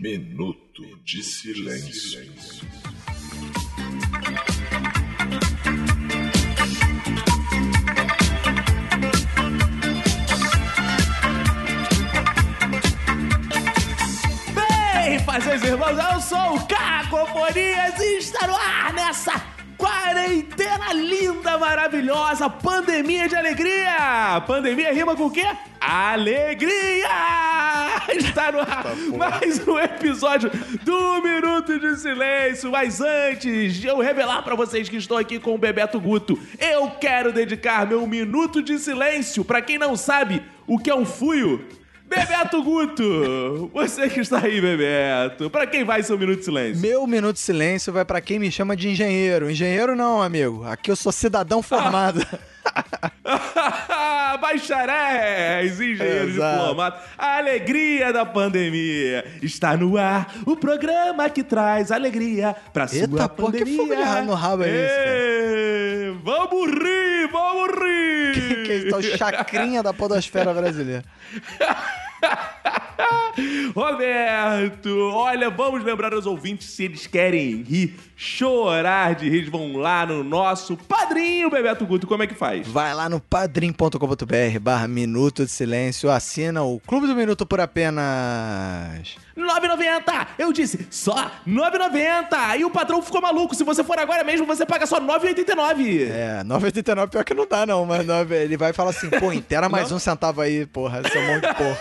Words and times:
Minuto 0.00 0.82
de 1.04 1.22
silêncio. 1.22 2.32
Bem, 14.54 15.18
fazeres 15.26 15.62
irmãos, 15.62 15.98
eu 15.98 16.20
sou 16.22 16.54
o 16.54 16.66
Cacofonias 16.66 18.00
e 18.00 18.18
está 18.18 18.46
no 18.46 18.56
ar 18.56 18.94
nessa 18.94 19.32
quarentena 19.76 20.94
linda, 20.94 21.58
maravilhosa, 21.58 22.48
pandemia 22.48 23.28
de 23.28 23.36
alegria. 23.36 24.42
Pandemia 24.46 24.92
rima 24.92 25.14
com 25.14 25.26
o 25.26 25.30
quê? 25.30 25.46
Alegria! 25.80 27.57
Está 28.16 28.50
no 28.50 28.60
ar 28.60 28.96
mais 29.16 29.66
um 29.66 29.78
episódio 29.78 30.50
do 30.82 31.22
Minuto 31.22 31.78
de 31.78 31.96
Silêncio. 31.96 32.70
Mas 32.70 33.00
antes 33.00 33.74
de 33.74 33.86
eu 33.86 33.98
revelar 33.98 34.42
pra 34.42 34.54
vocês 34.54 34.88
que 34.88 34.96
estou 34.96 35.18
aqui 35.18 35.38
com 35.38 35.54
o 35.54 35.58
Bebeto 35.58 36.00
Guto, 36.00 36.38
eu 36.58 36.90
quero 36.92 37.32
dedicar 37.32 37.86
meu 37.86 38.06
Minuto 38.06 38.62
de 38.62 38.78
Silêncio 38.78 39.44
pra 39.44 39.60
quem 39.60 39.76
não 39.76 39.94
sabe 39.94 40.42
o 40.66 40.78
que 40.78 40.88
é 40.88 40.94
um 40.94 41.04
fuio. 41.04 41.64
Bebeto 42.06 42.62
Guto, 42.62 43.70
você 43.74 44.08
que 44.08 44.20
está 44.20 44.38
aí, 44.38 44.58
Bebeto, 44.58 45.50
pra 45.50 45.66
quem 45.66 45.84
vai 45.84 46.02
seu 46.02 46.18
Minuto 46.18 46.38
de 46.38 46.44
Silêncio? 46.46 46.80
Meu 46.80 47.06
minuto 47.06 47.34
de 47.34 47.40
silêncio 47.40 47.92
vai 47.92 48.06
pra 48.06 48.22
quem 48.22 48.38
me 48.38 48.50
chama 48.50 48.74
de 48.74 48.88
engenheiro. 48.88 49.50
Engenheiro 49.50 49.94
não, 49.94 50.22
amigo. 50.22 50.64
Aqui 50.64 50.90
eu 50.90 50.96
sou 50.96 51.12
cidadão 51.12 51.62
formado. 51.62 52.26
Bacharéis, 54.38 55.80
engenheiro 55.80 56.28
Exato. 56.28 56.58
diplomata, 56.58 57.02
a 57.18 57.36
alegria 57.38 58.12
da 58.12 58.24
pandemia. 58.24 59.24
Está 59.42 59.76
no 59.76 59.96
ar 59.98 60.32
o 60.46 60.56
programa 60.56 61.28
que 61.28 61.42
traz 61.44 61.90
alegria 61.92 62.56
pra 62.72 62.88
sua 62.88 63.00
Eita, 63.00 63.28
pô, 63.28 63.50
que 63.50 63.58
pandemia. 63.58 63.76
fogo 63.76 63.94
de 63.96 64.02
rabo 64.02 64.26
no 64.26 64.34
rabo 64.34 64.62
é 64.64 64.68
esse, 64.70 64.96
cara? 64.96 66.20
Vamos 66.24 66.70
rir, 66.70 67.28
vamos 67.30 67.68
rir. 67.74 68.64
que 68.64 68.88
é 68.92 68.96
o 68.96 69.02
chacrinha 69.16 69.82
da 69.82 69.92
podosfera 69.92 70.54
brasileira. 70.54 71.04
Roberto, 73.74 74.88
olha, 75.14 75.50
vamos 75.50 75.84
lembrar 75.84 76.12
aos 76.12 76.26
ouvintes, 76.26 76.68
se 76.70 76.84
eles 76.84 77.06
querem 77.06 77.62
rir, 77.62 77.94
chorar 78.16 79.14
de 79.14 79.28
rir, 79.28 79.48
vão 79.50 79.76
lá 79.76 80.04
no 80.04 80.24
nosso 80.24 80.76
padrinho, 80.76 81.50
Bebeto 81.50 81.86
Guto, 81.86 82.06
como 82.06 82.22
é 82.22 82.26
que 82.26 82.34
faz? 82.34 82.66
Vai 82.66 82.92
lá 82.94 83.08
no 83.08 83.20
padrim.com.br 83.20 84.58
barra 84.60 84.88
Minuto 84.88 85.44
de 85.44 85.50
Silêncio, 85.50 86.10
assina 86.10 86.62
o 86.64 86.80
Clube 86.80 87.06
do 87.06 87.14
Minuto 87.14 87.46
por 87.46 87.60
apenas... 87.60 89.16
9,90! 89.36 90.26
Eu 90.36 90.52
disse, 90.52 90.88
só 90.90 91.30
9,90! 91.46 92.58
E 92.58 92.64
o 92.64 92.70
patrão 92.70 93.00
ficou 93.00 93.20
maluco. 93.20 93.54
Se 93.54 93.62
você 93.62 93.84
for 93.84 93.96
agora 93.96 94.24
mesmo, 94.24 94.44
você 94.44 94.66
paga 94.66 94.84
só 94.84 95.00
9,89. 95.00 96.08
É, 96.10 96.42
9,89 96.44 97.08
pior 97.08 97.24
que 97.24 97.34
não 97.34 97.46
dá 97.46 97.64
não, 97.64 97.86
mas 97.86 98.04
nove- 98.04 98.34
ele 98.42 98.56
vai 98.56 98.72
falar 98.72 98.90
assim, 98.90 99.08
pô, 99.08 99.30
inteira 99.32 99.68
mais 99.68 99.92
um 99.92 99.98
centavo 100.00 100.40
aí, 100.40 100.66
porra, 100.66 101.02
seu 101.08 101.22
mão 101.22 101.38
de 101.38 101.54
porra. 101.54 101.78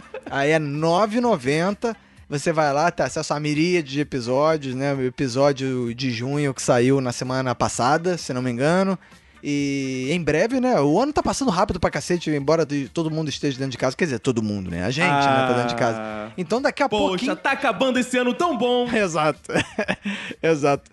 Aí 0.30 0.50
é 0.50 0.58
9,90, 0.58 1.94
você 2.28 2.52
vai 2.52 2.72
lá, 2.72 2.90
tem 2.90 3.04
acesso 3.04 3.34
a 3.34 3.40
miríade 3.40 3.90
de 3.90 4.00
episódios, 4.00 4.74
né, 4.74 4.94
o 4.94 5.02
episódio 5.02 5.92
de 5.94 6.10
junho 6.10 6.54
que 6.54 6.62
saiu 6.62 7.00
na 7.00 7.12
semana 7.12 7.54
passada, 7.54 8.16
se 8.16 8.32
não 8.32 8.40
me 8.40 8.50
engano. 8.50 8.98
E 9.42 10.08
em 10.10 10.22
breve, 10.22 10.60
né? 10.60 10.78
O 10.80 11.00
ano 11.00 11.12
tá 11.14 11.22
passando 11.22 11.50
rápido 11.50 11.80
pra 11.80 11.90
cacete, 11.90 12.30
embora 12.30 12.66
todo 12.92 13.10
mundo 13.10 13.30
esteja 13.30 13.56
dentro 13.56 13.72
de 13.72 13.78
casa. 13.78 13.96
Quer 13.96 14.04
dizer, 14.04 14.18
todo 14.18 14.42
mundo, 14.42 14.70
né? 14.70 14.84
A 14.84 14.90
gente, 14.90 15.08
né, 15.08 15.46
tá 15.46 15.52
dentro 15.54 15.68
de 15.68 15.76
casa. 15.76 15.98
Ah. 15.98 16.30
Então 16.36 16.60
daqui 16.60 16.82
a 16.82 16.88
Poxa, 16.88 17.08
pouquinho. 17.08 17.36
tá 17.36 17.52
acabando 17.52 17.98
esse 17.98 18.18
ano 18.18 18.34
tão 18.34 18.56
bom. 18.56 18.86
Exato. 18.92 19.40
Exato. 20.42 20.90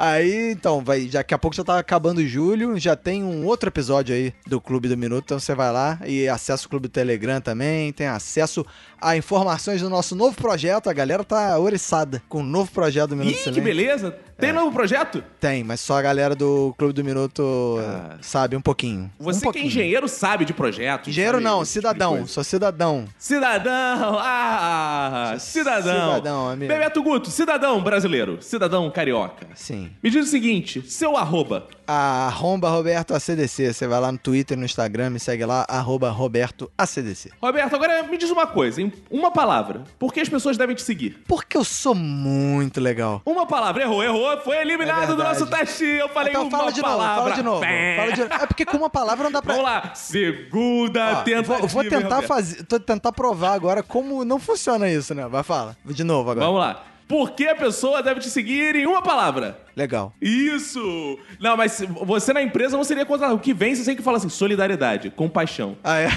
Aí, 0.00 0.52
então, 0.52 0.80
vai, 0.84 1.06
daqui 1.06 1.34
a 1.34 1.38
pouco 1.38 1.56
já 1.56 1.64
tá 1.64 1.76
acabando 1.76 2.24
julho, 2.24 2.78
já 2.78 2.94
tem 2.94 3.24
um 3.24 3.44
outro 3.44 3.68
episódio 3.68 4.14
aí 4.14 4.32
do 4.46 4.60
Clube 4.60 4.88
do 4.88 4.96
Minuto, 4.96 5.24
então 5.24 5.40
você 5.40 5.56
vai 5.56 5.72
lá 5.72 5.98
e 6.06 6.28
acessa 6.28 6.66
o 6.66 6.70
Clube 6.70 6.86
do 6.86 6.92
Telegram 6.92 7.40
também, 7.40 7.92
tem 7.92 8.06
acesso 8.06 8.64
a 9.00 9.16
informações 9.16 9.80
do 9.82 9.90
nosso 9.90 10.14
novo 10.14 10.36
projeto, 10.36 10.88
a 10.88 10.92
galera 10.92 11.24
tá 11.24 11.58
oriçada 11.58 12.22
com 12.28 12.38
o 12.40 12.42
novo 12.44 12.70
projeto 12.70 13.10
do 13.10 13.16
Minuto 13.16 13.48
Ih, 13.48 13.52
que 13.52 13.60
beleza. 13.60 14.16
É. 14.38 14.40
Tem 14.40 14.52
novo 14.52 14.70
projeto? 14.70 15.22
Tem, 15.40 15.64
mas 15.64 15.80
só 15.80 15.98
a 15.98 16.02
galera 16.02 16.36
do 16.36 16.72
Clube 16.78 16.94
do 16.94 17.02
Minuto 17.02 17.76
Ah. 17.80 18.18
sabe 18.20 18.56
um 18.56 18.60
pouquinho. 18.60 19.10
um 19.18 19.24
Você 19.24 19.40
que 19.40 19.44
é 19.44 19.46
pouquinho. 19.46 19.66
engenheiro 19.66 20.06
sabe 20.06 20.44
de 20.44 20.52
projetos. 20.54 21.08
Engenheiro 21.08 21.40
não, 21.40 21.58
tipo 21.58 21.66
cidadão, 21.66 22.24
sou 22.24 22.44
cidadão. 22.44 23.04
Cidadão, 23.18 24.16
ah, 24.20 25.34
cidadão. 25.40 26.08
Cidadão, 26.14 26.48
amigo. 26.50 26.72
Bebeto 26.72 27.02
Guto, 27.02 27.30
cidadão 27.30 27.82
brasileiro, 27.82 28.38
cidadão 28.40 28.88
carioca. 28.92 29.46
Sim. 29.56 29.87
Me 30.02 30.10
diz 30.10 30.26
o 30.26 30.30
seguinte, 30.30 30.82
seu 30.82 31.16
arroba. 31.16 31.66
Arromba 31.86 32.68
Roberto 32.68 33.14
ACDC. 33.14 33.72
Você 33.72 33.86
vai 33.86 34.00
lá 34.00 34.12
no 34.12 34.18
Twitter, 34.18 34.56
no 34.58 34.64
Instagram, 34.64 35.10
me 35.10 35.18
segue 35.18 35.44
lá, 35.44 35.64
arroba 35.68 36.10
Roberto 36.10 36.70
ACDC. 36.76 37.30
Roberto, 37.40 37.74
agora 37.74 38.02
me 38.02 38.18
diz 38.18 38.30
uma 38.30 38.46
coisa, 38.46 38.82
em 38.82 38.92
uma 39.10 39.30
palavra. 39.30 39.84
Por 39.98 40.12
que 40.12 40.20
as 40.20 40.28
pessoas 40.28 40.56
devem 40.56 40.76
te 40.76 40.82
seguir? 40.82 41.22
Porque 41.26 41.56
eu 41.56 41.64
sou 41.64 41.94
muito 41.94 42.80
legal. 42.80 43.22
Uma 43.24 43.46
palavra, 43.46 43.82
errou, 43.82 44.02
errou, 44.04 44.38
foi 44.40 44.56
eliminado 44.58 45.12
É 45.12 45.16
do 45.16 45.22
nosso 45.22 45.46
teste. 45.46 45.84
Eu 45.84 46.08
falei 46.10 46.32
então 46.32 46.42
uma 46.42 46.58
fala 46.58 46.72
de 46.72 46.80
palavra. 46.82 47.06
novo, 47.06 47.22
fala 47.22 47.34
de 47.36 47.42
novo. 47.42 47.60
Fala 47.96 48.12
de... 48.12 48.42
É 48.42 48.46
porque 48.46 48.64
com 48.66 48.76
uma 48.76 48.90
palavra 48.90 49.24
não 49.24 49.32
dá 49.32 49.40
pra. 49.40 49.54
Vamos 49.54 49.68
lá, 49.70 49.94
segunda 49.94 51.20
Ó, 51.20 51.22
tentativa. 51.22 51.58
vou, 51.58 51.68
vou 51.68 51.82
hein, 51.82 51.88
tentar 51.88 52.22
fazer. 52.22 52.64
Tô 52.64 52.78
tentar 52.78 53.12
provar 53.12 53.54
agora 53.54 53.82
como 53.82 54.24
não 54.24 54.38
funciona 54.38 54.88
isso, 54.90 55.14
né? 55.14 55.26
Vai 55.28 55.42
fala. 55.42 55.76
De 55.84 56.04
novo 56.04 56.30
agora. 56.30 56.46
Vamos 56.46 56.60
lá. 56.60 56.84
Por 57.08 57.30
que 57.32 57.48
a 57.48 57.54
pessoa 57.56 58.02
deve 58.02 58.20
te 58.20 58.28
seguir 58.28 58.76
em 58.76 58.86
uma 58.86 59.00
palavra? 59.00 59.58
Legal. 59.74 60.12
Isso! 60.20 61.18
Não, 61.40 61.56
mas 61.56 61.82
você 62.02 62.32
na 62.34 62.42
empresa 62.42 62.76
não 62.76 62.84
seria 62.84 63.06
contra. 63.06 63.32
O 63.32 63.38
que 63.38 63.54
vem, 63.54 63.74
você 63.74 63.82
sempre 63.82 64.04
fala 64.04 64.18
assim: 64.18 64.28
solidariedade, 64.28 65.08
compaixão. 65.10 65.76
Ah, 65.82 65.98
é. 66.00 66.08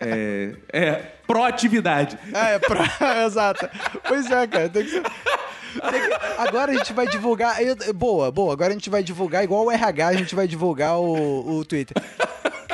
É. 0.00 0.52
É. 0.72 0.92
Proatividade. 1.26 2.18
Ah, 2.34 2.50
é, 2.50 2.58
pra... 2.58 2.84
exato. 3.24 3.68
Pois 4.06 4.30
é, 4.30 4.46
cara. 4.46 4.68
Tem 4.68 4.84
que 4.84 4.90
ser... 4.90 5.02
tem 5.02 6.00
que- 6.02 6.18
Agora 6.38 6.72
a 6.72 6.74
gente 6.74 6.92
vai 6.92 7.06
divulgar. 7.06 7.56
Boa, 7.94 8.30
boa. 8.30 8.52
Agora 8.52 8.70
a 8.70 8.72
gente 8.74 8.90
vai 8.90 9.02
divulgar, 9.02 9.44
igual 9.44 9.64
o 9.64 9.70
RH, 9.70 10.06
a 10.08 10.12
gente 10.14 10.34
vai 10.34 10.46
divulgar 10.48 10.98
o, 10.98 11.58
o 11.58 11.64
Twitter. 11.64 11.96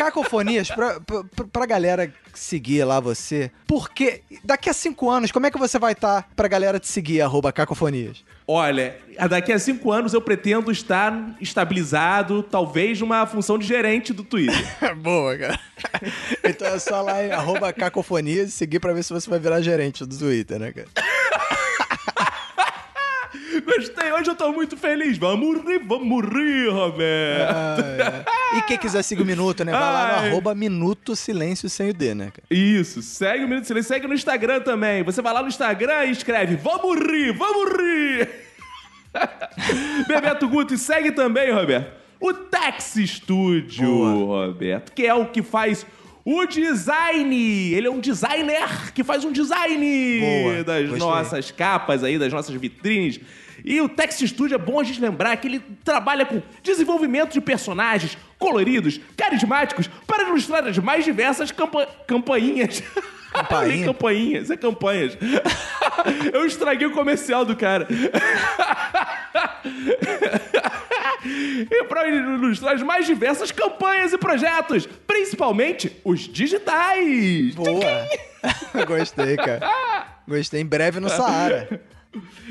Cacofonias, 0.04 0.70
pra, 0.70 1.00
pra, 1.00 1.24
pra 1.50 1.66
galera 1.66 2.12
seguir 2.34 2.84
lá 2.84 3.00
você, 3.00 3.50
porque 3.66 4.22
daqui 4.42 4.68
a 4.68 4.72
cinco 4.72 5.10
anos, 5.10 5.32
como 5.32 5.46
é 5.46 5.50
que 5.50 5.58
você 5.58 5.78
vai 5.78 5.92
estar 5.92 6.28
pra 6.36 6.46
galera 6.48 6.78
te 6.78 6.88
seguir, 6.88 7.20
arroba 7.20 7.52
cacofonias? 7.52 8.24
Olha, 8.46 8.98
daqui 9.30 9.52
a 9.52 9.58
cinco 9.58 9.90
anos 9.90 10.12
eu 10.12 10.20
pretendo 10.20 10.70
estar 10.70 11.34
estabilizado, 11.40 12.42
talvez 12.42 13.00
numa 13.00 13.26
função 13.26 13.58
de 13.58 13.66
gerente 13.66 14.12
do 14.12 14.22
Twitter. 14.22 14.64
Boa, 14.96 15.36
cara. 15.38 15.60
Então 16.44 16.68
é 16.68 16.78
só 16.78 17.00
lá 17.00 17.24
em 17.24 17.30
arroba 17.30 17.72
cacofonias 17.72 18.50
e 18.50 18.52
seguir 18.52 18.80
pra 18.80 18.92
ver 18.92 19.02
se 19.02 19.12
você 19.12 19.30
vai 19.30 19.38
virar 19.38 19.62
gerente 19.62 20.04
do 20.04 20.16
Twitter, 20.16 20.58
né, 20.58 20.72
cara? 20.72 20.88
Gostei, 23.64 24.12
hoje 24.12 24.30
eu 24.30 24.34
tô 24.36 24.52
muito 24.52 24.76
feliz. 24.76 25.16
Vamos 25.18 25.64
rir, 25.64 25.78
vamos 25.78 26.24
rir, 26.24 26.68
Roberto. 26.68 27.54
Ah, 27.54 28.24
é. 28.54 28.58
E 28.58 28.62
quem 28.62 28.76
quiser 28.78 29.02
seguir 29.02 29.22
o 29.22 29.26
Minuto, 29.26 29.64
né? 29.64 29.72
Vai 29.72 29.80
lá 29.80 30.06
no 30.22 30.28
arroba 30.28 30.54
Minuto 30.54 31.16
Silêncio 31.16 31.68
sem 31.68 31.90
o 31.90 31.94
D, 31.94 32.14
né, 32.14 32.26
cara? 32.26 32.46
Isso, 32.50 33.02
segue 33.02 33.44
o 33.44 33.48
Minuto 33.48 33.66
Silêncio, 33.66 33.88
segue 33.88 34.06
no 34.06 34.14
Instagram 34.14 34.60
também. 34.60 35.02
Você 35.02 35.20
vai 35.22 35.32
lá 35.32 35.42
no 35.42 35.48
Instagram 35.48 36.04
e 36.04 36.10
escreve 36.10 36.56
Vamos 36.56 36.96
rir, 36.98 37.32
vamos 37.32 37.72
rir! 37.72 38.28
Bebeto 40.06 40.48
Guto, 40.48 40.74
e 40.74 40.78
segue 40.78 41.12
também, 41.12 41.52
Roberto, 41.52 41.92
o 42.20 42.32
Taxi 42.32 43.06
Studio, 43.06 43.86
Boa. 43.86 44.46
Roberto, 44.46 44.92
que 44.92 45.06
é 45.06 45.14
o 45.14 45.26
que 45.26 45.42
faz 45.42 45.86
o 46.24 46.46
design. 46.46 47.72
Ele 47.72 47.86
é 47.86 47.90
um 47.90 48.00
designer 48.00 48.92
que 48.92 49.04
faz 49.04 49.24
um 49.24 49.32
design 49.32 50.20
Boa, 50.20 50.64
das 50.64 50.88
gostei. 50.88 50.98
nossas 50.98 51.50
capas 51.50 52.02
aí, 52.02 52.18
das 52.18 52.32
nossas 52.32 52.54
vitrines. 52.54 53.20
E 53.64 53.80
o 53.80 53.88
Taxi 53.88 54.28
Studio 54.28 54.56
é 54.56 54.58
bom 54.58 54.78
a 54.78 54.84
gente 54.84 55.00
lembrar 55.00 55.34
que 55.38 55.48
ele 55.48 55.60
trabalha 55.82 56.26
com 56.26 56.42
desenvolvimento 56.62 57.32
de 57.32 57.40
personagens 57.40 58.18
coloridos, 58.38 59.00
carismáticos, 59.16 59.88
para 60.06 60.28
ilustrar 60.28 60.66
as 60.66 60.76
mais 60.76 61.02
diversas 61.04 61.50
campa 61.50 61.88
campainhas. 62.06 62.82
Campainha? 63.32 63.68
Nem 63.68 63.84
campainhas, 63.86 64.50
é 64.50 64.56
campanhas. 64.56 65.16
Eu 66.30 66.44
estraguei 66.44 66.86
o 66.86 66.92
comercial 66.92 67.46
do 67.46 67.56
cara. 67.56 67.88
e 71.24 71.84
para 71.84 72.06
ilustrar 72.06 72.74
as 72.74 72.82
mais 72.82 73.06
diversas 73.06 73.50
campanhas 73.50 74.12
e 74.12 74.18
projetos, 74.18 74.86
principalmente 75.06 75.96
os 76.04 76.20
digitais. 76.20 77.54
Boa! 77.54 78.06
Gostei, 78.86 79.36
cara. 79.36 80.06
Gostei. 80.28 80.60
Em 80.60 80.66
breve 80.66 81.00
no 81.00 81.08
Saara. 81.08 81.80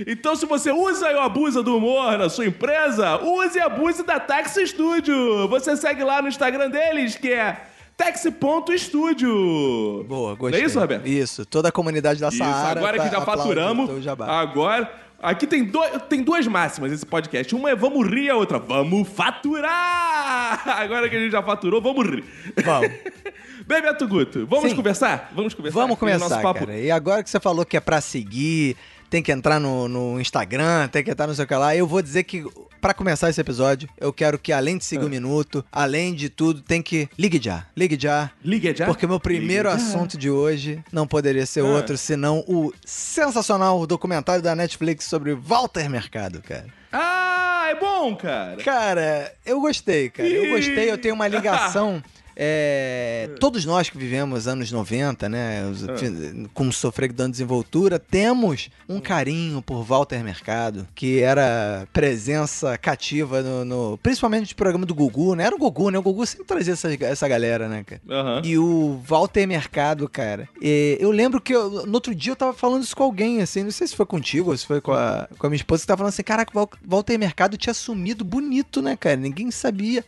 Então, 0.07 0.36
se 0.36 0.45
você 0.45 0.71
usa 0.71 1.10
ou 1.12 1.21
abusa 1.21 1.63
do 1.63 1.77
humor 1.77 2.18
na 2.18 2.30
sua 2.30 2.45
empresa, 2.45 3.18
use 3.24 3.57
e 3.57 3.62
abuse 3.62 4.04
da 4.04 4.19
Taxi 4.19 4.65
Studio. 4.68 5.48
Você 5.48 5.75
segue 5.77 6.04
lá 6.04 6.21
no 6.21 6.27
Instagram 6.27 6.69
deles, 6.69 7.15
que 7.15 7.31
é 7.31 7.57
Tex.studio. 7.98 10.04
Boa, 10.07 10.36
gostei. 10.36 10.60
Não 10.60 10.65
é 10.65 10.69
isso, 10.69 10.80
Roberto? 10.80 11.07
Isso, 11.07 11.45
toda 11.45 11.69
a 11.69 11.71
comunidade 11.71 12.19
da 12.19 12.30
Isso, 12.30 12.38
Saara. 12.38 12.80
agora 12.80 12.98
que 12.98 13.06
tá 13.06 13.12
já 13.12 13.18
aplaudindo 13.19 13.48
faturamos, 13.48 13.89
o 13.89 14.01
jabá. 14.01 14.39
agora... 14.39 15.04
Aqui 15.24 15.48
tem, 15.48 15.63
dois, 15.63 15.89
tem 16.10 16.21
duas 16.21 16.45
máximas 16.45 16.92
esse 16.92 17.06
podcast. 17.06 17.56
Uma 17.56 17.69
é 17.69 17.75
vamos 17.77 18.06
rir, 18.10 18.30
a 18.30 18.36
outra 18.36 18.60
vamos 18.60 19.07
faturar! 19.07 20.62
Agora 20.68 21.07
que 21.07 21.15
a 21.15 21.19
gente 21.19 21.31
já 21.31 21.42
faturou, 21.42 21.81
vamos 21.81 22.06
rir. 22.06 22.25
Vamos. 22.62 22.92
Bem, 23.65 23.81
Beto 23.81 24.06
Guto, 24.06 24.45
vamos 24.45 24.71
Sim. 24.71 24.75
conversar? 24.75 25.31
Vamos 25.33 25.54
conversar? 25.54 25.80
Vamos 25.80 25.92
no 25.92 25.98
começar, 25.98 26.42
cara. 26.42 26.77
E 26.77 26.92
agora 26.92 27.24
que 27.24 27.30
você 27.30 27.39
falou 27.39 27.65
que 27.65 27.77
é 27.77 27.80
pra 27.80 28.01
seguir, 28.01 28.75
tem 29.13 29.21
que 29.21 29.31
entrar 29.31 29.60
no, 29.60 29.88
no 29.88 30.19
Instagram, 30.19 30.88
tem 30.88 31.04
que 31.04 31.12
entrar 31.12 31.27
no 31.27 31.36
seu 31.36 31.45
que 31.45 31.54
lá, 31.54 31.75
eu 31.75 31.86
vou 31.86 32.01
dizer 32.01 32.24
que 32.24 32.44
pra 32.81 32.95
começar 32.95 33.30
esse 33.30 33.39
episódio, 33.39 33.88
eu 34.01 34.12
quero 34.12 34.39
que 34.39 34.51
além 34.51 34.75
de 34.75 34.83
Ah. 34.83 34.88
seguir 34.88 35.06
o 35.06 35.10
minuto, 35.10 35.63
além 35.71 36.15
de 36.15 36.30
tudo, 36.30 36.62
tem 36.63 36.81
que 36.81 37.07
ligue 37.15 37.39
já, 37.39 37.63
ligue 37.77 37.95
já. 38.00 38.31
Liga 38.44 38.75
já. 38.75 38.88
Porque 38.88 39.06
o 39.06 39.10
meu 39.10 39.19
primeiro 39.19 39.69
Liga 39.69 39.80
já. 39.80 39.86
assunto 39.88 40.18
de 40.18 40.31
hoje 40.31 40.83
não 40.92 41.06
poderia 41.06 41.45
ser 41.45 41.60
Ah. 41.60 41.65
outro 41.65 41.95
senão 41.95 42.44
o 42.48 42.74
sensacional 42.83 43.86
documentário 43.86 44.42
da 44.42 44.56
Netflix 44.56 45.06
sobre 45.06 45.36
Walter 45.36 45.88
Mercado, 45.88 46.42
cara. 46.42 46.65
Ah, 46.92 47.68
é 47.69 47.75
bom, 47.75 48.15
cara. 48.15 48.57
Cara, 48.63 49.31
eu 49.45 49.62
gostei, 49.62 50.10
cara. 50.10 50.27
Eu 50.27 50.56
gostei, 50.56 50.89
eu 50.92 50.98
tenho 50.98 51.13
uma 51.13 51.27
ligação. 51.27 52.04
é, 52.36 53.30
todos 53.40 53.66
nós 53.66 53.90
que 53.90 53.98
vivemos 53.98 54.48
anos 54.48 54.72
90, 54.72 55.28
né, 55.30 55.66
os- 55.66 55.88
Ah. 55.88 55.98
fi- 55.98 56.48
com 56.54 56.72
sofrer 56.72 57.12
dando 57.12 57.32
desenvoltura, 57.32 58.00
temos 58.00 58.70
um 58.88 59.00
carinho 59.00 59.62
por 59.62 59.84
Walter 59.84 60.24
Mercado, 60.24 60.88
que 60.96 61.20
era 61.22 61.88
presença 61.94 62.78
cativa 62.78 63.42
no, 63.42 63.66
no- 63.66 63.98
principalmente 63.98 64.52
no 64.52 64.56
programa 64.56 64.86
do 64.86 64.94
Gugu, 64.96 65.36
né? 65.36 65.46
Era 65.46 65.56
o 65.56 65.60
Gugu, 65.60 65.90
né? 65.90 65.98
O 65.98 66.02
Gugu 66.02 66.26
sempre 66.26 66.46
trazia 66.46 66.74
essa, 66.74 66.94
essa 67.06 67.28
galera, 67.28 67.68
né, 67.68 67.84
cara? 67.84 68.02
Aham. 68.10 68.42
E 68.44 68.58
o 68.58 69.00
Walter 69.06 69.46
Mercado, 69.48 70.08
cara. 70.10 70.48
é, 70.62 70.98
eu 71.00 71.12
lembro 71.12 71.42
que 71.42 71.54
eu- 71.54 71.86
no 71.86 71.94
outro 71.94 72.14
dia 72.16 72.32
eu 72.32 72.36
tava 72.36 72.54
falando 72.54 72.84
isso 72.84 72.96
com 72.96 73.04
alguém, 73.04 73.42
assim, 73.42 73.64
não 73.64 73.72
sei 73.72 73.88
se 73.88 73.96
foi 73.96 74.06
contigo 74.06 74.52
ou 74.52 74.58
se 74.58 74.66
foi 74.66 74.82
com 74.82 74.92
a, 74.94 75.28
com 75.38 75.48
a 75.48 75.50
minha 75.50 75.58
esposa, 75.58 75.82
que 75.82 75.88
tava 75.88 75.98
falando 76.00 76.10
assim: 76.14 76.24
caraca, 76.24 76.52
o 76.60 76.70
Walter 76.86 77.18
Mercado 77.18 77.58
tinha 77.58 77.74
sumido 77.74 78.24
bonito, 78.24 78.82
né, 78.82 78.96
cara? 78.96 79.16
Ninguém 79.16 79.50
sabia. 79.52 80.04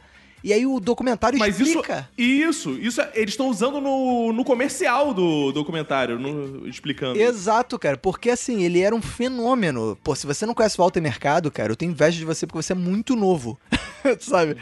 E 0.45 0.53
aí 0.53 0.63
o 0.63 0.79
documentário 0.79 1.39
Mas 1.39 1.59
isso, 1.59 1.69
explica. 1.71 2.07
isso, 2.15 2.71
isso 2.73 3.01
é- 3.01 3.09
eles 3.15 3.31
estão 3.31 3.49
usando 3.49 3.81
no, 3.81 4.31
no 4.31 4.45
comercial 4.45 5.11
do 5.11 5.51
documentário, 5.51 6.19
no- 6.19 6.67
explicando. 6.67 7.19
Exato, 7.19 7.79
cara, 7.79 7.97
porque 7.97 8.29
assim, 8.29 8.61
ele 8.63 8.79
era 8.79 8.93
um 8.95 9.01
fenômeno. 9.01 9.97
Pô, 10.03 10.13
se 10.15 10.27
você 10.27 10.45
não 10.45 10.53
conhece 10.53 10.77
o 10.79 10.83
Walter 10.83 11.01
Mercado, 11.01 11.49
cara, 11.49 11.71
eu 11.71 11.75
tenho 11.75 11.91
inveja 11.91 12.19
de 12.19 12.25
você 12.25 12.45
porque 12.45 12.61
você 12.61 12.73
é 12.73 12.75
muito 12.75 13.15
novo, 13.15 13.59
sabe? 14.19 14.55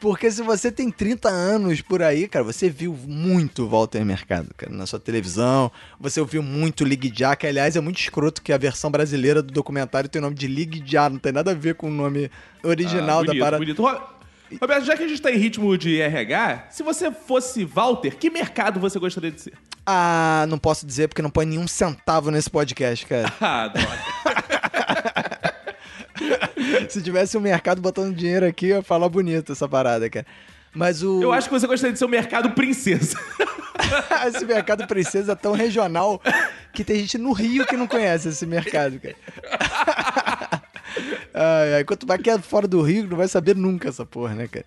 Porque 0.00 0.28
se 0.30 0.42
você 0.42 0.70
tem 0.72 0.90
30 0.90 1.28
anos 1.28 1.80
por 1.82 2.02
aí, 2.02 2.26
cara, 2.28 2.44
você 2.44 2.68
viu 2.68 2.96
muito 3.06 3.66
Walter 3.68 4.04
Mercado, 4.04 4.48
cara, 4.56 4.72
na 4.72 4.86
sua 4.86 4.98
televisão. 5.00 5.70
Você 6.00 6.20
ouviu 6.20 6.42
muito 6.42 6.84
Ligue 6.84 7.12
Já, 7.14 7.34
que 7.36 7.46
aliás 7.46 7.76
é 7.76 7.80
muito 7.80 7.98
escroto 8.00 8.42
que 8.42 8.52
a 8.52 8.58
versão 8.58 8.90
brasileira 8.90 9.40
do 9.42 9.52
documentário 9.52 10.08
tem 10.08 10.20
o 10.20 10.22
nome 10.24 10.36
de 10.36 10.46
Ligue 10.48 10.82
Já, 10.84 11.08
não 11.08 11.18
tem 11.18 11.32
nada 11.32 11.50
a 11.52 11.54
ver 11.54 11.74
com 11.76 11.88
o 11.88 11.92
nome 11.92 12.28
original 12.62 13.20
Ah, 13.20 13.24
bonito, 13.24 13.34
da 13.38 13.44
parada. 13.44 13.58
bonito. 13.64 14.17
Ro- 14.52 14.58
Roberto, 14.60 14.84
já 14.84 14.96
que 14.96 15.04
a 15.04 15.08
gente 15.08 15.20
tá 15.22 15.30
em 15.30 15.36
ritmo 15.38 15.76
de 15.76 16.00
RH, 16.00 16.66
se 16.70 16.82
você 16.82 17.10
fosse 17.12 17.64
Walter, 17.64 18.16
que 18.16 18.30
mercado 18.30 18.80
você 18.80 18.98
gostaria 18.98 19.30
de 19.30 19.40
ser? 19.40 19.52
Ah, 19.86 20.44
não 20.48 20.58
posso 20.58 20.86
dizer 20.86 21.08
porque 21.08 21.22
não 21.22 21.30
põe 21.30 21.46
nenhum 21.46 21.66
centavo 21.66 22.30
nesse 22.30 22.50
podcast, 22.50 23.06
cara. 23.06 23.32
Ah, 23.40 23.68
droga. 23.68 23.98
Se 26.88 27.00
tivesse 27.02 27.36
um 27.36 27.40
mercado 27.40 27.80
botando 27.80 28.14
dinheiro 28.14 28.46
aqui, 28.46 28.66
eu 28.68 28.76
ia 28.78 28.82
falar 28.82 29.08
bonito 29.08 29.52
essa 29.52 29.68
parada, 29.68 30.08
cara. 30.10 30.26
Mas 30.74 31.02
o. 31.02 31.22
Eu 31.22 31.32
acho 31.32 31.48
que 31.48 31.54
você 31.58 31.66
gostaria 31.66 31.92
de 31.92 31.98
ser 31.98 32.04
o 32.04 32.08
mercado 32.08 32.50
princesa. 32.50 33.18
esse 34.26 34.44
mercado 34.44 34.86
princesa 34.86 35.32
é 35.32 35.34
tão 35.34 35.52
regional 35.52 36.20
que 36.72 36.84
tem 36.84 36.96
gente 37.00 37.16
no 37.16 37.32
Rio 37.32 37.66
que 37.66 37.76
não 37.76 37.86
conhece 37.86 38.28
esse 38.28 38.44
mercado, 38.46 39.00
cara. 39.00 39.16
Ai, 41.34 41.74
ai, 41.74 41.84
quanto 41.84 42.06
mais 42.06 42.20
que 42.20 42.30
é 42.30 42.38
fora 42.38 42.66
do 42.66 42.80
Rio, 42.82 43.06
não 43.06 43.16
vai 43.16 43.28
saber 43.28 43.56
nunca 43.56 43.88
essa 43.88 44.04
porra, 44.04 44.34
né, 44.34 44.48
cara? 44.48 44.66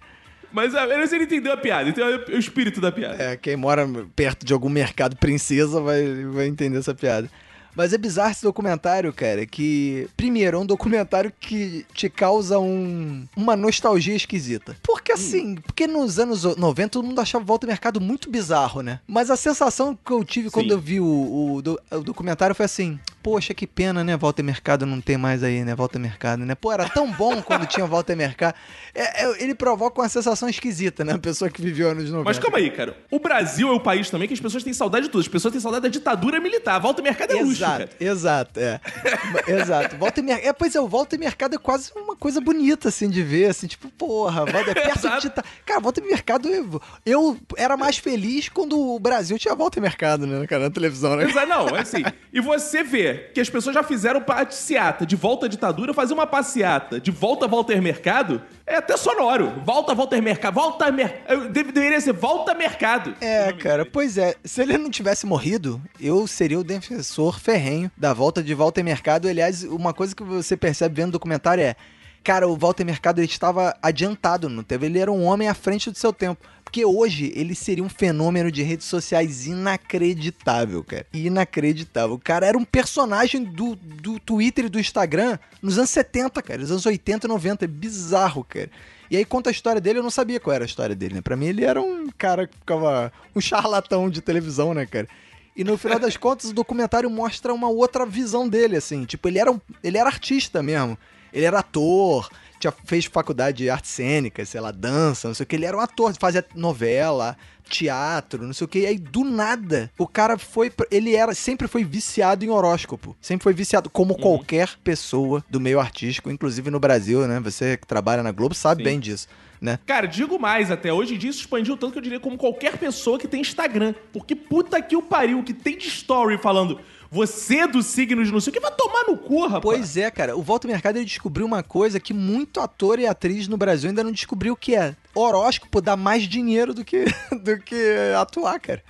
Mas 0.54 0.74
eu 0.74 0.88
não 0.88 0.98
sei 0.98 1.08
se 1.08 1.16
ele 1.16 1.24
entendeu 1.24 1.54
a 1.54 1.58
piada, 1.58 1.90
então 1.90 2.06
é 2.06 2.16
o 2.36 2.38
espírito 2.38 2.82
da 2.82 2.92
piada. 2.92 3.24
É, 3.24 3.38
quem 3.38 3.56
mora 3.56 3.88
perto 4.16 4.46
de 4.46 4.52
algum 4.54 4.70
mercado 4.70 5.16
princesa 5.16 5.80
vai, 5.80 6.26
vai 6.26 6.48
entender 6.48 6.78
essa 6.78 6.94
piada. 6.94 7.30
Mas 7.76 7.94
é 7.94 7.98
bizarro 7.98 8.32
esse 8.32 8.44
documentário, 8.44 9.14
cara, 9.14 9.46
que... 9.46 10.08
Primeiro, 10.18 10.58
é 10.58 10.60
um 10.60 10.66
documentário 10.66 11.32
que 11.40 11.86
te 11.94 12.10
causa 12.10 12.60
um, 12.60 13.26
uma 13.36 13.56
nostalgia 13.56 14.16
esquisita. 14.16 14.76
Porque 14.84 15.12
assim, 15.14 15.56
porque 15.56 15.88
nos 15.88 16.20
anos 16.20 16.44
90 16.44 16.90
todo 16.90 17.06
mundo 17.06 17.22
achava 17.22 17.46
Volta 17.46 17.66
Mercado 17.66 18.02
muito 18.02 18.30
bizarro, 18.30 18.82
né? 18.82 19.00
Mas 19.08 19.30
a 19.30 19.38
sensação 19.38 19.98
que 20.06 20.12
eu 20.12 20.24
tive 20.24 20.50
quando 20.50 20.68
Sim. 20.68 20.74
eu 20.74 20.80
vi 20.80 21.00
o, 21.00 21.06
o, 21.06 21.58
o 21.58 22.04
documentário 22.04 22.56
foi 22.56 22.66
assim... 22.66 23.00
Poxa, 23.24 23.54
que 23.54 23.68
pena, 23.68 24.04
né? 24.04 24.18
Volta 24.18 24.42
Mercado 24.42 24.86
não 24.86 25.00
tem 25.02 25.18
mais 25.18 25.44
aí, 25.44 25.64
né? 25.64 25.76
Volta 25.76 26.00
Mercado, 26.00 26.46
né? 26.46 26.56
Pô, 26.56 26.72
era 26.72 26.88
tão 26.90 27.12
bom 27.12 27.42
quando 27.44 27.66
tinha 27.66 27.86
Volta 27.86 28.16
Mercado. 28.16 28.56
É, 28.94 29.26
é, 29.26 29.44
ele 29.44 29.54
provoca 29.56 30.02
uma 30.02 30.10
sensação 30.10 30.50
esquisita, 30.50 31.04
né? 31.04 31.14
A 31.14 31.20
pessoa 31.20 31.50
que 31.50 31.62
viveu 31.62 31.90
anos 31.92 32.06
90. 32.10 32.24
Mas 32.24 32.40
calma 32.40 32.58
aí, 32.58 32.70
cara. 32.72 32.98
O 33.12 33.20
Brasil 33.20 33.70
é 33.70 33.72
o 33.74 33.80
país 33.80 34.10
também 34.10 34.28
que 34.28 34.34
as 34.34 34.40
pessoas 34.40 34.64
têm 34.64 34.74
saudade 34.74 35.06
de 35.06 35.12
tudo. 35.12 35.22
As 35.22 35.28
pessoas 35.28 35.52
têm 35.52 35.62
saudade 35.62 35.84
da 35.84 35.90
ditadura 35.90 36.40
militar. 36.40 36.80
Volta 36.80 37.02
ao 37.02 37.04
mercado 37.04 37.32
é 37.32 37.36
luxo, 37.42 37.52
Exato, 37.64 37.78
cara. 37.78 37.90
exato, 38.00 38.60
é. 38.60 38.80
exato. 39.48 39.96
E 39.96 40.22
mercado. 40.22 40.48
É, 40.48 40.54
pois 40.54 40.76
é, 40.76 40.82
o 40.82 40.88
Volta 40.88 41.16
e 41.16 41.20
Mercado 41.20 41.56
é 41.56 41.58
quase 41.58 41.92
uma 41.96 42.16
coisa 42.16 42.42
bonita, 42.42 42.90
assim, 42.90 43.10
de 43.10 43.22
ver, 43.24 43.46
assim, 43.50 43.68
tipo, 43.68 43.90
porra, 43.90 44.46
volta 44.46 44.72
é 44.72 44.74
perto 44.74 45.20
de. 45.22 45.30
ta- 45.30 45.44
Cara, 45.66 45.80
Volta 45.80 46.00
e 46.00 46.04
Mercado, 46.04 46.48
eu, 46.50 46.82
eu 47.06 47.38
era 47.58 47.78
mais 47.78 47.98
feliz 47.98 48.50
quando 48.50 48.78
o 48.80 49.00
Brasil 49.00 49.38
tinha 49.38 49.56
Volta 49.56 49.80
e 49.80 49.82
Mercado, 49.82 50.26
né, 50.28 50.46
cara, 50.48 50.64
na 50.64 50.70
televisão, 50.70 51.16
né? 51.16 51.26
Exato, 51.30 51.48
não, 51.48 51.68
é 51.70 51.82
assim. 51.82 52.04
E 52.34 52.40
você 52.42 52.84
vê 52.84 53.11
que 53.14 53.40
as 53.40 53.50
pessoas 53.50 53.74
já 53.74 53.84
fizeram 53.84 54.22
passeata 54.22 55.06
de 55.06 55.16
volta 55.16 55.46
à 55.46 55.50
ditadura, 55.50 55.94
fazer 55.94 56.14
uma 56.14 56.28
passeata 56.28 57.00
de 57.00 57.12
volta 57.12 57.46
a 57.46 57.48
Walter 57.48 57.82
Mercado 57.82 58.42
é 58.66 58.76
até 58.76 58.96
sonoro. 58.96 59.52
Volta 59.66 59.92
a 59.92 59.96
Walter 59.96 60.22
Mercado. 60.22 60.54
Volta 60.54 60.86
a 60.86 60.92
Mercado. 60.92 61.50
Deveria 61.50 62.00
ser 62.00 62.14
volta 62.14 62.54
Mercado. 62.54 63.16
É, 63.20 63.52
cara, 63.54 63.86
pois 63.86 64.18
é. 64.18 64.36
Se 64.44 64.62
ele 64.62 64.78
não 64.78 64.90
tivesse 64.90 65.26
morrido, 65.26 65.82
eu 66.00 66.26
seria 66.28 66.60
o 66.60 66.64
defensor 66.64 67.40
ferrenho 67.40 67.92
da 67.98 68.14
volta 68.14 68.42
de 68.42 68.54
Walter 68.54 68.84
Mercado. 68.84 69.28
Aliás, 69.28 69.64
uma 69.64 69.94
coisa 69.94 70.16
que 70.16 70.24
você 70.24 70.56
percebe 70.56 70.96
vendo 70.96 71.10
o 71.10 71.14
documentário 71.14 71.64
é. 71.64 71.76
Cara, 72.24 72.48
o 72.48 72.56
Walter 72.56 72.86
Mercado 72.86 73.20
ele 73.20 73.26
estava 73.26 73.76
adiantado, 73.82 74.48
não 74.48 74.62
teve? 74.62 74.86
Ele 74.86 75.00
era 75.00 75.12
um 75.12 75.24
homem 75.24 75.48
à 75.48 75.56
frente 75.56 75.90
do 75.90 75.98
seu 75.98 76.14
tempo. 76.14 76.46
Porque 76.72 76.86
hoje 76.86 77.34
ele 77.36 77.54
seria 77.54 77.84
um 77.84 77.90
fenômeno 77.90 78.50
de 78.50 78.64
redes 78.64 78.88
sociais 78.88 79.46
inacreditável, 79.46 80.82
cara. 80.82 81.06
Inacreditável. 81.14 82.16
O 82.16 82.18
cara 82.20 82.48
era 82.48 82.58
um 82.58 82.64
personagem 82.64 83.44
do, 83.44 83.76
do 83.76 84.18
Twitter 84.18 84.64
e 84.66 84.70
do 84.70 84.80
Instagram 84.80 85.38
nos 85.62 85.78
anos 85.78 85.90
70, 85.90 86.42
cara. 86.42 86.62
Nos 86.62 86.72
anos 86.72 86.86
80 86.86 87.28
e 87.28 87.30
90. 87.30 87.66
É 87.66 87.68
bizarro, 87.68 88.46
cara. 88.46 88.70
E 89.10 89.18
aí 89.18 89.26
conta 89.26 89.50
a 89.50 89.52
história 89.52 89.82
dele, 89.82 90.00
eu 90.00 90.04
não 90.04 90.10
sabia 90.10 90.40
qual 90.40 90.54
era 90.56 90.64
a 90.64 90.66
história 90.66 90.96
dele, 90.96 91.16
né? 91.16 91.22
Pra 91.22 91.36
mim 91.36 91.48
ele 91.48 91.66
era 91.66 91.82
um 91.82 92.08
cara 92.18 92.48
que 92.48 92.58
ficava... 92.58 93.12
Um 93.36 93.42
charlatão 93.42 94.10
de 94.10 94.22
televisão, 94.22 94.74
né, 94.74 94.86
cara? 94.86 95.10
E 95.54 95.66
no 95.66 95.78
final 95.78 96.00
das 96.00 96.16
contas 96.16 96.52
o 96.52 96.54
documentário 96.54 97.10
mostra 97.10 97.54
uma 97.54 97.68
outra 97.68 98.06
visão 98.06 98.48
dele, 98.48 98.78
assim. 98.78 99.04
Tipo, 99.04 99.28
ele 99.28 99.40
era, 99.40 99.52
um, 99.52 99.60
ele 99.84 99.98
era 99.98 100.08
artista 100.08 100.64
mesmo. 100.64 100.98
Ele 101.34 101.44
era 101.44 101.60
ator, 101.60 102.30
tinha, 102.62 102.74
fez 102.86 103.06
faculdade 103.06 103.58
de 103.58 103.70
artes 103.70 103.92
cênicas, 103.92 104.50
sei 104.50 104.62
lá, 104.62 104.72
dança, 104.72 105.28
não 105.28 105.36
sei 105.36 105.44
o 105.44 105.48
que. 105.48 105.56
Ele 105.56 105.66
era 105.66 105.76
um 105.76 105.80
ator, 105.80 106.14
fazia 106.20 106.46
novela, 106.56 107.36
teatro, 107.72 108.46
não 108.46 108.54
sei 108.54 108.66
o 108.66 108.68
que. 108.68 108.80
E 108.80 108.86
aí, 108.86 108.98
do 108.98 109.24
nada, 109.24 109.92
o 109.98 110.08
cara 110.08 110.38
foi. 110.38 110.72
Ele 110.92 111.16
era, 111.16 111.34
sempre 111.34 111.68
foi 111.68 111.84
viciado 111.84 112.46
em 112.46 112.50
horóscopo. 112.50 113.16
Sempre 113.20 113.44
foi 113.44 113.54
viciado, 113.54 113.90
como 113.90 114.16
qualquer 114.16 114.78
pessoa 114.84 115.44
do 115.50 115.60
meio 115.60 115.80
artístico, 115.80 116.30
inclusive 116.30 116.70
no 116.70 116.80
Brasil, 116.80 117.28
né? 117.28 117.40
Você 117.40 117.78
que 117.78 117.88
trabalha 117.88 118.22
na 118.22 118.32
Globo 118.32 118.54
sabe 118.54 118.84
Sim. 118.84 118.90
bem 118.90 119.00
disso, 119.00 119.28
né? 119.60 119.80
Cara, 119.86 120.08
digo 120.08 120.38
mais 120.38 120.70
até. 120.70 120.94
Hoje 120.94 121.16
em 121.16 121.18
dia 121.18 121.30
isso 121.30 121.40
expandiu 121.40 121.78
tanto 121.78 121.94
que 121.94 121.98
eu 121.98 122.04
diria 122.04 122.20
como 122.20 122.38
qualquer 122.38 122.78
pessoa 122.78 123.18
que 123.18 123.28
tem 123.28 123.42
Instagram. 123.42 123.96
Porque 124.14 124.36
puta 124.36 124.82
que 124.82 124.96
o 124.96 125.02
pariu, 125.02 125.44
que 125.44 125.54
tem 125.54 125.78
de 125.78 125.88
story 125.88 126.38
falando 126.38 126.80
você 127.12 127.58
é 127.58 127.68
do 127.68 127.84
signo 127.84 128.24
de 128.24 128.32
não 128.32 128.40
sei 128.40 128.52
o 128.52 128.54
que, 128.54 128.60
vai 128.62 128.72
tomar 128.72 129.04
no 129.04 129.18
cu, 129.18 129.42
rapaz. 129.42 129.62
Pois 129.62 129.98
é, 129.98 130.10
cara. 130.10 130.38
O 130.38 130.42
Walter 130.42 130.70
Mercado 130.70 130.96
ele 130.96 131.04
descobriu 131.04 131.46
uma 131.46 131.62
coisa 131.62 132.00
que 132.00 132.14
muito 132.14 132.62
ator 132.62 132.98
e 133.00 133.06
atriz 133.06 133.50
no 133.50 133.58
Brasil 133.58 133.90
ainda 133.90 134.04
não 134.04 134.14
descobriu 134.14 134.56
que 134.56 134.74
é 134.74 134.96
horóscopo 135.14 135.82
dá 135.82 135.98
mais 135.98 136.24
dinheiro 136.24 136.74
do 136.74 136.86
que, 136.86 137.04
do 137.44 137.60
que 137.60 137.96
atuar, 138.18 138.58
cara. 138.62 138.82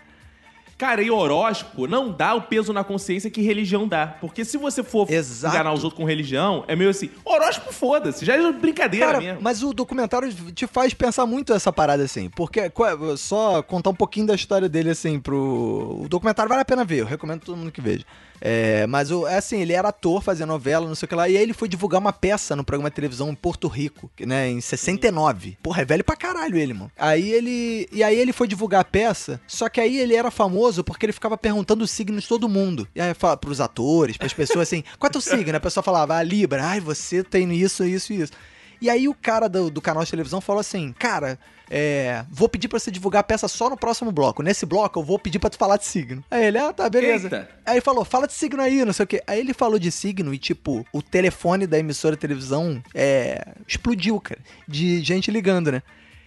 Cara, 0.81 1.03
e 1.03 1.11
horóscopo 1.11 1.85
não 1.85 2.09
dá 2.11 2.33
o 2.33 2.41
peso 2.41 2.73
na 2.73 2.83
consciência 2.83 3.29
que 3.29 3.39
religião 3.39 3.87
dá. 3.87 4.07
Porque 4.19 4.43
se 4.43 4.57
você 4.57 4.81
for 4.83 5.07
Exato. 5.11 5.53
enganar 5.53 5.73
os 5.73 5.83
outros 5.83 5.99
com 6.01 6.07
religião, 6.07 6.63
é 6.67 6.75
meio 6.75 6.89
assim, 6.89 7.11
horóscopo 7.23 7.71
foda-se, 7.71 8.25
já 8.25 8.33
é 8.33 8.51
brincadeira 8.51 9.05
Cara, 9.05 9.19
mesmo. 9.21 9.41
mas 9.43 9.61
o 9.61 9.73
documentário 9.75 10.33
te 10.51 10.65
faz 10.65 10.91
pensar 10.91 11.27
muito 11.27 11.53
essa 11.53 11.71
parada, 11.71 12.01
assim. 12.01 12.29
Porque, 12.31 12.67
qu- 12.71 13.15
só 13.15 13.61
contar 13.61 13.91
um 13.91 13.93
pouquinho 13.95 14.25
da 14.25 14.33
história 14.33 14.67
dele, 14.67 14.89
assim, 14.89 15.19
pro... 15.19 15.99
O 16.03 16.07
documentário 16.09 16.49
vale 16.49 16.63
a 16.63 16.65
pena 16.65 16.83
ver, 16.83 17.01
eu 17.01 17.05
recomendo 17.05 17.41
todo 17.41 17.55
mundo 17.55 17.71
que 17.71 17.79
veja. 17.79 18.03
É, 18.41 18.87
mas, 18.87 19.11
o, 19.11 19.27
é 19.27 19.37
assim, 19.37 19.61
ele 19.61 19.73
era 19.73 19.89
ator, 19.89 20.21
fazia 20.21 20.47
novela, 20.47 20.87
não 20.87 20.95
sei 20.95 21.05
o 21.05 21.09
que 21.09 21.15
lá, 21.15 21.29
e 21.29 21.37
aí 21.37 21.43
ele 21.43 21.53
foi 21.53 21.69
divulgar 21.69 22.01
uma 22.01 22.11
peça 22.11 22.55
no 22.55 22.63
programa 22.63 22.89
de 22.89 22.95
televisão 22.95 23.29
em 23.29 23.35
Porto 23.35 23.67
Rico, 23.67 24.09
né, 24.19 24.49
em 24.49 24.59
69. 24.59 25.59
Porra, 25.61 25.83
é 25.83 25.85
velho 25.85 26.03
pra 26.03 26.15
caralho 26.15 26.57
ele, 26.57 26.73
mano. 26.73 26.91
Aí 26.97 27.31
ele... 27.31 27.87
E 27.91 28.03
aí 28.03 28.17
ele 28.17 28.33
foi 28.33 28.47
divulgar 28.47 28.81
a 28.81 28.85
peça, 28.85 29.39
só 29.47 29.69
que 29.69 29.79
aí 29.79 29.99
ele 29.99 30.15
era 30.15 30.31
famoso 30.31 30.83
porque 30.83 31.05
ele 31.05 31.13
ficava 31.13 31.37
perguntando 31.37 31.83
os 31.83 31.91
signos 31.91 32.23
de 32.23 32.29
todo 32.29 32.49
mundo. 32.49 32.87
E 32.95 33.01
aí 33.01 33.13
fala 33.13 33.37
pros 33.37 33.61
atores, 33.61 34.17
pras 34.17 34.33
pessoas, 34.33 34.67
assim, 34.67 34.83
qual 34.97 35.07
é 35.07 35.11
teu 35.11 35.21
signo? 35.21 35.55
A 35.55 35.59
pessoa 35.59 35.83
falava, 35.83 36.15
ah, 36.15 36.23
Libra, 36.23 36.65
ai, 36.65 36.79
você 36.79 37.23
tem 37.23 37.51
isso, 37.53 37.85
isso 37.85 38.11
e 38.11 38.21
isso. 38.21 38.33
E 38.81 38.89
aí 38.89 39.07
o 39.07 39.13
cara 39.13 39.47
do, 39.47 39.69
do 39.69 39.79
canal 39.79 40.03
de 40.03 40.09
televisão 40.09 40.41
falou 40.41 40.59
assim, 40.59 40.91
cara, 40.97 41.37
é, 41.73 42.25
vou 42.29 42.49
pedir 42.49 42.67
pra 42.67 42.77
você 42.77 42.91
divulgar 42.91 43.21
a 43.21 43.23
peça 43.23 43.47
só 43.47 43.69
no 43.69 43.77
próximo 43.77 44.11
bloco. 44.11 44.43
Nesse 44.43 44.65
bloco 44.65 44.99
eu 44.99 45.03
vou 45.03 45.17
pedir 45.17 45.39
pra 45.39 45.49
tu 45.49 45.57
falar 45.57 45.77
de 45.77 45.85
signo. 45.85 46.21
Aí 46.29 46.47
ele, 46.47 46.57
ah, 46.57 46.73
tá, 46.73 46.89
beleza. 46.89 47.27
Eita. 47.27 47.49
Aí 47.65 47.75
ele 47.75 47.81
falou, 47.81 48.03
fala 48.03 48.27
de 48.27 48.33
signo 48.33 48.61
aí, 48.61 48.83
não 48.83 48.91
sei 48.91 49.05
o 49.05 49.07
quê. 49.07 49.23
Aí 49.25 49.39
ele 49.39 49.53
falou 49.53 49.79
de 49.79 49.89
signo 49.89 50.33
e, 50.33 50.37
tipo, 50.37 50.85
o 50.91 51.01
telefone 51.01 51.65
da 51.65 51.79
emissora 51.79 52.17
de 52.17 52.19
televisão 52.19 52.83
é, 52.93 53.53
explodiu, 53.65 54.19
cara, 54.19 54.41
de 54.67 55.01
gente 55.01 55.31
ligando, 55.31 55.71
né? 55.71 55.81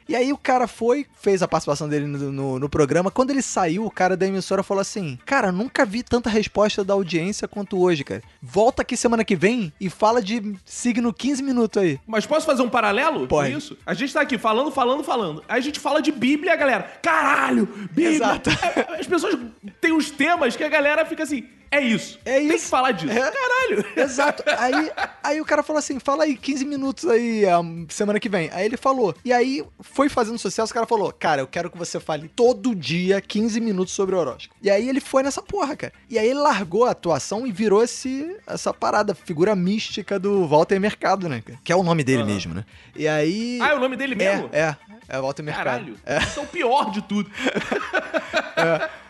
E 0.08 0.14
aí 0.14 0.32
o 0.32 0.36
cara 0.36 0.66
foi, 0.66 1.06
fez 1.20 1.42
a 1.42 1.48
participação 1.48 1.88
dele 1.88 2.06
no, 2.06 2.30
no, 2.30 2.58
no 2.58 2.68
programa. 2.68 3.10
Quando 3.10 3.30
ele 3.30 3.42
saiu, 3.42 3.84
o 3.84 3.90
cara 3.90 4.16
da 4.16 4.26
emissora 4.26 4.62
falou 4.62 4.80
assim: 4.80 5.18
Cara, 5.24 5.50
nunca 5.50 5.84
vi 5.84 6.02
tanta 6.02 6.28
resposta 6.28 6.84
da 6.84 6.94
audiência 6.94 7.48
quanto 7.48 7.78
hoje, 7.78 8.04
cara. 8.04 8.22
Volta 8.42 8.82
aqui 8.82 8.96
semana 8.96 9.24
que 9.24 9.36
vem 9.36 9.72
e 9.80 9.88
fala 9.88 10.22
de 10.22 10.54
signo 10.64 11.12
15 11.12 11.42
minutos 11.42 11.82
aí. 11.82 11.98
Mas 12.06 12.26
posso 12.26 12.46
fazer 12.46 12.62
um 12.62 12.68
paralelo 12.68 13.26
Pode. 13.26 13.52
com 13.52 13.58
isso? 13.58 13.78
A 13.86 13.94
gente 13.94 14.12
tá 14.12 14.20
aqui 14.20 14.36
falando, 14.38 14.70
falando, 14.70 15.02
falando. 15.02 15.42
Aí 15.48 15.58
a 15.58 15.62
gente 15.62 15.80
fala 15.80 16.02
de 16.02 16.12
Bíblia, 16.12 16.54
galera. 16.56 16.82
Caralho! 17.02 17.66
Bíblia! 17.90 18.10
Exato. 18.10 18.50
As 18.98 19.06
pessoas 19.06 19.38
têm 19.80 19.92
uns 19.92 20.10
temas 20.10 20.56
que 20.56 20.64
a 20.64 20.68
galera 20.68 21.04
fica 21.04 21.22
assim. 21.22 21.44
É 21.74 21.80
isso. 21.80 22.20
É 22.24 22.38
Tem 22.38 22.48
que 22.48 22.54
isso. 22.54 22.68
falar 22.68 22.92
disso. 22.92 23.12
É. 23.12 23.32
Caralho! 23.32 23.84
Exato. 23.96 24.44
Aí, 24.58 24.92
aí 25.22 25.40
o 25.40 25.44
cara 25.44 25.60
falou 25.62 25.78
assim: 25.78 25.98
fala 25.98 26.22
aí 26.22 26.36
15 26.36 26.64
minutos 26.64 27.04
aí 27.04 27.42
semana 27.88 28.20
que 28.20 28.28
vem. 28.28 28.48
Aí 28.52 28.64
ele 28.64 28.76
falou. 28.76 29.12
E 29.24 29.32
aí 29.32 29.64
foi 29.80 30.08
fazendo 30.08 30.38
sucesso, 30.38 30.70
o 30.70 30.74
cara 30.74 30.86
falou: 30.86 31.12
Cara, 31.12 31.42
eu 31.42 31.48
quero 31.48 31.68
que 31.68 31.76
você 31.76 31.98
fale 31.98 32.28
todo 32.28 32.76
dia 32.76 33.20
15 33.20 33.60
minutos 33.60 33.92
sobre 33.92 34.14
horóscopo. 34.14 34.54
E 34.62 34.70
aí 34.70 34.88
ele 34.88 35.00
foi 35.00 35.24
nessa 35.24 35.42
porra, 35.42 35.74
cara. 35.74 35.92
E 36.08 36.16
aí 36.16 36.28
ele 36.28 36.38
largou 36.38 36.84
a 36.84 36.92
atuação 36.92 37.44
e 37.44 37.50
virou 37.50 37.82
esse, 37.82 38.36
essa 38.46 38.72
parada, 38.72 39.12
figura 39.12 39.56
mística 39.56 40.16
do 40.16 40.46
Walter 40.46 40.78
Mercado, 40.78 41.28
né? 41.28 41.42
Que 41.64 41.72
é 41.72 41.76
o 41.76 41.82
nome 41.82 42.04
dele 42.04 42.22
mesmo, 42.22 42.54
né? 42.54 42.64
E 42.94 43.08
aí. 43.08 43.58
Ah, 43.60 43.70
é 43.70 43.74
o 43.74 43.80
nome 43.80 43.96
dele 43.96 44.14
mesmo? 44.14 44.48
É, 44.52 44.60
é. 44.60 44.76
É 45.08 45.20
Walter 45.20 45.42
Mercado. 45.42 45.64
Caralho. 45.64 45.96
É. 46.06 46.18
Isso 46.18 46.40
é 46.40 46.42
o 46.42 46.46
pior 46.46 46.90
de 46.90 47.02
tudo. 47.02 47.30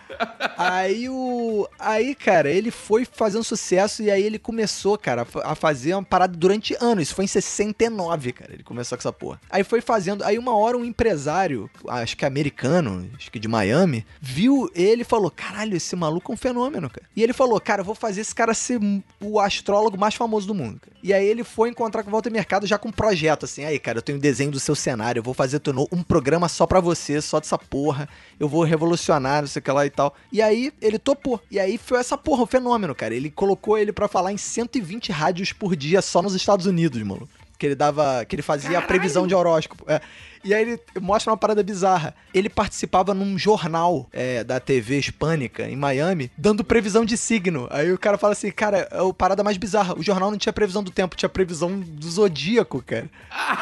Aí 0.57 1.09
o. 1.09 1.69
Aí, 1.79 2.15
cara, 2.15 2.51
ele 2.51 2.71
foi 2.71 3.05
fazendo 3.05 3.43
sucesso 3.45 4.03
e 4.03 4.11
aí 4.11 4.23
ele 4.23 4.39
começou, 4.39 4.97
cara, 4.97 5.23
a 5.23 5.25
fa- 5.25 5.43
a 5.45 5.55
fazer 5.55 5.95
uma 5.95 6.03
parada 6.03 6.37
durante 6.37 6.77
anos. 6.81 7.05
Isso 7.05 7.15
foi 7.15 7.25
em 7.25 7.29
69, 7.29 8.33
cara. 8.33 8.53
Ele 8.55 8.63
começou 8.63 8.97
com 8.97 9.01
essa 9.03 9.13
porra. 9.13 9.41
Aí 9.51 9.65
foi 9.65 9.81
fazendo. 9.81 10.23
Aí 10.25 10.39
uma 10.39 10.55
hora 10.57 10.77
um 10.77 10.85
empresário, 10.85 11.69
acho 11.89 12.17
que 12.17 12.25
americano, 12.25 13.09
acho 13.17 13.31
que 13.31 13.39
de 13.39 13.49
Miami, 13.49 14.05
viu 14.21 14.71
ele 14.75 15.03
e 15.03 15.05
falou: 15.05 15.31
caralho, 15.31 15.77
esse 15.77 15.95
maluco 15.97 16.31
é 16.31 16.35
um 16.35 16.39
fenômeno, 16.39 16.89
cara. 16.89 17.07
E 17.17 17.23
ele 17.23 17.33
falou: 17.33 17.61
cara, 17.61 17.81
eu 17.81 17.85
vou 17.85 17.95
fazer 17.95 18.21
esse 18.21 18.35
cara 18.35 18.55
ser 18.55 18.81
o 19.21 19.39
astrólogo 19.41 19.99
mais 19.99 20.15
famoso 20.15 20.47
do 20.47 20.55
mundo. 20.55 20.81
cara. 20.81 20.95
E 21.03 21.13
aí 21.13 21.27
ele 21.27 21.45
foi 21.45 21.69
encontrar 21.69 22.03
com 22.03 22.09
o 22.09 22.13
Walter 22.13 22.31
Mercado 22.31 22.67
já 22.67 22.79
com 22.79 22.89
um 22.89 22.93
projeto, 22.93 23.45
assim. 23.45 23.65
Aí, 23.65 23.79
cara, 23.79 23.99
eu 23.99 24.03
tenho 24.03 24.17
um 24.17 24.21
desenho 24.21 24.51
do 24.51 24.59
seu 24.61 24.75
cenário, 24.75 25.19
eu 25.19 25.23
vou 25.23 25.35
fazer 25.35 25.61
um 25.93 26.03
programa 26.03 26.49
só 26.49 26.67
pra 26.67 26.81
você, 26.81 27.21
só 27.21 27.39
dessa 27.41 27.59
porra. 27.59 28.09
Eu 28.41 28.49
vou 28.49 28.63
revolucionar, 28.65 29.43
não 29.43 29.49
sei 29.49 29.61
o 29.61 29.63
que 29.63 29.71
lá 29.71 29.85
e 29.87 29.91
tal. 29.91 30.04
E 30.33 30.43
aí 30.43 30.73
ele 30.81 30.99
topou. 30.99 31.41
E 31.51 31.59
aí 31.59 31.79
foi 31.79 31.99
essa 31.99 32.17
porra, 32.17 32.43
o 32.43 32.47
fenômeno, 32.47 32.95
cara. 32.95 33.15
Ele 33.15 33.31
colocou 33.31 33.79
ele 33.79 33.93
pra 33.93 34.09
falar 34.09 34.33
em 34.33 34.37
120 34.37 35.13
rádios 35.13 35.53
por 35.53 35.77
dia 35.77 36.03
só 36.03 36.21
nos 36.21 36.35
Estados 36.35 36.67
Unidos, 36.67 37.01
mano. 37.03 37.29
Que 37.65 37.69
ele 37.69 37.75
dava. 37.75 38.27
Que 38.27 38.37
ele 38.37 38.43
fazia 38.43 38.79
a 38.79 38.83
previsão 38.83 39.27
de 39.27 39.35
horóscopo. 39.35 39.87
É. 39.89 39.99
E 40.45 40.53
aí 40.53 40.61
ele 40.61 40.81
mostra 41.01 41.33
uma 41.33 41.37
parada 41.39 41.63
bizarra. 41.63 42.15
Ele 42.35 42.51
participava 42.51 43.15
num 43.15 43.39
jornal 43.39 44.07
é, 44.13 44.45
da 44.45 44.61
TV 44.61 44.99
hispânica 44.99 45.67
em 45.67 45.75
Miami, 45.75 46.31
dando 46.37 46.63
previsão 46.63 47.07
de 47.07 47.17
signo. 47.17 47.67
Aí 47.71 47.91
o 47.91 47.97
cara 47.99 48.19
fala 48.19 48.35
assim, 48.35 48.51
cara, 48.51 48.87
é 48.91 48.99
a 49.01 49.15
parada 49.15 49.43
mais 49.43 49.57
bizarra. 49.57 49.99
O 49.99 50.03
jornal 50.03 50.31
não 50.31 50.37
tinha 50.37 50.53
previsão 50.53 50.83
do 50.83 50.91
tempo, 50.91 51.17
tinha 51.17 51.31
previsão 51.31 51.81
do 51.81 52.11
zodíaco, 52.11 52.83
cara. 52.83 53.09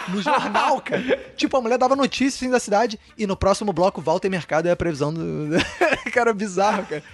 No 0.09 0.21
jornal, 0.21 0.81
cara. 0.83 1.21
Tipo, 1.37 1.57
a 1.57 1.61
mulher 1.61 1.79
dava 1.79 1.95
notícias 1.95 2.43
assim, 2.43 2.51
da 2.51 2.59
cidade 2.59 2.99
e 3.17 3.25
no 3.25 3.37
próximo 3.37 3.73
bloco, 3.73 4.01
Walter 4.01 4.29
Mercado 4.29 4.67
é 4.67 4.73
a 4.73 4.77
previsão 4.77 5.15
do. 5.15 5.51
cara, 6.13 6.33
bizarro, 6.33 6.85
cara. 6.87 7.05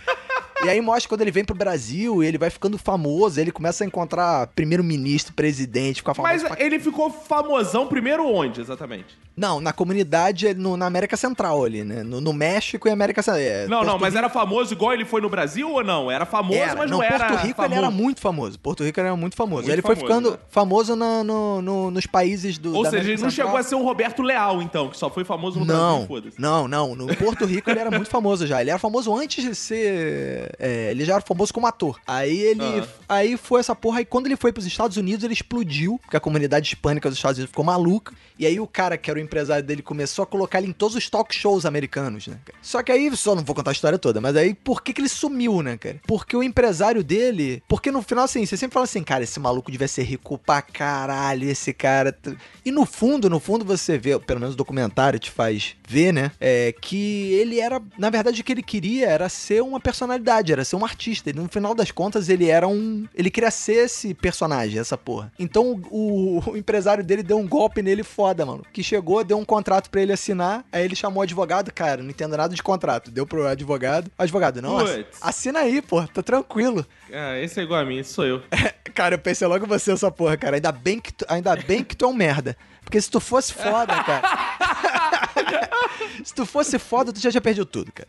E 0.65 0.69
aí 0.69 0.81
mostra 0.81 1.09
quando 1.09 1.21
ele 1.23 1.31
vem 1.31 1.45
pro 1.45 1.55
Brasil, 1.55 2.23
ele 2.23 2.37
vai 2.37 2.50
ficando 2.50 2.77
famoso, 2.77 3.41
ele 3.41 3.53
começa 3.53 3.85
a 3.85 3.87
encontrar 3.87 4.49
primeiro-ministro, 4.49 5.33
presidente, 5.33 5.97
fica 5.99 6.12
famoso 6.15 6.33
Mas 6.33 6.43
pra 6.43 6.61
ele 6.65 6.79
ficou 6.81 7.11
famosão 7.11 7.87
primeiro 7.87 8.27
onde, 8.27 8.61
exatamente? 8.61 9.17
não, 9.37 9.61
na 9.61 9.73
comunidade, 9.73 10.53
no- 10.55 10.77
na 10.77 10.87
América 10.87 11.17
Central 11.17 11.65
ali, 11.65 11.85
né? 11.85 12.03
No, 12.03 12.21
no 12.21 12.33
México 12.33 12.88
e 12.88 12.91
América 12.91 13.23
Central. 13.23 13.41
É, 13.41 13.69
Não, 13.69 13.79
não, 13.85 13.91
Porto 13.93 14.00
mas 14.00 14.15
Rico- 14.15 14.19
era 14.19 14.29
famoso 14.29 14.73
igual 14.75 14.93
ele 14.93 15.05
foi 15.05 15.21
no 15.21 15.29
Brasil 15.29 15.71
ou 15.71 15.85
não? 15.85 16.11
Era 16.11 16.27
famoso, 16.27 16.59
era. 16.59 16.75
mas 16.75 16.91
não, 16.91 16.99
não, 16.99 17.05
era 17.05 17.19
Porto 17.29 17.43
Rico 17.43 17.55
famoso. 17.55 17.73
ele 17.75 17.79
era 17.79 17.91
muito 17.93 18.21
famoso. 18.21 18.59
Porto 18.59 18.83
Rico 18.83 18.99
ele 18.99 19.07
era 19.07 19.17
muito 19.17 19.37
famoso. 19.37 19.62
Muito 19.62 19.73
ele 19.73 19.81
foi 19.83 19.95
famoso, 19.95 20.12
ficando 20.12 20.31
né? 20.33 20.38
famoso 20.50 20.97
na- 20.97 21.23
no- 21.23 21.62
no- 21.62 21.91
nos 21.93 22.05
países 22.05 22.59
do 22.59 22.71
Ou 22.75 22.85
seja, 22.85 22.97
América 22.97 23.12
ele 23.12 23.23
não 23.23 23.31
Central. 23.31 23.47
chegou 23.47 23.61
a 23.61 23.62
ser 23.62 23.75
um 23.77 23.85
Roberto 23.85 24.23
Leal, 24.23 24.61
então, 24.61 24.88
que 24.88 24.99
só 24.99 25.09
foi 25.09 25.25
famoso 25.25 25.61
no 25.61 25.65
Brasil, 25.67 25.83
Não, 25.85 26.07
foda-se. 26.09 26.41
não, 26.41 26.67
não. 26.67 26.97
No 26.97 27.07
Porto 27.15 27.45
Rico 27.45 27.71
ele 27.71 27.79
era 27.79 27.93
muito 27.93 28.11
famoso 28.11 28.45
já. 28.45 28.61
Ele 28.61 28.71
era 28.71 28.79
famoso 28.81 29.15
antes 29.17 29.45
de 29.45 29.55
ser. 29.55 30.48
É, 30.59 30.90
ele 30.90 31.05
já 31.05 31.14
era 31.14 31.23
famoso 31.23 31.52
como 31.52 31.67
ator. 31.67 31.99
Aí 32.07 32.38
ele. 32.38 32.62
Aham. 32.62 32.88
Aí 33.09 33.37
foi 33.37 33.61
essa 33.61 33.75
porra. 33.75 34.00
E 34.00 34.05
quando 34.05 34.26
ele 34.26 34.37
foi 34.37 34.52
pros 34.52 34.67
Estados 34.67 34.97
Unidos, 34.97 35.25
ele 35.25 35.35
explodiu. 35.35 35.99
Porque 36.02 36.17
a 36.17 36.21
comunidade 36.21 36.69
hispânica 36.69 37.09
dos 37.09 37.19
Estados 37.19 37.38
Unidos 37.38 37.50
ficou 37.50 37.64
maluca. 37.64 38.14
E 38.38 38.47
aí 38.47 38.61
o 38.61 38.67
cara, 38.67 38.97
que 38.97 39.11
era 39.11 39.19
o 39.19 39.23
empresário 39.23 39.64
dele, 39.64 39.83
começou 39.83 40.23
a 40.23 40.26
colocar 40.26 40.59
ele 40.59 40.69
em 40.69 40.73
todos 40.73 40.97
os 40.97 41.11
talk 41.11 41.35
shows 41.35 41.67
americanos, 41.67 42.28
né? 42.28 42.38
cara? 42.45 42.59
Só 42.62 42.83
que 42.83 42.93
aí, 42.93 43.14
só 43.17 43.35
não 43.35 43.43
vou 43.43 43.55
contar 43.55 43.71
a 43.71 43.73
história 43.73 43.99
toda, 43.99 44.21
mas 44.21 44.37
aí 44.37 44.55
por 44.55 44.83
que, 44.83 44.93
que 44.93 45.00
ele 45.00 45.09
sumiu, 45.09 45.61
né, 45.62 45.76
cara? 45.76 46.00
Porque 46.07 46.37
o 46.37 46.43
empresário 46.43 47.02
dele. 47.02 47.62
Porque 47.67 47.90
no 47.90 48.00
final, 48.02 48.25
assim, 48.25 48.47
você 48.47 48.57
sempre 48.57 48.75
fala 48.75 48.85
assim, 48.85 49.02
cara, 49.02 49.25
esse 49.25 49.40
maluco 49.40 49.71
devia 49.71 49.88
ser 49.88 50.02
rico 50.02 50.38
pra 50.38 50.62
caralho, 50.62 51.49
esse 51.49 51.73
cara. 51.73 52.17
E 52.64 52.71
no 52.71 52.87
fundo, 52.87 53.28
no 53.28 53.40
fundo, 53.40 53.64
você 53.64 53.99
vê, 53.99 54.19
pelo 54.19 54.40
menos 54.40 54.55
o 54.55 54.59
documentário 54.59 55.19
te 55.19 55.31
faz 55.31 55.75
ver, 55.87 56.12
né? 56.12 56.31
É 56.40 56.73
que 56.81 57.33
ele 57.33 57.59
era. 57.59 57.83
Na 57.99 58.11
verdade, 58.11 58.40
o 58.40 58.45
que 58.45 58.52
ele 58.52 58.62
queria 58.62 59.09
era 59.09 59.28
ser 59.28 59.62
uma 59.62 59.81
personalidade, 59.81 60.38
era 60.52 60.64
ser 60.64 60.76
um 60.76 60.85
artista. 60.85 61.30
Ele, 61.30 61.40
no 61.40 61.49
final 61.49 61.75
das 61.75 61.90
contas, 61.90 62.28
ele 62.28 62.49
era 62.49 62.66
um. 62.68 63.07
Ele 63.14 63.30
queria 63.30 63.50
ser 63.50 63.85
esse 63.87 64.14
personagem, 64.14 64.78
essa 64.78 64.97
porra. 64.97 65.33
Então 65.38 65.80
o, 65.90 66.40
o 66.50 66.57
empresário 66.57 67.04
dele 67.04 67.23
deu 67.23 67.38
um 67.38 67.47
golpe 67.47 67.83
nele 67.83 68.02
foda, 68.02 68.45
mano. 68.47 68.64
Que 68.73 68.83
chegou, 68.83 69.25
deu 69.25 69.38
um 69.38 69.45
contrato 69.45 69.90
pra 69.90 70.00
ele 70.00 70.12
assinar. 70.12 70.64
Aí 70.73 70.85
ele 70.85 70.95
chamou 70.97 71.21
o 71.21 71.23
advogado, 71.23 71.73
cara, 71.73 72.02
não 72.02 72.11
entendo 72.11 72.37
nada 72.37 72.54
de 72.54 72.62
contrato. 72.62 73.11
Deu 73.11 73.26
pro 73.26 73.47
advogado. 73.47 74.11
O 74.18 74.23
advogado, 74.23 74.62
não, 74.62 74.78
ass- 74.78 75.04
assina 75.21 75.61
aí, 75.61 75.83
pô, 75.83 76.02
tá 76.07 76.23
tranquilo. 76.23 76.87
Ah, 77.12 77.38
esse 77.38 77.59
é 77.61 77.62
igual 77.62 77.80
a 77.80 77.85
mim, 77.85 77.99
esse 77.99 78.12
sou 78.12 78.25
eu. 78.25 78.42
Cara, 78.95 79.14
eu 79.14 79.18
pensei 79.18 79.47
logo 79.47 79.64
em 79.64 79.68
você, 79.68 79.92
essa 79.92 80.11
porra, 80.11 80.37
cara. 80.37 80.57
Ainda 80.57 80.73
bem 80.73 80.99
que 80.99 81.12
tu, 81.12 81.25
ainda 81.28 81.54
bem 81.54 81.85
que 81.85 81.95
tu 81.97 82.04
é 82.04 82.09
um 82.09 82.12
merda. 82.12 82.57
Porque 82.83 83.00
se 83.00 83.09
tu 83.09 83.21
fosse 83.21 83.52
foda, 83.52 83.95
cara. 84.02 84.23
se 86.25 86.35
tu 86.35 86.45
fosse 86.47 86.78
foda, 86.78 87.12
tu 87.12 87.21
já 87.21 87.31
tinha 87.31 87.40
perdido 87.40 87.67
tudo, 87.67 87.93
cara. 87.93 88.09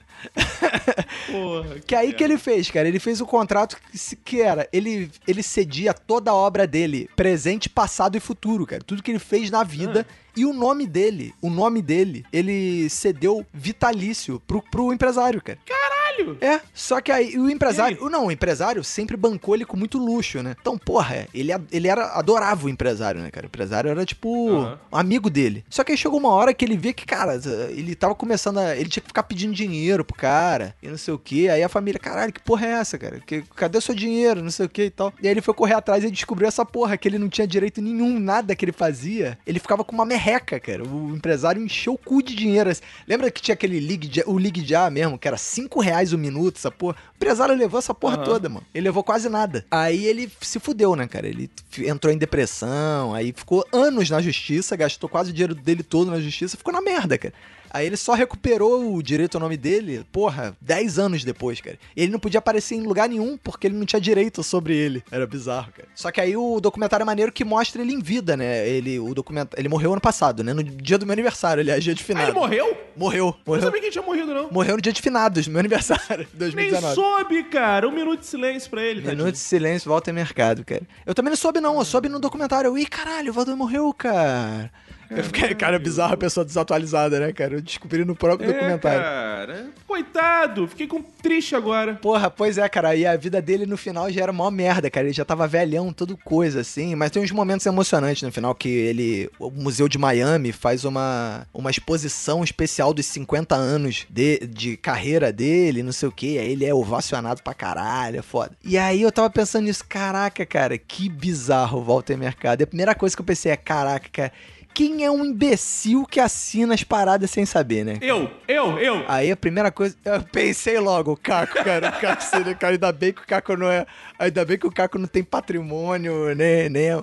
Porra. 1.32 1.80
Que 1.80 1.96
aí 1.96 2.14
que 2.14 2.24
ele 2.24 2.38
fez, 2.38 2.70
cara? 2.70 2.88
Ele 2.88 3.00
fez 3.00 3.22
o 3.22 3.26
contrato 3.26 3.78
que, 3.78 4.16
que 4.18 4.42
era, 4.42 4.68
ele, 4.72 5.12
ele 5.28 5.44
cedia 5.44 5.94
toda 5.94 6.32
a 6.32 6.36
obra 6.36 6.66
dele, 6.66 7.10
presente, 7.16 7.70
passado 7.70 8.16
e 8.16 8.20
futuro, 8.20 8.66
cara. 8.66 8.84
Tudo 8.84 9.04
que 9.04 9.12
ele 9.12 9.20
fez 9.20 9.50
na 9.50 9.64
vida. 9.64 10.06
E 10.36 10.46
o 10.46 10.54
nome 10.54 10.88
dele, 10.88 11.34
o 11.42 11.50
nome 11.50 11.82
dele, 11.82 12.26
ele 12.32 12.88
cedeu 12.90 13.46
vitalício 13.54 14.42
pro, 14.48 14.62
pro 14.62 14.94
empresário, 14.94 15.42
cara. 15.42 15.60
Caralho! 15.66 15.99
É, 16.42 16.62
só 16.74 17.02
que 17.02 17.12
aí 17.12 17.38
o 17.38 17.50
empresário. 17.50 17.98
E 18.02 18.10
Não, 18.10 18.28
o 18.28 18.32
empresário 18.32 18.84
sempre 18.84 19.16
bancou 19.16 19.56
ele 19.56 19.66
com 19.66 19.78
muito 19.78 19.98
luxo, 19.98 20.42
né? 20.42 20.56
Então, 20.60 20.78
porra, 20.78 21.28
ele, 21.34 21.52
ele 21.72 21.88
era 21.88 22.18
adorava 22.18 22.66
o 22.66 22.70
empresário, 22.70 23.22
né, 23.22 23.30
cara? 23.32 23.46
O 23.46 23.50
empresário 23.50 23.90
era 23.90 24.06
tipo 24.06 24.50
Aham. 24.50 24.80
um 24.92 24.98
amigo 24.98 25.30
dele. 25.30 25.64
Só 25.70 25.84
que 25.84 25.92
aí 25.92 25.98
chegou 25.98 26.20
uma 26.20 26.34
hora 26.34 26.54
que 26.54 26.66
ele 26.66 26.78
vê 26.78 26.94
que, 26.94 27.06
cara, 27.06 27.40
ele 27.70 27.96
tava 27.96 28.16
começando 28.16 28.60
a. 28.60 28.76
Ele 28.76 28.90
tinha 28.90 29.02
que 29.02 29.08
ficar 29.10 29.24
pedindo 29.24 29.54
dinheiro 29.54 30.04
pro 30.04 30.16
cara 30.16 30.76
e 30.82 30.88
não 30.88 30.98
sei 30.98 31.14
o 31.14 31.20
que. 31.20 31.50
Aí 31.50 31.64
a 31.64 31.70
família, 31.70 32.00
caralho, 32.00 32.34
que 32.34 32.42
porra 32.42 32.66
é 32.66 32.72
essa, 32.72 32.98
cara? 32.98 33.20
Que, 33.26 33.44
cadê 33.56 33.78
o 33.78 33.82
seu 33.82 33.96
dinheiro? 33.96 34.44
Não 34.44 34.52
sei 34.52 34.66
o 34.66 34.70
que 34.70 34.84
e 34.84 34.90
tal. 34.90 35.14
E 35.22 35.28
aí 35.28 35.34
ele 35.34 35.42
foi 35.42 35.54
correr 35.54 35.74
atrás 35.74 36.04
e 36.04 36.12
descobriu 36.12 36.48
essa 36.48 36.66
porra, 36.66 36.98
que 36.98 37.08
ele 37.08 37.18
não 37.18 37.30
tinha 37.30 37.48
direito 37.48 37.82
nenhum, 37.82 38.20
nada 38.20 38.56
que 38.56 38.66
ele 38.66 38.72
fazia. 38.72 39.38
Ele 39.46 39.60
ficava 39.60 39.84
com 39.84 39.94
uma 39.94 40.06
merreca, 40.06 40.60
cara. 40.60 40.84
O 40.84 41.16
empresário 41.16 41.62
encheu 41.62 41.94
o 41.94 41.98
cu 41.98 42.22
de 42.22 42.36
dinheiro. 42.36 42.70
Lembra 43.08 43.32
que 43.32 43.42
tinha 43.42 43.54
aquele 43.54 43.80
League, 43.80 44.24
o 44.26 44.38
League 44.38 44.66
Já 44.66 44.90
mesmo, 44.90 45.18
que 45.18 45.28
era 45.28 45.38
5 45.38 45.80
reais 45.80 45.99
reais 46.00 46.14
o 46.14 46.18
minuto, 46.18 46.58
essa 46.58 46.72
porra. 46.72 46.96
O 47.14 47.16
empresário 47.16 47.56
levou 47.56 47.78
essa 47.80 47.94
porra 47.94 48.16
Aham. 48.16 48.24
toda, 48.24 48.50
mano. 48.50 48.66
Ele 48.74 48.86
levou 48.86 49.04
quase 49.04 49.30
nada. 49.30 49.66
Aí 49.70 50.06
ele 50.06 50.32
se 50.42 50.60
fudeu, 50.60 50.96
né, 50.96 51.08
cara? 51.08 51.28
Ele 51.28 51.50
entrou 51.80 52.12
em 52.14 52.18
depressão, 52.18 53.14
aí 53.14 53.34
ficou 53.36 53.66
anos 53.72 54.10
na 54.10 54.22
justiça, 54.22 54.76
gastou 54.76 55.10
quase 55.10 55.32
o 55.32 55.34
dinheiro 55.34 55.54
dele 55.54 55.84
todo 55.84 56.10
na 56.12 56.20
justiça, 56.20 56.58
ficou 56.58 56.74
na 56.74 56.82
merda, 56.82 57.18
cara. 57.18 57.34
Aí 57.72 57.86
ele 57.86 57.98
só 57.98 58.14
recuperou 58.14 58.94
o 58.96 59.04
direito 59.04 59.36
ao 59.36 59.42
nome 59.42 59.56
dele, 59.58 60.06
porra, 60.12 60.56
10 60.62 61.00
anos 61.00 61.24
depois, 61.24 61.62
cara. 61.62 61.78
Ele 61.96 62.12
não 62.12 62.20
podia 62.20 62.40
aparecer 62.40 62.76
em 62.76 62.82
lugar 62.82 63.08
nenhum 63.10 63.38
porque 63.38 63.68
ele 63.68 63.76
não 63.78 63.86
tinha 63.86 64.00
direito 64.02 64.42
sobre 64.44 64.76
ele. 64.76 65.04
Era 65.12 65.28
bizarro, 65.28 65.72
cara. 65.72 65.88
Só 65.96 66.12
que 66.12 66.20
aí 66.20 66.36
o 66.36 66.60
documentário 66.60 67.04
é 67.04 67.06
maneiro 67.06 67.32
que 67.32 67.44
mostra 67.46 67.82
ele 67.82 67.94
em 67.94 68.00
vida, 68.02 68.36
né? 68.36 68.68
Ele, 68.68 69.00
o 69.00 69.14
documento, 69.14 69.56
ele 69.58 69.70
morreu 69.70 69.92
ano 69.92 70.02
passado, 70.02 70.44
né? 70.44 70.54
No 70.54 70.64
dia 70.64 70.98
do 70.98 71.06
meu 71.06 71.14
aniversário, 71.14 71.62
aliás, 71.62 71.84
dia 71.84 71.94
de 71.94 72.02
Ah, 72.02 72.06
finado. 72.06 72.28
ele 72.32 72.40
morreu? 72.40 72.78
Morreu, 72.96 73.26
não 73.28 73.36
morreu. 73.46 73.64
sabia 73.64 73.80
que 73.80 73.86
ele 73.88 73.92
tinha 73.94 74.04
morrido, 74.04 74.34
não. 74.34 74.50
Morreu 74.52 74.76
no 74.76 74.82
dia 74.82 74.92
de 74.94 75.02
finados, 75.02 75.48
meu 75.48 75.60
aniversário, 75.60 76.28
Nem 76.34 76.40
2019. 76.40 76.96
soube, 76.96 77.44
cara. 77.46 77.88
Um 77.88 77.92
minuto 77.92 78.20
de 78.22 78.26
silêncio 78.26 78.70
pra 78.70 78.82
ele, 78.82 79.02
Minuto 79.02 79.10
tadinho. 79.16 79.32
de 79.32 79.38
silêncio, 79.38 79.88
volta 79.90 80.10
em 80.10 80.14
mercado, 80.14 80.66
cara. 80.66 80.82
Eu 81.06 81.14
também 81.14 81.30
não 81.30 81.38
soube, 81.38 81.60
não. 81.62 81.78
Eu 81.78 81.86
soube 81.86 82.10
no 82.10 82.20
documentário. 82.20 82.68
Eu, 82.70 82.78
Ih, 82.78 82.86
caralho, 82.86 83.30
o 83.30 83.34
Valdir 83.34 83.56
morreu, 83.56 83.94
cara. 83.94 84.72
Eu 85.10 85.24
fiquei, 85.24 85.56
cara, 85.56 85.76
é 85.78 85.80
bizarro 85.80 86.14
a 86.14 86.18
pessoa 86.18 86.46
desatualizada, 86.46 87.20
né, 87.20 87.34
cara? 87.34 87.56
Eu 87.56 87.62
descobri 87.62 88.06
no 88.06 88.16
próprio 88.16 88.50
É, 88.50 88.54
documentário. 88.54 89.02
cara. 89.02 89.68
Coitado. 89.88 90.68
Fiquei 90.68 90.86
com 90.88 91.02
triste 91.02 91.56
agora. 91.56 91.96
Porra, 91.96 92.30
pois 92.30 92.58
é, 92.58 92.70
cara. 92.70 92.96
E 92.96 93.06
a 93.06 93.18
vida 93.18 93.42
dele 93.42 93.66
no 93.66 93.76
final 93.76 94.10
já 94.12 94.22
era 94.22 94.32
mó 94.32 94.50
merda, 94.52 94.90
cara. 94.90 95.08
Ele 95.08 95.14
já 95.14 95.26
tava 95.26 95.48
velhão, 95.48 95.92
tudo 95.92 96.16
coisa, 96.16 96.62
assim. 96.62 96.94
Mas 96.96 97.10
tem 97.12 97.22
uns 97.24 97.32
momentos 97.32 97.66
emocionantes 97.66 98.22
no 98.24 98.32
final 98.32 98.54
que 98.54 98.70
ele. 98.70 99.30
O 99.40 99.50
Museu 99.50 99.88
de 99.90 99.98
Miami 99.98 100.52
faz 100.52 100.86
uma, 100.86 101.48
uma 101.54 101.72
exposição 101.72 102.44
especial 102.44 102.94
dos 102.94 103.06
50 103.08 103.56
anos 103.56 104.06
de, 104.10 104.40
de 104.48 104.78
carreira 104.78 105.32
dele, 105.34 105.82
não 105.82 105.92
sei 105.92 106.08
o 106.08 106.12
quê. 106.12 106.38
Aí 106.40 106.52
ele 106.52 106.66
é 106.66 106.74
ovacionado 106.74 107.42
pra 107.42 107.54
caralho, 107.54 108.20
é 108.20 108.22
foda. 108.22 108.52
E 108.64 108.78
aí 108.78 109.02
eu 109.02 109.12
tava 109.12 109.30
pensando 109.30 109.64
nisso, 109.66 109.84
caraca, 109.90 110.46
cara, 110.46 110.78
que 110.78 111.10
bizarro 111.10 111.80
o 111.80 111.84
Walter 111.84 112.16
Mercado. 112.18 112.62
E 112.62 112.64
a 112.64 112.68
primeira 112.68 112.94
coisa 112.94 113.16
que 113.16 113.22
eu 113.22 113.26
pensei 113.26 113.52
é, 113.52 113.58
caraca, 113.58 114.08
cara. 114.12 114.32
Quem 114.74 115.04
é 115.04 115.12
um 115.12 115.26
imbecil 115.26 116.06
que 116.06 116.20
assina 116.20 116.74
as 116.74 116.84
paradas 116.84 117.30
sem 117.32 117.46
saber, 117.46 117.84
né? 117.84 117.98
Eu, 118.02 118.32
eu, 118.48 118.80
eu. 118.80 119.04
Aí 119.08 119.32
a 119.32 119.36
primeira 119.36 119.72
coisa, 119.72 119.96
eu 120.06 120.22
pensei 120.22 120.80
logo, 120.80 121.12
o 121.12 121.18
Caco, 121.18 121.64
cara, 121.64 121.90
o 121.90 122.00
Caco 122.00 122.24
seria, 122.24 122.56
cara, 122.56 122.74
ainda 122.74 122.92
bem 122.92 123.12
que 123.12 123.22
o 123.22 123.28
Caco 123.28 123.58
não 123.58 123.70
é, 123.70 123.86
ainda 124.18 124.46
bem 124.46 124.58
que 124.58 124.68
o 124.68 124.72
Caco 124.72 124.98
não 124.98 125.08
tem 125.08 125.24
patrimônio, 125.24 126.34
nem, 126.36 126.70
nem, 126.70 127.02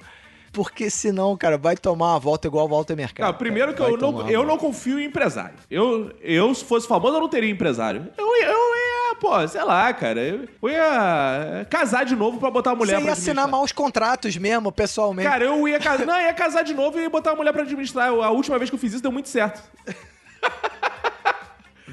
porque 0.56 0.88
senão, 0.88 1.36
cara, 1.36 1.58
vai 1.58 1.76
tomar 1.76 2.12
uma 2.14 2.18
volta 2.18 2.48
igual 2.48 2.64
o 2.64 2.68
Walter 2.70 2.96
Mercado. 2.96 3.26
Não, 3.30 3.34
primeiro 3.34 3.74
que 3.74 3.80
Vai 3.82 3.90
eu 3.92 3.98
não, 3.98 4.08
eu 4.26 4.40
volta. 4.40 4.46
não 4.46 4.56
confio 4.56 4.98
em 4.98 5.04
empresário. 5.04 5.52
Eu, 5.70 6.10
eu, 6.22 6.54
se 6.54 6.64
fosse 6.64 6.88
famoso, 6.88 7.14
eu 7.16 7.20
não 7.20 7.28
teria 7.28 7.50
empresário. 7.50 8.08
Eu, 8.16 8.26
ia- 8.38 8.46
eu 8.46 8.74
ia, 9.10 9.14
pô, 9.20 9.46
sei 9.46 9.62
lá, 9.62 9.92
cara. 9.92 10.18
Eu, 10.18 10.48
ia 10.70 11.66
casar 11.68 12.06
de 12.06 12.16
novo 12.16 12.38
pra 12.40 12.50
botar 12.50 12.70
a 12.70 12.74
mulher 12.74 12.94
Você 12.94 13.00
pra 13.02 13.06
ia 13.08 13.12
assinar 13.12 13.46
maus 13.46 13.70
contratos 13.70 14.34
mesmo, 14.38 14.72
pessoalmente. 14.72 15.28
Cara, 15.28 15.44
eu 15.44 15.68
ia 15.68 15.78
casar. 15.78 16.06
Não, 16.06 16.18
ia 16.18 16.32
casar 16.32 16.62
de 16.64 16.72
novo 16.72 16.98
e 16.98 17.02
ia 17.02 17.10
botar 17.10 17.32
a 17.32 17.36
mulher 17.36 17.52
pra 17.52 17.60
administrar. 17.62 18.08
A 18.08 18.30
última 18.30 18.56
vez 18.58 18.70
que 18.70 18.76
eu 18.76 18.80
fiz 18.80 18.94
isso 18.94 19.02
deu 19.02 19.12
muito 19.12 19.28
certo. 19.28 19.62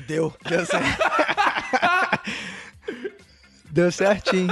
Deu, 0.08 0.34
deu 0.48 0.65
certo. 0.65 1.03
deu 3.70 3.91
certinho. 3.91 4.48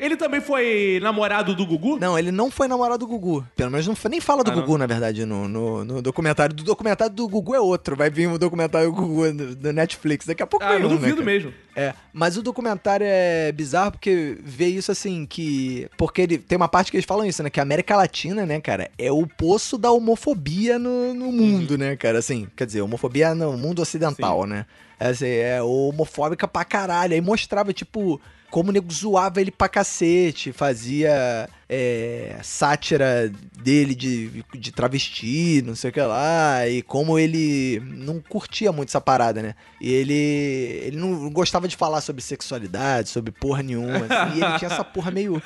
Ele 0.00 0.16
também 0.16 0.40
foi 0.40 0.98
namorado 1.02 1.54
do 1.54 1.66
Gugu? 1.66 1.98
Não, 2.00 2.18
ele 2.18 2.32
não 2.32 2.50
foi 2.50 2.66
namorado 2.66 3.00
do 3.00 3.06
Gugu. 3.06 3.46
Pelo 3.54 3.70
menos 3.70 3.86
não 3.86 3.94
foi, 3.94 4.10
nem 4.10 4.20
fala 4.20 4.42
do 4.42 4.50
Ah, 4.50 4.56
não? 4.56 4.62
Gugu, 4.62 4.78
na 4.78 4.86
verdade, 4.86 5.26
no, 5.26 5.46
no, 5.46 5.84
no 5.84 6.00
documentário. 6.00 6.54
Do 6.56 6.64
documentário 6.64 7.14
do 7.14 7.28
Gugu 7.28 7.54
é 7.54 7.60
outro. 7.60 7.94
Vai 7.94 8.08
vir 8.08 8.26
o 8.26 8.38
documentário 8.38 8.90
do 8.90 8.96
Gugu 8.96 9.30
do, 9.54 9.72
Netflix. 9.74 10.24
Daqui 10.24 10.42
a 10.42 10.46
pouco 10.46 10.64
Ah, 10.64 10.70
vem 10.70 10.80
eu 10.80 10.86
um, 10.86 10.90
né, 10.92 10.96
duvido 10.96 11.16
cara? 11.16 11.26
mesmo. 11.26 11.52
É, 11.76 11.92
mas 12.14 12.38
o 12.38 12.42
documentário 12.42 13.06
é 13.06 13.52
bizarro 13.52 13.92
porque 13.92 14.38
vê 14.42 14.68
isso 14.68 14.90
assim, 14.90 15.26
que. 15.26 15.86
Porque 15.98 16.22
ele 16.22 16.38
tem 16.38 16.56
uma 16.56 16.68
parte 16.68 16.90
que 16.90 16.96
eles 16.96 17.04
falam 17.06 17.26
isso, 17.26 17.42
né? 17.42 17.50
Que 17.50 17.60
a 17.60 17.62
América 17.62 17.94
Latina, 17.94 18.46
né, 18.46 18.58
cara, 18.58 18.90
é 18.98 19.12
o 19.12 19.26
poço 19.26 19.76
da 19.76 19.90
homofobia 19.92 20.78
no, 20.78 21.12
no 21.12 21.30
mundo, 21.30 21.76
né, 21.76 21.94
cara? 21.94 22.18
Assim, 22.18 22.48
quer 22.56 22.64
dizer, 22.66 22.80
homofobia 22.80 23.34
no 23.34 23.52
mundo 23.56 23.82
ocidental, 23.82 24.46
né? 24.46 24.64
É, 24.98 25.08
assim, 25.08 25.26
é 25.26 25.62
homofóbica 25.62 26.48
pra 26.48 26.64
caralho. 26.64 27.12
Aí 27.12 27.20
mostrava, 27.20 27.72
tipo. 27.72 28.18
Como 28.50 28.70
o 28.70 28.72
nego 28.72 28.92
zoava 28.92 29.40
ele 29.40 29.50
pra 29.52 29.68
cacete, 29.68 30.50
fazia 30.52 31.48
é, 31.68 32.36
sátira 32.42 33.30
dele 33.62 33.94
de, 33.94 34.44
de 34.54 34.72
travesti, 34.72 35.62
não 35.64 35.76
sei 35.76 35.90
o 35.90 35.92
que 35.92 36.00
lá, 36.00 36.66
e 36.66 36.82
como 36.82 37.16
ele 37.16 37.80
não 37.86 38.20
curtia 38.20 38.72
muito 38.72 38.88
essa 38.88 39.00
parada, 39.00 39.40
né? 39.40 39.54
E 39.80 39.92
ele, 39.92 40.14
ele 40.14 40.96
não 40.96 41.30
gostava 41.30 41.68
de 41.68 41.76
falar 41.76 42.00
sobre 42.00 42.22
sexualidade, 42.22 43.08
sobre 43.10 43.30
porra 43.30 43.62
nenhuma, 43.62 43.98
assim, 44.08 44.38
e 44.40 44.42
ele 44.44 44.58
tinha 44.58 44.70
essa 44.72 44.82
porra 44.84 45.12
meio, 45.12 45.40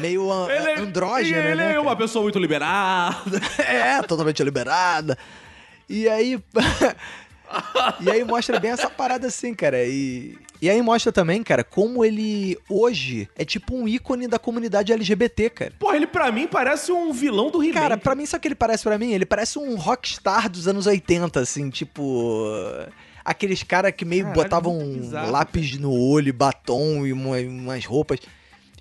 meio 0.00 0.32
a- 0.32 0.52
Ele, 0.52 0.80
andrógena, 0.82 1.38
ele 1.38 1.54
né? 1.54 1.74
é 1.74 1.78
uma 1.78 1.92
cara? 1.92 1.96
pessoa 1.96 2.24
muito 2.24 2.38
liberada. 2.40 3.40
É, 3.58 4.02
totalmente 4.02 4.42
liberada. 4.42 5.16
E 5.88 6.08
aí. 6.08 6.42
e 8.00 8.10
aí 8.10 8.24
mostra 8.24 8.58
bem 8.58 8.70
essa 8.72 8.90
parada 8.90 9.28
assim, 9.28 9.54
cara. 9.54 9.84
E, 9.84 10.36
e 10.62 10.70
aí 10.70 10.80
mostra 10.80 11.10
também, 11.12 11.42
cara, 11.42 11.62
como 11.64 12.04
ele 12.04 12.56
hoje 12.70 13.28
é 13.36 13.44
tipo 13.44 13.74
um 13.76 13.86
ícone 13.88 14.28
da 14.28 14.38
comunidade 14.38 14.92
LGBT, 14.92 15.50
cara. 15.50 15.72
Porra, 15.78 15.96
ele 15.96 16.06
pra 16.06 16.30
mim 16.32 16.46
parece 16.46 16.92
um 16.92 17.12
vilão 17.12 17.50
do 17.50 17.62
He-Man. 17.62 17.74
Cara, 17.74 17.98
pra 17.98 18.14
mim, 18.14 18.24
sabe 18.24 18.38
o 18.38 18.40
que 18.42 18.48
ele 18.48 18.54
parece 18.54 18.84
pra 18.84 18.96
mim? 18.96 19.12
Ele 19.12 19.26
parece 19.26 19.58
um 19.58 19.74
rockstar 19.74 20.48
dos 20.48 20.68
anos 20.68 20.86
80, 20.86 21.40
assim, 21.40 21.68
tipo. 21.68 22.46
Aqueles 23.24 23.62
caras 23.62 23.92
que 23.96 24.04
meio 24.04 24.24
Caralho, 24.24 24.42
botavam 24.42 24.78
bizarro, 24.94 25.30
lápis 25.30 25.78
no 25.78 25.92
olho, 25.92 26.32
batom 26.34 27.06
e 27.06 27.12
uma- 27.12 27.38
umas 27.38 27.84
roupas 27.84 28.18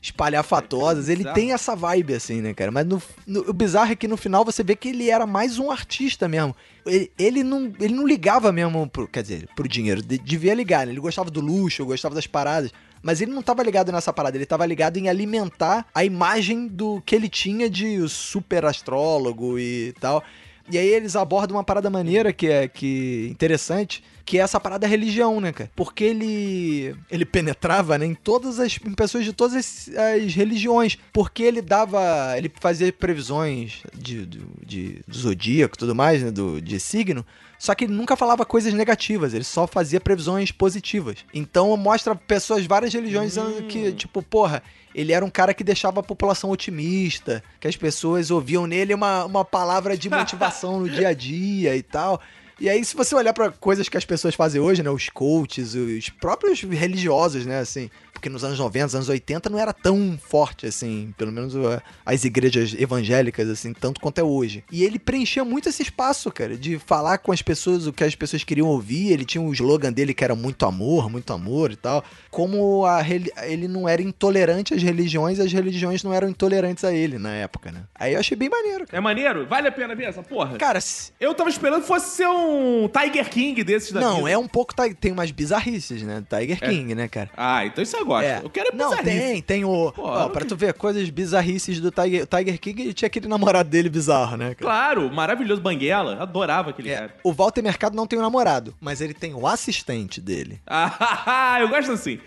espalhafatosas. 0.02 1.10
É 1.10 1.12
Ele 1.12 1.20
bizarro. 1.20 1.36
tem 1.36 1.52
essa 1.54 1.76
vibe, 1.76 2.14
assim, 2.14 2.42
né, 2.42 2.54
cara? 2.54 2.72
Mas 2.72 2.86
no, 2.86 3.02
no- 3.28 3.50
o 3.50 3.54
bizarro 3.54 3.92
é 3.92 3.96
que 3.96 4.08
no 4.08 4.18
final 4.18 4.44
você 4.46 4.64
vê 4.64 4.76
que 4.76 4.90
ele 4.90 5.10
era 5.10 5.26
mais 5.28 5.60
um 5.60 5.72
artista 5.72 6.28
mesmo. 6.28 6.56
Ele, 6.86 7.12
ele 7.18 7.44
não, 7.44 7.72
ele 7.80 7.94
não 7.94 8.08
ligava 8.08 8.52
mesmo, 8.52 8.88
pro, 8.90 9.08
quer 9.08 9.22
dizer, 9.22 9.48
pro 9.56 9.68
dinheiro. 9.68 10.02
De- 10.02 10.18
devia 10.18 10.54
ligar, 10.54 10.86
né? 10.86 10.92
Ele 10.94 11.00
gostava 11.00 11.30
do 11.30 11.42
luxo, 11.42 11.86
gostava 11.86 12.16
das 12.16 12.28
paradas. 12.28 12.72
Mas 13.04 13.20
ele 13.20 13.32
não 13.32 13.42
tava 13.42 13.64
ligado 13.64 13.92
nessa 13.92 14.14
parada, 14.14 14.38
ele 14.38 14.46
tava 14.46 14.64
ligado 14.66 14.98
em 14.98 15.10
alimentar 15.10 15.88
a 15.94 16.06
imagem 16.06 16.68
do 16.68 17.02
que 17.04 17.16
ele 17.16 17.28
tinha 17.28 17.68
de 17.68 18.08
super 18.08 18.64
astrólogo 18.64 19.58
e 19.58 19.92
tal. 20.00 20.24
E 20.70 20.78
aí 20.78 20.88
eles 20.88 21.16
abordam 21.16 21.58
uma 21.58 21.64
parada 21.64 21.90
maneira 21.90 22.32
que 22.32 22.48
é 22.48 22.68
que 22.68 23.28
interessante, 23.32 24.04
que 24.32 24.38
é 24.38 24.41
essa 24.41 24.62
parada 24.62 24.80
da 24.84 24.88
religião, 24.88 25.41
né, 25.41 25.52
cara? 25.52 25.70
Porque 25.76 26.06
ele 26.06 26.96
ele 27.12 27.26
penetrava 27.26 27.98
né, 27.98 28.06
em 28.06 28.13
todas 28.15 28.62
as 28.62 28.80
em 28.86 28.94
pessoas 28.94 29.26
de 29.26 29.34
todas 29.34 29.54
as, 29.58 29.89
as 30.24 30.34
religiões, 30.34 30.98
porque 31.12 31.44
ele 31.44 31.62
dava, 31.62 32.00
ele 32.38 32.50
fazia 32.62 32.94
previsões 32.94 33.84
de, 33.94 34.26
de, 34.26 34.39
de- 34.65 35.02
do 35.06 35.17
zodíaco, 35.17 35.76
e 35.76 35.78
tudo 35.80 35.94
mais, 35.94 36.24
né, 36.24 36.32
do 36.32 36.62
de 36.62 36.80
signo. 36.80 37.26
Só 37.60 37.76
que 37.76 37.84
ele 37.84 37.94
nunca 37.94 38.15
falava 38.15 38.46
coisas 38.46 38.74
negativas, 38.74 39.34
ele 39.34 39.44
só 39.44 39.67
fazia 39.67 40.00
previsões 40.00 40.50
positivas. 40.50 41.17
Então 41.34 41.76
mostra 41.76 42.15
pessoas, 42.15 42.65
várias 42.65 42.94
religiões 42.94 43.34
dizendo 43.34 43.63
que, 43.67 43.91
tipo, 43.91 44.22
porra, 44.24 44.63
ele 44.96 45.12
era 45.12 45.26
um 45.26 45.30
cara 45.30 45.54
que 45.54 45.63
deixava 45.63 46.00
a 46.00 46.04
população 46.04 46.50
otimista, 46.52 47.44
que 47.60 47.67
as 47.67 47.76
pessoas 47.76 48.32
ouviam 48.32 48.65
nele 48.65 48.94
uma, 48.94 49.26
uma 49.26 49.44
palavra 49.44 49.98
de 49.98 50.08
motivação 50.20 50.80
no 50.80 50.89
dia 50.89 51.10
a 51.10 51.13
dia 51.13 51.76
e 51.76 51.84
tal. 51.84 52.22
E 52.62 52.69
aí, 52.69 52.86
se 52.86 52.95
você 52.95 53.15
olhar 53.15 53.34
pra 53.34 53.50
coisas 53.50 53.89
que 53.89 53.97
as 53.97 54.06
pessoas 54.06 54.36
fazem 54.36 54.62
hoje, 54.62 54.84
né? 54.84 54.89
Os 54.91 55.10
coaches, 55.10 55.74
os 55.74 56.10
próprios 56.10 56.62
religiosos, 56.62 57.43
né? 57.43 57.58
Assim, 57.58 57.89
porque 58.13 58.30
nos 58.30 58.43
anos 58.43 58.60
90, 58.60 58.86
nos 58.86 58.93
anos 58.95 59.10
80 59.10 59.50
não 59.50 59.58
era 59.58 59.74
tão 59.74 60.15
forte, 60.21 60.67
assim, 60.67 61.12
pelo 61.17 61.32
menos 61.32 61.56
uh, 61.56 61.82
as 62.06 62.24
igrejas 62.24 62.76
evangélicas, 62.78 63.50
assim, 63.50 63.74
tanto 63.74 64.00
quanto 64.00 64.19
é 64.19 64.24
hoje. 64.24 64.63
E 64.71 64.84
ele 64.84 65.00
preenchia 65.00 65.43
muito 65.43 65.69
esse 65.69 65.82
espaço, 65.82 66.30
cara, 66.32 66.56
de 66.56 66.78
falar 66.78 67.17
com 67.17 67.32
as 67.32 67.41
pessoas 67.41 67.88
o 67.88 67.91
que 67.93 68.04
as 68.04 68.13
pessoas 68.13 68.43
queriam 68.43 68.67
ouvir. 68.67 69.12
Ele 69.12 69.26
tinha 69.26 69.41
um 69.41 69.52
slogan 69.52 69.91
dele 69.91 70.13
que 70.13 70.24
era 70.24 70.36
muito 70.36 70.63
amor, 70.63 71.10
muito 71.10 71.34
amor 71.34 71.71
e 71.71 71.76
tal. 71.76 72.04
Como 72.30 72.86
a 72.86 73.02
ele 73.43 73.67
não 73.67 73.89
era 73.89 74.04
intolerante 74.04 74.76
às 74.76 74.84
religiões, 74.84 75.39
as 75.39 75.52
religiões 75.52 76.04
não 76.04 76.13
eram 76.13 76.30
intolerantes 76.30 76.84
a 76.84 76.93
ele 76.93 77.17
na 77.17 77.32
época, 77.34 77.71
né? 77.71 77.86
Aí 77.95 78.13
eu 78.13 78.19
achei 78.19 78.38
bem 78.38 78.50
maneiro, 78.50 78.86
cara. 78.86 79.00
É 79.00 79.02
maneiro? 79.02 79.47
Vale 79.47 79.67
a 79.67 79.71
pena 79.71 79.95
ver 79.95 80.04
essa 80.04 80.21
porra? 80.21 80.58
Cara, 80.60 80.80
se- 80.80 81.12
Eu 81.19 81.34
tava 81.34 81.50
esperando 81.50 81.82
que 81.82 81.88
fosse 81.88 82.17
ser 82.17 82.28
um 82.28 82.51
Tiger 82.90 83.30
King 83.30 83.64
desses 83.64 83.92
da 83.92 84.00
não, 84.02 84.18
vida. 84.18 84.32
é 84.32 84.38
um 84.38 84.48
pouco. 84.48 84.74
Tem 85.00 85.12
umas 85.12 85.32
bizarrices, 85.32 86.02
né? 86.04 86.24
Tiger 86.30 86.60
King, 86.60 86.96
né, 86.96 87.08
cara? 87.08 87.30
Ah, 87.36 87.66
então 87.66 87.84
isso 87.84 87.96
eu 87.98 88.06
gosto. 88.06 88.26
É. 88.26 88.40
Eu 88.44 88.50
quero 88.50 88.70
é 88.70 88.76
Não, 88.76 88.96
tem, 89.04 89.42
tem 89.42 89.66
o. 89.66 89.92
Pô, 89.92 90.04
ó, 90.04 90.30
pra 90.30 90.46
tu 90.46 90.56
ver, 90.56 90.74
coisas 90.74 91.10
bizarrices 91.10 91.80
do 91.80 91.92
Tiger, 91.92 92.26
Tiger 92.28 92.60
King, 92.60 92.82
ele 92.82 92.94
tinha 92.94 93.08
aquele 93.08 93.28
namorado 93.28 93.70
dele 93.70 93.90
bizarro, 93.90 94.38
né? 94.38 94.56
cara? 94.56 94.58
Claro, 94.58 95.12
maravilhoso. 95.14 95.62
Banguela. 95.62 96.22
Adorava 96.22 96.72
aquele 96.72 96.90
É, 96.90 96.98
cara. 96.98 97.16
o 97.24 97.32
Walter 97.34 97.62
Mercado 97.62 97.96
não 97.96 98.08
tem 98.08 98.18
um 98.18 98.22
namorado, 98.22 98.74
mas 98.80 99.02
ele 99.02 99.14
tem 99.14 99.34
o 99.34 99.46
assistente 99.48 100.20
dele. 100.22 100.60
Ah, 100.68 101.58
eu 101.60 101.70
gosto 101.70 101.92
assim. 101.92 102.20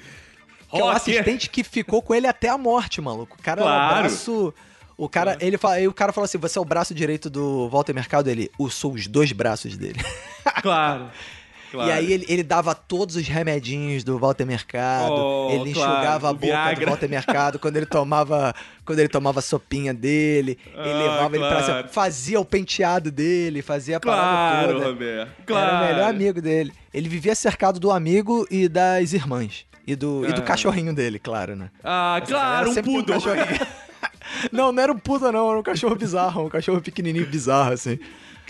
Que 0.70 0.80
é 0.80 0.84
o 0.84 0.88
assistente 0.88 1.48
que 1.50 1.62
ficou 1.62 2.02
com 2.02 2.14
ele 2.14 2.26
até 2.26 2.48
a 2.48 2.58
morte, 2.58 3.00
maluco. 3.00 3.36
O 3.38 3.42
cara 3.42 3.60
é 3.60 3.64
o 3.64 3.66
Claro. 3.66 3.98
braço. 4.00 4.54
O 4.96 5.08
cara, 5.08 5.36
ele 5.40 5.58
fala, 5.58 5.74
aí 5.74 5.88
o 5.88 5.92
cara 5.92 6.12
fala 6.12 6.24
assim: 6.26 6.38
você 6.38 6.58
é 6.58 6.60
o 6.62 6.64
braço 6.64 6.94
direito 6.94 7.28
do 7.28 7.68
Walter 7.68 7.92
Mercado? 7.94 8.28
Ele, 8.28 8.50
eu 8.58 8.70
sou 8.70 8.92
os 8.92 9.06
dois 9.06 9.32
braços 9.32 9.76
dele. 9.76 10.00
Claro. 10.62 11.08
Claro. 11.74 11.90
E 11.90 11.92
aí 11.92 12.12
ele, 12.12 12.24
ele 12.28 12.44
dava 12.44 12.72
todos 12.72 13.16
os 13.16 13.26
remedinhos 13.26 14.04
do 14.04 14.16
Walter 14.16 14.44
Mercado, 14.44 15.12
Oh, 15.12 15.48
ele 15.50 15.72
claro, 15.74 15.92
enxugava 15.92 16.28
a 16.28 16.30
o 16.30 16.34
boca 16.34 16.46
Viagra. 16.46 16.84
do 16.86 16.90
Walter 16.90 17.08
Mercado 17.08 17.58
quando 17.58 17.76
ele 17.76 17.86
tomava 17.86 18.54
quando 18.84 19.00
ele 19.00 19.08
tomava 19.08 19.40
a 19.40 19.42
sopinha 19.42 19.92
dele, 19.92 20.56
ele 20.72 20.76
Ah, 20.78 20.98
levava 21.02 21.36
ele 21.36 21.44
pra 21.44 21.62
claro. 21.64 21.88
fazia 21.88 22.38
o 22.38 22.44
penteado 22.44 23.10
dele, 23.10 23.60
fazia 23.60 23.96
a 23.96 24.00
parada 24.00 24.22
Claro, 24.22 24.72
toda. 24.74 24.86
Roberto. 24.86 25.32
Era 25.36 25.44
Claro. 25.46 25.76
o 25.76 25.88
melhor 25.88 26.10
amigo 26.10 26.40
dele. 26.40 26.72
Ele 26.92 27.08
vivia 27.08 27.34
cercado 27.34 27.80
do 27.80 27.90
amigo 27.90 28.46
e 28.52 28.68
das 28.68 29.12
irmãs. 29.12 29.66
E 29.84 29.96
do, 29.96 30.24
e 30.28 30.32
do 30.32 30.42
Ah. 30.42 30.44
cachorrinho 30.44 30.94
dele, 30.94 31.18
claro, 31.18 31.56
né? 31.56 31.70
Ah, 31.82 32.22
claro, 32.24 32.70
Era 32.70 32.80
um 32.80 32.82
poodle. 32.84 33.14
cachorrinho. 33.20 33.66
não, 34.52 34.72
não 34.72 34.82
era 34.82 34.92
um 34.92 34.98
puta, 34.98 35.30
não. 35.32 35.48
Era 35.50 35.58
um 35.58 35.62
cachorro 35.62 35.94
bizarro. 35.96 36.46
Um 36.46 36.48
cachorro 36.48 36.80
pequenininho 36.80 37.26
bizarro, 37.26 37.72
assim. 37.72 37.98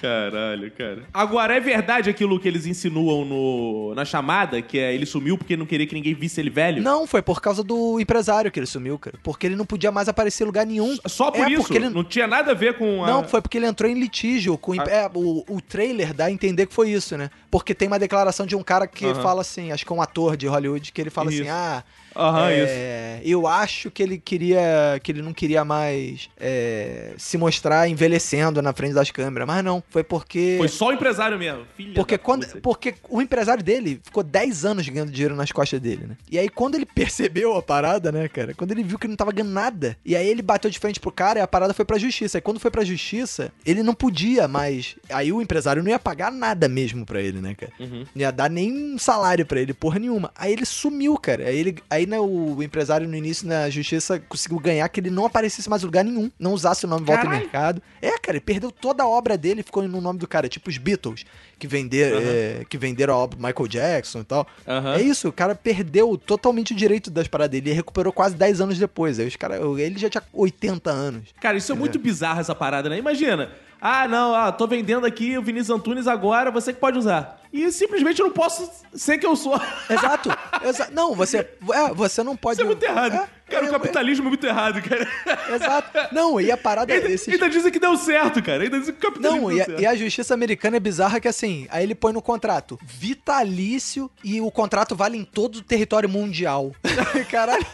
Caralho, 0.01 0.71
cara. 0.73 1.05
Agora, 1.15 1.57
é 1.57 1.61
verdade 1.61 2.11
aquilo 2.11 2.39
que 2.39 2.47
eles 2.49 2.67
insinuam 2.67 3.25
no, 3.25 3.95
na 3.95 4.05
chamada, 4.05 4.61
que 4.61 4.79
é 4.79 4.93
ele 4.93 5.07
sumiu 5.07 5.39
porque 5.39 5.57
não 5.57 5.65
queria 5.65 5.87
que 5.87 5.95
ninguém 5.95 6.13
visse 6.15 6.41
ele 6.41 6.51
velho? 6.51 6.83
Não, 6.83 7.07
foi 7.07 7.23
por 7.23 7.41
causa 7.41 7.63
do 7.63 7.99
empresário 8.01 8.51
que 8.51 8.59
ele 8.59 8.67
sumiu, 8.67 8.99
cara. 8.99 9.17
Porque 9.23 9.47
ele 9.47 9.57
não 9.57 9.65
podia 9.65 9.91
mais 9.93 10.09
aparecer 10.09 10.43
em 10.43 10.47
lugar 10.47 10.67
nenhum. 10.67 10.97
Só 11.07 11.31
por 11.31 11.47
É, 11.47 11.51
isso? 11.53 11.63
porque 11.63 11.77
ele- 11.79 11.89
Não 11.89 12.05
tinha 12.05 12.27
nada 12.27 12.51
a 12.51 12.55
ver 12.55 12.77
com 12.77 13.05
a... 13.05 13.07
Não, 13.07 13.25
foi 13.25 13.41
porque 13.41 13.57
ele 13.57 13.67
entrou 13.67 13.91
em 13.91 13.95
litígio 13.95 14.59
com. 14.59 14.73
o 14.73 14.75
imp- 14.75 14.89
é, 14.89 15.09
o, 15.15 15.45
o 15.49 15.61
trailer 15.61 16.13
dá 16.13 16.27
a 16.27 16.31
entender 16.31 16.67
que 16.67 16.75
foi 16.75 16.91
isso, 16.91 17.17
né? 17.17 17.31
Porque 17.51 17.73
tem 17.75 17.87
uma 17.89 17.99
declaração 17.99 18.45
de 18.45 18.57
um 18.57 18.63
cara 18.63 18.87
que 18.87 19.07
Aham. 19.07 19.23
fala 19.23 19.41
assim, 19.43 19.71
acho 19.73 19.87
que 19.87 19.93
é 19.93 19.97
um 19.97 20.03
ator 20.03 20.37
de 20.37 20.47
Hollywood, 20.47 20.93
que 20.93 21.01
ele 21.01 21.11
fala 21.11 21.31
Isso. 21.33 21.43
assim: 21.43 21.51
ah. 21.51 21.83
Aham, 22.17 22.53
isso. 22.53 22.73
é, 22.73 23.21
eu 23.25 23.47
acho 23.47 23.91
que 23.91 24.03
ele 24.03 24.19
queria. 24.19 25.01
que 25.03 25.11
ele 25.13 25.23
não 25.23 25.33
queria 25.33 25.65
mais 25.65 26.29
é, 26.39 27.15
se 27.19 27.37
mostrar 27.39 27.89
envelhecendo 27.89 28.61
na 28.63 28.73
frente 28.73 28.95
das 28.95 29.11
câmeras. 29.11 29.47
Mas 29.47 29.65
não, 29.65 29.83
foi 29.89 30.03
porque. 30.05 30.57
Foi 30.59 30.69
só 30.69 30.89
o 30.89 30.93
empresário 30.93 31.39
mesmo. 31.39 31.65
Filha 31.77 31.95
Porque, 31.95 32.17
quando, 32.19 32.47
puta. 32.47 32.61
porque 32.61 32.95
o 33.09 33.21
empresário 33.23 33.63
dele 33.63 34.01
ficou 34.03 34.23
10 34.23 34.65
anos 34.65 34.89
ganhando 34.89 35.11
dinheiro 35.11 35.35
nas 35.35 35.51
costas 35.53 35.81
dele, 35.81 36.07
né? 36.07 36.17
E 36.31 36.39
aí, 36.39 36.49
quando 36.49 36.75
ele 36.77 36.87
percebeu 36.95 37.55
a 37.57 37.63
parada, 37.63 38.11
né, 38.13 38.29
cara? 38.29 38.55
Quando 38.55 38.73
ele 38.73 38.83
viu 38.83 38.99
que 38.99 39.07
ele 39.07 39.13
não 39.13 39.17
tava 39.17 39.33
ganhando 39.33 39.53
nada, 39.53 39.97
e 40.05 40.15
aí 40.15 40.27
ele 40.27 40.43
bateu 40.43 40.71
de 40.71 40.79
frente 40.79 41.01
pro 41.01 41.11
cara 41.13 41.39
e 41.39 41.43
a 41.43 41.47
parada 41.49 41.75
foi 41.75 41.85
pra 41.85 41.99
justiça. 41.99 42.39
E 42.39 42.41
quando 42.41 42.61
foi 42.61 42.71
pra 42.71 42.85
justiça, 42.85 43.53
ele 43.67 43.83
não 43.83 43.95
podia 43.95 44.47
mais. 44.47 44.97
Aí 45.11 45.33
o 45.33 45.41
empresário 45.43 45.83
não 45.83 45.91
ia 45.91 45.99
pagar 45.99 46.31
nada 46.31 46.69
mesmo 46.69 47.05
pra 47.05 47.21
ele, 47.21 47.41
né, 47.41 47.55
cara? 47.55 47.73
Uhum. 47.81 48.05
Não 48.15 48.21
ia 48.23 48.31
dar 48.31 48.51
nem 48.51 48.73
um 48.95 48.99
salário 48.99 49.45
pra 49.47 49.61
ele, 49.61 49.73
porra 49.75 49.99
nenhuma. 49.99 50.31
Aí 50.37 50.53
ele 50.53 50.65
sumiu, 50.65 51.17
cara. 51.17 51.45
Aí, 51.49 51.57
ele, 51.59 51.77
aí 51.91 52.04
né, 52.07 52.19
o 52.21 52.63
empresário 52.63 53.09
no 53.09 53.17
início 53.17 53.47
na 53.47 53.69
justiça 53.71 54.19
conseguiu 54.21 54.59
ganhar 54.59 54.89
que 54.89 55.01
ele 55.01 55.11
não 55.11 55.27
aparecesse 55.27 55.69
mais 55.69 55.83
em 55.83 55.87
lugar 55.87 56.05
nenhum, 56.05 56.31
não 56.39 56.53
usasse 56.53 56.85
o 56.85 56.89
nome 56.89 57.05
Walter 57.07 57.23
Caralho. 57.25 57.41
Mercado. 57.43 57.83
É, 58.01 58.19
cara, 58.19 58.37
ele 58.37 58.41
perdeu 58.41 58.71
toda 58.71 59.03
a 59.03 59.09
obra 59.09 59.37
dele, 59.37 59.63
ficou 59.63 59.87
no 59.87 60.01
nome 60.01 60.19
do 60.19 60.27
cara, 60.27 60.49
tipo 60.49 60.71
os 60.71 60.79
Beatles, 60.79 61.25
que, 61.59 61.67
vender, 61.67 62.13
Aham. 62.13 62.23
é, 62.25 62.65
que 62.69 62.79
venderam 62.79 63.15
a 63.15 63.17
obra 63.17 63.37
do 63.37 63.43
Michael 63.45 63.69
Jackson 63.69 64.21
e 64.21 64.25
tal. 64.25 64.47
Aham. 64.67 64.95
É 64.95 65.03
isso, 65.03 65.29
o 65.29 65.33
cara 65.33 65.55
perdeu 65.55 66.17
totalmente 66.17 66.73
o 66.73 66.77
direito 66.77 67.11
das 67.11 67.29
paradas 67.29 67.53
dele 67.53 67.71
e 67.71 67.73
recuperou 67.75 68.13
quase 68.13 68.35
10 68.35 68.61
anos 68.61 68.79
depois. 68.79 69.19
Aí 69.19 69.27
os 69.27 69.37
cara, 69.37 69.59
ele 69.79 69.99
já 69.99 70.09
tinha 70.09 70.23
80 70.33 70.91
anos. 70.91 71.29
Cara, 71.41 71.57
isso 71.57 71.73
é 71.73 71.75
muito 71.75 71.99
bizarro 71.99 72.41
essa 72.41 72.55
parada, 72.55 72.89
né? 72.89 72.99
Imagina. 72.99 73.51
Ah, 73.87 74.09
não, 74.09 74.35
ah, 74.35 74.51
tô 74.51 74.67
vendendo 74.67 75.05
aqui 75.05 75.37
o 75.37 75.43
Vinícius 75.43 75.69
Antunes 75.79 76.07
agora, 76.07 76.51
você 76.51 76.73
que 76.73 76.81
pode 76.81 76.99
usar. 76.99 77.39
E 77.53 77.71
simplesmente 77.71 78.19
eu 78.19 78.29
não 78.29 78.33
posso 78.33 78.71
ser 78.95 79.19
que 79.19 79.27
eu 79.27 79.37
sou. 79.37 79.61
Exato. 79.91 80.31
exa- 80.65 80.89
não, 80.91 81.15
você, 81.15 81.41
é, 81.41 81.93
você 81.95 82.23
não 82.23 82.35
pode. 82.35 82.55
Isso 82.55 82.63
é 82.63 82.65
muito 82.65 82.83
errado. 82.83 83.13
É, 83.15 83.29
cara, 83.53 83.67
é, 83.67 83.69
o 83.69 83.73
capitalismo 83.73 84.25
é 84.25 84.29
muito 84.31 84.47
errado, 84.47 84.81
cara. 84.81 85.07
é, 85.27 85.55
exato. 85.55 86.15
Não, 86.15 86.41
e 86.41 86.51
a 86.51 86.57
parada 86.57 86.95
Ainda, 86.95 87.09
esses- 87.11 87.29
ainda 87.29 87.47
dizem 87.51 87.71
que 87.71 87.79
deu 87.79 87.95
certo, 87.99 88.43
cara. 88.43 88.63
Ainda 88.63 88.79
dizem 88.81 88.95
que 88.95 89.07
o 89.07 89.11
capitalismo 89.11 89.41
Não, 89.43 89.49
deu 89.49 89.59
e 89.59 89.61
a, 89.61 89.65
certo. 89.67 89.83
e 89.83 89.87
a 89.87 89.95
justiça 89.95 90.33
americana 90.33 90.79
é 90.79 90.81
bizarra 90.81 91.21
que 91.21 91.29
assim, 91.29 91.67
aí 91.71 91.83
ele 91.85 91.95
põe 91.95 92.15
no 92.15 92.23
contrato 92.23 92.79
vitalício 92.83 94.11
e 94.25 94.41
o 94.41 94.51
contrato 94.51 94.97
vale 94.97 95.19
em 95.19 95.25
todo 95.25 95.57
o 95.57 95.63
território 95.63 96.09
mundial. 96.09 96.73
Caralho. 97.31 97.67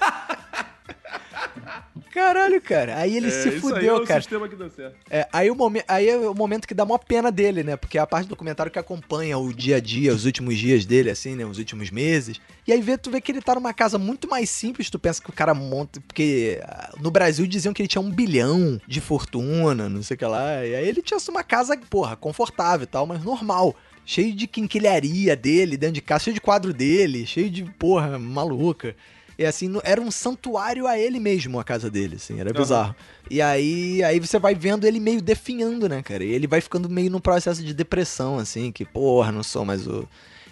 Caralho, 2.12 2.60
cara. 2.60 2.96
Aí 2.98 3.16
ele 3.16 3.28
É, 3.28 3.30
se 3.30 3.38
isso 3.38 3.48
aí 3.48 3.56
é 3.56 3.60
fudeu, 3.60 3.96
o 3.96 4.06
cara. 4.06 4.20
sistema 4.20 4.48
que 4.48 4.56
deu 4.56 4.68
certo. 4.68 4.96
É, 5.10 5.28
aí, 5.32 5.50
o 5.50 5.54
momen- 5.54 5.84
aí 5.86 6.08
é 6.08 6.16
o 6.16 6.34
momento 6.34 6.66
que 6.66 6.74
dá 6.74 6.84
maior 6.84 6.98
pena 6.98 7.30
dele, 7.30 7.62
né? 7.62 7.76
Porque 7.76 7.96
é 7.98 8.00
a 8.00 8.06
parte 8.06 8.26
do 8.26 8.30
documentário 8.30 8.70
que 8.72 8.78
acompanha 8.78 9.38
o 9.38 9.52
dia 9.54 9.76
a 9.76 9.80
dia, 9.80 10.12
os 10.12 10.24
últimos 10.24 10.58
dias 10.58 10.84
dele, 10.84 11.10
assim, 11.10 11.34
né? 11.36 11.44
Os 11.44 11.58
últimos 11.58 11.90
meses. 11.90 12.40
E 12.66 12.72
aí 12.72 12.80
vê, 12.80 12.98
tu 12.98 13.10
vê 13.10 13.20
que 13.20 13.30
ele 13.32 13.40
tá 13.40 13.54
numa 13.54 13.72
casa 13.72 13.96
muito 13.98 14.28
mais 14.28 14.50
simples, 14.50 14.90
tu 14.90 14.98
pensa 14.98 15.22
que 15.22 15.30
o 15.30 15.32
cara 15.32 15.54
monta. 15.54 16.00
Porque 16.00 16.60
ah, 16.64 16.92
no 17.00 17.10
Brasil 17.10 17.46
diziam 17.46 17.72
que 17.72 17.80
ele 17.82 17.88
tinha 17.88 18.02
um 18.02 18.10
bilhão 18.10 18.80
de 18.86 19.00
fortuna, 19.00 19.88
não 19.88 20.02
sei 20.02 20.14
o 20.14 20.18
que 20.18 20.24
lá. 20.24 20.66
E 20.66 20.74
aí 20.74 20.88
ele 20.88 21.02
tinha 21.02 21.18
uma 21.28 21.44
casa, 21.44 21.76
porra, 21.88 22.16
confortável 22.16 22.84
e 22.84 22.86
tal, 22.86 23.06
mas 23.06 23.22
normal. 23.22 23.74
Cheio 24.04 24.34
de 24.34 24.48
quinquilharia 24.48 25.36
dele 25.36 25.76
dentro 25.76 25.94
de 25.94 26.00
casa, 26.00 26.24
cheio 26.24 26.34
de 26.34 26.40
quadro 26.40 26.72
dele, 26.72 27.24
cheio 27.26 27.48
de, 27.48 27.62
porra, 27.64 28.18
maluca. 28.18 28.96
E 29.40 29.46
assim, 29.46 29.68
no- 29.68 29.80
era 29.82 29.98
um 29.98 30.10
santuário 30.10 30.86
a 30.86 30.98
ele 30.98 31.18
mesmo, 31.18 31.58
a 31.58 31.64
casa 31.64 31.90
dele, 31.90 32.16
assim, 32.16 32.38
era 32.38 32.52
bizarro. 32.52 32.94
E 33.30 33.40
aí, 33.40 34.02
aí 34.04 34.20
você 34.20 34.38
vai 34.38 34.54
vendo 34.54 34.84
ele 34.86 35.00
meio 35.00 35.22
definhando, 35.22 35.88
né, 35.88 36.02
cara? 36.02 36.22
E 36.22 36.28
ele 36.30 36.46
vai 36.46 36.60
ficando 36.60 36.90
meio 36.90 37.10
num 37.10 37.18
processo 37.20 37.64
de 37.64 37.72
depressão, 37.72 38.36
assim, 38.38 38.70
que, 38.70 38.84
porra, 38.84 39.32
não 39.32 39.42
sou 39.42 39.64
mais 39.64 39.86
o. 39.86 40.06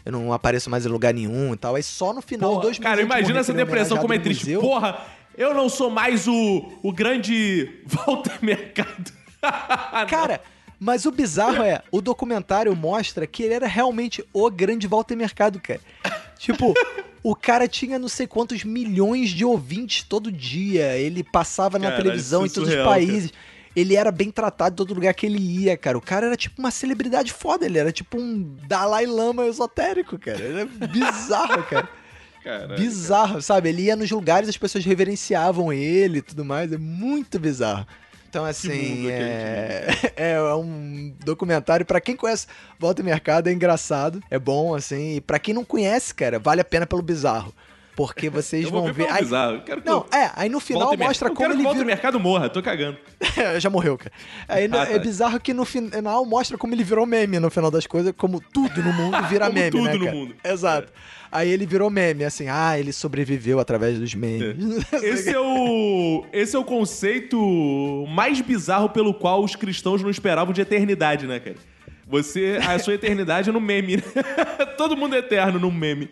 Eu 0.07 0.13
não 0.13 0.33
apareço 0.33 0.71
mais 0.71 0.87
em 0.87 0.89
lugar 0.89 1.13
nenhum 1.13 1.53
e 1.53 1.57
tal. 1.59 1.75
Aí 1.75 1.83
só 1.83 2.15
no 2.15 2.23
final, 2.23 2.49
Porra, 2.53 2.63
dois 2.63 2.79
meses 2.79 2.91
cara, 2.91 3.03
imagina 3.03 3.41
essa 3.41 3.53
ele 3.53 3.59
depressão 3.63 3.99
como 3.99 4.15
é 4.15 4.19
triste. 4.19 4.45
museu. 4.45 4.61
Porra, 4.63 5.05
eu 5.37 5.53
não 5.53 5.69
sou 5.69 5.91
mais 5.91 6.27
o, 6.27 6.73
o 6.83 6.91
grande 6.91 7.69
Walter 7.85 8.39
Mercado. 8.41 9.13
Cara, 10.09 10.41
mas 10.79 11.07
o 11.07 11.11
bizarro 11.11 11.63
é, 11.63 11.83
o 11.91 12.01
documentário 12.01 12.75
mostra 12.77 13.27
que 13.27 13.43
ele 13.43 13.55
era 13.55 13.67
realmente 13.67 14.25
o 14.33 14.49
grande 14.51 14.87
Walter 14.87 15.17
Mercado, 15.17 15.61
cara. 15.61 15.81
Tipo, 16.39 16.73
o 17.23 17.35
cara 17.35 17.67
tinha 17.67 17.99
não 17.99 18.09
sei 18.09 18.27
quantos 18.27 18.63
milhões 18.63 19.31
de 19.31 19.45
ouvintes 19.45 20.03
todo 20.05 20.31
dia. 20.31 20.97
Ele 20.97 21.25
passava 21.25 21.79
na 21.79 21.87
Caralho, 21.87 22.05
televisão 22.05 22.43
em 22.43 22.47
é 22.47 22.51
todos 22.51 22.69
surreal, 22.69 22.87
os 22.87 22.95
países. 22.95 23.33
Ele 23.75 23.97
era 23.97 24.11
bem 24.11 24.31
tratado 24.31 24.73
em 24.73 24.77
todo 24.77 24.95
lugar 24.95 25.13
que 25.15 25.27
ele 25.27 25.39
ia, 25.39 25.77
cara. 25.77 25.99
O 25.99 26.01
cara 26.01 26.27
era 26.27 26.37
tipo 26.37 26.61
uma 26.61 26.71
celebridade 26.71 27.33
foda. 27.33 27.67
Ele 27.67 27.79
era 27.79 27.93
tipo 27.93 28.19
um 28.19 28.57
Dalai 28.67 29.07
Lama 29.07 29.47
esotérico, 29.47 30.19
cara. 30.19 30.41
Ele 30.41 30.61
é 30.61 30.87
bizarro, 30.87 31.63
cara. 31.65 31.89
Bizarro, 32.77 33.43
sabe? 33.43 33.69
Ele 33.69 33.83
ia 33.83 33.97
nos 33.97 34.11
lugares, 34.11 34.49
as 34.49 34.57
pessoas 34.57 34.85
reverenciavam 34.85 35.73
ele 35.73 36.19
e 36.19 36.23
tudo 36.23 36.45
mais. 36.45 36.73
É 36.73 36.79
muito 36.79 37.39
bizarro. 37.39 37.87
Então, 38.29 38.45
assim, 38.45 39.11
é... 39.11 39.89
é 40.17 40.55
um 40.55 41.15
documentário. 41.25 41.87
Pra 41.87 42.01
quem 42.01 42.15
conhece 42.15 42.47
Volta 42.79 43.03
Mercado, 43.03 43.49
é 43.49 43.53
engraçado, 43.53 44.23
é 44.31 44.39
bom, 44.39 44.75
assim. 44.75 45.17
E 45.17 45.21
pra 45.21 45.39
quem 45.39 45.55
não 45.55 45.65
conhece, 45.65 46.15
cara, 46.15 46.39
vale 46.39 46.61
a 46.61 46.65
pena 46.65 46.87
pelo 46.87 47.03
bizarro. 47.03 47.55
Porque 47.99 48.31
vocês 48.31 48.65
Eu 48.65 48.71
vão 48.71 48.93
ver 48.93 49.11
Aí- 49.11 49.25
bizarro. 49.25 49.55
Eu 49.57 49.61
quero 49.63 49.83
que 49.83 49.89
Não, 49.91 49.99
o 50.11 50.15
é, 50.15 50.31
aí 50.37 50.49
no 50.49 50.61
final 50.61 50.97
mostra 50.97 51.29
eu 51.29 51.35
como 51.35 51.49
quero 51.51 51.61
ele 51.61 51.69
que 51.69 51.83
o. 51.83 51.85
Mercado 51.85 52.21
morra, 52.21 52.49
tô 52.49 52.63
cagando. 52.63 52.97
Já 53.59 53.69
morreu, 53.69 53.99
cara. 53.99 54.13
Aí 54.49 54.67
Ah, 54.67 54.87
tá. 54.87 54.93
é 54.93 54.99
bizarro 55.01 55.41
que 55.41 55.53
no 55.53 55.65
final 55.65 56.25
mostra 56.25 56.57
como 56.57 56.73
ele 56.75 56.85
virou 56.85 57.05
meme 57.05 57.41
no 57.41 57.51
final 57.51 57.71
das 57.73 57.87
coisas, 57.89 58.15
como 58.17 58.41
tudo 58.41 58.83
no 58.85 58.93
mundo 58.93 59.21
vira 59.29 59.47
Como 59.51 59.59
meme, 59.59 59.71
tudo 59.73 59.85
né, 59.85 59.93
no 59.95 60.05
cara? 60.05 60.17
mundo. 60.17 60.35
Exato. 60.45 60.93
Aí 61.31 61.51
ele 61.51 61.67
virou 61.67 61.91
meme, 61.91 62.25
assim, 62.25 62.47
ah, 62.49 62.79
ele 62.79 62.93
sobreviveu 62.93 63.59
através 63.59 63.99
dos 63.99 64.15
memes. 64.15 64.57
Esse 64.93 65.31
é 65.31 65.39
o 65.41 66.25
esse 66.33 66.55
é 66.57 66.59
o 66.59 66.65
conceito 66.65 67.37
mais 68.09 68.41
bizarro 68.41 68.89
pelo 68.91 69.13
qual 69.13 69.43
os 69.43 69.55
cristãos 69.57 70.03
não 70.03 70.09
esperavam 70.11 70.55
de 70.55 70.61
eternidade, 70.61 71.27
né, 71.27 71.39
cara? 71.41 71.57
Você, 72.09 72.59
a 72.67 72.79
sua 72.79 72.95
eternidade 72.95 73.53
no 73.53 73.61
meme. 73.61 73.97
né? 73.97 74.03
Todo 74.79 74.97
mundo 74.97 75.15
é 75.15 75.19
eterno 75.19 75.59
num 75.59 75.71
meme. 75.71 76.09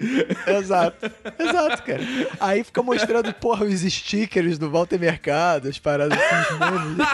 Exato. 0.46 1.10
Exato, 1.38 1.82
cara. 1.82 2.02
Aí 2.38 2.62
fica 2.62 2.82
mostrando, 2.82 3.32
porra, 3.32 3.64
os 3.64 3.80
stickers 3.80 4.58
do 4.58 4.70
Walter 4.70 4.98
Mercado, 4.98 5.68
as 5.68 5.78
paradas 5.78 6.18
assim, 6.18 6.54
os 6.54 6.58
memes. 6.58 7.08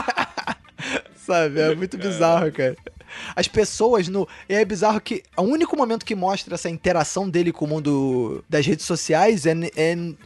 Sabe? 1.14 1.60
É 1.60 1.74
muito 1.76 1.96
bizarro, 1.96 2.50
cara. 2.50 2.76
As 3.36 3.46
pessoas 3.46 4.08
no. 4.08 4.26
E 4.48 4.54
é 4.54 4.64
bizarro 4.64 5.00
que 5.00 5.22
o 5.36 5.42
único 5.42 5.76
momento 5.76 6.04
que 6.04 6.14
mostra 6.14 6.54
essa 6.54 6.68
interação 6.68 7.30
dele 7.30 7.52
com 7.52 7.64
o 7.64 7.68
mundo 7.68 8.44
das 8.48 8.66
redes 8.66 8.84
sociais 8.84 9.46
é, 9.46 9.54
é 9.76 9.94
um 9.96 10.16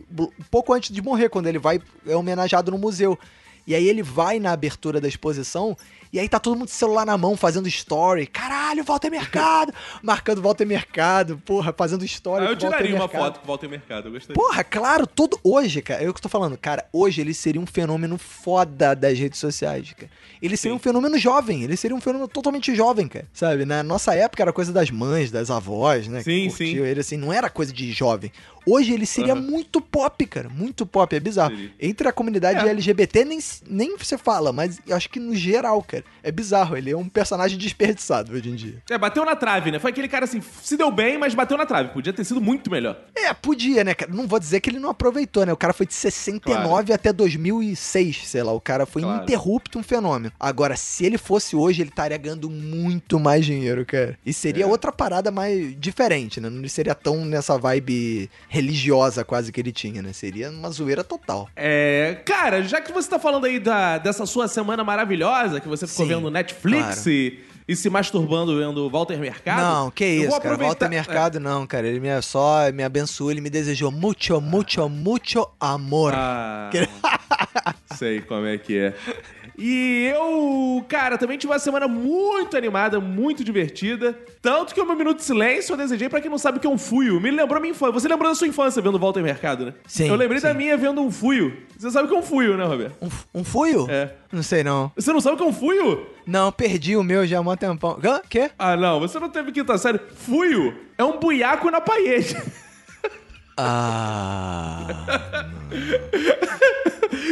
pouco 0.51 0.73
antes 0.73 0.95
de 0.95 1.03
morrer, 1.03 1.29
quando 1.29 1.49
ele 1.49 1.59
vai. 1.59 1.81
É 2.07 2.17
homenageado 2.17 2.71
no 2.71 2.79
museu. 2.79 3.19
E 3.67 3.75
aí 3.75 3.89
ele 3.89 4.03
vai 4.03 4.39
na 4.39 4.53
abertura 4.53 5.01
da 5.01 5.09
exposição 5.09 5.77
e 6.17 6.19
aí 6.19 6.31
tá 6.31 6.41
todo 6.41 6.55
mundo 6.55 6.69
com 6.69 6.73
o 6.73 6.75
celular 6.75 7.05
na 7.05 7.19
mão 7.19 7.37
fazendo 7.37 7.69
story. 7.69 8.27
Caralho, 8.27 8.83
Walter 8.83 9.11
Mercado! 9.11 9.71
Marcando 10.03 10.41
Walter 10.41 10.65
Mercado, 10.65 11.37
porra, 11.45 11.75
fazendo 11.77 12.07
story. 12.07 12.47
Ah, 12.47 12.51
eu 12.53 12.57
tiraria 12.57 12.97
uma 12.97 13.07
foto 13.07 13.41
com 13.41 13.47
Walter 13.47 13.69
Mercado, 13.69 14.09
eu 14.09 14.13
gostaria. 14.13 14.35
Porra, 14.35 14.65
claro, 14.65 15.07
todo. 15.07 15.39
Hoje, 15.45 15.83
cara, 15.83 16.03
é 16.03 16.09
o 16.09 16.15
que 16.15 16.19
eu 16.19 16.23
tô 16.23 16.31
falando, 16.31 16.57
cara, 16.57 16.87
hoje 16.91 17.21
ele 17.21 17.35
seria 17.35 17.61
um 17.61 17.67
fenômeno 17.67 18.17
foda 18.17 18.97
das 18.97 19.19
redes 19.19 19.39
sociais, 19.39 19.93
cara. 19.93 20.11
Ele 20.41 20.57
seria 20.57 20.73
Sim. 20.73 20.77
um 20.77 20.81
fenômeno 20.81 21.19
jovem, 21.19 21.63
ele 21.65 21.77
seria 21.77 21.95
um 21.95 22.01
fenômeno 22.01 22.29
totalmente 22.29 22.75
jovem, 22.75 23.09
cara. 23.09 23.27
Sabe? 23.35 23.67
Na 23.67 23.83
nossa 23.83 24.15
época 24.15 24.43
era 24.43 24.55
coisa 24.55 24.73
das 24.73 24.91
mães, 24.91 25.31
das 25.31 25.51
avós, 25.51 26.09
né? 26.09 26.23
Sim, 26.23 26.49
sim. 26.49 26.79
Ele 26.79 27.01
assim, 27.01 27.19
não 27.19 27.31
era 27.31 27.51
coisa 27.51 27.75
de 27.75 27.93
jovem. 27.93 28.33
Hoje 28.67 28.93
ele 28.93 29.07
seria 29.07 29.35
muito 29.35 29.81
pop, 29.81 30.27
cara. 30.27 30.49
Muito 30.49 30.85
pop, 30.85 31.15
é 31.15 31.21
bizarro. 31.21 31.55
Seria. 31.55 31.73
Entre 31.81 32.09
a 32.09 32.13
comunidade 32.13 32.67
É. 32.67 32.71
LGBT, 32.71 33.25
nem, 33.25 33.39
nem 33.69 33.97
você 33.97 34.19
fala, 34.19 34.53
mas 34.53 34.81
eu 34.87 34.97
acho 34.97 35.09
que 35.09 35.21
no 35.21 35.35
geral, 35.35 35.83
cara. 35.83 36.05
É 36.23 36.33
bizarro. 36.33 36.77
Ele 36.77 36.91
é 36.91 36.97
um 36.97 37.09
personagem 37.09 37.57
desperdiçado 37.59 38.33
hoje 38.33 38.49
em 38.51 38.55
dia. 38.55 38.83
É, 38.91 38.99
bateu 38.99 39.25
na 39.25 39.37
trave, 39.37 39.71
né? 39.71 39.79
Foi 39.79 39.91
aquele 39.91 40.09
cara 40.09 40.25
assim, 40.25 40.43
se 40.63 40.77
deu 40.77 40.91
bem, 40.91 41.17
mas 41.19 41.35
bateu 41.35 41.57
na 41.57 41.65
trave. 41.65 41.91
Podia 41.91 42.13
ter 42.13 42.25
sido 42.25 42.41
muito 42.41 42.71
melhor. 42.71 42.99
É, 43.15 43.33
podia, 43.33 43.85
né, 43.85 43.95
cara? 43.95 44.13
Não 44.13 44.27
vou 44.27 44.39
dizer 44.41 44.61
que 44.61 44.69
ele 44.71 44.79
não 44.81 44.91
aproveitou, 44.91 45.47
né? 45.47 45.53
O 45.53 45.57
cara 45.57 45.73
foi 45.73 45.87
de 45.87 45.95
69 45.95 46.93
até 46.93 47.13
2006, 47.13 48.27
sei 48.29 48.43
lá. 48.43 48.53
O 48.53 48.61
cara 48.61 48.87
foi 48.87 49.03
Claro. 49.03 49.19
ininterrupto 49.19 49.79
um 49.79 49.83
fenômeno. 49.83 50.33
Agora, 50.39 50.77
se 50.77 51.05
ele 51.05 51.19
fosse 51.19 51.55
hoje, 51.57 51.83
ele 51.83 51.91
estaria 51.91 52.17
ganhando 52.17 52.51
muito 52.51 53.19
mais 53.21 53.45
dinheiro, 53.45 53.85
cara. 53.87 54.19
E 54.25 54.33
seria 54.33 54.65
É. 54.65 54.67
outra 54.67 54.91
parada 54.93 55.31
mais 55.31 55.79
diferente, 55.79 56.41
né? 56.41 56.49
Não 56.51 56.67
seria 56.69 56.95
tão 56.95 57.25
nessa 57.25 57.57
vibe 57.59 58.29
religiosa 58.57 59.25
quase 59.25 59.53
que 59.53 59.61
ele 59.61 59.73
tinha, 59.73 60.01
né? 60.03 60.13
Seria 60.13 60.51
uma 60.51 60.71
zoeira 60.71 61.05
total. 61.05 61.49
É, 61.55 62.19
cara, 62.25 62.63
já 62.63 62.81
que 62.81 62.91
você 62.93 63.09
tá 63.09 63.19
falando 63.19 63.45
aí 63.45 63.59
da, 63.59 63.99
dessa 63.99 64.25
sua 64.27 64.49
semana 64.49 64.83
maravilhosa, 64.83 65.61
que 65.61 65.69
você 65.69 65.87
ficou 65.87 66.07
Sim, 66.07 66.15
vendo 66.15 66.31
Netflix 66.31 66.85
claro. 66.85 67.11
e, 67.11 67.41
e 67.69 67.77
se 67.77 67.91
masturbando 67.91 68.57
vendo 68.57 68.89
Walter 68.91 69.19
Mercado. 69.19 69.61
Não, 69.63 69.91
que 69.91 70.05
isso, 70.05 70.27
cara. 70.29 70.37
aproveitar- 70.39 70.67
Volta 70.67 70.89
mercado, 70.89 71.39
não, 71.41 71.67
cara. 71.67 71.87
Ele 71.87 72.01
me, 72.01 72.23
só 72.23 72.71
me 72.73 72.83
abençoou, 72.83 73.31
ele 73.31 73.41
me 73.41 73.51
desejou 73.51 73.91
muito, 73.91 74.41
muito, 74.41 74.89
muito 74.89 75.49
amor. 75.61 76.13
Ah, 76.15 76.71
sei 77.97 78.21
como 78.21 78.47
é 78.47 78.59
que 78.59 78.79
é. 78.79 78.95
E 79.59 80.13
eu, 80.15 80.85
cara, 80.89 81.17
também 81.17 81.39
tive 81.39 81.53
uma 81.53 81.59
semana 81.59 81.89
muito 81.89 82.57
animada, 82.57 83.01
muito 83.01 83.43
divertida. 83.43 84.19
Tanto 84.43 84.75
que 84.75 84.81
o 84.81 84.87
meu 84.87 84.95
minuto 84.97 85.19
de 85.19 85.25
silêncio 85.25 85.73
eu 85.73 85.77
desejei 85.77 86.09
pra 86.09 86.21
quem 86.21 86.31
não 86.31 86.39
sabe 86.39 86.59
o 86.59 86.61
que 86.61 86.67
é 86.67 86.71
um 86.71 86.77
fuio. 86.79 87.21
Me 87.21 87.31
lembrou 87.31 87.61
minha 87.61 87.71
infância. 87.71 87.93
Você 87.93 88.09
lembrou 88.09 88.31
da 88.31 88.35
sua 88.35 88.47
infância 88.47 88.83
vendo 88.83 88.99
Walter 88.99 89.23
Mercado, 89.23 89.67
né? 89.67 89.75
Sim, 89.87 90.09
Eu 90.09 90.15
lembrei 90.17 90.41
da 90.41 90.53
sim. 90.53 90.57
minha 90.59 90.77
vendo 90.77 91.01
um 91.01 91.11
fuio. 91.11 91.57
Você 91.79 91.91
sabe 91.91 92.07
o 92.07 92.09
que 92.11 92.15
é 92.15 92.19
um 92.19 92.23
fuio, 92.23 92.57
né, 92.57 92.65
Roberto? 92.65 92.95
Um, 93.01 93.41
um 93.41 93.45
fuio? 93.45 93.87
É. 93.91 94.13
Não 94.31 94.43
sei, 94.43 94.63
não. 94.63 94.93
Você 94.97 95.13
não 95.13 95.21
sabe 95.21 95.35
o 95.35 95.39
que 95.39 95.45
é 95.45 95.47
um 95.47 95.53
fuio? 95.53 96.07
Não, 96.27 96.51
perdi 96.53 96.97
o 96.97 97.03
meu 97.03 97.27
já 97.27 97.39
há 97.39 97.41
um 97.41 97.57
tempão. 97.57 97.99
Hã? 98.05 98.21
Quê? 98.29 98.51
Ah, 98.59 98.77
não, 98.77 99.01
você 99.01 99.19
não 99.19 99.29
teve 99.29 99.53
quinta 99.53 99.79
série. 99.79 99.99
Fuio 99.99 100.75
é 100.99 101.05
um 101.05 101.19
buiaco 101.19 101.71
na 101.71 101.81
parede. 101.81 102.37
Ah. 103.57 104.87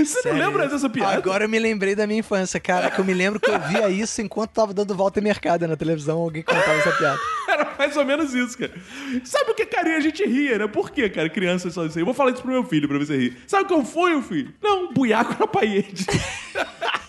Você 0.04 0.22
sério? 0.22 0.38
não 0.38 0.46
lembra 0.46 0.68
dessa 0.68 0.88
piada? 0.88 1.16
Agora 1.16 1.44
eu 1.44 1.48
me 1.48 1.58
lembrei 1.58 1.94
da 1.94 2.06
minha 2.06 2.20
infância, 2.20 2.58
cara, 2.58 2.90
que 2.90 2.98
eu 2.98 3.04
me 3.04 3.14
lembro 3.14 3.38
que 3.38 3.50
eu 3.50 3.58
via 3.60 3.88
isso 3.88 4.20
enquanto 4.20 4.50
tava 4.50 4.74
dando 4.74 4.94
volta 4.94 5.20
em 5.20 5.22
mercado 5.22 5.66
na 5.66 5.76
televisão, 5.76 6.18
alguém 6.18 6.42
contava 6.42 6.72
essa 6.72 6.92
piada. 6.92 7.20
Era 7.48 7.74
mais 7.78 7.96
ou 7.96 8.04
menos 8.04 8.34
isso, 8.34 8.58
cara. 8.58 8.72
Sabe 9.24 9.50
o 9.50 9.54
que, 9.54 9.66
carinha, 9.66 9.96
a 9.96 10.00
gente 10.00 10.24
ria, 10.24 10.58
né? 10.58 10.66
Por 10.66 10.90
que, 10.90 11.08
cara, 11.08 11.28
criança 11.28 11.70
só 11.70 11.84
isso 11.87 11.98
aí? 11.98 12.02
Eu 12.02 12.06
vou 12.06 12.14
falar 12.14 12.32
isso 12.32 12.42
pro 12.42 12.50
meu 12.50 12.64
filho 12.64 12.88
pra 12.88 12.98
ver 12.98 13.06
se 13.06 13.16
rir. 13.16 13.37
Sabe 13.46 13.64
o 13.64 13.66
que 13.66 13.74
eu 13.74 13.84
fui, 13.84 14.20
filho? 14.22 14.52
Não, 14.62 14.87
um 14.87 14.92
buiaco 14.92 15.37
na 15.38 15.46
parede. 15.46 16.06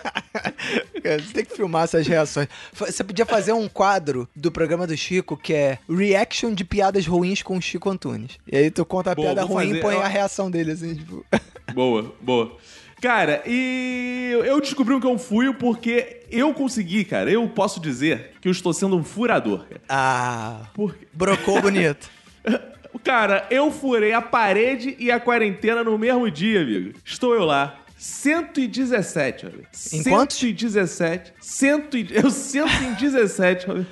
Cara, 1.04 1.20
Você 1.22 1.34
tem 1.34 1.46
que 1.46 1.56
filmar 1.56 1.84
essas 1.84 2.08
reações. 2.08 2.48
Você 2.74 3.04
podia 3.04 3.26
fazer 3.26 3.54
um 3.54 3.68
quadro 3.68 4.28
do 4.36 4.52
programa 4.52 4.86
do 4.88 4.96
Chico 4.98 5.38
que 5.38 5.54
é 5.54 5.80
Reaction 5.90 6.54
de 6.54 6.64
piadas 6.64 7.06
ruins 7.06 7.42
com 7.42 7.58
o 7.58 7.62
Chico 7.62 7.90
Antunes. 7.90 8.38
E 8.52 8.58
aí 8.58 8.72
tu 8.72 8.86
conta 8.86 9.12
a 9.12 9.16
Boa, 9.16 9.28
piada 9.28 9.44
ruim 9.44 9.68
fazer. 9.68 9.78
e 9.80 9.82
põe 9.82 9.96
Eu- 9.96 10.02
a 10.02 10.08
reação 10.08 10.50
dele, 10.52 10.72
assim, 10.72 10.96
tipo. 10.96 11.26
boa, 11.74 12.14
boa. 12.22 12.58
Cara, 13.02 13.44
e 13.46 14.32
eu 14.46 14.60
descobri 14.62 14.94
um 14.96 15.00
que 15.00 15.06
um 15.08 15.18
fuio 15.18 15.54
porque 15.54 16.22
eu 16.32 16.54
consegui, 16.54 17.04
cara. 17.04 17.30
Eu 17.30 17.48
posso 17.50 17.80
dizer 17.80 18.32
que 18.42 18.48
eu 18.48 18.52
estou 18.52 18.74
sendo 18.74 18.96
um 18.98 19.04
furador, 19.04 19.66
cara. 19.68 19.82
Ah. 19.88 20.68
Porque, 20.74 21.06
Brocou 21.14 21.62
bonito. 21.62 22.10
cara, 23.04 23.46
eu 23.52 23.70
furei 23.70 24.14
a 24.14 24.22
parede 24.22 24.96
e 24.98 25.12
a 25.12 25.20
quarentena 25.20 25.84
no 25.84 25.98
mesmo 26.00 26.32
dia, 26.32 26.62
amigo. 26.62 26.98
Estou 27.04 27.36
eu 27.36 27.44
lá. 27.46 27.80
117, 28.06 29.48
olha. 29.48 29.68
Em 29.92 30.04
quantos? 30.04 30.38
117. 30.38 31.34
Cento 31.40 31.98
e, 31.98 32.08
eu 32.14 32.30
117. 32.30 33.70
olha. 33.72 33.88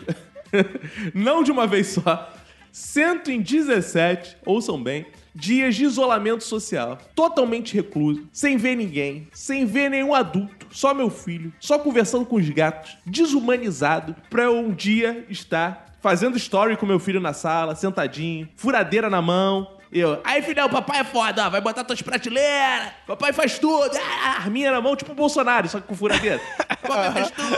Não 1.15 1.43
de 1.43 1.51
uma 1.51 1.65
vez 1.65 1.87
só. 1.87 2.31
117, 2.71 4.37
ouçam 4.45 4.81
bem, 4.81 5.07
dias 5.33 5.75
de 5.75 5.83
isolamento 5.83 6.43
social. 6.43 6.99
Totalmente 7.15 7.73
recluso, 7.73 8.27
sem 8.31 8.55
ver 8.55 8.75
ninguém, 8.75 9.27
sem 9.33 9.65
ver 9.65 9.89
nenhum 9.89 10.13
adulto, 10.13 10.67
só 10.71 10.93
meu 10.93 11.09
filho, 11.09 11.51
só 11.59 11.79
conversando 11.79 12.25
com 12.25 12.35
os 12.35 12.49
gatos, 12.49 12.97
desumanizado, 13.05 14.15
pra 14.29 14.43
eu 14.43 14.57
um 14.57 14.71
dia 14.71 15.25
estar 15.29 15.97
fazendo 16.01 16.37
story 16.37 16.77
com 16.77 16.85
meu 16.85 16.99
filho 16.99 17.19
na 17.19 17.33
sala, 17.33 17.75
sentadinho, 17.75 18.47
furadeira 18.55 19.09
na 19.09 19.21
mão. 19.21 19.67
Eu, 19.93 20.19
aí 20.23 20.41
filhão, 20.41 20.67
papai 20.69 21.01
é 21.01 21.03
foda, 21.03 21.45
ó, 21.45 21.49
vai 21.49 21.61
botar 21.61 21.83
tuas 21.83 22.01
prateleiras, 22.01 22.91
papai 23.05 23.31
faz 23.31 23.59
tudo, 23.59 23.95
ah, 23.95 24.37
arminha 24.37 24.71
na 24.71 24.81
mão, 24.81 24.95
tipo 24.95 25.11
o 25.11 25.15
Bolsonaro, 25.15 25.69
só 25.69 25.79
que 25.79 25.87
com 25.87 25.95
furadeira. 25.95 26.41
Papai 26.83 27.11
faz 27.13 27.31
tudo. 27.31 27.55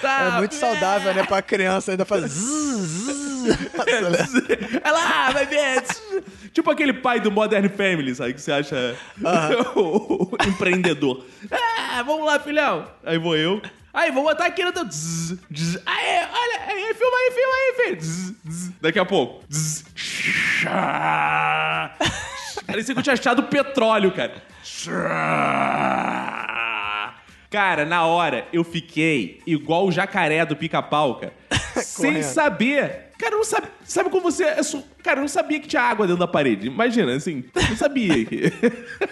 Tá, 0.00 0.34
É 0.34 0.38
muito 0.38 0.54
saudável, 0.54 1.14
né? 1.14 1.24
Pra 1.24 1.40
criança 1.40 1.90
ainda 1.90 2.04
fazer. 2.04 2.28
zzz. 2.28 3.28
Ela 4.84 4.98
ah, 4.98 5.30
vai 5.32 5.46
ver. 5.46 5.82
Tipo 6.52 6.70
aquele 6.70 6.92
pai 6.92 7.18
do 7.18 7.30
Modern 7.30 7.68
Family, 7.70 8.14
sabe? 8.14 8.34
Que 8.34 8.42
você 8.42 8.52
acha 8.52 8.94
o, 9.74 10.24
o 10.24 10.36
empreendedor. 10.46 11.24
Ah, 11.50 12.02
vamos 12.02 12.26
lá, 12.26 12.38
filhão. 12.38 12.86
Aí 13.04 13.18
vou 13.18 13.36
eu. 13.36 13.62
Aí, 13.98 14.12
vou 14.12 14.22
botar 14.22 14.46
aqui 14.46 14.64
no 14.64 14.72
teu. 14.72 14.84
Zzz, 14.84 15.36
zzz. 15.52 15.82
Aí, 15.84 16.24
olha, 16.32 16.60
aí, 16.68 16.94
filma 16.94 17.16
aí, 17.16 17.32
filma 17.34 17.54
aí, 17.54 17.74
filho. 17.84 18.00
Zzz, 18.00 18.34
zzz. 18.48 18.72
Daqui 18.80 18.98
a 19.00 19.04
pouco. 19.04 19.42
Zzz. 19.52 19.84
Parecia 22.64 22.94
que 22.94 23.00
eu 23.00 23.02
tinha 23.02 23.14
achado 23.14 23.42
petróleo, 23.44 24.12
cara. 24.12 24.40
Cara, 27.50 27.84
na 27.84 28.04
hora 28.04 28.46
eu 28.52 28.62
fiquei 28.62 29.40
igual 29.44 29.86
o 29.88 29.90
jacaré 29.90 30.44
do 30.44 30.54
pica-pau, 30.54 31.16
cara. 31.16 31.32
sem 31.82 32.22
saber. 32.22 33.08
Cara, 33.18 33.32
eu 33.34 33.38
não 33.38 33.44
sabe, 33.44 33.66
sabe 33.82 34.10
como 34.10 34.30
você. 34.30 34.44
é 34.44 34.62
su- 34.62 34.84
Cara, 35.02 35.18
eu 35.18 35.22
não 35.22 35.28
sabia 35.28 35.58
que 35.58 35.66
tinha 35.66 35.82
água 35.82 36.06
dentro 36.06 36.20
da 36.20 36.28
parede. 36.28 36.68
Imagina, 36.68 37.16
assim, 37.16 37.42
não 37.68 37.76
sabia 37.76 38.24
que, 38.24 38.52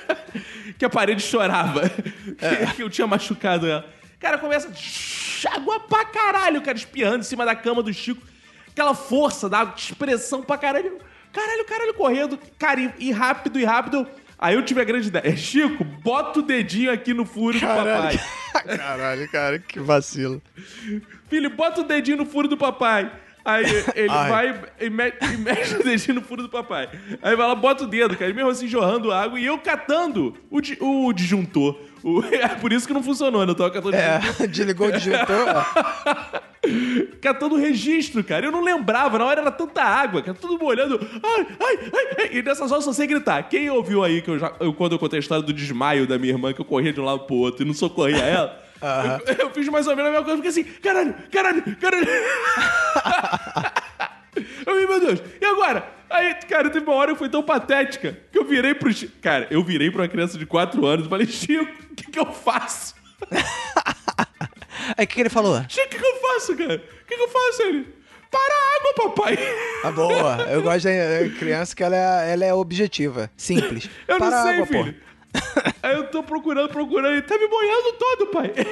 que 0.78 0.84
a 0.84 0.88
parede 0.90 1.22
chorava. 1.22 1.88
Que, 1.88 2.74
que 2.76 2.82
eu 2.84 2.88
tinha 2.90 3.06
machucado 3.08 3.66
ela. 3.66 3.84
Cara, 4.18 4.38
começa. 4.38 4.70
Água 5.54 5.80
pra 5.80 6.04
caralho, 6.04 6.62
cara, 6.62 6.76
espiando 6.76 7.18
em 7.18 7.22
cima 7.22 7.44
da 7.44 7.54
cama 7.54 7.82
do 7.82 7.92
Chico. 7.92 8.22
Aquela 8.68 8.94
força 8.94 9.48
da 9.48 9.58
água, 9.60 9.74
expressão 9.76 10.42
pra 10.42 10.58
caralho. 10.58 10.98
Caralho, 11.32 11.64
caralho, 11.66 11.94
correndo. 11.94 12.38
Cara, 12.58 12.94
e, 12.98 13.10
rápido, 13.12 13.58
e 13.58 13.64
rápido. 13.64 14.06
Aí 14.38 14.54
eu 14.54 14.62
tive 14.64 14.80
a 14.80 14.84
grande 14.84 15.08
ideia. 15.08 15.22
É, 15.26 15.36
Chico, 15.36 15.82
bota 15.84 16.40
o 16.40 16.42
dedinho 16.42 16.90
aqui 16.92 17.14
no 17.14 17.24
furo 17.24 17.58
do 17.58 17.66
papai. 17.66 18.18
Caralho, 18.76 19.30
cara, 19.30 19.58
que 19.58 19.78
vacilo. 19.80 20.42
Filho, 21.28 21.50
bota 21.50 21.80
o 21.80 21.84
dedinho 21.84 22.18
no 22.18 22.26
furo 22.26 22.48
do 22.48 22.56
papai. 22.56 23.10
Aí 23.44 23.64
ele 23.94 24.08
Ai. 24.10 24.28
vai 24.28 24.60
e, 24.80 24.90
me- 24.90 25.12
e 25.32 25.36
mexe 25.38 25.76
o 25.76 25.82
dedinho 25.84 26.16
no 26.16 26.22
furo 26.22 26.42
do 26.42 26.48
papai. 26.48 26.88
Aí 27.22 27.36
vai 27.36 27.46
lá, 27.46 27.54
bota 27.54 27.84
o 27.84 27.86
dedo, 27.86 28.16
cara. 28.16 28.32
Mesmo 28.34 28.50
assim 28.50 28.66
jorrando 28.66 29.12
água 29.12 29.38
e 29.38 29.46
eu 29.46 29.56
catando 29.58 30.36
o, 30.50 30.60
di- 30.60 30.76
o 30.80 31.12
disjuntor. 31.12 31.78
O- 32.02 32.22
é 32.32 32.48
por 32.48 32.72
isso 32.72 32.86
que 32.86 32.92
não 32.94 33.02
funcionou, 33.02 33.44
né? 33.44 33.50
Eu 33.52 33.54
tava 33.54 33.70
catando. 33.70 33.96
É, 33.96 34.20
desligou 34.48 34.88
o 34.88 34.92
disjuntor. 34.92 35.26
Catando 37.20 37.54
o 37.54 37.58
registro, 37.58 38.24
cara. 38.24 38.44
Eu 38.46 38.50
não 38.50 38.60
lembrava, 38.60 39.18
na 39.18 39.24
hora 39.24 39.40
era 39.40 39.50
tanta 39.52 39.82
água, 39.82 40.20
cara. 40.20 40.36
Tudo 40.36 40.58
molhando. 40.58 40.98
Ai, 41.22 41.46
ai, 41.60 41.78
ai, 41.94 42.06
ai. 42.18 42.28
E 42.32 42.42
nessas 42.42 42.72
horas 42.72 42.84
eu 42.84 42.92
só 42.92 42.96
sei 42.96 43.06
gritar. 43.06 43.40
Quem 43.48 43.70
ouviu 43.70 44.02
aí 44.02 44.20
que 44.20 44.28
eu 44.30 44.38
já. 44.38 44.52
Eu, 44.58 44.72
quando 44.74 44.92
eu 44.92 44.98
contei 44.98 45.18
a 45.18 45.20
história 45.20 45.44
do 45.44 45.52
desmaio 45.52 46.08
da 46.08 46.18
minha 46.18 46.32
irmã, 46.32 46.52
que 46.52 46.60
eu 46.60 46.64
corria 46.64 46.92
de 46.92 47.00
um 47.00 47.04
lado 47.04 47.20
pro 47.20 47.36
outro 47.36 47.62
e 47.62 47.66
não 47.66 47.72
socorria 47.74 48.16
ela. 48.18 48.60
eu, 49.28 49.46
eu 49.46 49.50
fiz 49.50 49.68
mais 49.68 49.86
ou 49.86 49.94
menos 49.94 50.08
a 50.08 50.12
mesma 50.12 50.24
coisa, 50.24 50.42
porque 50.42 50.48
assim, 50.48 50.64
caralho, 50.82 51.14
caralho, 51.30 51.62
caralho. 51.76 52.06
Eu, 54.66 54.88
meu 54.88 55.00
Deus, 55.00 55.22
e 55.40 55.44
agora? 55.44 55.84
Aí, 56.08 56.34
cara, 56.48 56.70
teve 56.70 56.86
uma 56.86 56.94
hora 56.94 57.12
que 57.12 57.18
foi 57.18 57.28
tão 57.28 57.42
patética 57.42 58.18
que 58.30 58.38
eu 58.38 58.44
virei 58.44 58.74
pro 58.74 58.92
Chico. 58.92 59.12
Cara, 59.20 59.46
eu 59.50 59.62
virei 59.62 59.90
pra 59.90 60.02
uma 60.02 60.08
criança 60.08 60.38
de 60.38 60.46
4 60.46 60.84
anos 60.86 61.06
e 61.06 61.08
falei, 61.08 61.26
Chico, 61.26 61.64
o 61.90 61.94
que, 61.94 62.10
que 62.10 62.18
eu 62.18 62.26
faço? 62.32 62.94
Aí 64.96 65.04
o 65.04 65.08
que, 65.08 65.14
que 65.14 65.20
ele 65.20 65.28
falou? 65.28 65.64
Chico, 65.68 65.86
o 65.86 65.88
que, 65.88 65.98
que 65.98 66.04
eu 66.06 66.20
faço, 66.20 66.56
cara? 66.56 66.74
O 66.76 67.06
que, 67.06 67.16
que 67.16 67.22
eu 67.22 67.28
faço? 67.28 67.62
Ele, 67.62 67.86
para 68.30 68.54
a 68.54 68.76
água, 68.76 68.94
papai. 68.94 69.38
Ah, 69.84 69.90
boa. 69.90 70.36
Eu 70.50 70.62
gosto 70.62 70.84
da 70.84 70.90
eh, 70.90 71.28
criança 71.38 71.74
que 71.74 71.82
ela 71.82 71.96
é, 71.96 72.32
ela 72.32 72.44
é 72.44 72.54
objetiva. 72.54 73.30
Simples. 73.36 73.88
Eu 74.06 74.18
Para 74.18 74.30
não 74.30 74.38
a 74.38 74.42
sei, 74.42 74.52
água, 74.54 74.66
filho. 74.66 74.94
Aí 75.82 75.94
eu 75.94 76.08
tô 76.08 76.22
procurando, 76.22 76.68
procurando, 76.70 77.14
e 77.14 77.20
tá 77.20 77.36
me 77.36 77.46
boiando 77.46 77.92
todo, 77.98 78.26
pai. 78.28 78.48
Pô. 78.48 78.64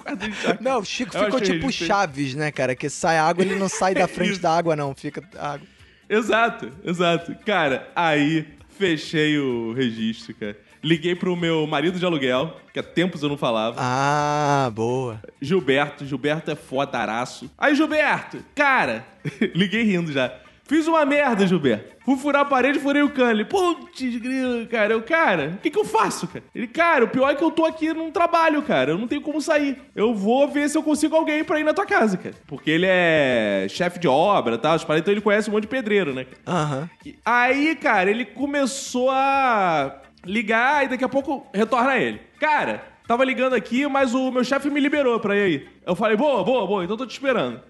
Não, 0.60 0.80
o 0.80 0.84
Chico 0.84 1.14
Eu 1.14 1.24
ficou 1.26 1.40
tipo. 1.40 1.70
Chaves, 1.70 2.34
né, 2.34 2.50
cara? 2.50 2.74
Que 2.74 2.88
sai 2.88 3.18
água, 3.18 3.44
ele 3.44 3.56
não 3.56 3.68
sai 3.68 3.94
da 3.94 4.08
frente 4.08 4.32
Isso. 4.32 4.40
da 4.40 4.56
água, 4.56 4.74
não. 4.74 4.94
Fica 4.94 5.22
água. 5.38 5.66
Exato, 6.10 6.72
exato. 6.84 7.36
Cara, 7.46 7.88
aí 7.94 8.44
fechei 8.76 9.38
o 9.38 9.72
registro, 9.72 10.34
cara. 10.34 10.58
Liguei 10.82 11.14
pro 11.14 11.36
meu 11.36 11.66
marido 11.68 11.98
de 11.98 12.04
aluguel, 12.04 12.56
que 12.72 12.80
há 12.80 12.82
tempos 12.82 13.22
eu 13.22 13.28
não 13.28 13.36
falava. 13.36 13.76
Ah, 13.78 14.68
boa. 14.74 15.20
Gilberto, 15.40 16.04
Gilberto 16.04 16.50
é 16.50 16.56
fodaraço. 16.56 17.48
Aí, 17.56 17.76
Gilberto, 17.76 18.38
cara, 18.56 19.06
liguei 19.54 19.84
rindo 19.84 20.10
já. 20.10 20.34
Fiz 20.70 20.86
uma 20.86 21.04
merda, 21.04 21.44
Gilberto. 21.48 21.96
Fui 22.04 22.16
furar 22.16 22.42
a 22.42 22.44
parede 22.44 22.78
e 22.78 22.80
furei 22.80 23.02
o 23.02 23.10
cano. 23.10 23.32
Ele, 23.32 23.44
putz, 23.44 24.00
grilo, 24.18 24.68
cara. 24.68 24.92
Eu, 24.92 25.02
cara, 25.02 25.54
o 25.56 25.58
que, 25.58 25.68
que 25.68 25.76
eu 25.76 25.84
faço, 25.84 26.28
cara? 26.28 26.44
Ele, 26.54 26.68
cara, 26.68 27.06
o 27.06 27.08
pior 27.08 27.28
é 27.28 27.34
que 27.34 27.42
eu 27.42 27.50
tô 27.50 27.64
aqui 27.64 27.92
num 27.92 28.12
trabalho, 28.12 28.62
cara. 28.62 28.92
Eu 28.92 28.98
não 28.98 29.08
tenho 29.08 29.20
como 29.20 29.40
sair. 29.40 29.82
Eu 29.96 30.14
vou 30.14 30.46
ver 30.46 30.70
se 30.70 30.78
eu 30.78 30.82
consigo 30.84 31.16
alguém 31.16 31.42
pra 31.42 31.58
ir 31.58 31.64
na 31.64 31.74
tua 31.74 31.84
casa, 31.84 32.16
cara. 32.16 32.36
Porque 32.46 32.70
ele 32.70 32.86
é 32.88 33.66
chefe 33.68 33.98
de 33.98 34.06
obra 34.06 34.54
e 34.54 34.58
tal, 34.58 34.76
então 34.76 35.12
ele 35.12 35.20
conhece 35.20 35.50
um 35.50 35.54
monte 35.54 35.62
de 35.62 35.68
pedreiro, 35.68 36.14
né? 36.14 36.24
Aham. 36.46 36.88
E 37.04 37.18
Aí, 37.24 37.74
cara, 37.74 38.08
ele 38.08 38.24
começou 38.24 39.10
a 39.10 40.00
ligar 40.24 40.84
e 40.84 40.88
daqui 40.88 41.02
a 41.02 41.08
pouco 41.08 41.48
retorna 41.52 41.96
ele. 41.96 42.20
Cara, 42.38 42.84
tava 43.08 43.24
ligando 43.24 43.54
aqui, 43.54 43.88
mas 43.88 44.14
o 44.14 44.30
meu 44.30 44.44
chefe 44.44 44.70
me 44.70 44.78
liberou 44.78 45.18
pra 45.18 45.34
ir 45.34 45.42
aí. 45.42 45.68
Eu 45.84 45.96
falei, 45.96 46.16
boa, 46.16 46.44
boa, 46.44 46.64
boa, 46.64 46.84
então 46.84 46.96
tô 46.96 47.04
te 47.04 47.10
esperando. 47.10 47.60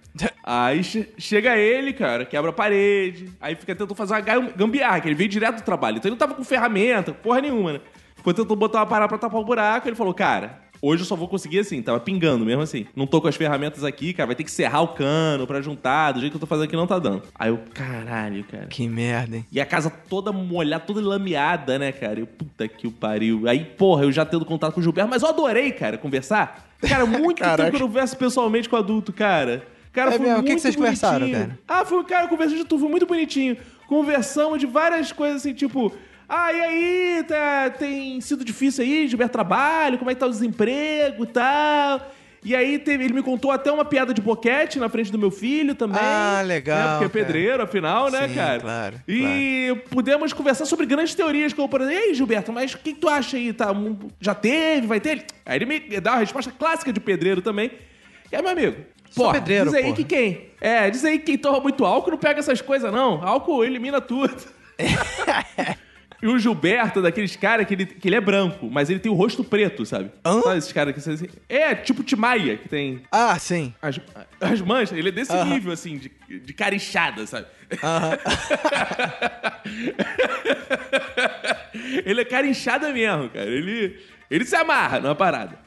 Aí 0.42 0.82
che- 0.82 1.08
chega 1.18 1.56
ele, 1.56 1.92
cara, 1.92 2.24
quebra 2.24 2.50
a 2.50 2.52
parede, 2.52 3.30
aí 3.40 3.54
fica 3.54 3.74
tentando 3.74 3.94
fazer 3.94 4.14
uma 4.14 4.20
gam- 4.20 4.50
gambiarra, 4.56 5.00
que 5.00 5.08
ele 5.08 5.14
veio 5.14 5.30
direto 5.30 5.56
do 5.56 5.62
trabalho. 5.62 5.98
Então 5.98 6.08
ele 6.08 6.14
não 6.14 6.18
tava 6.18 6.34
com 6.34 6.42
ferramenta, 6.44 7.12
porra 7.12 7.40
nenhuma, 7.40 7.74
né? 7.74 7.80
Ficou 8.16 8.34
tentando 8.34 8.56
botar 8.56 8.80
uma 8.80 8.86
parada 8.86 9.08
pra 9.08 9.18
tapar 9.18 9.40
o 9.40 9.44
buraco, 9.44 9.88
ele 9.88 9.94
falou, 9.96 10.12
cara, 10.12 10.58
hoje 10.82 11.02
eu 11.02 11.06
só 11.06 11.14
vou 11.14 11.28
conseguir 11.28 11.60
assim, 11.60 11.80
tava 11.80 12.00
pingando 12.00 12.44
mesmo 12.44 12.60
assim. 12.62 12.86
Não 12.96 13.06
tô 13.06 13.20
com 13.20 13.28
as 13.28 13.36
ferramentas 13.36 13.84
aqui, 13.84 14.12
cara, 14.12 14.26
vai 14.26 14.34
ter 14.34 14.42
que 14.44 14.50
serrar 14.50 14.82
o 14.82 14.88
cano 14.88 15.46
pra 15.46 15.62
juntar, 15.62 16.12
do 16.12 16.20
jeito 16.20 16.32
que 16.32 16.36
eu 16.36 16.40
tô 16.40 16.46
fazendo 16.46 16.64
aqui 16.64 16.74
não 16.76 16.86
tá 16.86 16.98
dando. 16.98 17.22
Aí 17.38 17.48
eu, 17.50 17.60
caralho, 17.72 18.42
cara. 18.44 18.66
Que 18.66 18.88
merda, 18.88 19.36
hein? 19.36 19.46
E 19.52 19.60
a 19.60 19.64
casa 19.66 19.88
toda 19.88 20.32
molhada, 20.32 20.84
toda 20.84 21.00
lameada, 21.00 21.78
né, 21.78 21.92
cara? 21.92 22.18
Eu, 22.20 22.26
puta 22.26 22.66
que 22.66 22.86
o 22.86 22.90
pariu. 22.90 23.48
Aí, 23.48 23.64
porra, 23.64 24.02
eu 24.04 24.10
já 24.12 24.24
tendo 24.26 24.44
contato 24.44 24.74
com 24.74 24.80
o 24.80 24.82
Gilberto, 24.82 25.08
mas 25.08 25.22
eu 25.22 25.28
adorei, 25.28 25.70
cara, 25.70 25.96
conversar. 25.96 26.68
Cara, 26.86 27.06
muito 27.06 27.38
tempo 27.56 27.56
que 27.56 27.76
eu 27.76 27.80
não 27.80 27.86
converso 27.88 28.16
pessoalmente 28.16 28.68
com 28.68 28.76
adulto, 28.76 29.12
cara. 29.12 29.62
Cara, 29.92 30.10
É 30.14 30.16
foi 30.18 30.26
mesmo? 30.26 30.38
O 30.38 30.42
que 30.42 30.46
que 30.46 30.50
muito 30.52 30.62
vocês 30.62 30.76
conversaram, 30.76 31.18
bonitinho. 31.20 31.46
cara? 31.46 31.58
Ah, 31.66 31.84
foi, 31.84 32.04
cara, 32.04 32.28
conversou 32.28 32.56
de 32.56 32.64
tudo, 32.64 32.80
foi 32.80 32.88
muito 32.90 33.06
bonitinho. 33.06 33.56
Conversamos 33.88 34.58
de 34.60 34.66
várias 34.66 35.10
coisas 35.12 35.38
assim, 35.38 35.52
tipo. 35.52 35.92
Ah, 36.28 36.52
e 36.52 36.60
aí, 36.60 37.24
tá- 37.26 37.70
tem 37.76 38.20
sido 38.20 38.44
difícil 38.44 38.84
aí, 38.84 39.08
Gilberto 39.08 39.32
trabalho, 39.32 39.98
como 39.98 40.10
é 40.10 40.14
que 40.14 40.20
tá 40.20 40.26
o 40.26 40.30
desemprego 40.30 41.24
e 41.24 41.26
tal. 41.26 42.12
E 42.42 42.54
aí 42.56 42.78
teve- 42.78 43.04
ele 43.04 43.12
me 43.12 43.22
contou 43.22 43.50
até 43.50 43.70
uma 43.70 43.84
piada 43.84 44.14
de 44.14 44.20
boquete 44.22 44.78
na 44.78 44.88
frente 44.88 45.10
do 45.12 45.18
meu 45.18 45.30
filho 45.30 45.74
também. 45.74 46.00
Ah, 46.00 46.40
legal, 46.42 46.78
Né? 46.78 46.84
Porque 46.92 47.04
é 47.04 47.08
cara. 47.08 47.26
pedreiro, 47.26 47.62
afinal, 47.64 48.10
né, 48.10 48.28
Sim, 48.28 48.34
cara? 48.34 48.60
claro, 48.60 49.00
E 49.08 49.76
pudemos 49.90 50.32
conversar 50.32 50.64
sobre 50.66 50.86
grandes 50.86 51.14
teorias, 51.14 51.52
como 51.52 51.68
por 51.68 51.80
exemplo, 51.82 52.00
ei, 52.00 52.14
Gilberto, 52.14 52.50
mas 52.52 52.72
o 52.72 52.78
que, 52.78 52.94
que 52.94 53.00
tu 53.00 53.08
acha 53.08 53.36
aí? 53.36 53.52
Tá, 53.52 53.66
já 54.20 54.34
teve, 54.34 54.86
vai 54.86 55.00
ter? 55.00 55.26
Aí 55.44 55.56
ele 55.58 55.66
me 55.66 55.80
dá 56.00 56.12
uma 56.12 56.20
resposta 56.20 56.50
clássica 56.56 56.92
de 56.92 57.00
pedreiro 57.00 57.42
também. 57.42 57.72
E 58.32 58.36
aí, 58.36 58.40
meu 58.40 58.52
amigo, 58.52 58.76
Sou 59.10 59.24
porra, 59.26 59.34
pedreiro, 59.38 59.66
diz 59.66 59.74
aí 59.74 59.82
porra. 59.84 59.96
que 59.96 60.04
quem? 60.04 60.50
É, 60.60 60.88
diz 60.90 61.04
aí 61.04 61.18
que 61.18 61.26
quem 61.26 61.38
toma 61.38 61.60
muito 61.60 61.84
álcool 61.84 62.10
não 62.12 62.18
pega 62.18 62.38
essas 62.40 62.60
coisas, 62.62 62.90
não. 62.92 63.22
Álcool 63.26 63.64
elimina 63.64 64.00
tudo. 64.00 64.36
E 66.22 66.26
o 66.26 66.38
Gilberto, 66.38 67.00
daqueles 67.00 67.34
caras 67.34 67.66
que 67.66 67.72
ele, 67.72 67.86
que 67.86 68.06
ele 68.06 68.14
é 68.14 68.20
branco, 68.20 68.68
mas 68.70 68.90
ele 68.90 68.98
tem 69.00 69.10
o 69.10 69.14
rosto 69.14 69.42
preto, 69.42 69.86
sabe? 69.86 70.10
Hã? 70.22 70.42
Sabe 70.42 70.58
esses 70.58 70.70
caras 70.70 70.92
que 70.94 71.00
são 71.00 71.14
assim? 71.14 71.26
É, 71.48 71.74
tipo 71.74 72.02
Timaya, 72.02 72.58
que 72.58 72.68
tem 72.68 73.00
Ah, 73.10 73.38
sim. 73.38 73.72
as, 73.80 73.98
as 74.38 74.60
manchas. 74.60 74.98
Ele 74.98 75.08
é 75.08 75.12
desse 75.12 75.32
Aham. 75.32 75.54
nível, 75.54 75.72
assim, 75.72 75.96
de, 75.96 76.10
de 76.40 76.52
carichada, 76.52 77.26
sabe? 77.26 77.46
Aham. 77.82 78.18
ele 82.04 82.20
é 82.20 82.24
carinchada 82.24 82.92
mesmo, 82.92 83.28
cara. 83.30 83.46
Ele, 83.46 83.98
ele 84.30 84.44
se 84.44 84.56
amarra 84.56 85.00
numa 85.00 85.14
parada. 85.14 85.58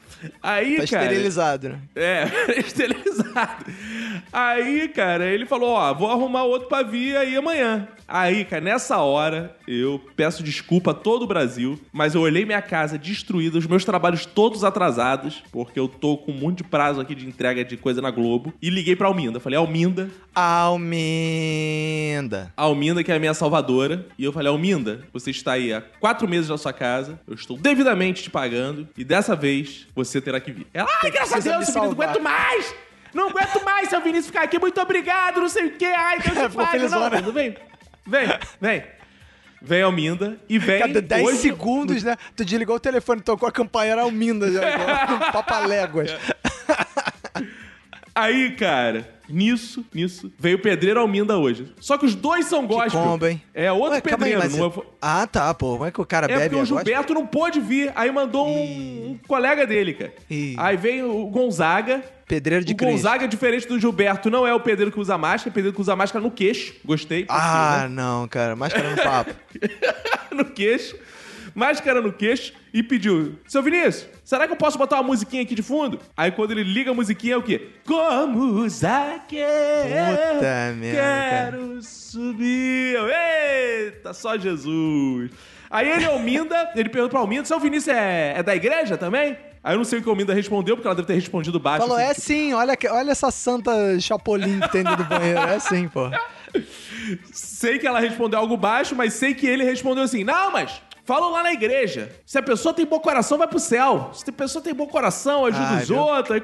Aí, 0.42 0.76
Tá 0.78 0.86
cara. 0.86 1.04
esterilizado, 1.04 1.68
né? 1.70 1.78
É, 1.94 2.24
esterilizado. 2.60 3.64
Aí, 4.32 4.88
cara, 4.88 5.26
ele 5.26 5.46
falou: 5.46 5.70
Ó, 5.70 5.94
vou 5.94 6.10
arrumar 6.10 6.44
outro 6.44 6.68
pra 6.68 6.82
vir 6.82 7.16
aí 7.16 7.36
amanhã. 7.36 7.88
Aí, 8.06 8.44
cara, 8.44 8.62
nessa 8.62 8.98
hora, 8.98 9.56
eu 9.66 9.98
peço 10.14 10.42
desculpa 10.42 10.90
a 10.90 10.94
todo 10.94 11.22
o 11.22 11.26
Brasil, 11.26 11.80
mas 11.90 12.14
eu 12.14 12.20
olhei 12.20 12.44
minha 12.44 12.60
casa 12.60 12.98
destruída, 12.98 13.56
os 13.56 13.66
meus 13.66 13.82
trabalhos 13.84 14.26
todos 14.26 14.62
atrasados, 14.62 15.42
porque 15.50 15.80
eu 15.80 15.88
tô 15.88 16.18
com 16.18 16.32
um 16.32 16.38
monte 16.38 16.58
de 16.58 16.64
prazo 16.64 17.00
aqui 17.00 17.14
de 17.14 17.26
entrega 17.26 17.64
de 17.64 17.78
coisa 17.78 18.02
na 18.02 18.10
Globo, 18.10 18.52
e 18.60 18.68
liguei 18.68 18.94
pra 18.94 19.08
Alminda. 19.08 19.40
Falei: 19.40 19.58
Alminda, 19.58 20.10
Alminda. 20.34 22.52
Alminda, 22.56 23.02
que 23.02 23.10
é 23.10 23.16
a 23.16 23.18
minha 23.18 23.34
salvadora. 23.34 24.06
E 24.18 24.24
eu 24.24 24.32
falei, 24.32 24.48
Alminda, 24.50 25.02
você 25.12 25.30
está 25.30 25.52
aí 25.52 25.72
há 25.72 25.80
quatro 25.80 26.28
meses 26.28 26.50
na 26.50 26.58
sua 26.58 26.72
casa, 26.72 27.18
eu 27.26 27.34
estou 27.34 27.56
devidamente 27.56 28.22
te 28.22 28.30
pagando, 28.30 28.86
e 28.96 29.04
dessa 29.04 29.34
vez 29.34 29.86
você 29.94 30.13
terá 30.20 30.40
que 30.40 30.52
vir. 30.52 30.66
Ela, 30.74 30.88
ai, 31.02 31.10
graças 31.10 31.32
a 31.32 31.38
Deus, 31.40 31.44
Vinícius, 31.54 31.74
não 31.76 31.82
salvar." 31.84 32.08
aguento 32.08 32.22
mais! 32.22 32.74
Não 33.14 33.28
aguento 33.28 33.64
mais, 33.64 33.88
seu 33.88 34.00
Vinícius, 34.00 34.26
ficar 34.26 34.42
aqui, 34.42 34.58
muito 34.58 34.80
obrigado, 34.80 35.40
não 35.40 35.48
sei 35.48 35.66
o 35.66 35.70
quê, 35.76 35.84
ai, 35.86 36.18
Deus 36.18 36.36
te 36.50 36.56
pague. 36.56 36.88
Não, 36.88 37.10
tudo 37.10 37.32
bem. 37.32 37.56
Vem, 38.06 38.26
vem. 38.60 38.84
Vem, 39.62 39.82
Alminda, 39.82 40.38
e 40.48 40.58
vem... 40.58 40.78
Cada 40.80 41.00
10 41.00 41.24
hoje- 41.26 41.38
segundos, 41.38 42.02
né? 42.02 42.16
Tu 42.36 42.44
desligou 42.44 42.76
o 42.76 42.80
telefone, 42.80 43.22
tocou 43.22 43.48
a 43.48 43.52
campanha, 43.52 43.92
era 43.92 44.02
Alminda 44.02 44.50
já. 44.52 44.60
Papaléguas. 45.32 46.10
Aí, 48.14 48.50
cara, 48.56 49.13
nisso, 49.28 49.84
nisso, 49.92 50.32
veio 50.38 50.56
o 50.56 50.60
pedreiro 50.60 51.00
Alminda 51.00 51.36
hoje. 51.38 51.72
Só 51.80 51.96
que 51.96 52.06
os 52.06 52.14
dois 52.14 52.46
são 52.46 52.66
gospel. 52.66 53.00
combo, 53.00 53.26
hein? 53.26 53.42
É 53.52 53.70
outro 53.72 53.90
Ué, 53.90 53.96
aí, 53.96 54.02
pedreiro, 54.02 54.48
não 54.50 54.66
é... 54.66 54.72
Ah, 55.00 55.26
tá, 55.26 55.52
pô. 55.54 55.72
Como 55.72 55.86
é 55.86 55.90
que 55.90 56.00
o 56.00 56.06
cara 56.06 56.26
É 56.26 56.36
bebe 56.36 56.56
porque 56.56 56.62
o? 56.62 56.64
Gilberto 56.64 57.14
não 57.14 57.26
pôde 57.26 57.60
vir. 57.60 57.92
Aí 57.94 58.10
mandou 58.10 58.46
um, 58.46 59.10
um 59.10 59.18
colega 59.26 59.66
dele, 59.66 59.94
cara. 59.94 60.12
Ih. 60.30 60.54
Aí 60.58 60.76
veio 60.76 61.10
o 61.10 61.26
Gonzaga. 61.30 62.02
Pedreiro 62.26 62.64
de 62.64 62.72
o. 62.72 62.76
Gonzaga, 62.76 63.28
diferente 63.28 63.68
do 63.68 63.78
Gilberto, 63.78 64.30
não 64.30 64.46
é 64.46 64.54
o 64.54 64.60
pedreiro 64.60 64.90
que 64.90 64.98
usa 64.98 65.18
máscara, 65.18 65.48
é 65.48 65.50
o 65.50 65.54
pedreiro 65.54 65.74
que 65.74 65.80
usa 65.80 65.94
máscara 65.94 66.22
no 66.22 66.30
queixo. 66.30 66.74
Gostei. 66.84 67.26
Ah, 67.28 67.86
não, 67.90 68.26
cara. 68.26 68.56
Máscara 68.56 68.90
no 68.90 68.96
papo. 68.96 69.34
no 70.34 70.44
queixo. 70.46 70.96
Máscara 71.54 72.00
no 72.00 72.12
queixo 72.12 72.52
e 72.72 72.82
pediu: 72.82 73.38
Seu 73.46 73.62
Vinícius, 73.62 74.06
será 74.24 74.46
que 74.46 74.52
eu 74.52 74.56
posso 74.56 74.76
botar 74.76 74.96
uma 74.96 75.04
musiquinha 75.04 75.42
aqui 75.42 75.54
de 75.54 75.62
fundo? 75.62 76.00
Aí 76.16 76.32
quando 76.32 76.50
ele 76.50 76.64
liga 76.64 76.90
a 76.90 76.94
musiquinha 76.94 77.34
é 77.34 77.36
o 77.36 77.42
quê? 77.42 77.68
Como 77.86 78.68
Zaque, 78.68 79.36
Puta 79.36 80.74
merda, 80.76 81.00
quero 81.00 81.82
subir. 81.82 82.96
Eita, 82.98 84.12
só 84.12 84.36
Jesus. 84.36 85.30
Aí 85.70 85.90
ele, 85.90 86.04
Alminda, 86.04 86.72
ele 86.74 86.88
perguntou 86.88 87.10
pra 87.10 87.20
Alminda: 87.20 87.44
Seu 87.44 87.60
Vinícius 87.60 87.96
é, 87.96 88.34
é 88.36 88.42
da 88.42 88.54
igreja 88.54 88.96
também? 88.96 89.36
Aí 89.62 89.72
eu 89.72 89.78
não 89.78 89.84
sei 89.84 89.98
o 89.98 90.02
que 90.02 90.08
a 90.08 90.12
Alminda 90.12 90.34
respondeu, 90.34 90.76
porque 90.76 90.86
ela 90.86 90.94
deve 90.94 91.08
ter 91.08 91.14
respondido 91.14 91.58
baixo. 91.58 91.86
Falou, 91.86 91.96
assim, 91.96 92.10
é 92.10 92.14
sim, 92.14 92.52
olha, 92.52 92.76
olha 92.90 93.12
essa 93.12 93.30
santa 93.30 93.98
chapolim 93.98 94.60
que 94.60 94.70
tem 94.70 94.84
dentro 94.84 95.04
do 95.04 95.08
banheiro. 95.08 95.40
É 95.40 95.58
sim, 95.58 95.88
pô. 95.88 96.10
Sei 97.32 97.78
que 97.78 97.86
ela 97.86 97.98
respondeu 97.98 98.38
algo 98.38 98.56
baixo, 98.56 98.94
mas 98.94 99.14
sei 99.14 99.34
que 99.34 99.46
ele 99.46 99.64
respondeu 99.64 100.04
assim: 100.04 100.22
Não, 100.22 100.52
mas 100.52 100.80
falam 101.04 101.30
lá 101.30 101.42
na 101.42 101.52
igreja. 101.52 102.10
Se 102.26 102.38
a 102.38 102.42
pessoa 102.42 102.72
tem 102.74 102.84
bom 102.86 102.98
coração, 103.00 103.38
vai 103.38 103.46
pro 103.48 103.58
céu. 103.58 104.10
Se 104.12 104.28
a 104.28 104.32
pessoa 104.32 104.62
tem 104.62 104.74
bom 104.74 104.86
coração, 104.86 105.44
ajuda 105.46 105.64
Ai, 105.68 105.82
os 105.82 105.90
meu- 105.90 105.98
outros. 106.00 106.42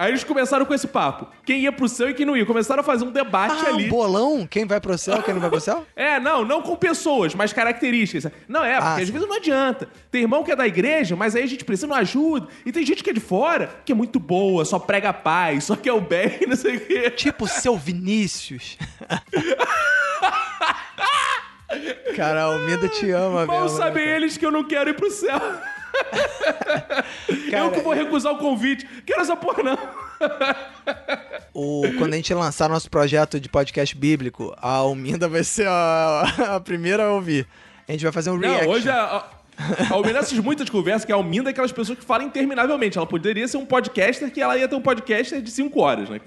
Aí 0.00 0.12
eles 0.12 0.22
começaram 0.22 0.64
com 0.64 0.72
esse 0.72 0.86
papo. 0.86 1.26
Quem 1.44 1.58
ia 1.62 1.72
pro 1.72 1.88
céu 1.88 2.08
e 2.08 2.14
quem 2.14 2.24
não 2.24 2.36
ia. 2.36 2.46
Começaram 2.46 2.82
a 2.82 2.84
fazer 2.84 3.04
um 3.04 3.10
debate 3.10 3.56
Ah, 3.66 3.70
ali. 3.70 3.86
um 3.86 3.88
bolão? 3.88 4.46
Quem 4.46 4.64
vai 4.64 4.80
pro 4.80 4.96
céu, 4.96 5.20
quem 5.24 5.34
não 5.34 5.40
vai 5.40 5.50
pro 5.50 5.60
céu? 5.60 5.84
É, 5.96 6.20
não, 6.20 6.44
não 6.44 6.62
com 6.62 6.76
pessoas, 6.76 7.34
mas 7.34 7.52
características. 7.52 8.30
Não, 8.46 8.64
é, 8.64 8.74
porque 8.76 8.86
Ah, 8.86 8.94
às 8.94 9.06
sim. 9.06 9.12
vezes 9.12 9.26
não 9.28 9.34
adianta. 9.34 9.88
Tem 10.08 10.22
irmão 10.22 10.44
que 10.44 10.52
é 10.52 10.56
da 10.56 10.68
igreja, 10.68 11.16
mas 11.16 11.34
aí 11.34 11.42
a 11.42 11.46
gente 11.48 11.64
precisa 11.64 11.88
de 11.88 11.92
uma 11.92 11.98
ajuda. 11.98 12.46
E 12.64 12.70
tem 12.70 12.86
gente 12.86 13.02
que 13.02 13.10
é 13.10 13.12
de 13.12 13.18
fora, 13.18 13.70
que 13.84 13.90
é 13.90 13.94
muito 13.96 14.20
boa, 14.20 14.64
só 14.64 14.78
prega 14.78 15.12
paz, 15.12 15.64
só 15.64 15.74
quer 15.74 15.92
o 15.92 16.00
bem, 16.00 16.38
não 16.46 16.54
sei 16.54 16.76
o 16.76 16.80
quê. 16.86 17.10
Tipo 17.10 17.48
seu 17.48 17.76
Vinícius. 17.76 18.78
Cara, 22.16 22.40
a 22.40 22.44
Almeida 22.44 22.88
te 22.88 23.10
ama 23.10 23.46
Mal 23.46 23.62
mesmo. 23.62 23.78
né, 23.78 23.84
sabem 23.84 24.04
cara? 24.04 24.16
eles 24.16 24.36
que 24.36 24.46
eu 24.46 24.50
não 24.50 24.64
quero 24.64 24.90
ir 24.90 24.94
pro 24.94 25.10
céu. 25.10 25.40
eu 27.28 27.50
Cara, 27.50 27.70
que 27.70 27.80
vou 27.80 27.92
recusar 27.92 28.32
o 28.32 28.38
convite. 28.38 28.88
Quero 29.04 29.20
essa 29.20 29.36
porra, 29.36 29.62
não. 29.62 29.78
O, 31.52 31.82
quando 31.98 32.14
a 32.14 32.16
gente 32.16 32.32
lançar 32.34 32.68
nosso 32.68 32.90
projeto 32.90 33.40
de 33.40 33.48
podcast 33.48 33.96
bíblico, 33.96 34.54
a 34.58 34.76
Alminda 34.76 35.28
vai 35.28 35.44
ser 35.44 35.66
a, 35.68 36.54
a 36.56 36.60
primeira 36.60 37.04
a 37.04 37.12
ouvir. 37.12 37.46
A 37.86 37.92
gente 37.92 38.02
vai 38.02 38.12
fazer 38.12 38.30
um 38.30 38.38
reaction. 38.38 38.64
Não, 38.64 38.70
hoje 38.70 38.88
a, 38.88 39.02
a, 39.02 39.18
a 39.90 39.94
Alminda 39.94 40.20
assiste 40.20 40.40
muitas 40.40 40.68
conversas, 40.70 41.04
que 41.04 41.12
a 41.12 41.16
Alminda 41.16 41.50
é 41.50 41.52
aquelas 41.52 41.72
pessoas 41.72 41.98
que 41.98 42.04
falam 42.04 42.26
interminavelmente. 42.26 42.96
Ela 42.96 43.06
poderia 43.06 43.46
ser 43.48 43.56
um 43.56 43.66
podcaster, 43.66 44.30
que 44.30 44.40
ela 44.40 44.56
ia 44.56 44.68
ter 44.68 44.76
um 44.76 44.80
podcaster 44.80 45.40
de 45.40 45.50
5 45.50 45.80
horas, 45.80 46.08
né? 46.08 46.20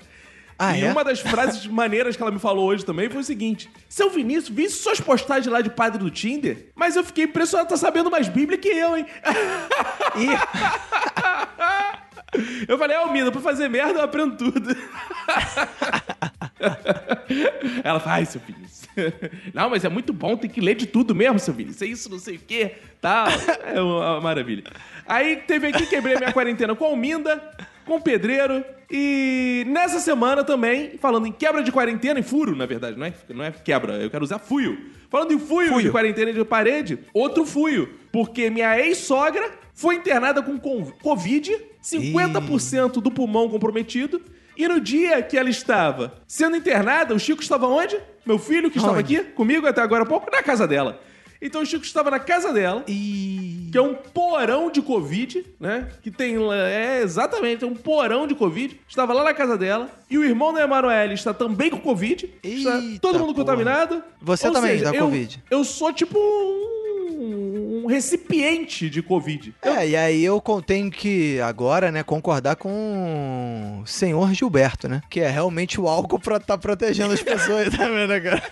Ah, 0.63 0.77
e 0.77 0.83
é? 0.83 0.91
uma 0.91 1.03
das 1.03 1.19
frases 1.19 1.65
maneiras 1.65 2.15
que 2.15 2.21
ela 2.21 2.31
me 2.31 2.37
falou 2.37 2.67
hoje 2.67 2.85
também 2.85 3.09
foi 3.09 3.21
o 3.21 3.23
seguinte: 3.23 3.67
Seu 3.89 4.11
Vinícius, 4.11 4.49
vi 4.49 4.69
suas 4.69 5.01
postagens 5.01 5.51
lá 5.51 5.59
de 5.59 5.71
padre 5.71 5.97
do 5.97 6.11
Tinder, 6.11 6.67
mas 6.75 6.95
eu 6.95 7.03
fiquei 7.03 7.23
impressionado, 7.23 7.69
tá 7.69 7.77
sabendo 7.77 8.11
mais 8.11 8.29
Bíblia 8.29 8.59
que 8.59 8.67
eu, 8.67 8.95
hein? 8.95 9.07
Ih, 10.17 10.27
Eu 12.67 12.77
falei, 12.77 12.95
Almina, 12.95 13.31
pra 13.31 13.41
fazer 13.41 13.67
merda 13.67 13.99
eu 13.99 14.03
aprendo 14.03 14.37
tudo. 14.37 14.69
Ela 17.83 17.99
fala, 17.99 18.15
ai, 18.15 18.25
seu 18.25 18.39
Vinícius. 18.39 18.87
Não, 19.53 19.69
mas 19.69 19.83
é 19.83 19.89
muito 19.89 20.13
bom, 20.13 20.37
tem 20.37 20.49
que 20.49 20.61
ler 20.61 20.75
de 20.75 20.85
tudo 20.85 21.13
mesmo, 21.13 21.39
seu 21.39 21.53
Vinícius. 21.53 21.81
É 21.81 21.85
isso, 21.87 22.09
não 22.09 22.19
sei 22.19 22.35
o 22.35 22.39
quê, 22.39 22.75
tal. 23.01 23.27
É 23.65 23.81
uma 23.81 24.21
maravilha. 24.21 24.63
Aí 25.05 25.37
teve 25.37 25.67
aqui, 25.67 25.85
quebrei 25.87 26.15
a 26.15 26.19
minha 26.19 26.31
quarentena 26.31 26.73
com 26.73 26.85
a 26.85 26.87
Alminda. 26.87 27.43
Com 27.91 27.97
o 27.97 28.01
pedreiro. 28.01 28.63
E 28.89 29.65
nessa 29.67 29.99
semana 29.99 30.45
também, 30.45 30.97
falando 30.97 31.27
em 31.27 31.31
quebra 31.31 31.61
de 31.61 31.71
quarentena, 31.73 32.21
em 32.21 32.23
furo, 32.23 32.55
na 32.55 32.65
verdade, 32.65 32.97
não 32.97 33.05
é, 33.05 33.13
não 33.29 33.43
é 33.43 33.51
quebra, 33.51 33.95
eu 33.95 34.09
quero 34.09 34.23
usar 34.23 34.39
fuio. 34.39 34.77
Falando 35.09 35.33
em 35.33 35.39
fuio, 35.39 35.81
de 35.81 35.91
quarentena 35.91 36.31
de 36.31 36.45
parede, 36.45 36.99
outro 37.13 37.45
fuio. 37.45 37.89
Porque 38.09 38.49
minha 38.49 38.79
ex-sogra 38.79 39.51
foi 39.73 39.95
internada 39.95 40.41
com 40.41 40.57
Covid, 41.01 41.53
50% 41.83 43.01
do 43.01 43.11
pulmão 43.11 43.49
comprometido. 43.49 44.21
E 44.55 44.67
no 44.67 44.79
dia 44.79 45.21
que 45.21 45.37
ela 45.37 45.49
estava 45.49 46.13
sendo 46.25 46.55
internada, 46.55 47.13
o 47.13 47.19
Chico 47.19 47.41
estava 47.41 47.67
onde? 47.67 47.99
Meu 48.25 48.37
filho, 48.37 48.69
que 48.71 48.77
estava 48.77 48.99
Onde? 48.99 49.17
aqui 49.17 49.29
comigo 49.31 49.67
até 49.67 49.81
agora 49.81 50.03
há 50.03 50.05
pouco, 50.05 50.29
na 50.31 50.43
casa 50.43 50.67
dela. 50.67 51.01
Então 51.41 51.61
o 51.61 51.65
Chico 51.65 51.83
estava 51.83 52.11
na 52.11 52.19
casa 52.19 52.53
dela 52.53 52.83
E. 52.87 53.69
que 53.71 53.77
é 53.77 53.81
um 53.81 53.95
porão 53.95 54.69
de 54.69 54.81
Covid, 54.81 55.43
né? 55.59 55.87
Que 56.03 56.11
tem. 56.11 56.37
lá- 56.37 56.55
É 56.69 57.01
exatamente, 57.01 57.63
é 57.63 57.67
um 57.67 57.73
porão 57.73 58.27
de 58.27 58.35
Covid. 58.35 58.79
Estava 58.87 59.11
lá 59.13 59.23
na 59.23 59.33
casa 59.33 59.57
dela. 59.57 59.89
E 60.09 60.17
o 60.17 60.23
irmão 60.23 60.53
da 60.53 60.61
Emanuele 60.61 61.15
está 61.15 61.33
também 61.33 61.69
com 61.71 61.79
Covid. 61.79 62.29
está 62.43 62.77
Eita 62.77 62.99
todo 63.01 63.17
mundo 63.19 63.33
porra. 63.33 63.45
contaminado. 63.45 64.03
Você 64.21 64.51
também 64.51 64.77
seja, 64.77 64.91
dá 64.91 64.97
eu, 64.97 65.05
Covid. 65.05 65.43
Eu 65.49 65.63
sou 65.63 65.91
tipo 65.91 66.19
um, 66.19 67.81
um 67.83 67.87
recipiente 67.87 68.89
de 68.89 69.01
Covid. 69.01 69.53
É, 69.63 69.87
e 69.89 69.95
aí 69.95 70.23
eu 70.23 70.41
tenho 70.65 70.91
que 70.91 71.39
agora, 71.41 71.91
né, 71.91 72.03
concordar 72.03 72.55
com 72.55 73.81
o 73.83 73.87
senhor 73.87 74.31
Gilberto, 74.33 74.87
né? 74.87 75.01
Que 75.09 75.21
é 75.21 75.29
realmente 75.29 75.79
o 75.81 75.87
álcool 75.87 76.19
pra 76.19 76.39
tá 76.39 76.57
protegendo 76.57 77.13
as 77.13 77.23
pessoas 77.23 77.69
também, 77.75 78.05
né, 78.07 78.19
cara? 78.19 78.43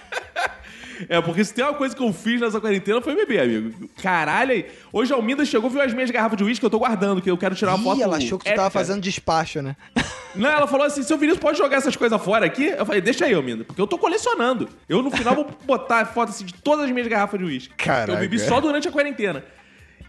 É, 1.08 1.22
porque 1.22 1.43
se 1.43 1.54
tem 1.54 1.64
uma 1.64 1.74
coisa 1.74 1.95
que 1.95 2.04
eu 2.04 2.12
fiz 2.12 2.41
nessa 2.41 2.60
quarentena 2.60 3.02
foi 3.02 3.16
beber, 3.16 3.41
amigo. 3.41 3.89
Caralho, 4.02 4.52
aí. 4.52 4.66
Hoje 4.91 5.14
a 5.14 5.16
Alminda 5.16 5.45
chegou, 5.45 5.70
viu 5.70 5.82
as 5.82 5.93
minhas 5.93 6.12
garrafas 6.12 6.38
de 6.38 6.43
uísque 6.43 6.60
que 6.62 6.66
eu 6.66 6.70
tô 6.70 6.80
guardando, 6.80 7.22
que 7.22 7.30
eu 7.30 7.38
quero 7.38 7.56
tirar 7.56 7.76
uma 7.76 7.84
foto. 7.84 8.00
Ih, 8.00 8.04
ela 8.04 8.18
achou 8.18 8.38
que 8.38 8.45
tu 8.45 8.50
tava 8.50 8.68
épica. 8.68 8.72
fazendo 8.72 9.02
despacho, 9.02 9.62
né? 9.62 9.76
Não, 10.36 10.50
ela 10.50 10.68
falou 10.68 10.86
assim: 10.86 11.04
seu 11.04 11.18
Vinícius 11.18 11.41
pode 11.41 11.58
jogar 11.58 11.78
essas 11.78 11.95
coisas 11.95 12.22
fora 12.22 12.45
aqui? 12.45 12.66
Eu 12.66 12.86
falei, 12.86 13.02
deixa 13.02 13.26
aí, 13.26 13.34
Alminda, 13.34 13.64
porque 13.64 13.82
eu 13.82 13.88
tô 13.88 13.97
colecionando. 13.97 14.70
Eu 14.88 15.02
no 15.02 15.12
final 15.12 15.36
vou 15.36 15.50
botar 15.66 16.06
foto 16.06 16.30
assim, 16.30 16.45
de 16.45 16.54
todas 16.54 16.86
as 16.86 16.91
minhas 16.91 17.08
garrafas 17.08 17.39
de 17.39 17.45
uísque. 17.45 17.74
Caraca. 17.76 18.14
Eu 18.14 18.18
bebi 18.18 18.39
só 18.39 18.60
durante 18.60 18.88
a 18.88 18.91
quarentena. 18.91 19.43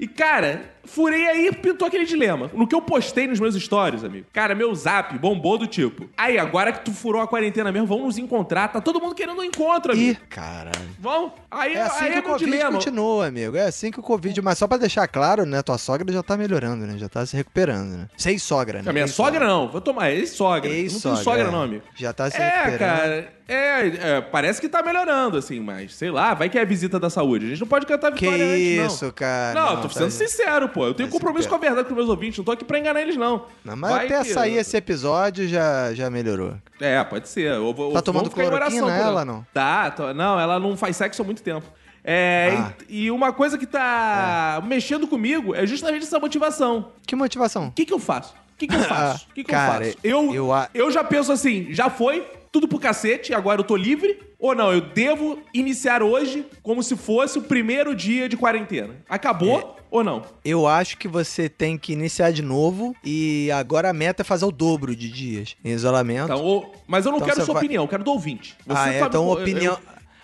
E, 0.00 0.08
cara, 0.08 0.62
furei 0.84 1.26
aí 1.28 1.46
e 1.48 1.52
pintou 1.52 1.86
aquele 1.86 2.06
dilema. 2.06 2.50
No 2.54 2.66
que 2.66 2.74
eu 2.74 2.80
postei 2.80 3.26
nos 3.26 3.38
meus 3.38 3.54
stories, 3.54 4.02
amigo. 4.02 4.26
Cara, 4.32 4.54
meu 4.54 4.74
zap 4.74 5.16
bombou 5.18 5.58
do 5.58 5.66
tipo. 5.66 6.08
Aí, 6.16 6.38
agora 6.38 6.72
que 6.72 6.80
tu 6.82 6.90
furou 6.92 7.20
a 7.20 7.28
quarentena 7.28 7.70
mesmo, 7.70 7.86
vamos 7.86 8.04
nos 8.04 8.18
encontrar. 8.18 8.68
Tá 8.68 8.80
todo 8.80 8.98
mundo 8.98 9.14
querendo 9.14 9.38
um 9.40 9.44
encontro, 9.44 9.92
Ih, 9.94 10.04
amigo. 10.12 10.20
caralho. 10.30 10.88
Vamos? 10.98 11.32
Aí 11.50 11.74
É 11.74 11.82
assim 11.82 12.04
aí 12.06 12.10
que 12.12 12.16
é 12.16 12.20
o 12.20 12.22
Covid 12.22 12.50
dilema. 12.50 12.72
continua, 12.72 13.26
amigo. 13.26 13.56
É 13.58 13.66
assim 13.66 13.90
que 13.90 14.00
o 14.00 14.02
Covid. 14.02 14.40
Mas 14.40 14.56
só 14.56 14.66
pra 14.66 14.78
deixar 14.78 15.06
claro, 15.06 15.44
né? 15.44 15.60
Tua 15.62 15.76
sogra 15.76 16.10
já 16.10 16.22
tá 16.22 16.34
melhorando, 16.36 16.86
né? 16.86 16.96
Já 16.96 17.08
tá 17.08 17.26
se 17.26 17.36
recuperando, 17.36 17.98
né? 17.98 18.08
Sem 18.16 18.38
sogra, 18.38 18.80
né? 18.82 18.88
A 18.88 18.92
minha 18.94 19.04
Ex- 19.04 19.14
sogra 19.14 19.46
não, 19.46 19.68
vou 19.68 19.82
tomar 19.82 20.10
ex-sogra. 20.12 20.66
Eu 20.70 20.74
Não 20.74 20.80
Ex-sogra, 20.80 21.12
tenho 21.16 21.24
sogra 21.24 21.42
é. 21.48 21.50
não, 21.50 21.62
amigo. 21.62 21.82
Já 21.94 22.12
tá 22.14 22.30
se 22.30 22.38
É, 22.40 22.48
recuperando. 22.64 22.78
cara, 22.78 23.32
é, 23.46 23.86
é, 24.16 24.20
parece 24.20 24.60
que 24.60 24.68
tá 24.68 24.82
melhorando, 24.82 25.36
assim, 25.36 25.60
mas 25.60 25.94
sei 25.94 26.10
lá, 26.10 26.32
vai 26.34 26.48
que 26.48 26.56
é 26.58 26.62
a 26.62 26.64
visita 26.64 26.98
da 27.00 27.10
saúde. 27.10 27.46
A 27.46 27.48
gente 27.50 27.60
não 27.60 27.66
pode 27.66 27.84
cantar 27.84 28.12
Que 28.12 28.24
vitória 28.24 28.46
antes, 28.46 28.76
não. 28.78 28.86
isso, 28.86 29.12
cara. 29.12 29.60
Não, 29.60 29.74
Não, 29.74 29.82
tô 29.82 29.88
tá- 29.94 30.00
sendo 30.00 30.10
sincero, 30.10 30.68
pô. 30.68 30.86
Eu 30.86 30.94
tenho 30.94 31.08
se 31.08 31.12
compromisso 31.12 31.48
com 31.48 31.54
a 31.54 31.58
verdade 31.58 31.88
com 31.88 31.94
meus 31.94 32.08
ouvintes, 32.08 32.38
não 32.38 32.44
tô 32.44 32.52
aqui 32.52 32.64
pra 32.64 32.78
enganar 32.78 33.00
eles, 33.02 33.16
não. 33.16 33.46
Não, 33.64 33.76
mas 33.76 33.90
Vai 33.92 34.06
até 34.06 34.22
que- 34.22 34.32
sair 34.32 34.56
esse 34.56 34.76
episódio 34.76 35.46
já, 35.48 35.92
já 35.94 36.08
melhorou. 36.10 36.54
É, 36.80 37.02
pode 37.04 37.28
ser. 37.28 37.52
Eu 37.52 37.72
vou, 37.74 37.92
Tá 37.92 37.98
eu 37.98 38.02
tomando 38.02 38.22
vou 38.24 38.30
ficar 38.30 38.44
em 38.44 38.48
cloroquina, 38.48 38.84
oração 38.86 38.98
por 39.02 39.08
ela, 39.08 39.24
não? 39.24 39.46
Tá, 39.52 39.90
tô- 39.90 40.14
não, 40.14 40.38
ela 40.40 40.58
não 40.58 40.76
faz 40.76 40.96
sexo 40.96 41.22
há 41.22 41.24
muito 41.24 41.42
tempo. 41.42 41.66
É, 42.02 42.54
Ah. 42.58 42.72
e, 42.88 43.04
e 43.04 43.10
uma 43.10 43.32
coisa 43.32 43.58
que 43.58 43.66
tá 43.66 44.62
mexendo 44.64 45.06
comigo 45.06 45.54
é 45.54 45.66
justamente 45.66 46.04
essa 46.04 46.18
motivação. 46.18 46.92
Que 47.06 47.14
motivação? 47.14 47.68
O 47.68 47.72
que, 47.72 47.84
que 47.84 47.92
eu 47.92 47.98
faço? 47.98 48.32
O 48.54 48.56
que, 48.58 48.66
que 48.66 48.74
eu 48.74 48.80
faço? 48.84 49.26
O 49.30 49.34
que, 49.34 49.44
que 49.44 49.50
Cara, 49.50 49.84
eu 49.86 49.92
faço? 49.92 49.98
Eu, 50.02 50.34
eu 50.34 50.52
a- 50.52 50.68
eu 50.72 50.90
já 50.90 51.04
penso 51.04 51.30
assim, 51.32 51.68
já 51.70 51.90
foi, 51.90 52.26
tudo 52.50 52.66
pro 52.66 52.78
cacete, 52.78 53.32
agora 53.34 53.60
eu 53.60 53.64
tô 53.64 53.76
livre. 53.76 54.18
Ou 54.38 54.54
não, 54.54 54.72
eu 54.72 54.80
devo 54.80 55.38
iniciar 55.52 56.02
hoje 56.02 56.46
como 56.62 56.82
se 56.82 56.96
fosse 56.96 57.38
o 57.38 57.42
primeiro 57.42 57.94
dia 57.94 58.26
de 58.26 58.38
quarentena. 58.38 58.94
Acabou 59.06 59.76
ou 59.90 60.04
não? 60.04 60.22
Eu 60.44 60.66
acho 60.66 60.96
que 60.96 61.08
você 61.08 61.48
tem 61.48 61.76
que 61.76 61.92
iniciar 61.92 62.30
de 62.30 62.42
novo 62.42 62.94
e 63.04 63.50
agora 63.52 63.90
a 63.90 63.92
meta 63.92 64.22
é 64.22 64.24
fazer 64.24 64.44
o 64.44 64.50
dobro 64.52 64.94
de 64.94 65.10
dias 65.10 65.56
em 65.64 65.70
isolamento. 65.70 66.32
Então, 66.32 66.42
ou- 66.42 66.72
mas 66.86 67.04
eu 67.06 67.12
não 67.12 67.18
Então 67.18 67.28
quero 67.28 67.44
sua 67.44 67.54
vai- 67.54 67.62
opinião, 67.64 67.84
eu 67.84 67.88
quero 67.88 68.04
do 68.04 68.10
ouvinte. 68.12 68.56
Você 68.66 68.78
ah, 68.78 68.92
é, 68.92 69.00
então 69.00 69.24
qual- 69.26 69.36
eu- 69.38 69.42
opinião. 69.42 69.78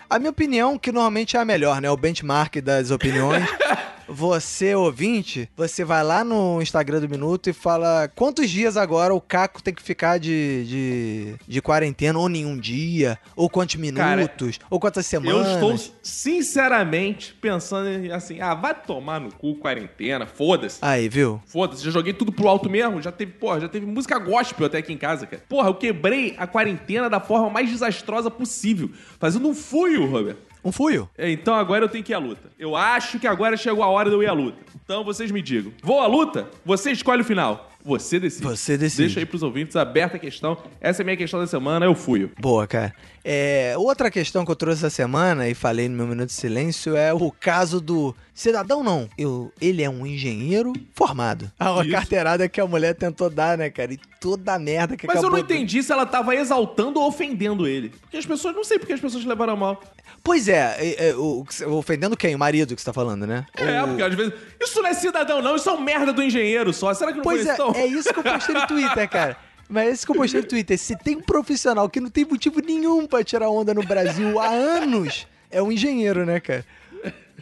A 0.09 0.17
minha 0.19 0.29
opinião, 0.31 0.77
que 0.77 0.91
normalmente 0.91 1.35
é 1.35 1.39
a 1.41 1.45
melhor, 1.45 1.81
né? 1.81 1.91
O 1.91 1.97
benchmark 1.97 2.61
das 2.61 2.91
opiniões. 2.91 3.43
você, 4.07 4.75
ouvinte, 4.75 5.49
você 5.55 5.83
vai 5.83 6.03
lá 6.03 6.23
no 6.23 6.61
Instagram 6.61 7.01
do 7.01 7.09
Minuto 7.09 7.49
e 7.49 7.53
fala 7.53 8.09
quantos 8.15 8.49
dias 8.49 8.77
agora 8.77 9.13
o 9.13 9.21
Caco 9.21 9.61
tem 9.61 9.73
que 9.73 9.81
ficar 9.81 10.17
de, 10.17 10.65
de, 10.65 11.35
de 11.47 11.61
quarentena, 11.61 12.17
ou 12.17 12.29
nenhum 12.29 12.57
dia, 12.57 13.19
ou 13.35 13.49
quantos 13.49 13.75
minutos, 13.75 14.59
ou 14.69 14.79
quantas 14.79 15.11
Eu 15.11 15.21
semanas. 15.21 15.53
estou 15.53 15.97
sinceramente 16.01 17.33
pensando 17.39 17.89
em, 17.89 18.11
assim, 18.11 18.39
ah, 18.39 18.53
vai 18.53 18.73
tomar 18.73 19.19
no 19.19 19.31
cu 19.33 19.55
quarentena, 19.55 20.25
foda-se. 20.25 20.79
Aí, 20.81 21.09
viu? 21.09 21.41
Foda-se, 21.45 21.83
já 21.83 21.91
joguei 21.91 22.13
tudo 22.13 22.31
pro 22.31 22.47
alto 22.47 22.69
mesmo. 22.69 23.01
Já 23.01 23.11
teve, 23.11 23.33
porra, 23.33 23.59
já 23.59 23.69
teve 23.69 23.85
música 23.85 24.17
gospel 24.19 24.65
até 24.67 24.77
aqui 24.77 24.93
em 24.93 24.97
casa, 24.97 25.25
cara. 25.25 25.43
Porra, 25.49 25.69
eu 25.69 25.75
quebrei 25.75 26.35
a 26.37 26.47
quarentena 26.47 27.09
da 27.09 27.19
forma 27.19 27.49
mais 27.49 27.69
desastrosa 27.69 28.29
possível. 28.31 28.89
Fazendo 29.19 29.47
um 29.47 29.53
fuio, 29.55 30.05
Roberto. 30.05 30.46
Um 30.67 30.71
fuio. 30.73 31.09
É, 31.17 31.31
Então 31.31 31.55
agora 31.55 31.85
eu 31.85 31.89
tenho 31.89 32.03
que 32.03 32.11
ir 32.11 32.15
à 32.15 32.19
luta. 32.19 32.51
Eu 32.59 32.75
acho 32.75 33.17
que 33.19 33.25
agora 33.25 33.55
chegou 33.55 33.81
a 33.81 33.87
hora 33.87 34.09
de 34.09 34.15
eu 34.17 34.21
ir 34.21 34.27
à 34.27 34.33
luta. 34.33 34.57
Então 34.83 35.01
vocês 35.01 35.31
me 35.31 35.41
digam. 35.41 35.71
Vou 35.81 36.01
à 36.01 36.07
luta? 36.07 36.49
Você 36.65 36.91
escolhe 36.91 37.21
o 37.21 37.25
final. 37.25 37.71
Você 37.85 38.19
decide. 38.19 38.43
Você 38.43 38.77
decide. 38.77 39.03
Deixa 39.03 39.21
aí 39.21 39.25
pros 39.25 39.43
ouvintes 39.43 39.77
aberta 39.77 40.17
a 40.17 40.19
questão. 40.19 40.57
Essa 40.81 41.01
é 41.01 41.03
a 41.03 41.05
minha 41.05 41.15
questão 41.15 41.39
da 41.39 41.47
semana, 41.47 41.85
eu 41.85 41.95
fui. 41.95 42.29
Boa, 42.37 42.67
cara. 42.67 42.93
É, 43.29 43.73
outra 43.77 44.09
questão 44.09 44.45
que 44.45 44.51
eu 44.51 44.55
trouxe 44.55 44.85
essa 44.85 44.89
semana 44.89 45.49
e 45.49 45.53
falei 45.53 45.89
no 45.89 45.97
meu 45.97 46.07
minuto 46.07 46.27
de 46.27 46.33
silêncio 46.33 46.95
é 46.95 47.13
o 47.13 47.29
caso 47.29 47.81
do 47.81 48.15
cidadão 48.33 48.81
não. 48.81 49.09
Eu, 49.17 49.51
ele 49.59 49.83
é 49.83 49.89
um 49.89 50.07
engenheiro 50.07 50.71
formado. 50.95 51.51
Ah, 51.59 51.73
uma 51.73 51.81
Isso. 51.83 51.91
carteirada 51.91 52.47
que 52.47 52.61
a 52.61 52.65
mulher 52.65 52.95
tentou 52.95 53.29
dar, 53.29 53.57
né, 53.57 53.69
cara? 53.69 53.93
E 53.93 53.99
toda 54.21 54.53
a 54.53 54.59
merda 54.59 54.95
que 54.95 55.05
Mas 55.05 55.21
eu 55.21 55.29
não 55.29 55.37
entendi 55.39 55.83
se 55.83 55.91
ela 55.91 56.05
tava 56.05 56.33
exaltando 56.37 57.01
ou 57.01 57.07
ofendendo 57.07 57.67
ele. 57.67 57.89
Porque 57.89 58.15
as 58.15 58.25
pessoas, 58.25 58.55
não 58.55 58.63
sei 58.63 58.79
porque 58.79 58.93
as 58.93 59.01
pessoas 59.01 59.25
levaram 59.25 59.57
mal. 59.57 59.81
Pois 60.23 60.47
é, 60.47 60.75
é, 60.79 61.09
é, 61.09 61.15
o- 61.15 61.45
ofendendo 61.67 62.15
quem? 62.15 62.33
O 62.33 62.39
marido 62.39 62.75
que 62.75 62.81
você 62.81 62.85
tá 62.85 62.93
falando, 62.93 63.27
né? 63.27 63.45
É, 63.57 63.83
O- 63.83 63.87
porque 63.89 64.03
às 64.03 64.15
vezes. 64.15 64.33
Isso 64.61 64.81
não 64.81 64.87
é 64.89 64.93
cidadão, 64.93 65.41
não. 65.41 65.57
Isso 65.57 65.69
é 65.69 65.73
um 65.73 65.81
merda 65.81 66.13
do 66.13 66.23
engenheiro 66.23 66.71
só. 66.71 66.93
Será 66.93 67.11
que 67.11 67.17
não 67.17 67.23
Pois 67.25 67.41
foi 67.41 67.49
é, 67.49 67.53
isso? 67.53 67.61
então? 67.61 67.75
é 67.81 67.85
isso 67.87 68.13
que 68.13 68.19
eu 68.19 68.23
postei 68.23 68.55
no 68.55 68.67
Twitter, 68.67 69.09
cara. 69.09 69.37
Mas 69.69 69.87
é 69.87 69.91
isso 69.91 70.05
que 70.05 70.11
eu 70.11 70.15
postei 70.15 70.41
no 70.41 70.47
Twitter. 70.47 70.77
Se 70.77 70.95
tem 70.95 71.17
um 71.17 71.21
profissional 71.21 71.89
que 71.89 71.99
não 71.99 72.09
tem 72.09 72.25
motivo 72.25 72.59
nenhum 72.61 73.05
pra 73.05 73.23
tirar 73.23 73.49
onda 73.49 73.73
no 73.73 73.83
Brasil 73.83 74.39
há 74.39 74.47
anos, 74.47 75.27
é 75.51 75.61
um 75.61 75.71
engenheiro, 75.71 76.25
né, 76.25 76.39
cara? 76.39 76.65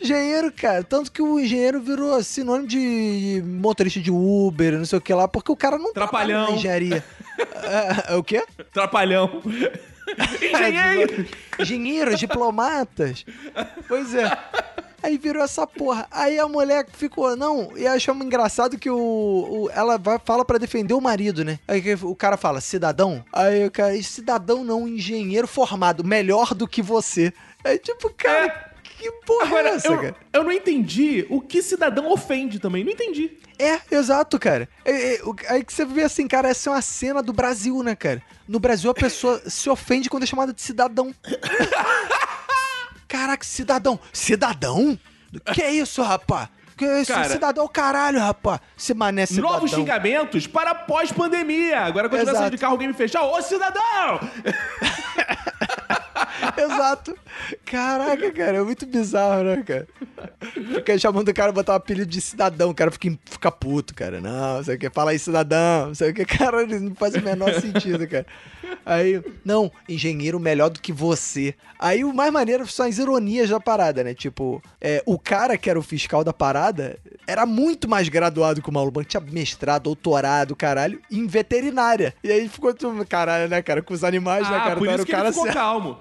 Engenheiro, 0.02 0.52
cara, 0.52 0.84
tanto 0.84 1.10
que 1.10 1.22
o 1.22 1.40
engenheiro 1.40 1.80
virou 1.80 2.22
sinônimo 2.22 2.68
de 2.68 3.42
motorista 3.46 4.00
de 4.02 4.12
Uber, 4.12 4.74
não 4.78 4.84
sei 4.86 4.98
o 4.98 5.02
que 5.02 5.14
lá, 5.14 5.26
porque 5.26 5.52
o 5.52 5.56
cara 5.56 5.78
não 5.78 5.94
trabalha 5.94 6.34
Trapalhão. 6.34 6.52
na 6.52 6.58
engenharia. 6.58 7.04
É, 7.38 8.14
é 8.14 8.16
o 8.16 8.24
quê? 8.24 8.44
Trapalhão. 8.74 9.42
Engenheiro! 10.42 11.26
Engenheiros, 11.60 12.20
diplomatas. 12.20 13.26
Pois 13.88 14.14
é. 14.14 14.38
Aí 15.06 15.18
virou 15.20 15.43
essa 15.43 15.68
porra. 15.68 16.08
Aí 16.10 16.39
a 16.39 16.47
mulher 16.47 16.86
ficou, 16.93 17.36
não, 17.36 17.72
e 17.78 17.86
achamos 17.86 18.26
engraçado 18.26 18.78
que 18.78 18.89
o, 18.89 18.97
o- 18.97 19.70
ela 19.72 19.97
vai, 19.97 20.20
fala 20.24 20.43
pra 20.43 20.58
defender 20.58 20.93
o 20.95 21.01
marido, 21.01 21.45
né? 21.45 21.60
Aí 21.68 21.82
o 22.01 22.16
cara 22.16 22.38
fala, 22.38 22.60
cidadão? 22.60 23.24
Aí 23.32 23.66
o 23.68 23.72
cara, 23.72 24.01
cidadão 24.01 24.64
não, 24.64 24.88
engenheiro 24.88 25.47
formado, 25.47 26.03
melhor 26.03 26.53
do 26.56 26.68
que 26.68 26.82
você. 26.82 27.32
Aí 27.64 27.78
tipo, 27.78 28.10
cara, 28.18 28.72
que 28.84 29.12
porra 29.28 29.43
é 29.43 29.47
Agora, 29.47 29.70
essa, 29.70 29.88
eu, 29.89 29.95
cara? 29.97 30.16
eu 30.34 30.43
não 30.43 30.51
entendi 30.51 31.26
o 31.30 31.39
que 31.39 31.62
cidadão 31.62 32.12
ofende 32.12 32.58
também. 32.60 32.84
Não 32.84 32.91
entendi. 32.91 33.38
É, 33.60 33.80
exato, 33.95 34.38
cara. 34.39 34.68
É, 34.84 35.16
é, 35.16 35.22
aí 35.49 35.64
que 35.64 35.72
você 35.72 35.86
vê 35.86 36.03
assim, 36.03 36.28
cara, 36.28 36.49
essa 36.49 36.70
é 36.70 36.74
uma 36.74 36.82
cena 36.82 37.22
do 37.22 37.32
Brasil, 37.32 37.82
né, 37.84 37.95
cara? 37.95 38.22
No 38.47 38.60
Brasil 38.60 38.89
a 38.89 38.93
pessoa 38.93 39.41
se 39.47 39.70
ofende 39.70 40.10
quando 40.10 40.24
é 40.24 40.26
chamada 40.26 40.51
de 40.51 40.62
cidadão. 40.62 41.14
Caraca, 43.16 43.43
cidadão. 43.45 43.99
Cidadão? 44.11 44.99
Que 45.53 45.61
é 45.61 45.72
isso, 45.72 46.01
rapá? 46.01 46.49
Que 46.78 46.84
é 46.86 47.01
isso? 47.01 47.13
Cara- 47.13 47.30
cidadão 47.30 47.66
é 47.66 47.70
caralho, 47.70 48.20
rapá. 48.20 48.59
Se 48.76 48.93
mané 48.93 49.26
cidadão. 49.26 49.51
Novos 49.51 49.72
xingamentos 49.72 50.45
para 50.47 50.76
pós-pandemia. 50.76 51.80
Agora, 51.82 52.09
quando 52.09 52.26
tiver 52.26 52.49
de 52.51 52.57
carro, 52.57 52.74
alguém 52.74 52.89
me 52.89 52.93
fechar, 52.93 53.24
ô 53.24 53.41
cidadão! 53.41 54.20
Exato. 56.58 57.16
Caraca, 57.66 58.32
cara, 58.32 58.58
é 58.58 58.62
muito 58.62 58.86
bizarro, 58.86 59.43
né, 59.43 59.64
cara? 59.64 59.88
Fica 60.74 60.98
chamando 60.98 61.30
o 61.30 61.34
cara 61.34 61.52
botar 61.52 61.74
um 61.74 61.76
apelido 61.76 62.06
de 62.10 62.22
cidadão, 62.22 62.70
o 62.70 62.76
cara 62.76 62.91
fica, 62.91 63.18
fica 63.26 63.52
puto, 63.52 63.93
cara. 63.93 64.20
Não, 64.22 64.58
você 64.64 64.78
quer 64.78 64.91
falar 64.91 65.12
aí, 65.12 65.20
cidadão, 65.20 65.88
não 65.88 65.96
sei 65.96 66.12
o 66.12 66.14
que, 66.14 66.26
cara, 66.26 66.66
não 66.66 66.96
faz 66.96 67.16
o 67.16 67.22
menor 67.22 67.54
sentido, 67.60 68.08
cara. 68.08 68.26
Aí, 68.86 69.22
não, 69.43 69.72
engenheiro 69.88 70.39
melhor 70.39 70.70
do 70.70 70.80
que 70.80 70.91
você. 70.91 71.56
Aí 71.80 72.04
o 72.04 72.14
mais 72.14 72.32
maneiro 72.32 72.66
são 72.68 72.86
as 72.86 72.98
ironias 72.98 73.50
da 73.50 73.60
parada, 73.60 74.04
né? 74.04 74.14
Tipo, 74.14 74.62
é, 74.82 75.04
o 75.06 75.20
cara 75.20 75.58
que 75.58 75.70
era 75.70 75.78
o 75.80 75.84
fiscal 75.84 76.24
da 76.24 76.34
parada 76.34 76.98
era 77.28 77.46
muito 77.46 77.88
mais 77.88 78.08
graduado 78.10 78.62
que 78.62 78.70
o 78.70 78.74
Mauro 78.74 78.91
Banco, 78.91 79.08
tinha 79.10 79.22
mestrado, 79.22 79.84
doutorado, 79.84 80.56
caralho, 80.56 81.00
em 81.12 81.28
veterinária. 81.28 82.14
E 82.24 82.32
aí 82.32 82.48
ficou 82.50 82.74
tudo, 82.74 83.06
caralho, 83.06 83.50
né, 83.50 83.62
cara, 83.62 83.82
com 83.82 83.93
os 83.93 84.04
animais, 84.04 84.50
né, 84.50 84.58
Ah, 84.58 84.62
cara? 84.62 84.76
por 84.78 84.84
Então 84.88 84.93
isso 84.93 84.93
era 84.93 85.04
o 85.04 85.06
que 85.06 85.12
cara 85.12 85.24
ele 85.28 85.32
ficou 85.34 85.46
certo. 85.46 85.56
calmo. 85.58 85.98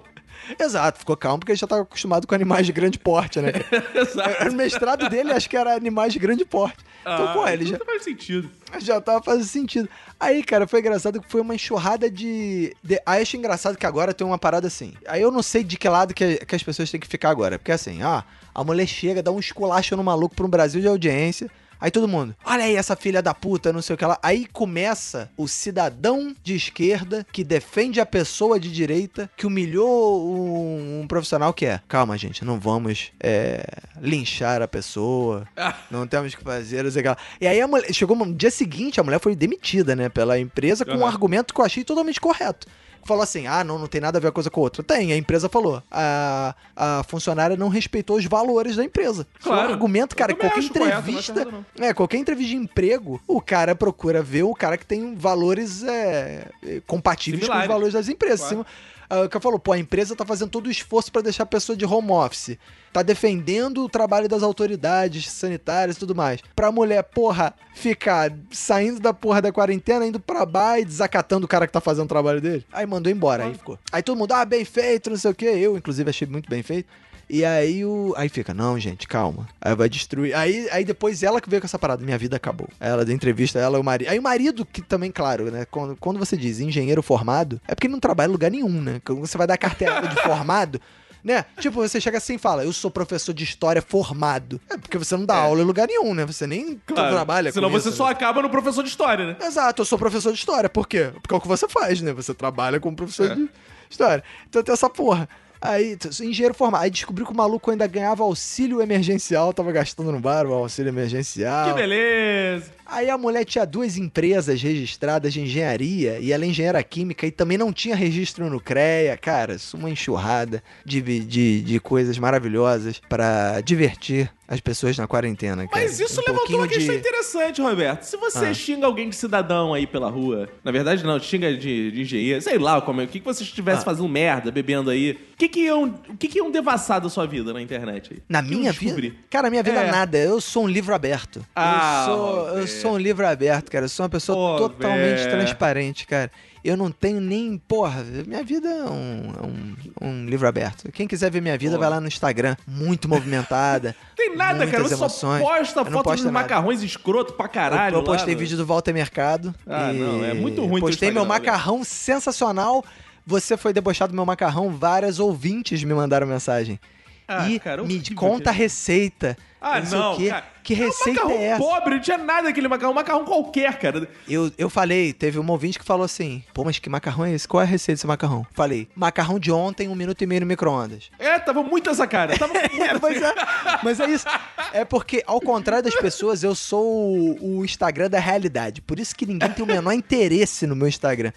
Exato, 0.59 0.99
ficou 0.99 1.16
calmo 1.16 1.39
porque 1.39 1.53
ele 1.53 1.59
já 1.59 1.66
tava 1.66 1.82
acostumado 1.82 2.26
com 2.26 2.35
animais 2.35 2.66
de 2.66 2.72
grande 2.72 2.99
porte, 2.99 3.41
né? 3.41 3.53
Exato. 3.95 4.49
o 4.49 4.53
mestrado 4.55 5.09
dele 5.09 5.32
acho 5.32 5.49
que 5.49 5.57
era 5.57 5.74
animais 5.74 6.12
de 6.12 6.18
grande 6.18 6.45
porte. 6.45 6.78
Então, 7.01 7.28
Ah, 7.28 7.32
pô, 7.35 7.47
ele 7.47 7.66
já, 7.66 7.78
Não 7.78 7.85
faz 7.85 8.03
sentido. 8.05 8.51
já 8.78 9.01
tava 9.01 9.22
fazendo 9.22 9.45
sentido. 9.47 9.89
Aí, 10.18 10.43
cara, 10.43 10.66
foi 10.66 10.80
engraçado 10.80 11.20
que 11.20 11.30
foi 11.30 11.41
uma 11.43 11.55
enxurrada 11.55 12.11
de, 12.11 12.74
de. 12.82 12.99
Aí 13.05 13.20
acho 13.22 13.37
engraçado 13.37 13.76
que 13.76 13.85
agora 13.87 14.14
tem 14.14 14.26
uma 14.26 14.39
parada 14.39 14.66
assim. 14.66 14.95
Aí 15.07 15.20
eu 15.20 15.30
não 15.30 15.43
sei 15.43 15.62
de 15.62 15.76
que 15.76 15.89
lado 15.89 16.14
que, 16.14 16.37
que 16.45 16.55
as 16.55 16.62
pessoas 16.62 16.91
têm 16.91 16.99
que 17.01 17.07
ficar 17.07 17.28
agora. 17.30 17.59
Porque 17.59 17.72
assim, 17.72 18.03
ah, 18.03 18.24
a 18.55 18.64
mulher 18.64 18.87
chega, 18.87 19.22
dá 19.22 19.30
um 19.30 19.39
esculacho 19.39 19.95
no 19.97 20.03
maluco 20.05 20.35
pra 20.35 20.47
um 20.47 20.49
Brasil 20.49 20.80
de 20.80 20.89
audiência. 20.89 21.51
Aí 21.85 21.91
todo 21.91 22.09
mundo, 22.09 22.35
olha 22.47 22.64
aí 22.64 22.76
essa 22.76 22.97
filha 22.97 23.20
da 23.20 23.35
puta, 23.35 23.70
não 23.70 23.82
sei 23.82 23.93
o 23.93 23.99
que 23.99 24.07
lá. 24.07 24.18
Aí 24.22 24.47
começa 24.47 25.30
o 25.37 25.47
cidadão 25.47 26.35
de 26.43 26.55
esquerda 26.55 27.26
que 27.30 27.45
defende 27.45 28.01
a 28.01 28.07
pessoa 28.07 28.59
de 28.59 28.72
direita 28.72 29.30
que 29.37 29.47
humilhou 29.47 30.35
um, 30.35 31.03
um 31.03 31.07
profissional 31.07 31.53
que 31.53 31.66
é. 31.66 31.82
Calma, 31.87 32.16
gente, 32.16 32.43
não 32.43 32.59
vamos 32.59 33.12
é, 33.20 33.66
linchar 34.01 34.62
a 34.62 34.66
pessoa. 34.66 35.47
Não 35.91 36.07
temos 36.07 36.35
que 36.35 36.43
fazer, 36.43 36.82
não 36.82 36.91
sei 36.91 37.01
o 37.01 37.03
que 37.03 37.09
lá. 37.11 37.18
E 37.41 37.47
aí 37.47 37.61
a 37.61 37.68
mulher, 37.68 37.93
chegou 37.93 38.16
no 38.16 38.32
dia 38.35 38.51
seguinte, 38.51 38.99
a 38.99 39.03
mulher 39.03 39.20
foi 39.20 39.37
demitida, 39.37 39.95
né, 39.95 40.09
pela 40.09 40.39
empresa 40.39 40.85
com 40.85 40.93
um 40.93 41.03
Aham. 41.03 41.09
argumento 41.09 41.53
que 41.53 41.61
eu 41.61 41.64
achei 41.64 41.85
totalmente 41.85 42.20
correto. 42.20 42.66
Falou 43.07 43.22
assim: 43.22 43.46
ah, 43.46 43.62
não, 43.62 43.78
não 43.78 43.86
tem 43.86 44.00
nada 44.00 44.18
a 44.18 44.20
ver 44.20 44.26
uma 44.28 44.32
coisa 44.32 44.50
com 44.50 44.61
a 44.61 44.64
outra. 44.64 44.82
Tem, 44.82 45.12
a 45.12 45.16
empresa 45.16 45.48
falou. 45.48 45.82
A, 45.90 46.55
a 46.76 47.02
funcionária 47.05 47.57
não 47.57 47.68
respeitou 47.68 48.16
os 48.16 48.24
valores 48.24 48.76
da 48.76 48.84
empresa. 48.84 49.26
Um 49.40 49.44
Claro. 49.44 49.72
argumento, 49.72 50.16
cara, 50.16 50.34
qualquer 50.34 50.68
correto, 50.68 50.78
entrevista. 50.78 51.46
É, 51.78 51.92
qualquer 51.94 52.18
entrevista 52.18 52.50
de 52.50 52.57
emprego, 52.57 53.20
o 53.26 53.40
cara 53.40 53.74
procura 53.74 54.22
ver 54.22 54.42
o 54.44 54.55
cara 54.55 54.76
que 54.78 54.86
tem 54.86 55.14
valores 55.14 55.82
é, 55.84 56.48
é, 56.64 56.80
compatíveis 56.86 57.40
com 57.42 57.46
Similares. 57.46 57.68
os 57.70 57.74
valores 57.74 57.92
das 57.94 58.09
empresas. 58.09 58.48
Claro. 58.48 58.66
Sim, 58.68 58.93
ah, 59.09 59.22
O 59.22 59.28
cara 59.28 59.42
falou, 59.42 59.59
pô, 59.59 59.72
a 59.72 59.78
empresa 59.78 60.16
tá 60.16 60.24
fazendo 60.24 60.50
todo 60.50 60.66
o 60.66 60.70
esforço 60.70 61.11
pra 61.11 61.22
deixar 61.22 61.42
a 61.44 61.46
pessoa 61.46 61.76
de 61.76 61.84
home 61.84 62.11
office. 62.11 62.59
Tá 62.92 63.02
defendendo 63.02 63.84
o 63.84 63.88
trabalho 63.88 64.28
das 64.28 64.42
autoridades 64.42 65.30
sanitárias 65.30 65.96
e 65.96 65.98
tudo 65.98 66.14
mais. 66.14 66.40
Pra 66.55 66.70
mulher, 66.70 67.02
porra, 67.02 67.55
ficar 67.74 68.32
saindo 68.50 69.00
da 69.00 69.12
porra 69.12 69.42
da 69.42 69.52
quarentena, 69.52 70.07
indo 70.07 70.20
pra 70.20 70.46
bar 70.46 70.78
e 70.78 70.84
desacatando 70.84 71.44
o 71.44 71.48
cara 71.48 71.66
que 71.66 71.72
tá 71.72 71.80
fazendo 71.80 72.05
o 72.05 72.09
trabalho 72.09 72.40
dele. 72.40 72.64
Aí 72.72 72.86
mandou 72.86 73.12
embora, 73.12 73.44
aí 73.44 73.55
ficou. 73.55 73.78
Aí 73.90 74.02
todo 74.02 74.16
mundo, 74.16 74.32
ah, 74.32 74.44
bem 74.44 74.64
feito, 74.64 75.11
não 75.11 75.16
sei 75.16 75.30
o 75.30 75.34
quê. 75.34 75.46
Eu, 75.46 75.76
inclusive, 75.76 76.09
achei 76.09 76.28
muito 76.28 76.48
bem 76.48 76.62
feito. 76.62 76.88
E 77.29 77.45
aí 77.45 77.85
o. 77.85 78.12
Aí 78.16 78.29
fica, 78.29 78.53
não, 78.55 78.79
gente, 78.79 79.09
calma. 79.09 79.49
Aí 79.61 79.75
vai 79.75 79.89
destruir. 79.89 80.35
Aí, 80.35 80.68
aí 80.70 80.85
depois 80.85 81.22
ela 81.22 81.41
que 81.41 81.49
veio 81.49 81.61
com 81.61 81.66
essa 81.66 81.79
parada, 81.79 82.05
minha 82.05 82.18
vida 82.18 82.37
acabou. 82.37 82.68
Ela 82.79 83.05
deu 83.05 83.14
entrevista, 83.14 83.59
ela 83.59 83.79
e 83.79 83.81
o 83.81 83.85
marido. 83.85 84.09
Aí 84.11 84.18
o 84.18 84.22
marido, 84.22 84.64
que 84.66 84.83
também, 84.83 85.11
claro, 85.11 85.51
né? 85.51 85.64
Quando, 85.70 85.97
quando 85.97 86.18
você 86.18 86.37
diz 86.37 86.61
engenheiro 86.61 87.03
formado, 87.03 87.61
é 87.66 87.75
porque 87.75 87.87
ele 87.87 87.93
não 87.93 88.01
trabalha 88.01 88.29
em 88.29 88.33
lugar 88.33 88.51
nenhum, 88.51 88.81
né? 88.81 89.01
Quando 89.05 89.20
você 89.20 89.39
vai 89.39 89.47
dar 89.47 89.57
carteirada 89.57 90.09
de 90.09 90.16
formado. 90.22 90.81
Né? 91.22 91.43
Tipo, 91.59 91.77
você 91.77 91.99
chega 92.03 92.18
assim 92.18 92.35
e 92.35 92.39
fala, 92.39 92.64
eu 92.64 92.72
sou 92.75 92.91
professor 92.91 93.33
de 93.33 93.45
história 93.45 93.81
formado. 93.81 94.61
É 94.68 94.77
porque 94.77 94.99
você 94.99 95.16
não 95.16 95.25
dá 95.25 95.37
aula 95.37 95.62
em 95.62 95.64
lugar 95.64 95.89
nenhum, 95.89 96.12
né? 96.12 96.27
Você 96.27 96.47
nem 96.47 96.79
Claro. 96.85 97.14
trabalha 97.14 97.51
Senão 97.51 97.70
com 97.70 97.81
você 97.81 97.89
isso, 97.89 97.97
só 97.97 98.05
né? 98.05 98.11
acaba 98.12 98.43
no 98.43 98.51
professor 98.51 98.83
de 98.83 98.91
história, 98.91 99.29
né? 99.29 99.37
Exato, 99.43 99.81
eu 99.81 99.87
sou 99.87 99.99
professor 99.99 100.31
de 100.35 100.39
história. 100.39 100.68
Por 100.68 100.87
quê? 100.87 101.11
Porque 101.22 101.33
é 101.33 101.37
o 101.39 101.41
que 101.41 101.49
você 101.49 101.66
faz, 101.66 102.03
né? 102.03 102.12
Você 102.12 102.35
trabalha 102.35 102.79
como 102.79 102.95
professor 102.95 103.31
É. 103.31 103.35
de 103.37 103.49
história. 103.89 104.22
Então 104.51 104.62
tem 104.62 104.70
essa 104.75 104.91
porra. 104.91 105.27
Aí, 105.64 105.96
engenheiro 106.20 106.52
formado. 106.52 106.82
Aí 106.82 106.90
descobriu 106.90 107.26
que 107.26 107.32
o 107.32 107.36
maluco 107.36 107.70
ainda 107.70 107.86
ganhava 107.86 108.22
auxílio 108.22 108.82
emergencial, 108.82 109.50
tava 109.50 109.72
gastando 109.72 110.12
no 110.12 110.20
bar 110.20 110.46
o 110.46 110.52
auxílio 110.52 110.90
emergencial. 110.90 111.70
Que 111.70 111.80
beleza. 111.80 112.70
Aí 112.84 113.08
a 113.08 113.16
mulher 113.16 113.46
tinha 113.46 113.64
duas 113.64 113.96
empresas 113.96 114.60
registradas 114.60 115.32
de 115.32 115.40
engenharia 115.40 116.18
e 116.18 116.32
ela 116.32 116.44
é 116.44 116.48
engenheira 116.48 116.82
química 116.82 117.26
e 117.26 117.30
também 117.30 117.56
não 117.56 117.72
tinha 117.72 117.96
registro 117.96 118.50
no 118.50 118.60
CREA. 118.60 119.16
Cara, 119.16 119.54
isso 119.54 119.74
é 119.74 119.80
uma 119.80 119.90
enxurrada 119.90 120.62
de, 120.84 121.00
de, 121.00 121.62
de 121.62 121.80
coisas 121.80 122.18
maravilhosas 122.18 123.00
pra 123.08 123.62
divertir 123.62 124.30
as 124.47 124.61
pessoas 124.61 124.97
na 124.99 125.07
quarentena. 125.07 125.66
Cara. 125.66 125.82
Mas 125.82 125.99
isso 125.99 126.20
Um 126.20 126.24
levantou 126.32 126.57
uma 126.59 126.68
questão 126.68 126.95
de- 126.95 127.01
interessante, 127.01 127.62
Roberto. 127.62 128.03
Se 128.03 128.16
você 128.16 128.47
Ah. 128.47 128.55
xinga 128.55 128.86
alguém 128.86 129.09
de 129.09 129.16
cidadão 129.16 129.72
aí 129.72 129.86
pela 129.86 130.11
rua, 130.11 130.49
na 130.62 130.70
verdade 130.70 131.03
não, 131.05 131.18
xinga 131.18 131.57
de, 131.57 131.90
de 131.90 132.03
engenheiro, 132.03 132.42
sei 132.42 132.59
lá, 132.59 132.80
como 132.80 133.01
é, 133.01 133.05
o 133.05 133.09
que, 133.09 133.20
que 133.20 133.24
você 133.24 133.42
estivesse 133.42 133.80
Ah. 133.80 133.84
fazendo 133.84 134.09
merda, 134.09 134.51
bebendo 134.51 134.90
aí, 134.90 135.12
o 135.12 135.36
que 135.38 135.49
que 135.49 135.61
iam, 135.61 135.84
o 136.09 136.16
que 136.16 136.28
que 136.28 136.38
iam 136.38 136.51
devassar 136.51 137.01
da 137.01 137.09
sua 137.09 137.26
vida 137.26 137.53
na 137.53 137.62
internet 137.62 138.11
aí? 138.12 138.18
Na 138.28 138.42
que 138.42 138.51
minha 138.55 138.72
vida? 138.72 139.12
Cara, 139.30 139.49
minha 139.49 139.62
vida 139.62 139.80
É. 139.80 139.90
nada. 139.90 140.18
Eu 140.18 140.40
sou 140.40 140.64
um 140.64 140.68
livro 140.68 140.95
aberto. 140.95 141.45
Ah, 141.57 142.07
eu, 142.09 142.14
sou, 142.14 142.49
eu 142.59 142.66
sou 142.66 142.92
um 142.92 142.99
livro 142.99 143.26
aberto, 143.26 143.70
cara. 143.70 143.86
Eu 143.86 143.88
sou 143.88 144.05
uma 144.05 144.11
pessoa 144.11 144.59
Pô, 144.59 144.68
totalmente 144.68 145.22
Roberto. 145.22 145.30
transparente, 145.30 146.07
cara. 146.07 146.30
Eu 146.64 146.78
não 146.78 146.90
tenho 146.90 147.20
nem. 147.20 147.58
Porra, 147.58 148.02
minha 148.26 148.42
vida 148.42 148.68
é 148.68 148.84
um, 148.84 149.32
é 149.38 149.46
um, 149.46 150.08
um 150.08 150.26
livro 150.26 150.48
aberto. 150.48 150.90
Quem 150.92 151.06
quiser 151.06 151.30
ver 151.30 151.42
minha 151.42 151.58
vida, 151.58 151.74
Pô. 151.74 151.80
vai 151.80 151.90
lá 151.90 152.00
no 152.00 152.08
Instagram. 152.08 152.56
Muito 152.66 153.06
movimentada. 153.06 153.94
Tem 154.16 154.34
nada, 154.34 154.66
cara. 154.66 154.82
Você 154.82 154.94
emoções. 154.94 155.42
só 155.42 155.84
posta 155.84 155.84
foto 155.84 156.16
nada. 156.16 156.32
macarrões 156.32 156.82
escroto 156.82 157.34
pra 157.34 157.48
caralho. 157.48 157.96
eu, 157.96 158.00
eu 158.00 158.04
postei 158.04 158.32
lá, 158.32 158.40
vídeo 158.40 158.56
do 158.56 158.64
Walter 158.64 158.94
Mercado. 158.94 159.54
Ah, 159.66 159.92
não, 159.92 160.24
é 160.24 160.32
muito 160.32 160.64
ruim 160.64 160.80
Postei 160.80 161.10
meu 161.10 161.22
Instagram, 161.22 161.22
olha. 161.22 161.28
macarrão 161.28 161.84
sensacional. 161.84 162.82
Você 163.26 163.58
foi 163.58 163.74
debochado 163.74 164.12
do 164.12 164.16
meu 164.16 164.24
macarrão. 164.24 164.70
Várias 164.70 165.18
ouvintes 165.18 165.84
me 165.84 165.92
mandaram 165.92 166.26
mensagem. 166.26 166.80
Ah, 167.27 167.49
e 167.49 167.59
cara, 167.59 167.83
me 167.83 168.03
conta 168.14 168.51
a 168.51 168.53
receita. 168.53 169.37
Ah, 169.61 169.83
sei 169.83 169.99
o 169.99 170.03
não, 170.03 170.16
quê. 170.16 170.29
cara. 170.29 170.45
Que 170.62 170.75
É 170.75 170.77
um 170.77 170.81
receita 170.81 171.33
é 171.33 171.45
essa? 171.45 171.62
pobre, 171.62 171.95
não 171.95 172.01
tinha 172.01 172.18
nada 172.18 172.43
daquele 172.45 172.68
macarrão. 172.68 172.93
Um 172.93 172.95
macarrão 172.95 173.25
qualquer, 173.25 173.79
cara. 173.79 174.07
Eu, 174.29 174.53
eu 174.59 174.68
falei, 174.68 175.12
teve 175.12 175.39
um 175.39 175.51
ouvinte 175.51 175.79
que 175.79 175.85
falou 175.85 176.05
assim: 176.05 176.45
pô, 176.53 176.64
mas 176.64 176.79
que 176.79 176.89
macarrão 176.89 177.25
é 177.25 177.33
esse? 177.33 177.49
Qual 177.49 177.61
é 177.62 177.64
a 177.64 177.66
receita 177.66 177.97
desse 177.97 178.07
macarrão? 178.07 178.47
Falei, 178.53 178.89
macarrão 178.95 179.39
de 179.39 179.51
ontem, 179.51 179.89
um 179.89 179.95
minuto 179.95 180.20
e 180.22 180.27
meio 180.27 180.43
no 180.43 180.47
micro-ondas. 180.47 181.11
É, 181.18 181.39
tava 181.39 181.62
muito 181.62 181.89
essa 181.89 182.07
cara. 182.07 182.37
Tava 182.39 182.53
muito 182.57 182.83
É, 182.83 182.99
pois 182.99 183.20
é, 183.20 183.35
mas 183.83 184.01
é 184.01 184.11
isso. 184.11 184.27
É 184.72 184.85
porque, 184.85 185.22
ao 185.27 185.41
contrário 185.41 185.85
das 185.85 185.95
pessoas, 185.97 186.43
eu 186.43 186.55
sou 186.55 186.85
o, 186.85 187.59
o 187.61 187.64
Instagram 187.64 188.11
da 188.11 188.18
realidade. 188.18 188.83
Por 188.83 188.99
isso 188.99 189.14
que 189.14 189.25
ninguém 189.25 189.51
tem 189.51 189.64
o 189.64 189.66
menor 189.66 189.93
interesse 189.93 190.66
no 190.66 190.77
meu 190.77 190.89
Instagram. 190.89 191.33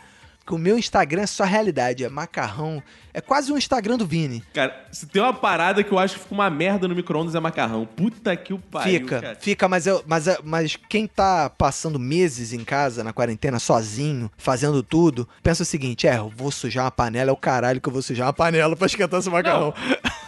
Porque 0.47 0.55
o 0.55 0.57
meu 0.57 0.77
Instagram 0.79 1.23
é 1.23 1.27
só 1.27 1.43
realidade, 1.43 2.05
é 2.05 2.09
macarrão. 2.09 2.81
É 3.13 3.19
quase 3.19 3.51
um 3.51 3.57
Instagram 3.57 3.97
do 3.97 4.05
Vini. 4.05 4.41
Cara, 4.53 4.85
se 4.93 5.05
tem 5.05 5.21
uma 5.21 5.33
parada 5.33 5.83
que 5.83 5.91
eu 5.91 5.99
acho 5.99 6.13
que 6.13 6.21
fica 6.21 6.33
uma 6.33 6.49
merda 6.49 6.87
no 6.87 6.95
micro-ondas 6.95 7.35
é 7.35 7.39
macarrão. 7.41 7.85
Puta 7.85 8.33
que 8.37 8.53
o 8.53 8.59
pariu, 8.59 9.01
fica, 9.01 9.19
cara. 9.19 9.37
fica, 9.41 9.67
mas, 9.67 9.85
eu, 9.85 10.01
mas, 10.07 10.25
mas 10.45 10.77
quem 10.87 11.05
tá 11.05 11.49
passando 11.49 11.99
meses 11.99 12.53
em 12.53 12.63
casa, 12.63 13.03
na 13.03 13.11
quarentena, 13.11 13.59
sozinho, 13.59 14.31
fazendo 14.37 14.81
tudo, 14.81 15.27
pensa 15.43 15.63
o 15.63 15.65
seguinte: 15.65 16.07
é, 16.07 16.15
eu 16.17 16.29
vou 16.33 16.49
sujar 16.49 16.85
uma 16.85 16.91
panela, 16.91 17.29
é 17.29 17.33
o 17.33 17.37
caralho 17.37 17.81
que 17.81 17.89
eu 17.89 17.93
vou 17.93 18.01
sujar 18.01 18.27
uma 18.27 18.33
panela 18.33 18.73
pra 18.73 18.85
esquentar 18.85 19.19
esse 19.19 19.29
macarrão. 19.29 19.73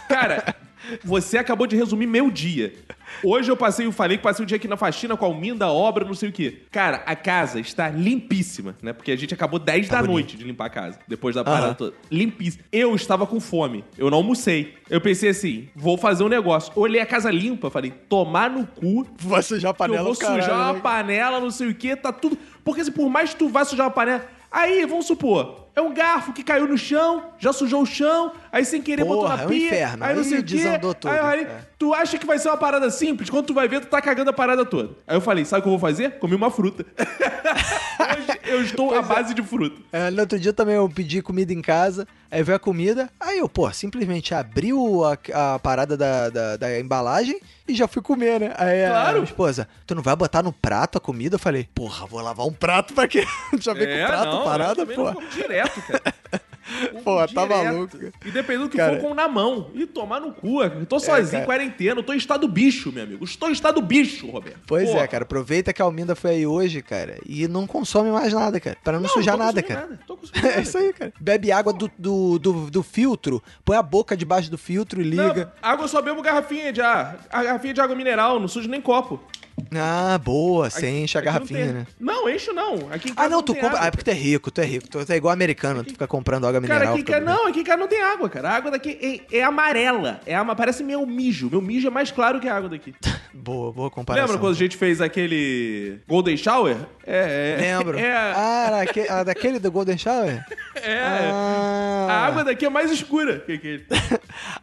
Cara, 0.06 0.54
você 1.04 1.38
acabou 1.38 1.66
de 1.66 1.76
resumir 1.76 2.06
meu 2.06 2.30
dia. 2.30 2.72
Hoje 3.24 3.50
eu 3.50 3.56
passei, 3.56 3.86
eu 3.86 3.92
falei 3.92 4.16
que 4.16 4.22
passei 4.22 4.44
o 4.44 4.46
dia 4.46 4.56
aqui 4.56 4.68
na 4.68 4.76
faxina 4.76 5.16
com 5.16 5.24
a 5.24 5.28
Alminda, 5.28 5.66
obra, 5.68 6.04
não 6.04 6.14
sei 6.14 6.28
o 6.28 6.32
quê. 6.32 6.62
Cara, 6.70 7.02
a 7.06 7.16
casa 7.16 7.58
está 7.60 7.88
limpíssima, 7.88 8.76
né? 8.82 8.92
Porque 8.92 9.10
a 9.10 9.16
gente 9.16 9.34
acabou 9.34 9.58
10 9.58 9.88
Tá 9.88 9.96
da 9.96 10.00
bonito. 10.02 10.12
noite 10.12 10.36
de 10.36 10.44
limpar 10.44 10.66
a 10.66 10.70
casa, 10.70 10.98
depois 11.08 11.34
da 11.34 11.42
parada 11.44 11.74
toda. 11.74 11.94
Limpíssima. 12.10 12.64
Eu 12.70 12.94
estava 12.94 13.26
com 13.26 13.40
fome, 13.40 13.84
eu 13.98 14.10
não 14.10 14.18
almocei. 14.18 14.74
Eu 14.88 15.00
pensei 15.00 15.30
assim, 15.30 15.68
vou 15.74 15.96
fazer 15.98 16.22
um 16.24 16.28
negócio. 16.28 16.72
Olhei 16.76 17.00
a 17.00 17.06
casa 17.06 17.30
limpa, 17.30 17.70
falei, 17.70 17.90
tomar 17.90 18.48
no 18.50 18.66
cu, 18.66 19.06
Vai 19.18 19.42
sujar 19.42 19.70
a 19.70 19.74
panela, 19.74 20.00
eu 20.00 20.04
vou 20.04 20.16
caralho, 20.16 20.42
sujar 20.42 20.72
uma 20.74 20.80
panela, 20.80 21.40
não 21.40 21.50
sei 21.50 21.68
o 21.68 21.74
que, 21.74 21.94
tá 21.96 22.12
tudo. 22.12 22.38
Porque 22.64 22.80
assim, 22.82 22.92
por 22.92 23.08
mais 23.08 23.30
que 23.30 23.36
tu 23.36 23.48
vá 23.48 23.64
sujar 23.64 23.86
uma 23.86 23.92
panela. 23.92 24.26
Aí, 24.52 24.84
vamos 24.84 25.06
supor, 25.06 25.68
é 25.76 25.80
um 25.80 25.94
garfo 25.94 26.32
que 26.32 26.42
caiu 26.42 26.66
no 26.66 26.76
chão, 26.76 27.29
já 27.40 27.52
sujou 27.52 27.82
o 27.82 27.86
chão, 27.86 28.32
aí 28.52 28.64
sem 28.64 28.80
querer 28.80 29.02
botou 29.04 29.22
Porra, 29.22 29.36
na 29.38 29.42
é 29.42 29.46
um 29.46 29.48
pia. 29.48 29.66
inferno. 29.66 30.04
Aí 30.04 30.14
não 30.14 30.22
Aí 30.22 30.28
sei 30.28 30.38
o 30.38 30.44
quê. 30.44 30.54
desandou 30.56 30.94
tudo, 30.94 31.10
Aí, 31.10 31.18
aí, 31.18 31.40
é. 31.44 31.60
tu 31.78 31.92
acha 31.92 32.16
que 32.18 32.26
vai 32.26 32.38
ser 32.38 32.48
uma 32.50 32.56
parada 32.58 32.88
simples, 32.90 33.28
quando 33.30 33.46
tu 33.46 33.54
vai 33.54 33.66
ver, 33.66 33.80
tu 33.80 33.86
tá 33.88 34.00
cagando 34.00 34.30
a 34.30 34.32
parada 34.32 34.64
toda. 34.64 34.90
Aí 35.08 35.16
eu 35.16 35.20
falei, 35.20 35.44
sabe 35.44 35.60
o 35.60 35.62
que 35.62 35.68
eu 35.68 35.72
vou 35.72 35.80
fazer? 35.80 36.18
Comi 36.18 36.34
uma 36.36 36.50
fruta. 36.50 36.84
Hoje 38.00 38.40
eu 38.44 38.62
estou 38.62 38.94
à 38.94 39.02
base 39.02 39.34
de 39.34 39.42
fruta. 39.42 39.80
É, 39.92 40.10
no 40.10 40.20
outro 40.20 40.38
dia 40.38 40.52
também 40.52 40.74
eu 40.74 40.88
pedi 40.88 41.22
comida 41.22 41.52
em 41.52 41.62
casa, 41.62 42.06
aí 42.30 42.42
veio 42.42 42.56
a 42.56 42.58
comida, 42.58 43.08
aí 43.18 43.38
eu, 43.38 43.48
pô, 43.48 43.70
simplesmente 43.72 44.34
abri 44.34 44.70
a, 45.32 45.54
a 45.54 45.58
parada 45.58 45.96
da, 45.96 46.28
da, 46.28 46.56
da 46.56 46.78
embalagem 46.80 47.40
e 47.68 47.74
já 47.74 47.86
fui 47.86 48.02
comer, 48.02 48.40
né? 48.40 48.52
Aí 48.56 48.84
a 48.84 48.90
Claro. 48.90 49.12
minha 49.14 49.24
esposa, 49.24 49.68
tu 49.86 49.94
não 49.94 50.02
vai 50.02 50.16
botar 50.16 50.42
no 50.42 50.52
prato 50.52 50.98
a 50.98 51.00
comida? 51.00 51.36
Eu 51.36 51.38
falei, 51.38 51.68
porra, 51.74 52.06
vou 52.06 52.20
lavar 52.20 52.46
um 52.46 52.52
prato 52.52 52.92
pra 52.94 53.06
quê? 53.06 53.24
já 53.60 53.72
veio 53.72 53.88
com 53.98 54.04
o 54.04 54.06
prato 54.06 54.28
É, 54.28 54.30
não, 54.32 54.44
parada, 54.44 54.86
pô. 54.86 55.12
direto, 55.32 55.80
cara. 55.82 56.02
Pô, 57.04 57.26
tá 57.28 57.46
maluco. 57.46 57.96
E 58.24 58.30
dependendo 58.30 58.64
do 58.66 58.70
que 58.70 58.76
Cara. 58.76 58.98
for, 59.00 59.08
com 59.08 59.14
na 59.14 59.28
mão. 59.28 59.70
E 59.74 59.86
tomar 59.86 60.20
no 60.20 60.32
cu. 60.32 60.62
Eu 60.62 60.86
tô 60.86 60.98
sozinho, 60.98 61.30
cara. 61.32 61.44
quarentena. 61.46 62.00
Eu 62.00 62.02
tô 62.02 62.12
em 62.12 62.16
estado 62.16 62.46
bicho, 62.48 62.92
meu 62.92 63.04
amigo. 63.04 63.24
Estou 63.24 63.48
em 63.48 63.52
estado 63.52 63.80
bicho, 63.80 64.26
Roberto. 64.30 64.60
Pois 64.66 64.88
Porra. 64.90 65.00
é, 65.02 65.06
cara. 65.06 65.24
Aproveita 65.24 65.72
que 65.72 65.80
a 65.82 65.84
Alminda 65.84 66.14
foi 66.14 66.30
aí 66.30 66.46
hoje, 66.46 66.82
cara, 66.82 67.18
e 67.26 67.46
não 67.48 67.66
consome 67.66 68.10
mais 68.10 68.32
nada, 68.32 68.58
cara. 68.60 68.76
Pra 68.82 68.94
não, 68.94 69.02
Não, 69.02 69.08
sujar 69.08 69.36
tô 69.36 69.42
nada, 69.44 69.62
cara. 69.62 69.80
Nada. 69.80 70.00
Tô 70.06 70.16
consumindo 70.18 70.46
É 70.46 70.50
nada. 70.50 70.62
isso 70.62 70.78
aí, 70.78 70.92
cara. 70.92 71.12
Bebe 71.20 71.52
água 71.52 71.72
do, 71.72 71.90
do, 71.98 72.38
do, 72.38 72.70
do 72.70 72.82
filtro, 72.82 73.42
põe 73.64 73.76
a 73.76 73.82
boca 73.82 74.16
debaixo 74.16 74.50
do 74.50 74.58
filtro 74.58 75.00
e 75.00 75.04
liga. 75.04 75.52
Não, 75.62 75.70
água 75.70 75.84
eu 75.84 75.88
só 75.88 76.00
bebo 76.02 76.22
garrafinha 76.22 76.72
de 76.72 76.80
água. 76.80 77.18
A 77.30 77.42
garrafinha 77.42 77.74
de 77.74 77.80
água 77.80 77.94
mineral, 77.96 78.38
não 78.40 78.48
sujo 78.48 78.68
nem 78.68 78.80
copo. 78.80 79.20
Ah, 79.74 80.18
boa, 80.18 80.68
você 80.70 80.88
enche 80.88 81.16
a 81.16 81.20
Aqui 81.20 81.26
não 81.28 81.34
garrafinha, 81.34 81.64
tem- 81.64 81.72
né? 81.74 81.86
Não, 81.98 82.28
encho 82.28 82.52
não. 82.52 82.88
Aqui 82.90 83.12
Ah, 83.16 83.28
não, 83.28 83.42
tu 83.42 83.52
tem 83.52 83.62
compra. 83.62 83.76
água, 83.78 83.84
Ah, 83.84 83.88
é 83.88 83.90
porque 83.90 84.04
tu 84.04 84.10
é 84.10 84.14
rico, 84.14 84.50
tu 84.50 84.60
é 84.60 84.64
rico. 84.64 84.88
Tu 84.88 84.98
é 85.12 85.16
igual 85.16 85.32
americano, 85.32 85.82
tu 85.84 85.90
fica 85.92 86.06
comprando 86.06 86.46
água 86.46 86.60
Cara, 86.60 86.74
mineral. 86.74 86.92
aqui 86.94 87.02
em 87.02 87.04
fica 87.04 87.20
não, 87.20 87.46
aqui 87.48 87.60
em 87.60 87.64
casa 87.64 87.78
não 87.78 87.88
tem 87.88 88.02
água, 88.02 88.28
cara. 88.28 88.50
A 88.50 88.56
água 88.56 88.70
daqui 88.70 89.24
é, 89.30 89.38
é 89.38 89.42
amarela. 89.42 90.20
É 90.26 90.34
ama, 90.34 90.54
parece 90.56 90.82
meu 90.82 91.04
mijo. 91.06 91.48
Meu 91.50 91.60
mijo 91.60 91.86
é 91.86 91.90
mais 91.90 92.10
claro 92.10 92.40
que 92.40 92.48
a 92.48 92.56
água 92.56 92.68
daqui. 92.68 92.94
Boa, 93.32 93.72
boa 93.72 93.88
comparação. 93.90 94.26
Lembra 94.26 94.40
quando 94.40 94.54
a 94.54 94.58
gente 94.58 94.76
fez 94.76 95.00
aquele 95.00 96.00
Golden 96.08 96.36
Shower? 96.36 96.76
É, 97.06 97.56
é. 97.58 97.60
Lembro. 97.78 97.96
É, 98.00 98.12
Ah, 98.12 98.64
era 98.66 98.80
aque- 98.82 99.24
daquele 99.24 99.58
do 99.60 99.70
Golden 99.70 99.96
Shower? 99.96 100.44
é. 100.74 100.98
Ah, 101.32 102.06
A 102.10 102.26
água 102.26 102.44
daqui 102.44 102.66
é 102.66 102.68
mais 102.68 102.90
escura 102.90 103.38
que 103.38 103.52
aquele. 103.52 103.86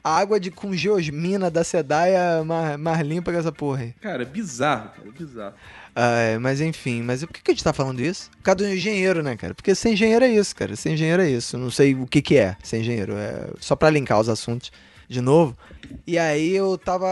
A 0.04 0.18
água 0.18 0.40
de, 0.40 0.52
com 0.52 0.74
geosmina 0.74 1.50
da 1.50 1.64
Sedaia 1.64 2.18
é 2.18 2.44
mais, 2.44 2.78
mais 2.78 3.02
limpa 3.02 3.32
que 3.32 3.38
essa 3.38 3.52
porra 3.52 3.84
aí. 3.84 3.94
Cara, 4.02 4.24
é 4.24 4.26
bizarro, 4.26 4.90
cara, 4.90 5.12
bizarro. 5.18 5.54
Ah, 5.96 6.20
é, 6.20 6.38
mas 6.38 6.62
enfim, 6.62 7.02
mas 7.02 7.26
por 7.26 7.34
que, 7.34 7.42
que 7.42 7.52
a 7.52 7.54
gente 7.56 7.64
tá 7.64 7.74
falando 7.74 8.00
isso? 8.02 8.30
Por 8.38 8.44
causa 8.44 8.58
do 8.58 8.68
engenheiro, 8.68 9.24
né, 9.24 9.36
cara? 9.36 9.56
Porque 9.56 9.74
ser 9.74 9.94
engenheiro 9.94 10.24
é 10.24 10.30
isso, 10.30 10.56
cara. 10.56 10.76
Ser 10.76 10.92
engenheiro 10.92 11.24
é 11.24 11.30
isso. 11.30 11.58
Não 11.58 11.72
sei 11.72 11.96
o 11.96 12.06
que 12.06 12.22
que 12.22 12.38
é 12.38 12.56
ser 12.62 12.80
engenheiro. 12.80 13.14
É 13.18 13.48
só 13.60 13.76
pra 13.76 13.90
linkar 13.90 14.20
os 14.20 14.30
assuntos 14.30 14.72
de 15.08 15.22
novo. 15.22 15.58
E 16.06 16.18
aí 16.18 16.54
eu 16.56 16.78
tava 16.78 17.08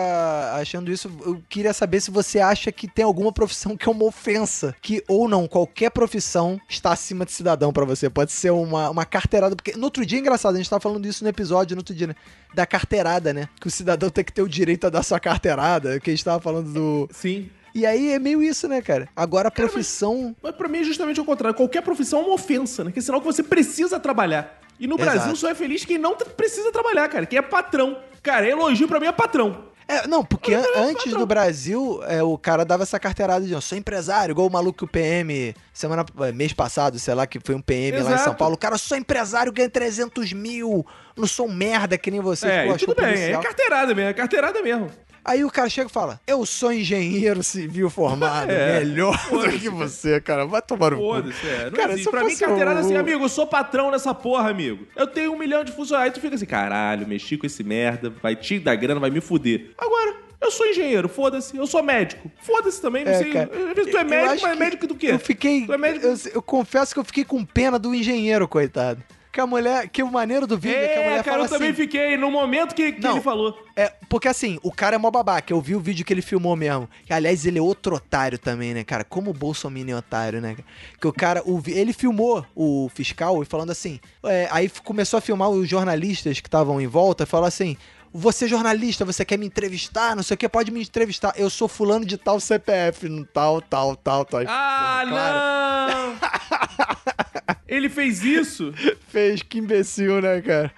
achando 0.54 0.92
isso, 0.92 1.10
eu 1.26 1.42
queria 1.50 1.74
saber 1.74 2.02
se 2.02 2.12
você 2.12 2.40
acha 2.40 2.72
que 2.72 2.88
tem 2.88 3.06
alguma 3.06 3.32
profissão 3.32 3.76
que 3.78 3.88
é 3.88 3.92
uma 3.92 4.06
ofensa, 4.06 4.76
que 4.82 5.04
ou 5.08 5.28
não, 5.28 5.48
qualquer 5.48 5.90
profissão 5.92 6.60
está 6.70 6.92
acima 6.92 7.26
de 7.26 7.32
cidadão 7.32 7.72
pra 7.72 7.86
você. 7.86 8.10
Pode 8.10 8.32
ser 8.32 8.52
uma, 8.52 8.90
uma 8.90 9.06
carteirada, 9.06 9.56
porque 9.56 9.78
no 9.78 9.86
outro 9.86 10.06
dia, 10.06 10.20
engraçado, 10.20 10.56
a 10.56 10.58
gente 10.58 10.70
tava 10.70 10.82
falando 10.82 11.04
disso 11.04 11.24
no 11.24 11.30
episódio, 11.30 11.76
no 11.76 11.80
outro 11.80 11.96
dia, 11.96 12.08
né? 12.08 12.16
Da 12.54 12.66
carteirada, 12.66 13.34
né? 13.34 13.48
Que 13.60 13.68
o 13.68 13.72
cidadão 13.72 14.10
tem 14.10 14.24
que 14.24 14.34
ter 14.34 14.42
o 14.42 14.50
direito 14.50 14.88
a 14.88 14.90
dar 14.90 15.04
sua 15.04 15.20
carteirada, 15.20 16.00
que 16.00 16.10
a 16.10 16.14
gente 16.14 16.24
tava 16.24 16.42
falando 16.42 16.72
do... 16.72 17.10
Sim. 17.12 17.50
E 17.74 17.86
aí 17.86 18.12
é 18.12 18.20
meio 18.20 18.42
isso, 18.42 18.70
né, 18.70 18.82
cara? 18.82 19.10
Agora 19.14 19.50
a 19.50 19.52
profissão... 19.52 20.34
Mas 20.42 20.56
pra 20.56 20.70
mim 20.70 20.80
é 20.80 20.84
justamente 20.86 21.20
o 21.20 21.26
contrário. 21.26 21.58
Qualquer 21.58 21.82
profissão 21.82 22.22
é 22.22 22.24
uma 22.24 22.34
ofensa, 22.34 22.86
né? 22.86 22.92
Que 22.92 23.00
é 23.00 23.02
sinal 23.02 23.20
que 23.20 23.28
você 23.28 23.44
precisa 23.44 24.00
trabalhar. 24.00 24.62
E 24.80 24.88
no 24.88 24.96
Exato. 24.96 25.12
Brasil 25.12 25.36
só 25.36 25.50
é 25.50 25.56
feliz 25.56 25.86
quem 25.86 25.98
não 25.98 26.16
precisa 26.16 26.72
trabalhar, 26.72 27.08
cara. 27.10 27.26
Quem 27.26 27.40
é 27.40 27.42
patrão. 27.42 27.98
Cara, 28.22 28.48
elogio 28.50 28.88
pra 28.88 29.00
mim 29.00 29.08
é 29.08 29.12
patrão. 29.12 29.66
É, 29.88 30.08
não, 30.08 30.26
porque 30.26 30.52
an- 30.52 30.64
é 30.74 30.80
antes 30.80 31.14
do 31.14 31.28
Brasil, 31.28 32.02
é, 32.08 32.24
o 32.24 32.36
cara 32.40 32.66
dava 32.66 32.82
essa 32.82 33.00
carteirada 33.00 33.46
de 33.46 33.54
eu 33.54 33.62
sou 33.62 33.78
empresário, 33.78 34.34
igual 34.34 34.48
o 34.48 34.52
maluco 34.52 34.80
que 34.80 34.84
o 34.84 34.88
PM, 34.88 35.54
semana, 35.72 36.04
é, 36.22 36.32
mês 36.32 36.52
passado, 36.54 36.98
sei 36.98 37.14
lá, 37.14 37.28
que 37.28 37.40
foi 37.40 37.54
um 37.54 37.62
PM 37.62 37.92
lá 37.98 38.00
em 38.00 38.04
São 38.06 38.14
Exato. 38.16 38.38
Paulo. 38.38 38.56
O 38.56 38.58
cara, 38.58 38.74
eu 38.74 38.80
sou 38.80 38.98
empresário, 38.98 39.52
ganho 39.54 39.70
300 39.70 40.34
mil, 40.34 40.84
não 41.16 41.28
sou 41.28 41.46
um 41.48 41.54
merda 41.54 42.00
que 42.00 42.10
nem 42.10 42.20
você. 42.20 42.48
é, 42.48 42.74
tudo 42.74 42.96
bem. 42.96 43.06
policial. 43.14 43.42
É 43.42 43.44
carteirada 43.44 43.94
mesmo, 43.94 44.10
é 44.10 44.14
carteirada 44.16 44.62
mesmo. 44.64 44.90
Aí 45.26 45.44
o 45.44 45.50
cara 45.50 45.68
chega 45.68 45.90
e 45.90 45.92
fala, 45.92 46.22
eu 46.28 46.46
sou 46.46 46.72
engenheiro 46.72 47.42
civil 47.42 47.90
formado, 47.90 48.52
É, 48.52 48.80
melhor 48.80 49.18
do 49.30 49.50
que 49.60 49.70
você, 49.70 50.22
cara. 50.22 50.46
Vai 50.46 50.62
tomar 50.62 50.92
no 50.92 50.98
cu. 50.98 51.04
Foda-se, 51.04 51.48
é. 51.48 51.66
Não 51.66 51.72
Cara, 51.72 51.94
existe. 51.94 52.12
Pra 52.12 52.24
mim, 52.24 52.36
carteirada 52.38 52.80
assim, 52.80 52.96
amigo, 52.96 53.24
eu 53.24 53.30
sou 53.30 53.48
patrão 53.48 53.90
nessa 53.90 54.14
porra, 54.14 54.52
amigo. 54.52 54.86
Eu 54.96 55.08
tenho 55.08 55.34
um 55.34 55.38
milhão 55.38 55.64
de 55.64 55.72
funcionários. 55.72 56.14
Aí 56.14 56.20
tu 56.20 56.22
fica 56.22 56.36
assim, 56.36 56.46
caralho, 56.46 57.08
mexi 57.08 57.38
com 57.38 57.46
esse 57.48 57.64
merda, 57.64 58.14
vai 58.22 58.36
te 58.36 58.60
dar 58.60 58.76
grana, 58.76 59.00
vai 59.00 59.10
me 59.10 59.20
fuder. 59.20 59.72
Agora, 59.78 60.16
eu 60.40 60.52
sou 60.52 60.68
engenheiro, 60.68 61.10
foda-se. 61.10 61.58
Eu 61.58 61.66
sou 61.66 61.82
médico. 61.82 62.30
Foda-se 62.42 62.80
também, 62.80 63.04
não 63.04 63.12
É, 63.12 63.18
sei. 63.18 63.32
Às 63.36 63.76
vezes 63.76 63.92
tu 63.92 63.98
é 63.98 64.04
médico, 64.04 64.42
mas 64.44 64.52
é 64.52 64.56
médico 64.56 64.86
do 64.86 64.94
quê? 64.94 65.08
Eu 65.08 65.18
fiquei. 65.20 65.66
É 65.68 65.78
médico... 65.78 66.06
Eu, 66.06 66.16
eu 66.36 66.42
confesso 66.44 66.94
que 66.94 67.00
eu 67.00 67.04
fiquei 67.04 67.26
com 67.26 67.44
pena 67.44 67.80
do 67.80 67.96
engenheiro, 67.96 68.48
coitado. 68.48 69.02
Que 69.36 69.42
a 69.42 69.46
mulher. 69.46 69.90
Que 69.90 70.02
o 70.02 70.10
maneiro 70.10 70.48
do 70.48 70.58
vídeo 70.58 70.78
é, 70.78 70.88
que 70.88 70.94
a 70.98 71.02
É, 71.02 71.04
mulher 71.04 71.24
cara, 71.26 71.32
fala 71.36 71.44
eu 71.46 71.50
também 71.50 71.68
assim. 71.72 71.82
fiquei 71.82 72.16
no 72.16 72.32
momento 72.32 72.74
que, 72.74 72.94
que 72.94 73.02
Não. 73.02 73.12
ele 73.12 73.22
falou. 73.22 73.54
É, 73.76 73.92
porque 74.08 74.30
assim, 74.30 74.58
o 74.64 74.72
cara 74.72 74.96
é 74.96 74.98
mó 74.98 75.12
babaca. 75.12 75.52
Eu 75.52 75.60
vi 75.60 75.76
o 75.76 75.80
vídeo 75.82 76.06
que 76.06 76.14
ele 76.14 76.22
filmou 76.22 76.56
mesmo. 76.56 76.90
Que, 77.06 77.12
aliás, 77.12 77.46
ele 77.46 77.60
é 77.60 77.62
outro 77.62 77.98
otário 77.98 78.40
também, 78.40 78.74
né, 78.74 78.86
cara? 78.86 79.04
Como 79.04 79.32
o 79.32 79.34
Bolsonaro 79.34 79.90
é 79.92 79.94
otário, 79.96 80.40
né? 80.40 80.56
Que 81.02 81.06
o 81.08 81.12
cara, 81.12 81.44
o 81.46 81.62
ele 81.68 81.92
filmou 81.92 82.46
o 82.56 82.90
fiscal 82.96 83.44
e 83.44 83.46
falando 83.46 83.72
assim. 83.72 84.00
é, 84.24 84.48
aí 84.52 84.72
começou 84.86 85.18
a 85.18 85.22
filmar 85.22 85.50
os 85.50 85.68
jornalistas 85.68 86.40
que 86.40 86.48
estavam 86.48 86.80
em 86.80 86.88
volta 86.88 87.24
e 87.24 87.28
falou 87.28 87.46
assim. 87.46 87.76
Você 88.18 88.46
é 88.46 88.48
jornalista, 88.48 89.04
você 89.04 89.26
quer 89.26 89.38
me 89.38 89.46
entrevistar? 89.46 90.16
Não 90.16 90.24
sei 90.24 90.36
o 90.36 90.38
que, 90.38 90.48
pode 90.48 90.72
me 90.72 90.82
entrevistar. 90.82 91.34
Eu 91.36 91.50
sou 91.50 91.68
fulano 91.68 92.06
de 92.06 92.18
tal 92.18 92.40
CPF, 92.40 93.10
no 93.10 93.26
tal, 93.26 93.62
tal, 93.62 93.94
tal, 93.94 94.24
tal. 94.24 94.40
Ah, 94.48 95.04
claro. 95.06 95.92
não! 95.92 97.56
ele 97.68 97.90
fez 97.90 98.24
isso? 98.24 98.74
Fez, 99.10 99.42
que 99.42 99.58
imbecil, 99.58 100.22
né, 100.22 100.42
cara? 100.42 100.72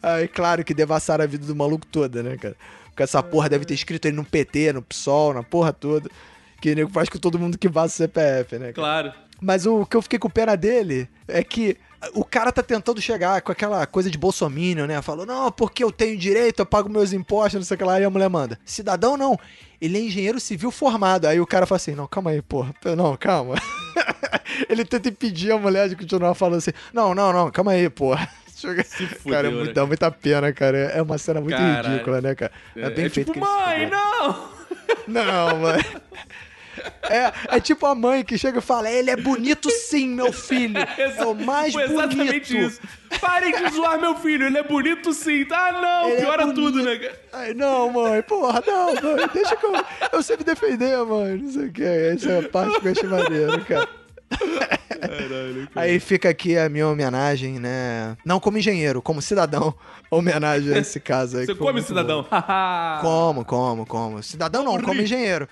Aí, 0.00 0.28
claro 0.28 0.62
que 0.62 0.72
devassaram 0.72 1.24
a 1.24 1.26
vida 1.26 1.44
do 1.44 1.56
maluco 1.56 1.84
toda, 1.84 2.22
né, 2.22 2.36
cara? 2.36 2.54
Porque 2.90 3.02
essa 3.02 3.20
porra 3.20 3.48
deve 3.48 3.64
ter 3.64 3.74
escrito 3.74 4.06
ele 4.06 4.16
no 4.16 4.24
PT, 4.24 4.74
no 4.74 4.82
PSOL, 4.82 5.34
na 5.34 5.42
porra 5.42 5.72
toda. 5.72 6.08
Que 6.60 6.76
nego 6.76 6.92
faz 6.92 7.08
com 7.08 7.18
todo 7.18 7.40
mundo 7.40 7.58
que 7.58 7.68
vaza 7.68 7.92
o 7.92 7.96
CPF, 7.96 8.52
né, 8.52 8.72
cara? 8.72 8.72
Claro. 8.72 9.12
Mas 9.40 9.66
o 9.66 9.84
que 9.84 9.96
eu 9.96 10.02
fiquei 10.02 10.18
com 10.18 10.30
pena 10.30 10.56
dele 10.56 11.08
é 11.28 11.42
que 11.42 11.76
o 12.12 12.24
cara 12.24 12.52
tá 12.52 12.62
tentando 12.62 13.00
chegar 13.00 13.40
com 13.40 13.52
aquela 13.52 13.86
coisa 13.86 14.10
de 14.10 14.18
bolsominion, 14.18 14.86
né? 14.86 15.00
Falou, 15.00 15.24
não, 15.24 15.50
porque 15.50 15.82
eu 15.82 15.90
tenho 15.90 16.18
direito, 16.18 16.60
eu 16.60 16.66
pago 16.66 16.88
meus 16.88 17.12
impostos, 17.12 17.54
não 17.54 17.62
sei 17.62 17.74
o 17.74 17.78
que 17.78 17.84
lá. 17.84 18.00
E 18.00 18.04
a 18.04 18.10
mulher 18.10 18.28
manda, 18.28 18.58
cidadão 18.64 19.16
não, 19.16 19.38
ele 19.80 19.98
é 19.98 20.00
engenheiro 20.02 20.40
civil 20.40 20.70
formado. 20.70 21.26
Aí 21.26 21.40
o 21.40 21.46
cara 21.46 21.66
fala 21.66 21.76
assim, 21.76 21.94
não, 21.94 22.06
calma 22.06 22.30
aí, 22.30 22.42
porra. 22.42 22.74
Não, 22.96 23.16
calma. 23.16 23.54
ele 24.68 24.84
tenta 24.84 25.08
impedir 25.08 25.52
a 25.52 25.58
mulher 25.58 25.88
de 25.88 25.96
continuar 25.96 26.34
falando 26.34 26.58
assim, 26.58 26.72
não, 26.92 27.14
não, 27.14 27.32
não, 27.32 27.50
calma 27.50 27.72
aí, 27.72 27.88
porra. 27.88 28.28
Fudeu, 28.64 29.30
cara, 29.30 29.48
é 29.48 29.50
né? 29.50 29.72
dá 29.72 29.84
muita 29.84 30.10
pena, 30.10 30.52
cara. 30.52 30.78
É 30.78 31.02
uma 31.02 31.18
cena 31.18 31.40
muito 31.40 31.56
Caralho. 31.56 31.88
ridícula, 31.88 32.20
né, 32.22 32.34
cara? 32.34 32.52
É, 32.74 32.88
bem 32.88 33.10
feito 33.10 33.32
tipo, 33.32 33.44
mãe, 33.44 33.90
não! 33.90 34.54
Não, 35.08 35.58
mano. 35.58 35.84
É, 37.02 37.56
é 37.56 37.60
tipo 37.60 37.86
a 37.86 37.94
mãe 37.94 38.24
que 38.24 38.36
chega 38.38 38.58
e 38.58 38.62
fala: 38.62 38.90
Ele 38.90 39.10
é 39.10 39.16
bonito 39.16 39.70
sim, 39.70 40.08
meu 40.08 40.32
filho. 40.32 40.74
É 40.98 41.24
o 41.24 41.34
mais 41.34 41.72
Foi 41.72 41.84
exatamente 41.84 42.52
bonito. 42.54 42.70
isso. 42.72 42.80
Parem 43.20 43.52
de 43.52 43.70
zoar 43.74 44.00
meu 44.00 44.16
filho, 44.16 44.46
ele 44.46 44.58
é 44.58 44.62
bonito 44.62 45.12
sim. 45.12 45.46
Ah, 45.50 45.72
não, 45.72 46.08
Ele 46.08 46.16
é 46.16 46.20
piora 46.24 46.46
bonito. 46.46 46.60
tudo, 46.60 46.82
né? 46.82 46.96
cara? 46.96 47.20
Ai, 47.32 47.54
não, 47.54 47.90
mãe, 47.92 48.22
porra, 48.22 48.62
não, 48.66 48.86
mãe, 48.94 49.28
deixa 49.32 49.54
que 49.56 49.64
eu, 49.66 49.72
eu 50.12 50.22
sei 50.22 50.36
me 50.36 50.44
defender, 50.44 50.96
mãe, 51.04 51.36
não 51.38 51.50
sei 51.52 51.66
o 51.66 51.72
que. 51.72 51.82
Essa 51.84 52.30
é 52.30 52.38
a 52.40 52.48
parte 52.48 52.80
que 52.80 52.88
eu 52.88 52.92
acho 52.92 53.06
maneiro, 53.06 53.64
cara. 53.64 53.88
Aí 55.74 56.00
fica 56.00 56.28
aqui 56.28 56.56
a 56.56 56.68
minha 56.68 56.88
homenagem, 56.88 57.58
né? 57.58 58.16
Não 58.24 58.40
como 58.40 58.58
engenheiro, 58.58 59.02
como 59.02 59.20
cidadão. 59.22 59.74
Homenagem 60.10 60.74
a 60.74 60.78
esse 60.78 60.98
caso 61.00 61.38
aí. 61.38 61.46
Você 61.46 61.54
come, 61.54 61.82
cidadão? 61.82 62.26
Como, 63.00 63.44
como, 63.44 63.86
como. 63.86 64.22
Cidadão 64.22 64.62
não, 64.64 64.80
como 64.80 65.00
engenheiro. 65.00 65.48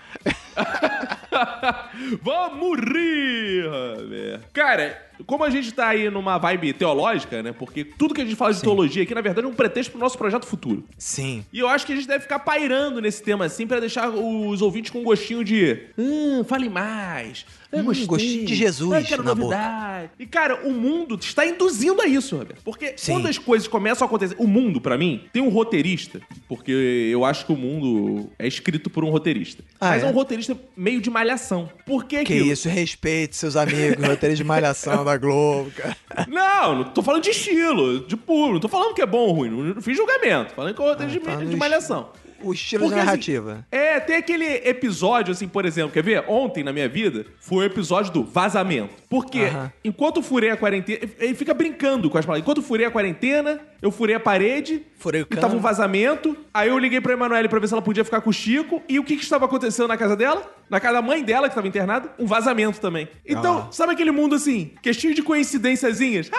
Vamos 2.23 2.79
rir. 2.79 4.41
Cara, 4.53 5.01
como 5.27 5.45
a 5.45 5.51
gente 5.51 5.73
tá 5.73 5.89
aí 5.89 6.11
numa 6.11 6.39
vibe 6.39 6.73
teológica, 6.73 7.43
né? 7.43 7.53
Porque 7.53 7.85
tudo 7.85 8.15
que 8.15 8.21
a 8.21 8.25
gente 8.25 8.37
fala 8.37 8.53
de 8.53 8.61
teologia 8.61 9.03
aqui, 9.03 9.15
na 9.15 9.21
verdade, 9.21 9.47
é 9.47 9.51
um 9.51 9.55
pretexto 9.55 9.93
pro 9.93 10.01
nosso 10.01 10.19
projeto 10.19 10.47
futuro. 10.47 10.85
Sim. 10.99 11.45
E 11.53 11.59
eu 11.59 11.69
acho 11.69 11.87
que 11.87 11.93
a 11.93 11.97
gente 11.97 12.09
deve 12.09 12.23
ficar 12.23 12.41
pairando 12.41 13.01
nesse 13.01 13.23
tema 13.23 13.45
assim 13.45 13.67
pra 13.67 13.81
deixar 13.81 14.11
os 14.11 14.63
ouvintes 14.63 14.91
com 14.91 15.01
um 15.01 15.05
gostinho 15.05 15.45
de. 15.45 15.79
Hum, 15.97 16.45
fale 16.45 16.69
mais. 16.69 17.45
É, 17.73 17.81
Hum, 17.81 17.85
gostei. 17.85 18.07
gostinho 18.07 18.45
de 18.45 18.55
Jesus 18.55 18.93
Eu 18.93 19.05
quero 19.05 19.23
na 19.23 19.35
novidade. 19.35 20.11
E, 20.19 20.27
cara, 20.27 20.67
o 20.67 20.73
mundo 20.73 21.19
está 21.19 21.47
induzindo 21.47 22.03
a 22.03 22.07
isso, 22.07 22.37
Roberto. 22.37 22.61
Porque 22.63 22.93
Sim. 22.97 23.13
quando 23.15 23.29
as 23.29 23.39
coisas 23.39 23.67
começam 23.67 24.05
a 24.05 24.09
acontecer. 24.09 24.37
O 24.39 24.47
mundo, 24.47 24.79
pra 24.81 24.99
mim, 24.99 25.25
tem 25.33 25.43
um 25.43 25.49
roteirista. 25.49 26.21
Porque 26.47 26.71
eu 26.71 27.25
acho 27.25 27.47
que 27.47 27.53
o 27.53 27.57
mundo 27.57 28.31
é 28.39 28.47
escrito 28.47 28.91
por 28.91 29.05
um 29.05 29.11
roteirista. 29.11 29.65
Ah, 29.81 29.91
mas 29.91 30.03
é? 30.03 30.07
é? 30.07 30.11
um 30.11 30.13
roteirista 30.13 30.42
meio 30.77 31.01
de 31.01 31.11
malhação. 31.11 31.71
Por 31.87 32.05
que 32.05 32.17
Que 32.25 32.35
aquilo? 32.35 32.53
isso, 32.53 32.69
respeite 32.69 33.37
seus 33.37 33.57
amigos, 33.57 34.05
roteiro 34.07 34.35
de 34.35 34.45
malhação 34.45 35.05
da 35.05 35.17
Globo, 35.17 35.71
cara. 35.73 35.97
Não, 36.29 36.77
não 36.77 36.85
tô 36.85 37.03
falando 37.03 37.23
de 37.23 37.31
estilo, 37.31 38.01
de 38.07 38.17
público. 38.17 38.53
Não 38.55 38.61
tô 38.61 38.69
falando 38.69 38.95
que 38.95 39.01
é 39.03 39.07
bom 39.07 39.19
ou 39.29 39.33
ruim. 39.33 39.51
Não, 39.51 39.81
fiz 39.83 39.97
julgamento. 39.97 40.53
Falando 40.55 40.75
que 40.75 40.83
é 40.83 40.85
roteiro 40.85 41.13
Ah, 41.27 41.37
de, 41.37 41.45
de 41.45 41.51
de 41.51 41.57
malhação. 41.57 42.11
O 42.43 42.53
estilo 42.53 42.83
Porque, 42.85 42.95
de 42.95 43.01
assim, 43.01 43.07
narrativa. 43.07 43.67
É, 43.71 44.01
tem 44.01 44.17
aquele 44.17 44.45
episódio, 44.69 45.33
assim, 45.33 45.47
por 45.49 45.65
exemplo, 45.65 45.93
quer 45.93 46.03
ver? 46.03 46.25
Ontem 46.29 46.63
na 46.65 46.73
minha 46.73 46.89
vida 46.89 47.25
foi 47.41 47.59
o 47.59 47.67
episódio 47.67 48.13
do 48.13 48.25
vazamento. 48.25 48.95
Porque 49.09 49.41
Aham. 49.43 49.73
enquanto 49.85 50.17
eu 50.19 50.23
furei 50.23 50.51
a 50.51 50.57
quarentena. 50.57 50.99
Ele 51.19 51.35
fica 51.35 51.53
brincando 51.55 52.09
com 52.11 52.19
as 52.19 52.25
palavras. 52.25 52.43
Enquanto 52.43 52.59
eu 52.59 52.63
furei 52.65 52.87
a 52.87 52.91
quarentena, 52.91 53.61
eu 53.81 53.91
furei 53.91 54.15
a 54.17 54.21
parede. 54.21 54.83
Furei 54.99 55.23
o 55.23 55.25
E 55.25 55.27
cano. 55.27 55.41
tava 55.43 55.55
um 55.57 55.61
vazamento. 55.61 56.37
Aí 56.55 56.69
eu 56.69 56.79
liguei 56.79 57.01
pra 57.01 57.13
Emanuele 57.13 57.49
pra 57.49 57.59
ver 57.59 57.67
se 57.69 57.75
ela 57.75 57.83
podia 57.83 58.05
ficar 58.05 58.21
com 58.21 58.31
o 58.31 58.33
Chico. 58.33 58.83
E 58.89 58.99
o 58.99 59.05
que, 59.05 59.17
que 59.17 59.23
estava 59.23 59.45
acontecendo 59.45 59.89
na 59.89 59.97
casa 59.97 60.17
dela? 60.17 60.43
Na 60.71 60.81
casa 60.81 60.95
da 60.95 61.03
mãe 61.03 61.23
dela, 61.23 61.49
que 61.49 61.53
estava 61.53 61.69
internada, 61.69 62.11
um 62.19 62.27
vazamento 62.27 62.81
também. 62.81 63.07
Então, 63.27 63.67
Ah. 63.69 63.73
sabe 63.73 63.93
aquele 63.93 64.11
mundo 64.11 64.35
assim, 64.35 64.73
que 64.83 64.89
é 64.89 64.93
cheio 64.93 65.15
de 65.15 65.23
coincidênciazinhas? 65.23 66.31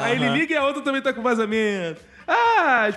Aí 0.00 0.16
ele 0.16 0.28
liga 0.30 0.54
e 0.54 0.56
a 0.56 0.64
outra 0.66 0.82
também 0.82 1.00
tá 1.00 1.12
com 1.12 1.22
vazamento. 1.22 2.00
Ah, 2.26 2.88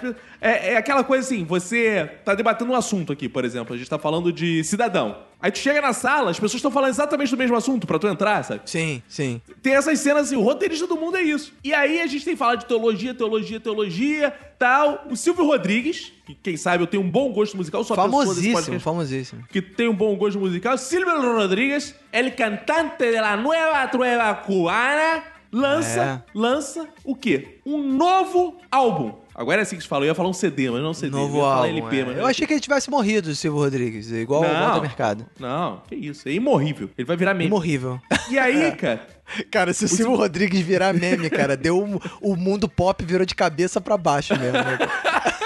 é, 0.42 0.74
é 0.74 0.78
aquela 0.78 1.04
coisa 1.04 1.26
assim, 1.26 1.44
você 1.44 2.10
tá 2.24 2.34
debatendo 2.36 2.72
um 2.72 2.76
assunto 2.76 3.12
aqui, 3.12 3.28
por 3.28 3.44
exemplo, 3.44 3.74
a 3.74 3.78
gente 3.78 3.90
tá 3.90 3.98
falando 4.00 4.32
de 4.32 4.64
cidadão. 4.64 5.26
Aí 5.40 5.52
tu 5.52 5.60
chega 5.60 5.80
na 5.80 5.94
sala, 5.94 6.32
as 6.32 6.38
pessoas 6.38 6.56
estão 6.56 6.72
falando 6.72 6.90
exatamente 6.90 7.30
do 7.30 7.38
mesmo 7.38 7.56
assunto 7.56 7.86
pra 7.86 8.00
tu 8.00 8.08
entrar, 8.08 8.44
sabe? 8.44 8.62
Sim, 8.66 9.04
sim. 9.08 9.40
Tem 9.62 9.76
essas 9.76 10.00
cenas 10.00 10.28
assim, 10.28 10.36
o 10.36 10.42
roteirista 10.42 10.88
do 10.88 10.96
mundo 10.96 11.16
é 11.18 11.22
isso. 11.22 11.54
E 11.64 11.76
aí 11.76 12.02
a 12.02 12.08
gente 12.08 12.26
tem 12.26 12.34
que 12.34 12.40
falar 12.40 12.56
de 12.56 12.66
teologia, 12.66 13.14
teologia, 13.14 13.60
teologia, 13.60 14.34
tal. 14.58 15.06
O 15.12 15.16
Silvio 15.16 15.46
Rodrigues, 15.46 16.12
que 16.26 16.34
quem 16.34 16.58
sabe 16.58 16.82
eu 16.82 16.88
tenho 16.88 17.04
um 17.04 17.10
bom 17.10 17.32
gosto 17.32 17.56
musical, 17.56 17.82
desse 17.82 17.94
Famosíssimo, 17.94 18.54
podcast 18.56 18.84
famosíssimo. 18.84 19.44
que 19.52 19.62
tem 19.62 19.88
um 19.88 19.94
bom 19.94 20.16
gosto 20.16 20.40
musical. 20.40 20.76
Silvio 20.76 21.22
Rodríguez, 21.22 21.94
el 22.12 22.34
cantante 22.36 23.12
de 23.12 23.22
la 23.22 23.38
nueva 23.38 23.88
trueba 23.90 24.34
cubana, 24.34 25.24
lança, 25.52 26.24
É. 26.26 26.32
lança 26.38 26.88
o 27.04 27.16
quê? 27.16 27.60
Um 27.66 27.78
novo 27.94 28.58
álbum. 28.72 29.14
Agora 29.34 29.60
é 29.60 29.64
assim 29.64 29.76
que 29.76 29.84
se 29.84 29.88
fala, 29.88 30.04
eu 30.04 30.08
ia 30.08 30.16
falar 30.16 30.30
um 30.30 30.34
CD, 30.34 30.70
mas 30.72 30.82
não 30.82 30.90
um 30.90 30.94
CD. 30.96 31.16
eu 31.16 31.20
Novo 31.20 31.40
falar 31.42 31.56
álbum. 31.58 31.68
LP, 31.68 32.00
é. 32.00 32.06
mas 32.06 32.16
Eu 32.16 32.22
não 32.24 32.30
achei 32.30 32.48
que 32.48 32.54
ele 32.54 32.60
tivesse 32.60 32.90
morrido, 32.90 33.30
o 33.30 33.36
Silvio 33.36 33.60
Rodrigues, 33.62 34.12
igual 34.12 34.42
o 34.42 34.46
Walter 34.48 34.82
Mercado. 34.82 35.26
Não, 35.40 35.82
que 35.88 35.96
isso, 35.96 36.28
é 36.28 36.32
imorrível. 36.32 36.90
Ele 36.98 37.06
vai 37.06 37.16
virar 37.16 37.34
meme. 37.36 37.46
Imorrível. 37.46 38.00
E 38.30 38.40
aí, 38.40 38.72
cara, 38.78 39.06
Cara, 39.52 39.74
se 39.74 39.86
o 39.86 39.88
Silvio 39.88 40.16
Rodrigues 40.16 40.62
virar 40.62 40.94
meme, 40.94 41.30
cara, 41.30 41.56
deu 41.58 42.00
o 42.22 42.36
mundo 42.36 42.68
pop 42.70 43.04
virou 43.06 43.26
de 43.26 43.36
cabeça 43.36 43.80
pra 43.82 43.98
baixo 43.98 44.34
mesmo. 44.40 44.54
Né? 44.58 44.78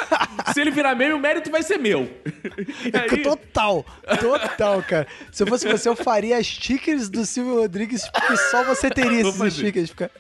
se 0.53 0.61
ele 0.61 0.71
virar 0.71 0.95
meme, 0.95 1.13
o 1.13 1.19
mérito 1.19 1.51
vai 1.51 1.63
ser 1.63 1.77
meu. 1.77 2.09
Aí, 2.93 3.21
Total, 3.21 3.85
total, 4.19 4.83
cara. 4.83 5.07
Se 5.31 5.43
eu 5.43 5.47
fosse 5.47 5.67
você, 5.67 5.87
eu 5.87 5.95
faria 5.95 6.37
as 6.37 6.47
stickers 6.47 7.09
do 7.09 7.25
Silvio 7.25 7.59
Rodrigues, 7.59 8.07
porque 8.09 8.37
só 8.37 8.63
você 8.63 8.89
teria 8.89 9.21
esses 9.21 9.53
stickers. 9.53 9.89
Fica... 9.89 10.11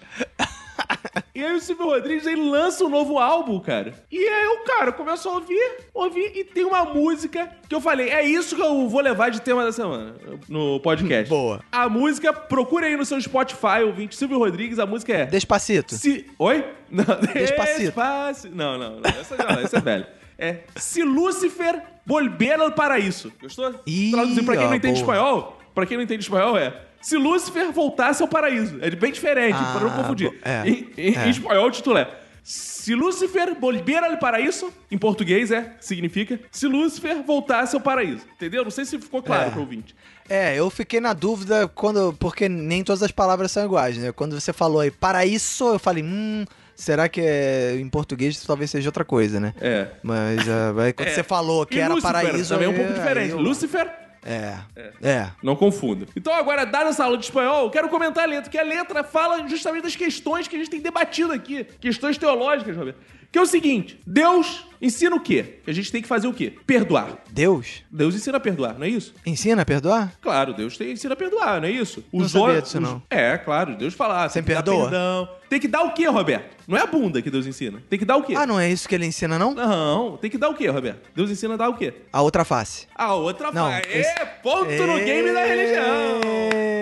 E 1.33 1.43
aí 1.43 1.55
o 1.55 1.59
Silvio 1.59 1.85
Rodrigues, 1.85 2.27
ele 2.27 2.41
lança 2.49 2.83
um 2.83 2.89
novo 2.89 3.17
álbum, 3.17 3.59
cara. 3.59 3.93
E 4.11 4.17
aí 4.17 4.47
o 4.47 4.63
cara 4.63 4.91
começa 4.91 5.27
a 5.27 5.33
ouvir, 5.33 5.77
ouvir, 5.93 6.31
e 6.35 6.43
tem 6.43 6.63
uma 6.63 6.85
música 6.85 7.49
que 7.67 7.73
eu 7.73 7.81
falei, 7.81 8.09
é 8.09 8.23
isso 8.23 8.55
que 8.55 8.61
eu 8.61 8.87
vou 8.87 9.01
levar 9.01 9.29
de 9.31 9.41
tema 9.41 9.63
da 9.63 9.71
semana 9.71 10.15
no 10.47 10.79
podcast. 10.81 11.29
Boa. 11.29 11.61
A 11.71 11.89
música, 11.89 12.31
procura 12.31 12.85
aí 12.85 12.95
no 12.95 13.05
seu 13.05 13.19
Spotify, 13.19 13.81
ouvinte, 13.83 14.15
Silvio 14.15 14.37
Rodrigues, 14.37 14.77
a 14.77 14.85
música 14.85 15.13
é... 15.13 15.25
Despacito. 15.25 15.95
Se... 15.95 16.27
Oi? 16.37 16.65
Não, 16.89 17.05
Despacito. 17.33 17.79
Despacito. 17.85 18.55
Não, 18.55 18.77
não, 18.77 18.99
não, 18.99 19.09
essa, 19.09 19.37
não, 19.37 19.59
essa 19.59 19.77
é 19.77 19.81
velha. 19.81 20.20
É 20.41 20.61
Se 20.75 21.03
Lúcifer 21.03 21.81
volver 22.05 22.59
ao 22.59 22.71
paraíso. 22.71 23.31
Gostou? 23.41 23.75
Ih, 23.85 24.11
Traduzir 24.11 24.43
pra 24.43 24.55
quem 24.55 24.65
não 24.65 24.71
ó, 24.73 24.75
entende 24.75 25.01
boa. 25.03 25.15
espanhol, 25.15 25.61
pra 25.75 25.85
quem 25.85 25.97
não 25.97 26.03
entende 26.03 26.23
espanhol 26.23 26.57
é... 26.57 26.73
Se 27.01 27.15
Lúcifer 27.17 27.71
voltasse 27.71 28.21
ao 28.21 28.27
paraíso. 28.27 28.77
É 28.81 28.89
bem 28.91 29.11
diferente, 29.11 29.55
Ah, 29.59 29.75
pra 29.77 29.87
não 29.89 29.95
confundir. 29.97 30.37
é, 30.43 30.67
Em, 30.67 30.89
em- 30.97 31.15
é. 31.15 31.27
em 31.27 31.29
espanhol, 31.31 31.67
o 31.67 31.71
título 31.71 31.97
é 31.97 32.07
Se 32.43 32.93
Lúcifer 32.93 33.55
volver 33.59 34.03
ao 34.03 34.17
paraíso, 34.17 34.71
em 34.89 34.97
português 34.99 35.51
é, 35.51 35.75
significa 35.79 36.39
Se 36.51 36.67
Lúcifer 36.67 37.23
voltasse 37.23 37.75
ao 37.75 37.81
paraíso. 37.81 38.23
Entendeu? 38.35 38.63
Não 38.63 38.69
sei 38.71 38.85
se 38.85 38.99
ficou 38.99 39.21
claro 39.23 39.47
É. 39.47 39.49
pro 39.51 39.61
ouvinte. 39.61 39.95
É, 40.29 40.55
eu 40.57 40.69
fiquei 40.69 40.99
na 40.99 41.13
dúvida 41.13 41.67
quando. 41.67 42.13
Porque 42.19 42.47
nem 42.47 42.83
todas 42.83 43.01
as 43.03 43.11
palavras 43.11 43.51
são 43.51 43.65
iguais, 43.65 43.97
né? 43.97 44.11
Quando 44.11 44.39
você 44.39 44.53
falou 44.53 44.79
aí 44.79 44.89
paraíso, 44.91 45.65
eu 45.73 45.79
falei, 45.79 46.03
hum, 46.03 46.45
será 46.81 47.07
que 47.07 47.21
é, 47.21 47.75
em 47.79 47.87
português 47.89 48.41
talvez 48.45 48.71
seja 48.71 48.87
outra 48.89 49.05
coisa, 49.05 49.39
né? 49.39 49.53
É. 49.61 49.87
Mas 50.01 50.39
aí 50.83 50.93
quando 50.93 51.07
É. 51.07 51.11
você 51.13 51.23
falou 51.23 51.65
que 51.65 51.77
E 51.77 51.79
era 51.79 51.93
Lúcifer 51.93 52.11
paraíso. 52.13 52.49
também 52.53 52.67
é 52.67 52.69
um 52.71 52.75
pouco 52.75 52.93
diferente. 52.93 53.31
eu- 53.31 53.39
Lúcifer 53.39 53.91
É. 54.23 54.55
É. 55.01 55.29
Não 55.41 55.55
confunda. 55.55 56.05
Então, 56.15 56.31
agora, 56.33 56.63
dada 56.63 56.89
essa 56.91 57.03
aula 57.03 57.17
de 57.17 57.23
espanhol, 57.25 57.63
eu 57.65 57.69
quero 57.71 57.89
comentar 57.89 58.23
a 58.23 58.27
letra, 58.27 58.51
que 58.51 58.57
a 58.57 58.63
letra 58.63 59.03
fala 59.03 59.47
justamente 59.47 59.81
das 59.81 59.95
questões 59.95 60.47
que 60.47 60.55
a 60.55 60.59
gente 60.59 60.69
tem 60.69 60.79
debatido 60.79 61.33
aqui. 61.33 61.63
Questões 61.79 62.19
teológicas, 62.19 62.77
Roberto. 62.77 62.99
Que 63.31 63.39
é 63.39 63.41
o 63.41 63.45
seguinte: 63.45 63.99
Deus 64.05 64.65
ensina 64.81 65.15
o 65.15 65.19
quê? 65.19 65.59
Que 65.63 65.69
a 65.71 65.73
gente 65.73 65.91
tem 65.91 66.01
que 66.01 66.07
fazer 66.07 66.27
o 66.27 66.33
quê? 66.33 66.53
Perdoar. 66.67 67.17
Deus 67.29 67.83
Deus 67.89 68.13
ensina 68.15 68.37
a 68.37 68.39
perdoar, 68.41 68.77
não 68.77 68.85
é 68.85 68.89
isso? 68.89 69.13
ensina 69.25 69.61
a 69.61 69.65
perdoar? 69.65 70.13
Claro, 70.21 70.53
Deus 70.53 70.77
tem, 70.77 70.91
ensina 70.91 71.13
a 71.13 71.17
perdoar, 71.17 71.61
não 71.61 71.67
é 71.67 71.71
isso? 71.71 72.03
Não 72.11 72.25
Os 72.25 72.31
sabia 72.31 72.47
olhos- 72.47 72.63
disso, 72.63 72.77
os- 72.77 72.83
não. 72.83 73.01
É, 73.09 73.37
claro, 73.37 73.75
Deus 73.75 73.93
fala. 73.93 74.25
ah, 74.25 74.29
Você 74.29 74.41
que 74.41 74.49
dar 74.53 74.63
perdoa? 74.63 74.89
perdão. 74.89 75.29
Tem 75.49 75.59
que 75.59 75.67
dar 75.67 75.81
o 75.83 75.93
quê, 75.93 76.07
Roberto? 76.07 76.57
Não 76.67 76.77
é 76.77 76.81
a 76.81 76.85
bunda 76.87 77.21
que 77.21 77.29
Deus 77.29 77.45
ensina. 77.45 77.81
Tem 77.89 77.99
que 77.99 78.05
dar 78.05 78.15
o 78.17 78.23
quê? 78.23 78.33
Ah, 78.35 78.45
não 78.47 78.59
é 78.59 78.69
isso 78.71 78.87
que 78.87 78.95
ele 78.95 79.05
ensina, 79.05 79.37
não? 79.37 79.53
Não, 79.53 80.17
tem 80.17 80.29
que 80.31 80.37
dar 80.37 80.49
o 80.49 80.53
quê, 80.55 80.67
Roberto? 80.67 81.09
Deus 81.15 81.29
ensina 81.29 81.53
a 81.53 81.57
dar 81.57 81.69
o 81.69 81.75
quê? 81.75 81.93
A 82.11 82.21
outra 82.21 82.43
face. 82.45 82.87
A 82.95 83.13
outra 83.13 83.51
Não, 83.51 83.69
face. 83.69 83.87
esse- 83.89 84.09
É, 84.19 84.25
ponto 84.25 84.65
no 84.71 84.95
game 84.99 85.31
da 85.31 85.45
religião. 85.45 86.21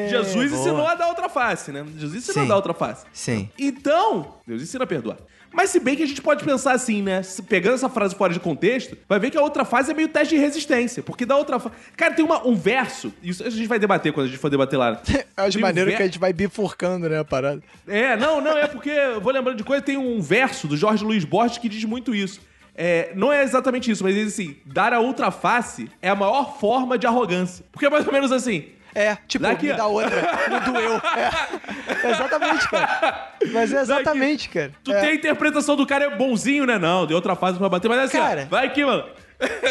Jesus 0.09 0.51
boa. 0.51 0.61
ensinou 0.61 0.85
a 0.87 0.95
dar 0.95 1.07
outra 1.07 1.29
face, 1.29 1.71
né? 1.71 1.85
Jesus 1.97 2.23
ensinou 2.23 2.41
Sim. 2.43 2.45
a 2.45 2.49
dar 2.49 2.55
outra 2.55 2.73
face. 2.73 3.05
Sim. 3.13 3.49
Então, 3.59 4.35
Deus 4.45 4.61
ensina 4.61 4.83
a 4.83 4.87
perdoar. 4.87 5.17
Mas 5.51 5.69
se 5.71 5.79
bem 5.79 5.95
que 5.95 6.03
a 6.03 6.05
gente 6.05 6.21
pode 6.21 6.43
pensar 6.43 6.73
assim, 6.73 7.01
né? 7.01 7.23
Se- 7.23 7.41
Pegando 7.41 7.75
essa 7.75 7.89
frase 7.89 8.13
fora 8.15 8.31
de 8.33 8.39
contexto, 8.39 8.95
vai 9.07 9.19
ver 9.19 9.31
que 9.31 9.37
a 9.37 9.41
outra 9.41 9.65
fase 9.65 9.91
é 9.91 9.93
meio 9.93 10.07
teste 10.07 10.35
de 10.35 10.39
resistência. 10.41 11.01
Porque 11.01 11.25
da 11.25 11.35
outra 11.35 11.59
fase... 11.59 11.75
Cara, 11.97 12.13
tem 12.13 12.23
uma- 12.23 12.45
um 12.47 12.55
verso... 12.55 13.11
Isso 13.23 13.43
a 13.43 13.49
gente 13.49 13.67
vai 13.67 13.79
debater 13.79 14.13
quando 14.13 14.27
a 14.27 14.29
gente 14.29 14.39
for 14.39 14.49
debater 14.49 14.77
lá. 14.77 14.91
né? 15.09 15.23
Acho 15.35 15.53
Tem 15.57 15.63
um 15.63 15.67
maneiro 15.67 15.89
ver- 15.89 15.97
que 15.97 16.03
a 16.03 16.05
gente 16.05 16.19
vai 16.19 16.31
bifurcando, 16.31 17.09
né, 17.09 17.19
a 17.19 17.25
parada. 17.25 17.61
É, 17.87 18.15
não, 18.15 18.39
não, 18.41 18.57
é 18.57 18.67
porque... 18.67 18.91
Vou 19.21 19.33
lembrando 19.33 19.57
de 19.57 19.63
coisa. 19.63 19.81
Tem 19.81 19.97
um 19.97 20.21
verso 20.21 20.67
do 20.67 20.77
Jorge 20.77 21.03
Luiz 21.03 21.23
Borges 21.25 21.57
que 21.57 21.67
diz 21.67 21.83
muito 21.85 22.13
isso. 22.13 22.39
É, 22.81 23.11
não 23.13 23.33
é 23.33 23.43
exatamente 23.43 23.91
isso, 23.91 24.03
mas 24.05 24.17
assim: 24.25 24.55
dar 24.65 24.93
a 24.93 24.99
outra 25.01 25.31
face 25.31 25.89
é 26.01 26.07
a 26.07 26.15
maior 26.15 26.57
forma 26.59 26.97
de 26.97 27.05
arrogância. 27.05 27.65
Porque 27.73 27.85
é 27.85 27.89
mais 27.89 28.07
ou 28.07 28.13
menos 28.13 28.31
assim. 28.31 28.67
É, 28.93 29.17
tipo, 29.27 29.43
Daqui, 29.43 29.67
me 29.67 29.73
dá 29.73 29.85
outra, 29.85 30.49
não 30.49 30.73
doeu. 30.73 30.95
É. 30.95 32.09
Exatamente, 32.09 32.69
cara. 32.69 33.33
Mas 33.51 33.73
é 33.73 33.81
exatamente, 33.81 34.49
cara. 34.49 34.71
Tu 34.83 34.91
é. 34.91 34.99
tem 35.01 35.09
a 35.09 35.15
interpretação 35.15 35.75
do 35.75 35.85
cara 35.85 36.05
é 36.05 36.15
bonzinho, 36.15 36.65
né? 36.65 36.77
Não, 36.77 37.05
deu 37.05 37.15
outra 37.15 37.35
fase 37.35 37.57
pra 37.57 37.69
bater, 37.69 37.87
mas 37.87 37.99
é 37.99 38.03
assim, 38.03 38.17
Cara. 38.17 38.43
ó, 38.45 38.49
vai 38.49 38.65
aqui, 38.65 38.83
mano. 38.83 39.05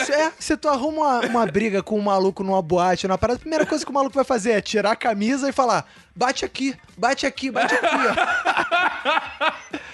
Se, 0.04 0.12
é, 0.12 0.32
se 0.38 0.56
tu 0.56 0.66
arruma 0.68 1.18
uma, 1.18 1.20
uma 1.26 1.46
briga 1.46 1.82
com 1.82 1.98
um 1.98 2.02
maluco 2.02 2.42
numa 2.42 2.62
boate, 2.62 3.06
numa 3.06 3.18
parada, 3.18 3.36
a 3.36 3.40
primeira 3.40 3.66
coisa 3.66 3.84
que 3.84 3.90
o 3.90 3.94
maluco 3.94 4.14
vai 4.14 4.24
fazer 4.24 4.52
é 4.52 4.60
tirar 4.62 4.92
a 4.92 4.96
camisa 4.96 5.48
e 5.48 5.52
falar: 5.52 5.86
bate 6.16 6.44
aqui, 6.44 6.74
bate 6.96 7.26
aqui, 7.26 7.50
bate 7.50 7.74
aqui, 7.74 7.86
ó. 7.86 9.78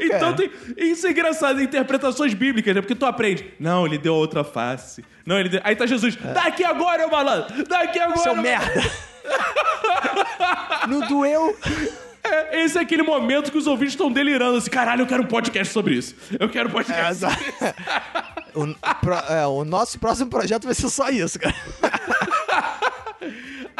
Então 0.00 0.34
tem. 0.34 0.50
Isso 0.76 1.06
é 1.06 1.10
engraçado, 1.10 1.60
interpretações 1.62 2.34
bíblicas, 2.34 2.74
né? 2.74 2.80
Porque 2.80 2.94
tu 2.94 3.06
aprende. 3.06 3.52
Não, 3.58 3.86
ele 3.86 3.98
deu 3.98 4.14
outra 4.14 4.44
face. 4.44 5.04
Não, 5.26 5.38
ele 5.38 5.48
deu... 5.48 5.60
Aí 5.64 5.74
tá 5.76 5.86
Jesus. 5.86 6.16
Daqui 6.16 6.64
agora, 6.64 7.06
ô 7.06 7.10
malandro! 7.10 7.64
Daqui 7.66 7.98
agora! 7.98 8.18
Seu 8.18 8.32
ô 8.32 8.36
merda. 8.36 8.82
Não 10.88 11.00
doeu. 11.00 11.56
É, 12.24 12.62
esse 12.64 12.76
é 12.78 12.80
aquele 12.82 13.02
momento 13.02 13.50
que 13.50 13.58
os 13.58 13.66
ouvintes 13.66 13.94
estão 13.94 14.10
delirando 14.12 14.58
assim, 14.58 14.70
caralho, 14.70 15.02
eu 15.02 15.06
quero 15.06 15.22
um 15.22 15.26
podcast 15.26 15.72
sobre 15.72 15.94
isso. 15.94 16.14
Eu 16.38 16.48
quero 16.48 16.68
um 16.68 16.72
É, 16.72 16.74
podcast. 16.74 17.24
exa- 17.24 17.38
o, 18.54 18.66
pro- 19.00 19.14
é, 19.34 19.46
o 19.46 19.64
nosso 19.64 19.98
próximo 19.98 20.28
projeto 20.30 20.64
vai 20.64 20.74
ser 20.74 20.88
só 20.90 21.08
isso, 21.10 21.38
cara. 21.38 21.54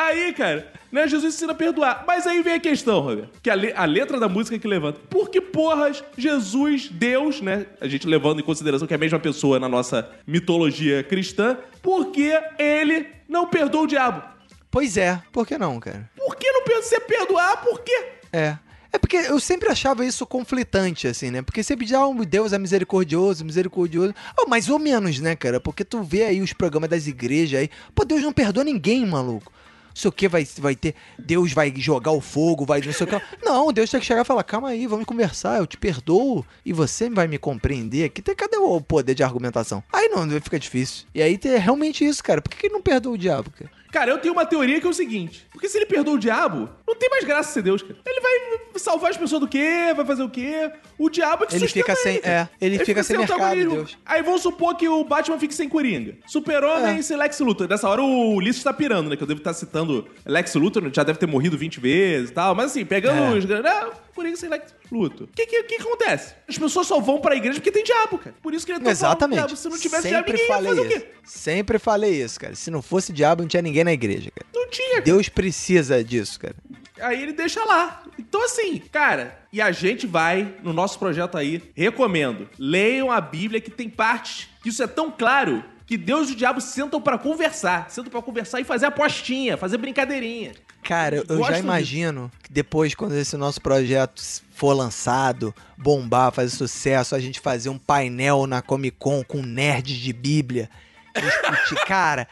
Aí, 0.01 0.33
cara, 0.33 0.71
né, 0.93 1.09
Jesus 1.09 1.35
ensina 1.35 1.51
a 1.51 1.55
perdoar. 1.57 2.05
Mas 2.07 2.25
aí 2.25 2.41
vem 2.41 2.55
a 2.55 2.61
questão, 2.61 3.01
Roberto, 3.01 3.31
que 3.43 3.51
a, 3.51 3.55
le- 3.57 3.73
a 3.75 3.85
letra 3.85 4.21
da 4.21 4.29
música 4.29 4.57
que 4.57 4.69
levanta. 4.69 5.01
Por 5.11 5.29
que 5.29 5.41
porras 5.41 6.05
Jesus, 6.17 6.89
Deus, 6.89 7.41
né, 7.41 7.67
a 7.81 7.89
gente 7.89 8.07
levando 8.07 8.39
em 8.39 8.45
consideração 8.45 8.87
que 8.87 8.95
é 8.95 8.97
a 8.97 8.99
mesma 8.99 9.19
pessoa 9.19 9.59
na 9.59 9.69
nossa 9.69 10.09
mitologia 10.25 11.03
cristã, 11.03 11.59
por 11.83 12.13
que 12.13 12.31
ele 12.61 13.07
não 13.29 13.49
perdoa 13.49 13.83
o 13.83 13.87
diabo? 13.89 14.23
Pois 14.71 14.97
é, 14.97 15.21
por 15.33 15.45
que 15.45 15.59
não, 15.59 15.81
cara? 15.81 16.09
Por 16.17 16.37
que 16.37 16.49
não 16.53 16.63
você 16.65 17.01
perdoar? 17.01 17.61
Por 17.63 17.81
quê? 17.81 18.05
É. 18.33 18.57
É 18.93 18.99
porque 18.99 19.17
eu 19.17 19.41
sempre 19.41 19.69
achava 19.69 20.05
isso 20.05 20.25
conflitante, 20.25 21.09
assim, 21.09 21.31
né? 21.31 21.43
Porque 21.43 21.63
sempre 21.63 21.85
dizia, 21.85 22.01
oh, 22.01 22.15
Deus 22.25 22.53
é 22.55 22.59
misericordioso, 22.59 23.45
misericordioso. 23.45 24.15
Oh, 24.39 24.49
mais 24.49 24.69
ou 24.71 24.79
menos, 24.79 25.19
né, 25.19 25.35
cara? 25.37 25.61
Porque 25.61 25.85
tu 25.85 26.03
vê 26.03 26.23
aí 26.23 26.41
os 26.41 26.53
programas 26.55 26.89
das 26.89 27.07
igrejas 27.07 27.61
aí. 27.61 27.71
Pô, 27.95 28.05
Deus 28.05 28.23
não 28.23 28.33
perdoa 28.33 28.65
ninguém, 28.65 29.05
maluco. 29.05 29.53
Não 29.99 30.03
sei 30.03 30.09
o 30.11 30.13
que 30.13 30.29
vai, 30.29 30.47
vai 30.59 30.77
ter. 30.77 30.95
Deus 31.19 31.53
vai 31.53 31.75
jogar 31.77 32.13
o 32.13 32.21
fogo, 32.21 32.65
vai 32.65 32.81
não 32.81 32.93
sei 32.93 33.05
o 33.05 33.11
que. 33.11 33.21
Não, 33.45 33.73
Deus 33.73 33.91
tem 33.91 33.99
que 33.99 34.07
chegar 34.07 34.21
e 34.21 34.25
falar: 34.25 34.45
calma 34.45 34.69
aí, 34.69 34.87
vamos 34.87 35.05
conversar, 35.05 35.59
eu 35.59 35.67
te 35.67 35.77
perdoo 35.77 36.47
e 36.65 36.73
você 36.73 37.11
vai 37.11 37.27
me 37.27 37.37
compreender. 37.37 38.05
Aqui 38.05 38.23
tem, 38.23 38.37
cadê 38.37 38.57
o 38.59 38.81
poder 38.81 39.13
de 39.15 39.25
argumentação? 39.25 39.83
Aí 39.93 40.09
não, 40.09 40.29
fica 40.41 40.57
difícil. 40.57 41.05
E 41.13 41.21
aí 41.21 41.37
tem 41.37 41.57
realmente 41.59 42.05
isso, 42.05 42.23
cara. 42.23 42.41
Por 42.41 42.49
que 42.51 42.57
que 42.59 42.67
ele 42.69 42.75
não 42.75 42.83
perdoa 42.83 43.15
o 43.15 43.19
diabo, 43.19 43.51
cara? 43.51 43.77
Cara, 43.91 44.11
eu 44.11 44.19
tenho 44.19 44.35
uma 44.35 44.45
teoria 44.45 44.81
que 44.81 44.87
é 44.87 44.91
o 44.91 44.93
seguinte: 44.95 45.47
porque 45.51 45.69
se 45.69 45.79
ele 45.79 45.87
perdoa 45.87 46.15
o 46.15 46.19
diabo, 46.19 46.69
não 46.87 46.95
tem 46.95 47.09
mais 47.11 47.25
graça 47.25 47.53
ser 47.55 47.63
Deus, 47.63 47.83
cara. 47.83 47.97
Ele 48.07 48.21
vai 48.21 48.79
salvar 48.79 49.11
as 49.11 49.17
pessoas 49.17 49.41
do 49.41 49.49
quê? 49.49 49.93
Vai 49.97 50.05
fazer 50.05 50.23
o 50.23 50.29
quê? 50.29 50.71
O 50.99 51.09
diabo 51.09 51.45
é 51.45 51.47
que 51.49 51.57
Ele 51.57 51.67
fica 51.67 51.97
sem- 51.97 52.21
cara. 52.21 52.51
é, 52.61 52.67
ele 52.67 52.79
fica 52.85 53.03
sem 53.03 53.17
mercado, 53.19 53.39
antagonismo. 53.41 53.75
Deus. 53.77 53.99
Aí 54.05 54.23
vamos 54.23 54.43
supor 54.43 54.77
que 54.77 54.87
o 54.89 55.03
Batman 55.05 55.39
fique 55.39 55.55
sem 55.55 55.69
Coringa. 55.71 56.17
Super-Homem 56.27 56.99
É. 56.99 57.03
sem 57.03 57.17
Lex 57.17 57.41
Luthor. 57.41 57.67
Nessa 57.67 57.89
hora 57.89 58.03
o 58.03 58.35
Ulisses 58.35 58.63
tá 58.63 58.73
pirando, 58.75 59.09
né? 59.09 59.17
Que 59.17 59.23
eu 59.23 59.27
devo 59.27 59.41
estar 59.41 59.55
citando 59.55 59.88
Lex 60.26 60.55
Luthor, 60.55 60.91
já 60.93 61.03
deve 61.03 61.18
ter 61.18 61.26
morrido 61.26 61.57
20 61.59 61.80
vezes 61.80 62.30
e 62.30 62.32
tal. 62.32 62.55
Mas 62.55 62.66
assim, 62.72 62.84
pegando 62.84 63.34
É. 63.36 63.39
os... 63.39 63.45
Ah, 63.66 63.91
Coringa 64.14 64.36
sem 64.36 64.49
Lex 64.49 64.74
Luthor. 64.91 65.26
O 65.26 65.30
que, 65.34 65.47
que, 65.47 65.62
que 65.64 65.74
acontece? 65.76 66.34
As 66.49 66.59
pessoas 66.59 66.86
só 66.86 66.99
vão 67.01 67.20
pra 67.20 67.36
igreja 67.36 67.59
porque 67.61 67.70
tem 67.70 67.84
diabo, 67.84 68.18
cara. 68.18 68.34
Por 68.43 68.53
isso 68.53 68.66
que 68.66 68.72
ele 68.72 68.80
é 68.80 68.82
tão 68.82 68.91
Exatamente. 68.91 69.39
diabo. 69.39 69.57
Se 69.57 69.68
não 69.68 69.78
tivesse 69.78 70.09
Sempre 70.09 70.32
diabo, 70.32 70.32
ninguém 70.32 70.47
ia 70.47 70.55
falei 70.55 70.68
fazer 70.68 70.80
o 70.80 70.84
isso. 70.91 71.01
quê? 71.01 71.12
Sempre 71.24 71.78
falei 71.78 72.22
isso, 72.22 72.41
cara. 72.41 72.55
Se 72.55 72.70
não 72.70 72.82
fosse 72.82 73.12
diabo, 73.12 73.43
não 73.43 73.49
tinha 73.49 73.62
ninguém 73.62 73.84
na 73.84 73.93
igreja, 73.93 74.30
cara. 74.34 74.47
Não 74.53 74.68
tinha, 74.68 74.89
cara. 74.95 75.03
Deus 75.03 75.28
precisa 75.28 76.03
disso, 76.03 76.41
cara. 76.41 76.57
Aí 77.01 77.22
ele 77.22 77.32
deixa 77.32 77.64
lá. 77.64 78.03
Então, 78.18 78.45
assim, 78.45 78.78
cara, 78.91 79.39
e 79.53 79.61
a 79.61 79.70
gente 79.70 80.05
vai, 80.05 80.57
no 80.64 80.72
nosso 80.72 80.99
projeto 80.99 81.39
aí, 81.39 81.62
recomendo. 81.76 82.49
Leiam 82.59 83.12
a 83.12 83.20
Bíblia, 83.20 83.61
que 83.61 83.70
tem 83.70 83.89
partes 83.89 84.49
que 84.62 84.68
isso 84.68 84.82
é 84.82 84.86
tão 84.89 85.09
claro 85.12 85.62
que 85.89 85.97
Deus 85.97 86.28
e 86.28 86.34
o 86.34 86.36
diabo 86.36 86.61
sentam 86.61 87.01
pra 87.01 87.16
conversar. 87.16 87.91
Sentam 87.91 88.11
pra 88.11 88.20
conversar 88.20 88.61
e 88.61 88.64
fazer 88.64 88.84
apostinha, 88.84 89.57
fazer 89.57 89.78
brincadeirinha. 89.78 90.53
Cara, 90.82 91.24
eu 91.26 91.39
já 91.39 91.53
disso. 91.53 91.62
imagino 91.62 92.30
que 92.43 92.53
depois, 92.53 92.95
quando 92.95 93.14
esse 93.14 93.39
nosso 93.39 93.59
projeto 93.59 94.22
for 94.55 94.74
lançado, 94.74 95.55
bombar, 95.78 96.30
fazer 96.30 96.55
sucesso, 96.55 97.14
a 97.14 97.18
gente 97.18 97.41
fazer 97.41 97.70
um 97.70 97.78
painel 97.78 98.47
na 98.47 98.61
Comic 98.61 98.99
Con 98.99 99.24
com 99.24 99.41
nerds 99.41 99.97
de 99.97 100.12
Bíblia. 100.12 100.68
Discutir, 101.16 101.82
cara, 101.89 102.28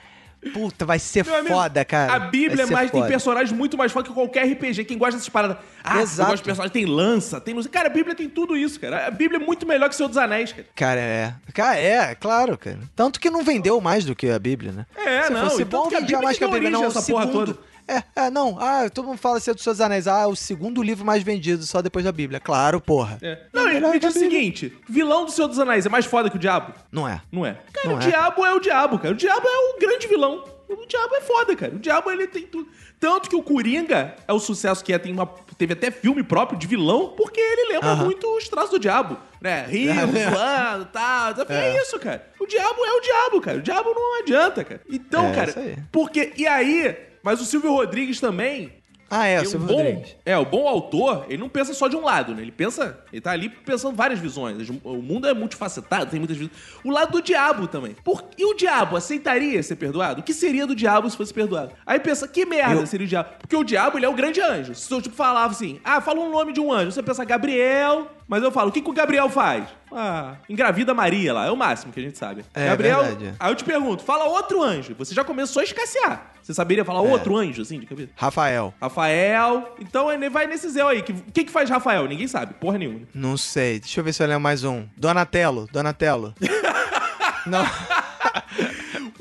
puta, 0.53 0.84
vai 0.84 0.99
ser 0.99 1.28
amigo, 1.28 1.55
foda, 1.55 1.84
cara. 1.84 2.14
A 2.14 2.18
Bíblia 2.18 2.64
é 2.64 2.66
mais, 2.66 2.90
tem 2.90 3.07
personagens 3.07 3.53
muito 3.53 3.76
mais 3.76 3.92
foda 3.92 4.09
que 4.09 4.14
qualquer 4.14 4.47
RPG. 4.47 4.84
Quem 4.84 4.99
gosta 4.99 5.16
dessas 5.16 5.28
paradas. 5.28 5.59
Ah, 5.82 6.03
Exato. 6.03 6.22
eu 6.22 6.32
gosto 6.32 6.42
de 6.42 6.44
personagens. 6.44 6.72
Tem 6.72 6.86
lança, 6.86 7.40
tem. 7.40 7.62
Cara, 7.64 7.88
a 7.88 7.90
Bíblia 7.90 8.14
tem 8.14 8.28
tudo 8.28 8.57
isso, 8.57 8.78
cara. 8.80 9.07
A 9.07 9.11
Bíblia 9.11 9.40
é 9.40 9.44
muito 9.44 9.66
melhor 9.66 9.88
que 9.88 9.97
Senhor 9.97 10.09
dos 10.09 10.18
Anéis, 10.18 10.53
cara. 10.53 10.66
Cara, 10.74 11.01
é. 11.01 11.34
Cara, 11.53 11.78
é, 11.78 12.14
claro, 12.14 12.59
cara. 12.59 12.78
Tanto 12.94 13.20
que 13.20 13.30
não 13.30 13.42
vendeu 13.42 13.80
mais 13.80 14.05
do 14.05 14.14
que 14.14 14.28
a 14.28 14.38
Bíblia, 14.38 14.72
né? 14.72 14.86
É, 14.97 15.24
Se 15.24 15.32
não, 15.32 15.44
fosse 15.44 15.62
e 15.62 15.64
tanto 15.64 15.84
bom, 15.84 15.88
vendia 15.90 16.20
mais 16.20 16.38
que 16.38 16.44
a 16.44 16.49
Bíblia. 16.49 16.70
Não, 16.70 16.82
o 16.82 16.86
essa 16.86 17.03
porra 17.03 17.26
segundo... 17.26 17.47
toda. 17.47 17.76
É, 17.89 18.03
é, 18.16 18.30
não. 18.30 18.57
Ah, 18.61 18.89
todo 18.91 19.07
mundo 19.07 19.18
fala 19.18 19.37
assim 19.37 19.53
dos 19.53 19.62
seus 19.62 19.80
anéis. 19.80 20.07
Ah, 20.09 20.26
o 20.26 20.34
segundo 20.34 20.82
livro 20.82 21.05
mais 21.05 21.22
vendido, 21.22 21.64
só 21.64 21.80
depois 21.80 22.05
da 22.05 22.12
Bíblia. 22.12 22.41
Claro, 22.41 22.80
porra. 22.80 23.18
É. 23.22 23.39
Não, 23.53 23.68
É 23.68 23.76
e 23.78 23.80
me 23.80 23.99
diz 23.99 24.14
o 24.14 24.18
seguinte: 24.18 24.76
vilão 24.89 25.24
do 25.24 25.30
Senhor 25.30 25.49
dos 25.49 25.59
Anéis 25.59 25.87
é 25.87 25.89
mais 25.89 26.05
foda 26.07 26.28
que 26.30 26.37
o 26.37 26.41
diabo? 26.41 26.72
Não 26.91 27.07
é. 27.09 27.20
Não 27.30 27.47
é. 27.47 27.57
Cara, 27.72 27.89
Não 27.89 27.97
o 27.97 28.03
é. 28.03 28.07
diabo 28.07 28.45
é 28.45 28.53
o 28.55 28.61
diabo, 28.61 28.99
cara. 28.99 29.14
O 29.14 29.16
diabo 29.16 29.47
é 29.47 29.57
o 29.74 29.78
grande 29.78 30.07
vilão. 30.09 30.45
O 30.68 30.84
diabo 30.84 31.14
é 31.14 31.20
foda, 31.20 31.55
cara. 31.55 31.76
O 31.76 31.78
diabo, 31.78 32.11
ele 32.11 32.26
tem 32.26 32.43
tudo. 32.43 32.68
Tanto 32.99 33.30
que 33.30 33.37
o 33.37 33.43
Coringa 33.43 34.16
é 34.26 34.32
o 34.32 34.41
sucesso 34.41 34.82
que 34.82 34.93
é. 34.93 34.99
Tem 34.99 35.12
uma, 35.12 35.24
teve 35.57 35.74
até 35.74 35.93
filme 35.93 36.24
próprio 36.24 36.59
de 36.59 36.66
vilão, 36.66 37.14
porque 37.16 37.41
ele 37.41 37.72
lembra 37.74 37.95
muito 37.95 38.26
os 38.37 38.49
traços 38.49 38.70
do 38.70 38.78
diabo. 38.80 39.16
Né? 39.41 39.64
Rio, 39.68 39.93
É. 39.93 40.30
zoando, 40.30 40.87
tal. 40.87 41.34
É. 41.49 41.76
É. 41.76 41.82
isso, 41.82 41.97
cara. 42.01 42.26
O 42.41 42.47
diabo 42.47 42.84
é 42.84 42.93
o 42.95 43.01
diabo, 43.01 43.41
cara. 43.41 43.59
O 43.59 43.62
diabo 43.62 43.95
não 43.95 44.18
adianta, 44.20 44.64
cara. 44.64 44.80
Então, 44.91 45.26
É, 45.26 45.32
cara, 45.34 45.51
isso 45.51 45.59
aí. 45.61 45.76
porque... 45.93 46.32
E 46.37 46.45
aí... 46.49 46.97
Mas 47.27 47.41
o 47.41 47.45
Silvio 47.45 47.72
Rodrigues 47.72 48.20
também, 48.20 48.72
Ah, 49.11 49.27
é, 49.27 49.39
o 49.41 49.43
e 49.43 49.47
Silvio 49.47 49.68
bom, 49.68 49.77
Rodrigues. 49.77 50.16
É, 50.24 50.37
o 50.39 50.45
bom 50.45 50.66
autor, 50.66 51.27
ele 51.29 51.39
não 51.39 51.49
pensa 51.49 51.72
só 51.74 51.87
de 51.89 51.95
um 51.97 52.03
lado, 52.05 52.35
né? 52.35 52.43
Ele 52.43 52.51
pensa, 52.51 52.99
ele 53.12 53.20
tá 53.20 53.31
ali 53.33 53.49
pensando 53.49 53.95
várias 53.95 54.18
visões. 54.18 54.68
O 54.83 54.95
mundo 55.03 55.29
é 55.29 55.33
multifacetado, 55.35 56.11
tem 56.11 56.18
muitas 56.20 56.37
visões. 56.37 56.57
O 56.85 56.91
lado 56.91 57.12
do 57.12 57.22
diabo 57.22 57.66
também. 57.68 57.95
Por, 58.05 58.24
e 58.37 58.45
o 58.45 58.55
diabo 58.55 58.97
aceitaria 58.97 59.62
ser 59.62 59.77
perdoado? 59.77 60.20
O 60.20 60.24
que 60.24 60.33
seria 60.35 60.66
do 60.66 60.74
diabo 60.74 61.09
se 61.11 61.16
fosse 61.16 61.33
perdoado? 61.33 61.72
Aí 61.87 62.01
pensa, 62.01 62.27
que 62.29 62.45
merda 62.47 62.81
Eu- 62.81 62.87
seria 62.87 63.07
o 63.07 63.09
diabo? 63.09 63.29
Porque 63.41 63.55
o 63.57 63.62
diabo, 63.64 63.97
ele 63.99 64.07
é 64.07 64.09
o 64.09 64.14
grande 64.14 64.41
anjo. 64.41 64.74
Se 64.74 64.93
eu 64.93 65.01
tipo, 65.03 65.14
falava 65.16 65.53
assim, 65.53 65.79
ah, 65.85 66.01
fala 66.01 66.18
um 66.20 66.31
nome 66.31 66.53
de 66.53 66.61
um 66.61 66.72
anjo. 66.72 66.91
Você 66.93 67.03
pensa 67.03 67.24
Gabriel, 67.24 68.09
mas 68.27 68.43
eu 68.43 68.51
falo, 68.51 68.70
o 68.70 68.72
que, 68.72 68.81
que 68.83 68.91
o 68.91 68.93
Gabriel 68.93 69.29
faz? 69.29 69.64
Ah, 69.93 70.35
engravida 70.49 70.93
Maria 70.93 71.33
lá, 71.33 71.47
é 71.47 71.51
o 71.53 71.57
máximo 71.57 71.93
que 71.93 72.01
a 72.01 72.03
gente 72.03 72.18
sabe. 72.18 72.45
É, 72.53 72.66
Gabriel, 72.66 73.03
verdade. 73.05 73.35
aí 73.39 73.51
eu 73.51 73.55
te 73.55 73.62
pergunto, 73.64 74.03
fala 74.03 74.24
outro 74.24 74.61
anjo. 74.62 74.95
Você 74.99 75.14
já 75.14 75.22
começou 75.24 75.61
a 75.61 75.64
escassear. 75.64 76.33
Você 76.47 76.55
saberia 76.55 76.84
falar 76.84 77.01
É. 77.01 77.11
outro 77.11 77.36
anjo, 77.36 77.61
assim, 77.62 77.80
de 77.80 77.86
cabeça? 77.86 78.11
Rafael. 78.14 78.72
Rafael. 78.80 79.74
Então 79.80 80.12
ele 80.12 80.30
vai 80.30 80.47
nesse 80.47 80.68
Zé 80.70 80.80
aí. 80.80 81.01
O 81.01 81.03
que, 81.03 81.12
que, 81.12 81.44
que 81.47 81.51
faz 81.51 81.68
Rafael? 81.68 82.07
Ninguém 82.07 82.28
sabe. 82.28 82.55
Porra 82.55 82.78
nenhuma. 82.78 83.01
Não 83.12 83.36
sei. 83.36 83.80
Deixa 83.80 83.99
eu 83.99 84.05
ver 84.05 84.12
se 84.12 84.22
eu 84.22 84.28
lembro 84.28 84.42
mais 84.42 84.62
um. 84.62 84.86
Donatello. 84.97 85.68
Donatello. 85.72 86.32
não. 87.47 87.64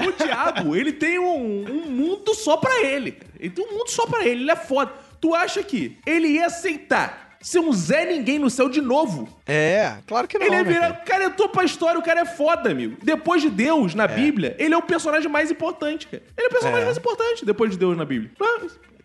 O 0.07 0.23
diabo, 0.23 0.75
ele 0.75 0.91
tem 0.93 1.17
um, 1.17 1.65
um 1.67 1.89
mundo 1.89 2.35
só 2.35 2.57
pra 2.57 2.83
ele. 2.83 3.17
Ele 3.39 3.49
tem 3.49 3.65
um 3.65 3.71
mundo 3.75 3.89
só 3.89 4.05
pra 4.05 4.23
ele. 4.23 4.41
Ele 4.43 4.51
é 4.51 4.55
foda. 4.55 4.93
Tu 5.19 5.33
acha 5.33 5.63
que 5.63 5.97
ele 6.05 6.27
ia 6.27 6.45
aceitar 6.45 7.24
ser 7.47 7.59
um 7.59 7.71
Zé 7.71 8.05
Ninguém 8.05 8.39
no 8.39 8.49
céu 8.49 8.67
de 8.67 8.81
novo? 8.81 9.29
É, 9.45 9.97
claro 10.07 10.27
que 10.27 10.37
não. 10.37 10.45
ele 10.47 10.55
ia 10.55 10.63
né, 10.63 10.73
virar. 10.73 10.81
cara? 10.93 11.01
O 11.01 11.05
cara 11.05 11.23
entrou 11.25 11.49
pra 11.49 11.63
história, 11.63 11.99
o 11.99 12.03
cara 12.03 12.21
é 12.21 12.25
foda, 12.25 12.71
amigo. 12.71 12.97
Depois 13.03 13.41
de 13.41 13.49
Deus 13.49 13.93
na 13.93 14.07
Bíblia, 14.07 14.55
ele 14.57 14.73
é 14.73 14.77
o 14.77 14.81
personagem 14.81 15.29
mais 15.29 15.51
importante, 15.51 16.07
cara. 16.07 16.23
Ele 16.37 16.47
é 16.47 16.49
o 16.49 16.51
personagem 16.51 16.81
É. 16.81 16.85
mais 16.85 16.97
importante 16.97 17.45
depois 17.45 17.71
de 17.71 17.77
Deus 17.77 17.95
na 17.95 18.03
Bíblia. 18.05 18.31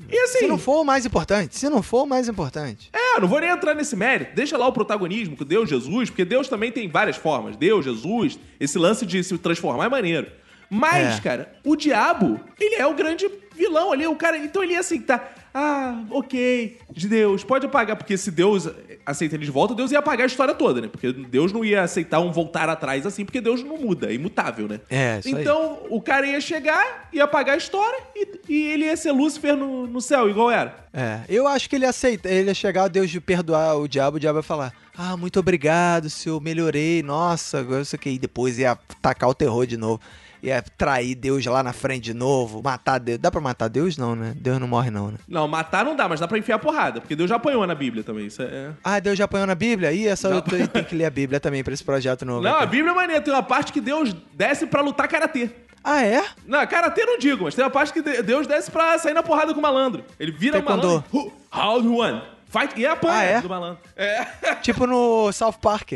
E 0.08 0.18
assim. 0.20 0.38
Se 0.38 0.46
não 0.46 0.56
for 0.58 0.80
o 0.80 0.84
mais 0.84 1.04
importante. 1.04 1.56
Se 1.58 1.68
não 1.68 1.82
for 1.82 2.04
o 2.04 2.06
mais 2.06 2.26
importante. 2.28 2.88
É, 2.92 3.16
eu 3.16 3.20
não 3.20 3.28
vou 3.28 3.38
nem 3.40 3.50
entrar 3.50 3.74
nesse 3.74 3.94
mérito. 3.94 4.34
Deixa 4.34 4.56
lá 4.56 4.66
o 4.66 4.72
protagonismo 4.72 5.36
com 5.36 5.44
Deus, 5.44 5.68
Jesus, 5.68 6.08
porque 6.08 6.24
Deus 6.24 6.48
também 6.48 6.72
tem 6.72 6.88
várias 6.88 7.16
formas. 7.16 7.56
Deus, 7.56 7.84
Jesus, 7.84 8.38
esse 8.58 8.78
lance 8.78 9.04
de 9.04 9.22
se 9.22 9.36
transformar 9.36 9.84
é 9.84 9.88
maneiro. 9.90 10.26
Mas, 10.70 11.18
É. 11.18 11.20
cara, 11.20 11.52
o 11.64 11.76
diabo, 11.76 12.40
ele 12.58 12.76
é 12.76 12.86
o 12.86 12.94
grande 12.94 13.28
vilão 13.54 13.92
ali. 13.92 14.06
O 14.06 14.14
cara, 14.16 14.38
então 14.38 14.62
ele 14.62 14.72
ia 14.72 14.80
aceitar. 14.80 15.34
Ah, 15.52 16.04
ok, 16.10 16.78
de 16.90 17.08
Deus, 17.08 17.42
pode 17.42 17.66
apagar. 17.66 17.96
Porque 17.96 18.16
se 18.16 18.30
Deus 18.30 18.68
aceita 19.04 19.34
ele 19.34 19.44
de 19.44 19.50
volta, 19.50 19.74
Deus 19.74 19.90
ia 19.90 19.98
apagar 19.98 20.24
a 20.24 20.26
história 20.26 20.54
toda, 20.54 20.80
né? 20.80 20.88
Porque 20.88 21.12
Deus 21.12 21.52
não 21.52 21.64
ia 21.64 21.82
aceitar 21.82 22.20
um 22.20 22.30
voltar 22.30 22.68
atrás 22.68 23.04
assim, 23.04 23.24
porque 23.24 23.40
Deus 23.40 23.62
não 23.62 23.76
muda, 23.76 24.10
é 24.10 24.14
imutável, 24.14 24.68
né? 24.68 24.80
É, 24.88 25.18
isso 25.18 25.34
aí. 25.34 25.42
Então, 25.42 25.80
o 25.90 26.00
cara 26.00 26.26
ia 26.26 26.40
chegar, 26.40 27.08
ia 27.12 27.24
apagar 27.24 27.54
a 27.54 27.58
história 27.58 27.98
e, 28.14 28.28
e 28.48 28.62
ele 28.66 28.84
ia 28.84 28.96
ser 28.96 29.12
Lúcifer 29.12 29.56
no, 29.56 29.86
no 29.86 30.00
céu, 30.00 30.28
igual 30.28 30.50
era. 30.50 30.86
É, 30.92 31.20
eu 31.28 31.46
acho 31.46 31.68
que 31.68 31.76
ele 31.76 31.86
aceita, 31.86 32.28
ele 32.28 32.48
ia 32.48 32.54
chegar, 32.54 32.88
Deus 32.88 33.10
de 33.10 33.20
perdoar 33.20 33.76
o 33.76 33.88
diabo, 33.88 34.16
o 34.16 34.20
diabo 34.20 34.38
ia 34.38 34.42
falar: 34.42 34.72
Ah, 34.96 35.16
muito 35.16 35.40
obrigado, 35.40 36.08
senhor, 36.08 36.40
melhorei, 36.40 37.02
nossa, 37.02 37.60
agora 37.60 37.82
isso 37.82 37.96
aqui. 37.96 38.10
E 38.10 38.18
depois 38.18 38.58
ia 38.58 38.78
tacar 39.02 39.28
o 39.28 39.34
terror 39.34 39.66
de 39.66 39.76
novo. 39.76 40.00
Ia 40.42 40.62
trair 40.62 41.14
Deus 41.14 41.44
lá 41.46 41.62
na 41.62 41.72
frente 41.72 42.04
de 42.04 42.14
novo, 42.14 42.62
matar 42.62 42.98
Deus. 42.98 43.18
Dá 43.18 43.30
pra 43.30 43.40
matar 43.40 43.68
Deus? 43.68 43.96
Não, 43.98 44.14
né? 44.16 44.32
Deus 44.36 44.58
não 44.58 44.66
morre, 44.68 44.90
não, 44.90 45.08
né? 45.10 45.18
Não, 45.28 45.46
matar 45.46 45.84
não 45.84 45.94
dá, 45.94 46.08
mas 46.08 46.20
dá 46.20 46.26
pra 46.26 46.38
enfiar 46.38 46.58
porrada, 46.58 47.00
porque 47.00 47.14
Deus 47.16 47.28
já 47.28 47.36
apanhou 47.36 47.66
na 47.66 47.74
Bíblia 47.74 48.02
também. 48.02 48.26
Isso 48.26 48.40
é... 48.42 48.70
Ah, 48.82 48.98
Deus 49.00 49.18
já 49.18 49.24
apanhou 49.26 49.46
na 49.46 49.54
Bíblia? 49.54 49.92
Ih, 49.92 50.06
essa 50.08 50.28
Já 50.28 50.34
eu 50.36 50.42
tenho 50.42 50.68
que 50.84 50.94
ler 50.94 51.04
a 51.04 51.10
Bíblia 51.10 51.38
também 51.40 51.62
pra 51.62 51.74
esse 51.74 51.84
projeto 51.84 52.24
novo. 52.24 52.42
Não, 52.42 52.56
a. 52.56 52.66
Bíblia 52.66 52.92
é 52.92 52.94
maneira. 52.94 53.20
Tem 53.22 53.32
uma 53.34 53.42
parte 53.42 53.72
que 53.72 53.80
Deus 53.80 54.14
desce 54.32 54.66
pra 54.66 54.80
lutar 54.80 55.06
karatê. 55.08 55.50
Ah, 55.82 56.02
é? 56.04 56.22
Não, 56.46 56.66
karatê 56.66 57.04
não 57.06 57.18
digo, 57.18 57.44
mas 57.44 57.54
tem 57.54 57.64
uma 57.64 57.70
parte 57.70 57.92
que 57.92 58.02
de- 58.02 58.22
Deus 58.22 58.46
desce 58.46 58.70
pra 58.70 58.98
sair 58.98 59.14
na 59.14 59.22
porrada 59.22 59.52
com 59.54 59.58
o 59.58 59.62
malandro. 59.62 60.04
Ele 60.18 60.30
vira 60.32 60.58
o 60.58 60.62
Taekwondo. 60.62 61.04
malandro. 61.52 61.82
Do 61.82 61.96
one? 61.96 62.22
Fight 62.46 62.78
e 62.80 62.84
apanha 62.86 63.14
Ah, 63.18 63.22
é? 63.22 63.40
do 63.40 63.48
malandro. 63.48 63.78
É. 63.96 64.24
Tipo 64.60 64.86
no 64.86 65.30
South 65.32 65.54
Park. 65.62 65.92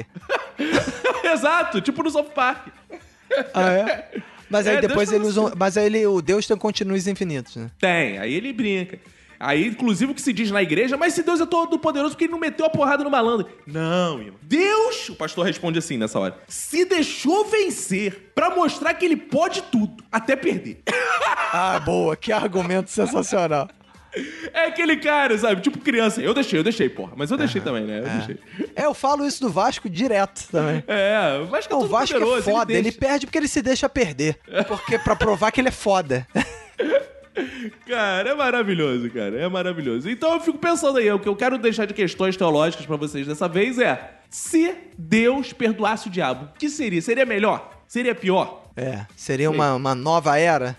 Exato, 1.25 1.81
tipo 1.81 2.03
no 2.03 2.11
South 2.11 2.31
Park. 2.35 2.69
Ah, 3.53 3.71
é? 3.73 4.09
Mas 4.51 4.67
aí 4.67 4.77
É, 4.77 4.81
depois 4.81 5.09
Deus 5.11 5.21
ele 5.21 5.29
usa. 5.29 5.41
um- 5.43 5.53
Mas 5.57 5.77
aí 5.77 5.87
ele, 5.87 6.07
o 6.07 6.21
Deus 6.23 6.47
tem 6.47 6.57
continuos 6.57 7.07
infinitos, 7.07 7.57
né? 7.57 7.71
Tem, 7.79 8.19
aí 8.19 8.33
ele 8.35 8.53
brinca. 8.53 8.99
Aí, 9.41 9.67
inclusive, 9.67 10.13
o 10.13 10.15
que 10.15 10.23
se 10.23 10.33
diz 10.33 10.51
na 10.51 10.63
igreja, 10.63 10.97
mas 10.97 11.13
se 11.13 11.23
Deus 11.23 11.41
é 11.41 11.45
todo 11.45 11.79
poderoso, 11.79 12.13
porque 12.13 12.25
ele 12.25 12.33
não 12.33 12.39
meteu 12.39 12.65
a 12.65 12.71
porrada 12.71 13.03
no 13.05 13.11
malandro? 13.11 13.47
Não, 13.67 14.19
irmão. 14.21 14.37
Deus, 14.41 15.09
o 15.11 15.17
pastor 15.17 15.45
responde 15.45 15.79
assim 15.79 15.99
nessa 15.99 16.19
hora, 16.19 16.39
se 16.49 16.85
deixou 16.85 17.45
vencer 17.45 18.31
pra 18.35 18.55
mostrar 18.55 18.95
que 18.95 19.05
ele 19.05 19.17
pode 19.17 19.61
tudo, 19.65 20.03
até 20.11 20.35
perder. 20.37 20.81
Ah, 21.53 21.79
boa, 21.85 22.17
que 22.17 22.33
argumento 22.33 22.89
sensacional. 22.91 23.69
É 24.53 24.67
aquele 24.67 24.97
cara, 24.97 25.37
sabe? 25.37 25.61
Tipo 25.61 25.79
criança. 25.79 26.21
Eu 26.21 26.33
deixei, 26.33 26.59
eu 26.59 26.63
deixei, 26.65 26.89
porra. 26.89 27.13
Mas 27.17 27.31
eu 27.31 27.37
deixei 27.37 27.61
também, 27.61 27.85
né? 27.85 27.99
Eu 27.99 28.05
deixei. 28.05 28.39
É, 28.77 28.85
eu 28.85 28.95
falo 28.95 29.27
isso 29.27 29.41
do 29.41 29.51
Vasco 29.51 29.89
direto 29.91 30.47
também. 30.51 30.83
É, 30.87 31.41
o 31.43 31.47
Vasco 31.47 31.73
é 31.73 31.75
Não, 31.75 31.79
o 31.81 31.83
todo 31.83 31.91
Vasco 31.91 32.15
poderoso, 32.15 32.51
é 32.51 32.53
foda, 32.53 32.73
ele, 32.73 32.83
deixa. 32.83 32.99
perde 32.99 33.27
porque 33.27 33.39
ele 33.39 33.49
se 33.49 33.61
deixa 33.63 33.89
perder. 33.89 34.39
Porque 34.69 34.99
pra 34.99 35.17
provar 35.17 35.51
que 35.51 35.61
ele 35.61 35.69
é 35.69 35.73
foda. 35.73 36.27
Cara, 37.87 38.31
é 38.31 38.35
maravilhoso, 38.35 39.11
cara. 39.11 39.37
É 39.41 39.49
maravilhoso. 39.49 40.09
Então 40.09 40.35
eu 40.35 40.41
fico 40.41 40.57
pensando 40.57 40.99
aí, 40.99 41.11
o 41.11 41.19
que 41.19 41.29
eu 41.29 41.35
quero 41.35 41.59
deixar 41.59 41.85
de 41.85 41.93
questões 41.93 42.37
teológicas 42.37 42.87
pra 42.87 42.97
vocês 42.97 43.27
dessa 43.27 43.49
vez 43.49 43.79
é: 43.79 44.19
se 44.31 44.73
Deus 44.97 45.53
perdoasse 45.53 46.07
o 46.07 46.11
diabo, 46.11 46.45
o 46.45 46.59
que 46.59 46.69
seria? 46.69 47.03
Seria 47.03 47.27
melhor? 47.27 47.71
Seria 47.89 48.15
pior? 48.15 48.65
É, 48.77 49.05
seria 49.17 49.51
uma, 49.51 49.75
uma 49.75 49.95
nova 49.95 50.39
era. 50.39 50.77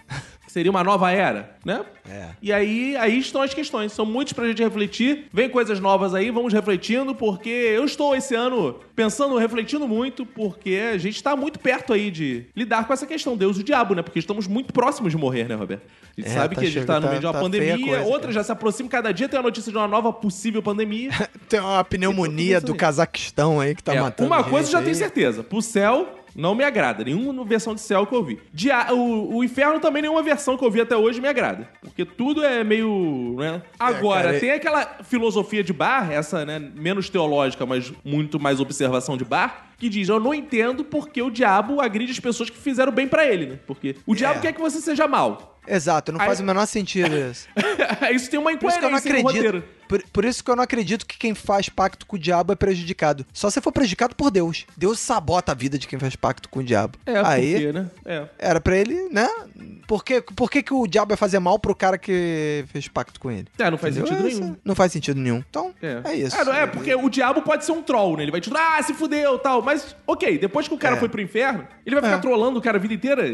Seria 0.55 0.71
uma 0.71 0.85
nova 0.85 1.11
era, 1.11 1.53
né? 1.65 1.81
É. 2.09 2.27
E 2.41 2.53
aí, 2.53 2.95
aí 2.95 3.19
estão 3.19 3.41
as 3.41 3.53
questões. 3.53 3.91
São 3.91 4.05
muitos 4.05 4.31
pra 4.31 4.47
gente 4.47 4.63
refletir. 4.63 5.25
Vem 5.33 5.49
coisas 5.49 5.81
novas 5.81 6.15
aí, 6.15 6.31
vamos 6.31 6.53
refletindo, 6.53 7.13
porque 7.13 7.49
eu 7.49 7.83
estou 7.83 8.15
esse 8.15 8.33
ano 8.35 8.79
pensando, 8.95 9.35
refletindo 9.37 9.85
muito, 9.85 10.25
porque 10.25 10.91
a 10.93 10.97
gente 10.97 11.21
tá 11.21 11.35
muito 11.35 11.59
perto 11.59 11.91
aí 11.91 12.09
de 12.09 12.45
lidar 12.55 12.87
com 12.87 12.93
essa 12.93 13.05
questão, 13.05 13.35
Deus 13.35 13.57
e 13.57 13.59
o 13.59 13.63
diabo, 13.65 13.95
né? 13.95 14.01
Porque 14.01 14.17
estamos 14.17 14.47
muito 14.47 14.71
próximos 14.71 15.11
de 15.11 15.17
morrer, 15.17 15.49
né, 15.49 15.55
Roberto? 15.55 15.81
A 16.17 16.21
gente 16.21 16.29
É, 16.31 16.33
sabe 16.33 16.55
tá 16.55 16.61
que 16.61 16.67
a 16.67 16.69
gente 16.69 16.79
chegando- 16.79 16.87
tá 16.87 16.95
no 17.01 17.01
tá- 17.01 17.09
meio 17.09 17.19
de 17.19 17.25
uma 17.25 17.33
tá 17.33 17.39
pandemia, 17.41 17.77
coisa, 17.87 18.03
outra 18.05 18.21
cara. 18.21 18.31
já 18.31 18.43
se 18.45 18.51
aproxima, 18.53 18.87
cada 18.87 19.11
dia 19.11 19.27
tem 19.27 19.37
a 19.37 19.43
notícia 19.43 19.69
de 19.73 19.77
uma 19.77 19.89
nova 19.89 20.13
possível 20.13 20.63
pandemia. 20.63 21.09
Tem 21.49 21.59
uma 21.59 21.83
pneumonia 21.83 22.57
isso 22.59 22.65
do. 22.67 22.75
Cazaquistão 22.75 23.59
aí 23.59 23.75
que 23.75 23.83
tá 23.83 23.93
É, 23.93 23.99
matando 23.99 24.29
uma 24.31 24.41
coisa 24.41 24.69
eu 24.69 24.71
já 24.71 24.79
aí. 24.79 24.95
certeza. 24.95 25.43
Pro 25.43 25.61
céu, 25.61 26.07
não 26.35 26.53
me 26.53 26.63
agrada. 26.63 27.03
Nenhuma 27.03 27.43
versão 27.45 27.73
de 27.73 27.81
céu 27.81 28.05
que 28.05 28.13
eu 28.13 28.23
vi. 28.23 28.39
Dia- 28.53 28.93
o, 28.93 29.37
o 29.37 29.43
inferno 29.43 29.79
também, 29.79 30.01
nenhuma 30.01 30.21
versão 30.21 30.57
que 30.57 30.65
eu 30.65 30.69
vi 30.69 30.81
até 30.81 30.95
hoje 30.97 31.21
me 31.21 31.27
agrada. 31.27 31.69
Porque 31.81 32.03
tudo 32.03 32.43
é 32.43 32.63
meio. 32.63 33.35
Né? 33.37 33.61
Agora, 33.79 34.23
cara, 34.25 34.39
tem 34.39 34.51
aquela 34.51 34.85
filosofia 35.03 35.63
de 35.63 35.71
bar, 35.71 36.11
essa, 36.11 36.45
né, 36.45 36.59
menos 36.59 37.09
teológica, 37.09 37.65
mas 37.65 37.93
muito 38.03 38.39
mais 38.39 38.59
observação 38.59 39.15
de 39.15 39.23
bar, 39.23 39.69
que 39.77 39.89
diz: 39.89 40.09
Eu 40.09 40.19
não 40.19 40.33
entendo 40.33 40.83
porque 40.83 41.21
o 41.21 41.29
diabo 41.29 41.81
agride 41.81 42.11
as 42.11 42.19
pessoas 42.19 42.49
que 42.49 42.57
fizeram 42.57 42.91
bem 42.91 43.07
pra 43.07 43.25
ele, 43.25 43.45
né? 43.45 43.59
Porque 43.65 43.95
o 44.05 44.15
diabo 44.15 44.39
quer 44.41 44.53
que 44.53 44.61
você 44.61 44.79
seja 44.79 45.07
mal. 45.07 45.59
Exato, 45.67 46.11
não 46.11 46.19
Aí- 46.21 46.27
faz 46.27 46.39
o 46.39 46.43
menor 46.43 46.65
sentido 46.67 47.15
isso. 47.17 47.47
isso 48.13 48.29
tem 48.29 48.39
uma 48.39 48.55
Por 48.55 48.69
isso 48.69 48.79
que 48.79 48.85
eu 48.85 48.89
não 48.91 48.97
incoerência 48.99 49.29
acredito. 49.49 49.75
Por, 49.87 50.01
por 50.11 50.25
isso 50.25 50.43
que 50.43 50.49
eu 50.49 50.55
não 50.55 50.63
acredito 50.63 51.05
que 51.05 51.17
quem 51.17 51.35
faz 51.35 51.69
pacto 51.69 52.05
com 52.05 52.15
o 52.15 52.19
diabo 52.19 52.51
é 52.51 52.55
prejudicado. 52.55 53.25
Só 53.31 53.49
se 53.49 53.61
for 53.61 53.71
prejudicado 53.71 54.15
por 54.15 54.31
Deus. 54.31 54.65
Deus 54.75 54.99
sabota 54.99 55.51
a 55.51 55.55
vida 55.55 55.77
de 55.77 55.87
quem 55.87 55.99
faz 55.99 56.15
pacto 56.15 56.49
com 56.49 56.59
o 56.59 56.63
diabo. 56.63 56.97
É, 57.05 57.17
Aí 57.23 57.51
porque, 57.53 57.71
né? 57.71 57.91
É. 58.03 58.25
era 58.39 58.59
pra 58.59 58.75
ele, 58.77 59.09
né? 59.09 59.27
Por 59.87 60.03
que, 60.03 60.21
por 60.21 60.49
que, 60.49 60.63
que 60.63 60.73
o 60.73 60.87
diabo 60.87 61.13
ia 61.13 61.17
fazer 61.17 61.37
mal 61.39 61.59
pro 61.59 61.75
cara 61.75 61.97
que 61.99 62.65
fez 62.69 62.87
pacto 62.87 63.19
com 63.19 63.29
ele? 63.29 63.47
É, 63.59 63.69
não 63.69 63.77
faz 63.77 63.95
Entendeu? 63.95 64.11
sentido 64.17 64.27
Essa- 64.27 64.39
nenhum. 64.39 64.57
Não 64.65 64.73
faz 64.75 64.91
sentido 64.91 65.19
nenhum. 65.19 65.43
Então, 65.47 65.73
é, 65.81 66.15
isso. 66.15 66.35
É, 66.35 66.63
é, 66.63 66.67
porque 66.67 66.93
o 66.95 67.07
diabo 67.09 67.43
pode 67.43 67.63
ser 67.63 67.71
um 67.71 67.83
troll, 67.83 68.17
né? 68.17 68.23
Ele 68.23 68.31
vai 68.31 68.41
te 68.41 68.49
ah, 68.55 68.81
se 68.81 68.93
fudeu 68.93 69.37
tal. 69.37 69.61
Mas, 69.65 69.95
ok, 70.07 70.37
depois 70.37 70.67
que 70.67 70.73
o 70.73 70.77
cara 70.77 70.95
É. 70.95 70.99
foi 70.99 71.09
pro 71.09 71.21
inferno, 71.21 71.67
ele 71.85 71.95
vai 71.95 72.03
ficar 72.03 72.17
É. 72.17 72.21
trolando 72.21 72.59
o 72.59 72.61
cara 72.61 72.77
a 72.77 72.81
vida 72.81 72.93
inteira. 72.93 73.25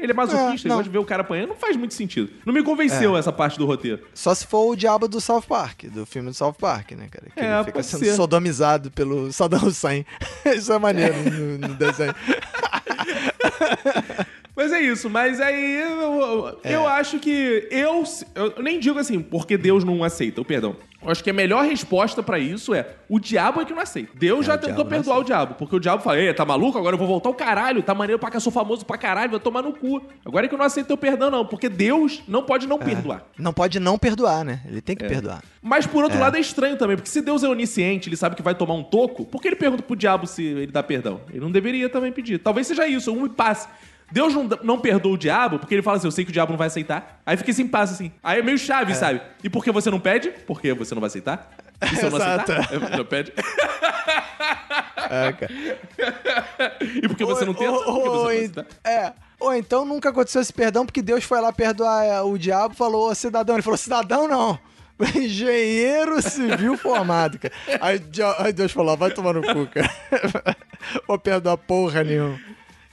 Ele 0.00 0.12
é 0.12 0.14
masoquista, 0.14 0.68
É, 0.68 0.70
ele 0.70 0.74
gosta 0.76 0.82
de 0.84 0.90
ver 0.90 0.98
o 0.98 1.04
cara 1.04 1.22
apanhando. 1.22 1.48
Não 1.48 1.56
faz 1.56 1.76
muito 1.76 1.92
sentido. 1.92 2.30
Não 2.46 2.54
me 2.54 2.62
convenceu 2.62 3.16
essa 3.16 3.32
parte 3.32 3.58
do 3.58 3.66
roteiro. 3.66 4.00
Só 4.14 4.32
se 4.32 4.46
for 4.46 4.70
o 4.70 4.76
diabo 4.76 5.08
do 5.08 5.20
South 5.20 5.42
Park, 5.42 5.86
do 5.86 6.06
filme 6.06 6.28
do 6.28 6.34
South 6.34 6.52
Park, 6.52 6.92
né, 6.92 7.08
cara? 7.10 7.26
Que 7.34 7.40
É, 7.40 7.56
ele 7.56 7.64
fica 7.64 7.82
sendo 7.82 8.04
ser. 8.04 8.14
sodomizado 8.14 8.92
pelo 8.92 9.32
Saddam 9.32 9.64
Hussein. 9.66 10.06
isso 10.56 10.72
é 10.72 10.78
maneiro 10.78 11.16
no, 11.28 11.58
no 11.68 11.74
desenho. 11.74 12.14
Mas 14.58 14.72
é 14.72 14.80
isso, 14.80 15.08
mas 15.08 15.40
aí 15.40 15.76
eu, 15.82 16.58
É. 16.64 16.74
eu 16.74 16.84
acho 16.84 17.20
que 17.20 17.68
eu, 17.70 18.02
eu 18.34 18.60
nem 18.60 18.80
digo 18.80 18.98
assim, 18.98 19.22
porque 19.22 19.56
Deus 19.56 19.84
não 19.84 20.02
aceita, 20.02 20.40
o 20.40 20.44
perdão. 20.44 20.74
Eu 21.00 21.08
acho 21.12 21.22
que 21.22 21.30
a 21.30 21.32
melhor 21.32 21.64
resposta 21.64 22.24
pra 22.24 22.40
isso 22.40 22.74
é 22.74 22.84
o 23.08 23.20
diabo 23.20 23.60
é 23.60 23.64
que 23.64 23.72
não 23.72 23.80
aceita. 23.80 24.10
Deus 24.16 24.44
já 24.44 24.56
o 24.56 24.58
tentou 24.58 24.84
perdoar 24.84 25.18
o 25.18 25.22
diabo, 25.22 25.54
porque 25.54 25.76
o 25.76 25.78
diabo 25.78 26.02
fala: 26.02 26.18
"Ei, 26.18 26.34
tá 26.34 26.44
maluco? 26.44 26.76
Agora 26.76 26.94
eu 26.94 26.98
vou 26.98 27.06
voltar 27.06 27.28
o 27.28 27.34
caralho, 27.34 27.84
tá 27.84 27.94
maneiro 27.94 28.18
pra 28.18 28.32
cá, 28.32 28.40
sou 28.40 28.50
famoso 28.52 28.84
pra 28.84 28.98
caralho, 28.98 29.30
vai 29.30 29.38
tomar 29.38 29.62
no 29.62 29.72
cu". 29.72 30.02
Agora 30.26 30.46
é 30.46 30.48
que 30.48 30.54
eu 30.56 30.58
não 30.58 30.66
aceito 30.66 30.88
teu 30.88 30.96
perdão 30.96 31.30
não, 31.30 31.46
porque 31.46 31.68
Deus 31.68 32.20
não 32.26 32.42
pode 32.42 32.66
não 32.66 32.80
perdoar. 32.80 33.24
Não 33.38 33.52
pode 33.52 33.78
não 33.78 33.96
perdoar, 33.96 34.44
né? 34.44 34.60
Ele 34.66 34.80
tem 34.80 34.96
que 34.96 35.04
perdoar. 35.04 35.40
Mas 35.62 35.86
por 35.86 36.02
outro 36.02 36.18
lado 36.18 36.36
é 36.36 36.40
estranho 36.40 36.76
também, 36.76 36.96
porque 36.96 37.10
se 37.10 37.20
Deus 37.22 37.44
é 37.44 37.48
onisciente, 37.48 38.08
ele 38.08 38.16
sabe 38.16 38.34
que 38.34 38.42
vai 38.42 38.56
tomar 38.56 38.74
um 38.74 38.82
toco, 38.82 39.24
por 39.24 39.40
que 39.40 39.46
ele 39.46 39.56
pergunta 39.56 39.84
pro 39.84 39.94
diabo 39.94 40.26
se 40.26 40.42
ele 40.42 40.72
dá 40.72 40.82
perdão? 40.82 41.20
Ele 41.30 41.38
não 41.38 41.52
deveria 41.52 41.88
também 41.88 42.10
pedir. 42.10 42.38
Talvez 42.38 42.66
seja 42.66 42.88
isso, 42.88 43.12
um 43.12 43.24
impasse. 43.26 43.68
Deus 44.10 44.32
não, 44.34 44.48
não 44.62 44.78
perdoa 44.80 45.12
o 45.12 45.18
diabo 45.18 45.58
porque 45.58 45.74
ele 45.74 45.82
fala 45.82 45.96
assim: 45.98 46.06
eu 46.06 46.10
sei 46.12 46.24
que 46.24 46.30
o 46.30 46.32
diabo 46.32 46.52
não 46.52 46.58
vai 46.58 46.68
aceitar. 46.68 47.20
Aí 47.26 47.36
fica 47.36 47.50
esse 47.50 47.62
impasse 47.62 47.92
assim. 47.94 48.12
Aí 48.22 48.38
é 48.40 48.42
meio 48.42 48.58
chave, 48.58 48.94
sabe? 48.94 49.20
E 49.44 49.50
por 49.50 49.62
que 49.64 49.70
você 49.70 49.90
não 49.90 50.00
pede? 50.00 50.30
Porque 50.46 50.72
você 50.72 50.94
não 50.94 51.00
vai 51.00 51.08
aceitar? 51.08 51.50
E 51.82 51.94
se 51.96 52.04
eu 52.04 52.10
não 52.10 52.18
Exato. 52.18 52.50
aceitar? 52.52 52.72
Eu- 52.74 52.98
Não 52.98 53.04
pede. 53.04 53.32
É, 55.10 55.32
cara. 55.32 55.52
E 57.02 57.08
por 57.08 57.16
que 57.16 57.24
você 57.24 57.44
não 57.44 57.54
tenta? 57.54 57.70
Ou- 57.70 57.84
Porque 57.84 58.00
você 58.00 58.08
não 58.08 58.14
ou- 58.18 58.26
aceitar. 58.28 58.66
é. 58.84 59.12
Ou 59.40 59.54
então 59.54 59.84
nunca 59.84 60.08
aconteceu 60.08 60.40
esse 60.42 60.52
perdão 60.52 60.84
porque 60.84 61.00
Deus 61.00 61.22
foi 61.22 61.40
lá 61.40 61.52
perdoar 61.52 62.04
é, 62.04 62.20
o 62.20 62.36
diabo 62.36 62.74
falou, 62.74 63.08
"Ô, 63.08 63.14
cidadão. 63.14 63.54
Ele 63.54 63.62
falou, 63.62 63.76
cidadão 63.76 64.26
não. 64.26 64.58
Engenheiro 65.14 66.20
civil 66.20 66.76
formado, 66.76 67.38
cara. 67.38 67.54
Aí 67.80 68.52
Deus 68.52 68.72
falou, 68.72 68.96
vai 68.96 69.12
tomar 69.12 69.32
no 69.34 69.42
cu, 69.42 69.66
cara. 69.68 69.88
Vou 71.06 71.18
perdoar 71.18 71.56
porra 71.56 72.02
nenhuma. 72.02 72.38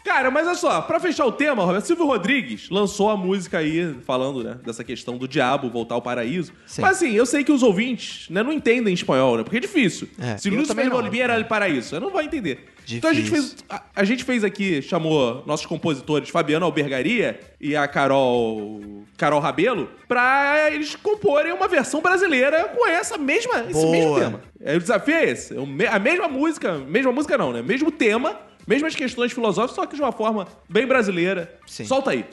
Cara, 0.06 0.30
mas 0.30 0.46
olha 0.46 0.56
só, 0.56 0.82
pra 0.82 1.00
fechar 1.00 1.26
o 1.26 1.32
tema, 1.32 1.66
Roberto, 1.66 1.86
Silvio 1.86 2.06
Rodrigues 2.06 2.70
lançou 2.70 3.10
a 3.10 3.18
música 3.18 3.58
aí, 3.58 3.96
falando, 4.06 4.44
né, 4.44 4.58
dessa 4.64 4.84
questão 4.84 5.18
do 5.18 5.28
diabo 5.28 5.68
voltar 5.68 5.96
ao 5.96 6.02
paraíso. 6.02 6.54
Sim. 6.68 6.84
Mas 6.84 6.98
assim, 6.98 7.12
eu 7.14 7.26
sei 7.26 7.44
que 7.44 7.52
os 7.52 7.64
ouvintes, 7.64 8.30
né, 8.30 8.44
não 8.44 8.54
entendem 8.54 8.94
espanhol, 8.94 9.38
né, 9.38 9.44
porque 9.44 9.58
é 9.58 9.62
difícil. 9.62 10.08
É, 10.20 10.38
Se 10.38 10.52
não. 10.52 10.98
Oliveira 10.98 11.34
era 11.34 11.44
paraíso, 11.44 11.96
eu 11.96 12.00
não 12.00 12.12
vou 12.12 12.22
entender. 12.22 12.66
Então 12.88 13.10
a 13.10 13.14
gente, 13.14 13.26
Difícil. 13.26 13.50
fez, 13.58 13.66
a, 13.68 13.82
a 13.96 14.04
gente 14.04 14.24
fez 14.24 14.44
aqui, 14.44 14.80
chamou 14.80 15.44
nossos 15.48 15.66
compositores 15.66 16.30
Fabiano 16.30 16.66
Albergaria 16.66 17.40
e 17.60 17.76
a 17.76 17.88
Carol 17.88 19.04
Carol 19.18 19.40
Rabelo 19.40 19.90
pra 20.08 20.70
eles 20.72 20.96
comporem 20.96 21.52
uma 21.52 21.68
versão 21.68 22.00
brasileira 22.00 22.66
com 22.66 22.86
essa 22.88 23.18
mesma, 23.18 23.62
esse 23.62 23.74
Boa. 23.74 23.92
mesmo 23.92 24.20
tema. 24.20 24.42
É, 24.62 24.76
o 24.76 24.80
desafio 24.80 25.16
é 25.16 25.26
esse. 25.32 25.56
É 25.56 25.88
A 25.88 25.98
mesma 25.98 26.28
música, 26.28 26.78
mesma 26.78 27.12
música 27.12 27.36
não, 27.38 27.52
né? 27.52 27.64
Mesmo 27.64 27.92
tema, 27.92 28.38
mesmas 28.68 28.96
questões 28.96 29.32
filosóficas, 29.32 29.76
só 29.76 29.86
que 29.86 29.96
de 29.96 30.02
uma 30.02 30.12
forma 30.12 30.48
bem 30.68 30.88
brasileira. 30.88 31.58
Sim. 31.68 31.86
Solta 31.86 32.12
aí. 32.12 32.26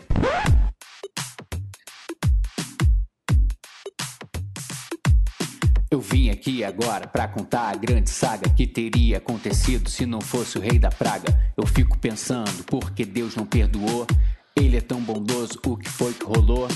Eu 5.91 6.01
vim 6.01 6.31
aqui 6.31 6.65
agora 6.65 7.07
pra 7.07 7.29
contar 7.29 7.69
a 7.69 7.75
grande 7.75 8.09
saga 8.09 8.49
que 8.49 8.67
teria 8.67 9.19
acontecido 9.19 9.91
se 9.91 10.07
não 10.07 10.23
fosse 10.23 10.57
o 10.57 10.61
rei 10.61 10.79
da 10.79 10.91
praga. 10.91 11.39
Eu 11.55 11.67
fico 11.67 11.99
pensando 11.99 12.65
por 12.65 12.93
que 12.93 13.05
Deus 13.05 13.37
não 13.37 13.45
perdoou. 13.45 14.07
Ele 14.57 14.79
é 14.79 14.81
tão 14.81 15.01
bondoso, 15.03 15.59
o 15.67 15.77
que 15.77 15.91
foi 15.91 16.15
que 16.15 16.25
rolou? 16.25 16.67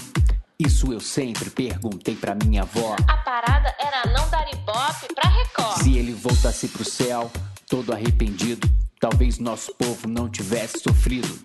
Isso 0.59 0.93
eu 0.93 1.01
sempre 1.01 1.49
perguntei 1.49 2.15
pra 2.15 2.35
minha 2.35 2.63
avó. 2.63 2.95
A 3.09 3.17
parada 3.19 3.75
era 3.79 4.05
não 4.13 4.29
dar 4.29 4.47
ibope 4.53 5.15
pra 5.15 5.31
Record. 5.31 5.83
Se 5.83 5.97
ele 5.97 6.13
voltasse 6.13 6.69
pro 6.69 6.85
céu, 6.85 7.31
todo 7.67 7.95
arrependido, 7.95 8.69
talvez 9.01 9.39
nosso 9.39 9.75
povo 9.75 10.09
não 10.09 10.29
tivesse 10.29 10.81
sofrido. 10.81 11.39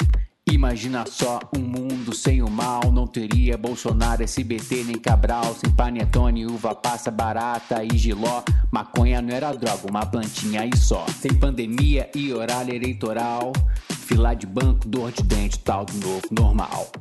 Imagina 0.52 1.06
só 1.06 1.40
um 1.56 1.62
mundo 1.62 2.14
sem 2.14 2.42
o 2.42 2.50
mal, 2.50 2.92
não 2.92 3.08
teria 3.08 3.58
Bolsonaro, 3.58 4.24
SBT 4.24 4.84
nem 4.84 4.98
Cabral, 4.98 5.56
sem 5.56 5.72
panetone, 5.72 6.46
uva 6.46 6.76
passa, 6.76 7.10
barata 7.10 7.84
e 7.84 7.98
giló. 7.98 8.44
Maconha 8.72 9.22
não 9.22 9.34
era 9.34 9.54
droga, 9.54 9.90
uma 9.90 10.06
plantinha 10.06 10.66
e 10.66 10.76
só. 10.76 11.06
Sem 11.08 11.34
pandemia 11.34 12.10
e 12.16 12.34
horário 12.34 12.76
eleitoral, 12.76 13.54
fila 13.90 14.34
de 14.34 14.46
banco, 14.46 14.88
dor 14.88 15.12
de 15.12 15.24
dente, 15.24 15.60
tal 15.60 15.86
do 15.86 15.94
novo 15.94 16.28
normal. 16.32 16.92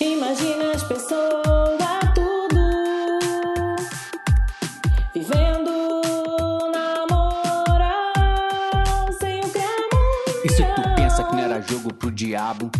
Imagina 0.00 0.72
as 0.74 0.82
pessoas 0.82 1.86
tudo 2.14 2.60
vivendo 5.14 5.65
era 11.56 11.62
jogo 11.62 11.94
pro 11.94 12.10
diabo, 12.10 12.70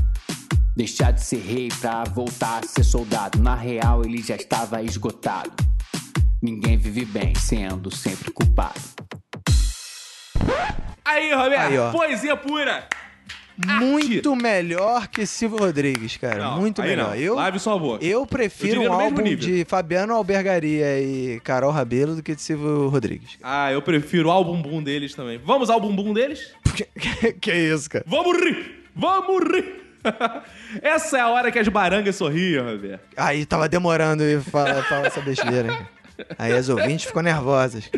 deixar 0.77 1.11
de 1.11 1.23
ser 1.23 1.41
rei 1.41 1.69
pra 1.81 2.05
voltar 2.05 2.63
a 2.63 2.67
ser 2.67 2.85
soldado, 2.85 3.39
na 3.39 3.55
real 3.55 4.03
ele 4.05 4.23
já 4.23 4.37
estava 4.37 4.83
esgotado. 4.83 5.51
Ninguém 6.43 6.77
vive 6.77 7.07
bem 7.07 7.35
sendo 7.35 7.95
sempre 7.95 8.31
culpado. 8.31 8.81
Aí, 11.05 11.33
Roberto, 11.33 11.83
Aí, 11.83 11.93
poesia 11.93 12.37
pura. 12.37 12.87
Muito 13.65 14.37
melhor 14.37 15.09
que 15.09 15.25
Silvio 15.27 15.59
Rodrigues, 15.59 16.17
cara. 16.17 16.39
Não, 16.45 16.61
Muito 16.61 16.83
aí 16.83 16.91
melhor. 16.91 17.09
não. 17.11 17.15
Eu, 17.17 17.35
Lave 17.35 17.59
sua 17.59 17.79
boca. 17.79 18.05
eu 18.05 18.27
prefiro 18.27 18.69
Eu 18.69 18.75
diria 18.81 18.91
um 18.91 18.93
no 18.93 18.99
mesmo 18.99 19.11
álbum 19.19 19.23
nível. 19.23 19.39
de 19.49 19.65
Fabiano 19.65 20.15
Albergaria 20.15 21.01
e 21.01 21.41
Carol 21.43 21.71
Rabelo 21.71 22.17
do 22.17 22.23
que 22.23 22.35
de 22.35 22.43
Silvio 22.43 22.89
Rodrigues. 22.89 23.39
Ah, 23.43 23.73
eu 23.73 23.81
prefiro 23.81 24.31
ao 24.31 24.45
bumbum 24.45 24.83
deles 24.83 25.15
também. 25.15 25.39
Vamos 25.43 25.71
ao 25.71 25.81
bumbum 25.81 26.13
deles? 26.13 26.53
que, 26.75 27.33
que 27.33 27.53
isso, 27.53 27.89
cara? 27.89 28.05
Vamos 28.07 28.37
rir! 28.39 28.85
Vamos 28.95 29.43
rir! 29.51 29.83
Essa 30.83 31.19
é 31.19 31.21
a 31.21 31.29
hora 31.29 31.51
que 31.51 31.59
as 31.59 31.69
barangas 31.69 32.15
sorriam, 32.17 32.65
Roberto. 32.67 33.01
Aí 33.17 33.45
tava 33.45 33.69
demorando 33.69 34.23
e 34.23 34.41
falar, 34.41 34.85
essa 35.05 35.21
besteira. 35.21 35.69
cara. 35.69 35.89
Aí 36.39 36.53
as 36.53 36.69
ouvintes 36.69 37.07
ficam 37.07 37.23
nervosas. 37.23 37.91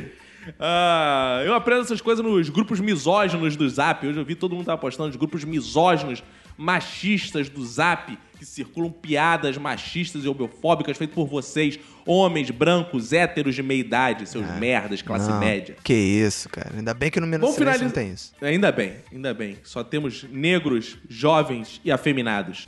Ah, 0.59 1.43
eu 1.45 1.55
aprendo 1.55 1.83
essas 1.83 2.01
coisas 2.01 2.25
nos 2.25 2.49
grupos 2.49 2.81
misóginos 2.81 3.57
do 3.57 3.69
Zap. 3.69 4.07
Hoje 4.07 4.19
eu 4.19 4.25
vi 4.25 4.35
todo 4.35 4.55
mundo 4.55 4.67
tava 4.67 4.79
postando 4.79 5.09
os 5.11 5.17
grupos 5.17 5.45
misóginos, 5.45 6.23
machistas 6.57 7.49
do 7.49 7.65
Zap, 7.65 8.17
que 8.39 8.47
circulam 8.47 8.91
piadas 8.91 9.57
machistas 9.57 10.25
e 10.25 10.29
homofóbicas 10.29 10.97
feitas 10.97 11.15
por 11.15 11.27
vocês, 11.27 11.79
homens 12.07 12.51
brancos, 12.51 13.13
héteros 13.13 13.55
de 13.55 13.63
meia 13.63 13.81
idade, 13.81 14.29
seus 14.29 14.47
merdas, 14.59 15.03
classe 15.03 15.29
Ah, 15.29 15.35
Não, 15.35 15.41
média. 15.41 15.77
Que 15.83 15.93
isso, 15.95 16.49
cara. 16.49 16.73
Ainda 16.77 16.95
bem 16.95 17.11
que 17.11 17.19
no 17.21 17.27
Menos 17.27 17.55
finalizar. 17.57 17.85
não 17.87 17.91
tem 17.93 18.13
isso. 18.13 18.33
Ainda 18.41 18.71
bem, 18.71 18.95
ainda 19.13 19.35
bem. 19.35 19.59
Só 19.65 19.83
temos 19.83 20.25
negros, 20.31 20.97
jovens 21.09 21.81
e 21.85 21.91
afeminados. 21.91 22.67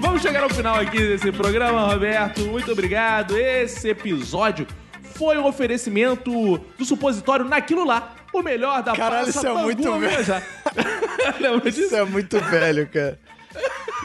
Vamos 0.00 0.22
chegar 0.22 0.42
ao 0.42 0.50
final 0.50 0.76
aqui 0.76 0.96
desse 0.98 1.30
programa, 1.30 1.86
Roberto. 1.92 2.40
Muito 2.46 2.72
obrigado. 2.72 3.36
Esse 3.36 3.90
episódio 3.90 4.66
foi 5.20 5.36
um 5.36 5.44
oferecimento 5.44 6.58
do 6.78 6.84
supositório 6.84 7.44
Naquilo 7.44 7.84
Lá. 7.84 8.14
O 8.32 8.42
melhor 8.42 8.82
da 8.82 8.96
Caralho, 8.96 9.24
Praça 9.24 9.38
isso 9.38 9.46
é 9.46 9.52
Bangu, 9.52 9.64
muito 9.64 9.92
velho. 9.98 10.04
Irajá. 10.12 10.42
Lembra 11.38 11.70
disso? 11.70 11.80
Isso 11.82 11.96
é 11.96 12.04
muito 12.04 12.40
velho, 12.40 12.88
cara. 12.88 13.20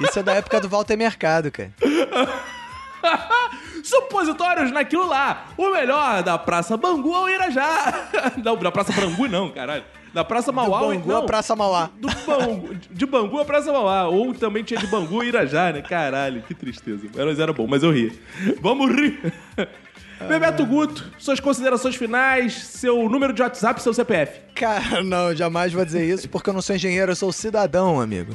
Isso 0.01 0.19
é 0.19 0.23
da 0.23 0.33
época 0.33 0.59
do 0.59 0.67
Walter 0.67 0.97
Mercado, 0.97 1.49
cara. 1.49 1.71
Supositórios 3.81 4.71
naquilo 4.71 5.07
lá. 5.07 5.45
O 5.55 5.71
melhor 5.71 6.21
da 6.21 6.37
Praça 6.37 6.75
Bangu 6.75 7.13
ao 7.15 7.29
Irajá. 7.29 8.09
Não, 8.43 8.57
da 8.57 8.71
Praça 8.71 8.91
Bangu 8.91 9.27
não, 9.29 9.51
caralho. 9.51 9.85
Da 10.13 10.23
Praça 10.25 10.51
Mauá. 10.51 10.79
Do 10.79 10.87
Bangu 10.87 11.09
não, 11.09 11.17
à 11.17 11.23
Praça 11.23 11.55
Mauá. 11.55 11.89
Do 11.95 12.07
Bangu, 12.25 12.73
de 12.73 13.05
Bangu 13.05 13.39
a 13.39 13.45
Praça 13.45 13.71
Mauá. 13.71 14.07
Ou 14.07 14.33
também 14.33 14.63
tinha 14.63 14.79
de 14.79 14.87
Bangu 14.87 15.23
e 15.23 15.27
Irajá, 15.27 15.71
né? 15.71 15.81
Caralho, 15.81 16.41
que 16.41 16.53
tristeza. 16.53 17.07
Mas 17.15 17.39
era 17.39 17.53
bom, 17.53 17.67
mas 17.67 17.83
eu 17.83 17.91
ri. 17.91 18.19
Vamos 18.61 18.91
rir. 18.93 19.19
Bebeto 20.27 20.65
Guto, 20.65 21.11
suas 21.19 21.39
considerações 21.39 21.95
finais, 21.95 22.53
seu 22.53 23.07
número 23.09 23.33
de 23.33 23.41
WhatsApp 23.41 23.79
e 23.79 23.83
seu 23.83 23.93
CPF. 23.93 24.39
Cara, 24.55 25.03
não, 25.03 25.35
jamais 25.35 25.73
vou 25.73 25.83
dizer 25.85 26.05
isso 26.07 26.29
porque 26.29 26.49
eu 26.49 26.53
não 26.53 26.61
sou 26.61 26.75
engenheiro, 26.75 27.11
eu 27.11 27.15
sou 27.15 27.31
cidadão, 27.31 27.99
amigo. 27.99 28.33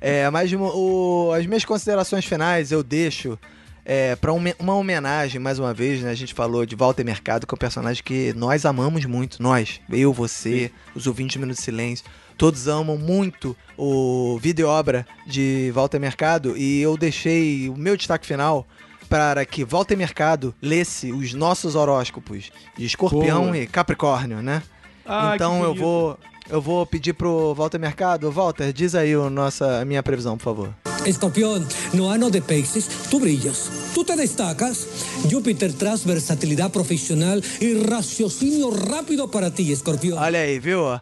É, 0.00 0.28
mas 0.30 0.52
o- 0.52 1.32
as 1.36 1.46
minhas 1.46 1.64
considerações 1.64 2.24
finais 2.24 2.72
eu 2.72 2.82
deixo 2.82 3.38
é, 3.84 4.14
para 4.14 4.30
uma 4.32 4.74
homenagem, 4.74 5.40
mais 5.40 5.58
uma 5.58 5.72
vez, 5.72 6.00
né? 6.02 6.10
A 6.10 6.14
gente 6.14 6.34
falou 6.34 6.64
de 6.66 6.76
Walter 6.76 7.02
Mercado, 7.02 7.46
que 7.46 7.52
é 7.52 7.56
um 7.56 7.58
personagem 7.58 8.02
que 8.04 8.32
nós 8.34 8.64
amamos 8.64 9.04
muito. 9.06 9.42
Nós, 9.42 9.80
eu, 9.90 10.12
você, 10.12 10.70
os 10.94 11.06
ouvintes 11.06 11.32
de 11.32 11.38
Minuto 11.38 11.56
de 11.56 11.62
Silêncio, 11.62 12.04
todos 12.36 12.68
amam 12.68 12.96
muito 12.98 13.56
o 13.76 14.38
vídeo 14.40 14.68
obra 14.68 15.06
de 15.26 15.70
Walter 15.74 15.98
Mercado 15.98 16.56
e 16.56 16.80
eu 16.80 16.96
deixei 16.96 17.68
o 17.68 17.76
meu 17.76 17.96
destaque 17.96 18.26
final 18.26 18.66
para 19.10 19.44
que 19.44 19.64
Walter 19.64 19.96
Mercado 19.96 20.54
lesse 20.62 21.12
os 21.12 21.34
nossos 21.34 21.74
horóscopos 21.74 22.52
de 22.78 22.86
Escorpião 22.86 23.46
Boa. 23.46 23.58
e 23.58 23.66
Capricórnio, 23.66 24.40
né? 24.40 24.62
Ah, 25.04 25.32
então 25.34 25.64
eu 25.64 25.74
vou 25.74 26.16
eu 26.48 26.60
vou 26.62 26.86
pedir 26.86 27.12
pro 27.12 27.52
Walter 27.54 27.78
Mercado, 27.78 28.30
Walter, 28.30 28.72
diz 28.72 28.94
aí 28.94 29.16
o 29.16 29.28
nossa 29.28 29.80
a 29.80 29.84
minha 29.84 30.02
previsão, 30.02 30.38
por 30.38 30.44
favor. 30.44 30.74
Escorpión, 31.04 31.64
no 31.92 32.08
ano 32.08 32.30
de 32.30 32.40
peixes, 32.40 32.86
tú 33.10 33.18
brillas, 33.18 33.68
tú 33.94 34.04
te 34.04 34.14
destacas. 34.14 34.86
Júpiter 35.28 35.72
traz 35.72 36.04
versatilidad 36.04 36.70
profesional 36.70 37.42
y 37.60 37.74
raciocinio 37.82 38.70
rápido 38.70 39.28
para 39.28 39.50
ti, 39.50 39.72
Escorpión. 39.72 40.18
Olha 40.18 40.40
aí, 40.40 40.60
viu? 40.60 41.00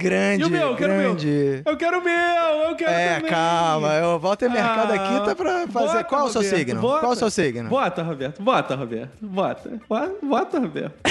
Grande, 0.00 0.42
E 0.42 0.46
o 0.46 0.50
meu? 0.50 0.68
Eu 0.68 0.76
quero 0.76 0.92
o 0.92 0.96
meu. 0.96 1.16
Eu 1.66 1.76
quero 1.76 1.98
o 1.98 2.02
meu, 2.04 2.68
eu 2.70 2.74
quero 2.76 2.90
É, 2.90 3.14
também. 3.16 3.30
calma, 3.30 3.88
o 4.14 4.18
Walter 4.18 4.50
Mercado 4.50 4.92
aqui 4.92 5.24
tá 5.26 5.34
pra 5.34 5.66
fazer. 5.68 5.86
Bota, 5.92 6.04
Qual 6.04 6.26
o 6.26 6.30
seu 6.30 6.40
Roberto, 6.42 6.58
signo? 6.58 6.80
bota. 6.80 7.00
Qual 7.00 7.12
o 7.12 7.16
seu 7.16 7.30
signo? 7.30 7.68
Bota, 7.68 8.02
Roberto. 8.02 8.42
Bota, 8.42 8.74
Roberto. 8.76 9.10
Bota. 9.20 9.70
Bota, 10.22 10.58
Roberto. 10.58 10.94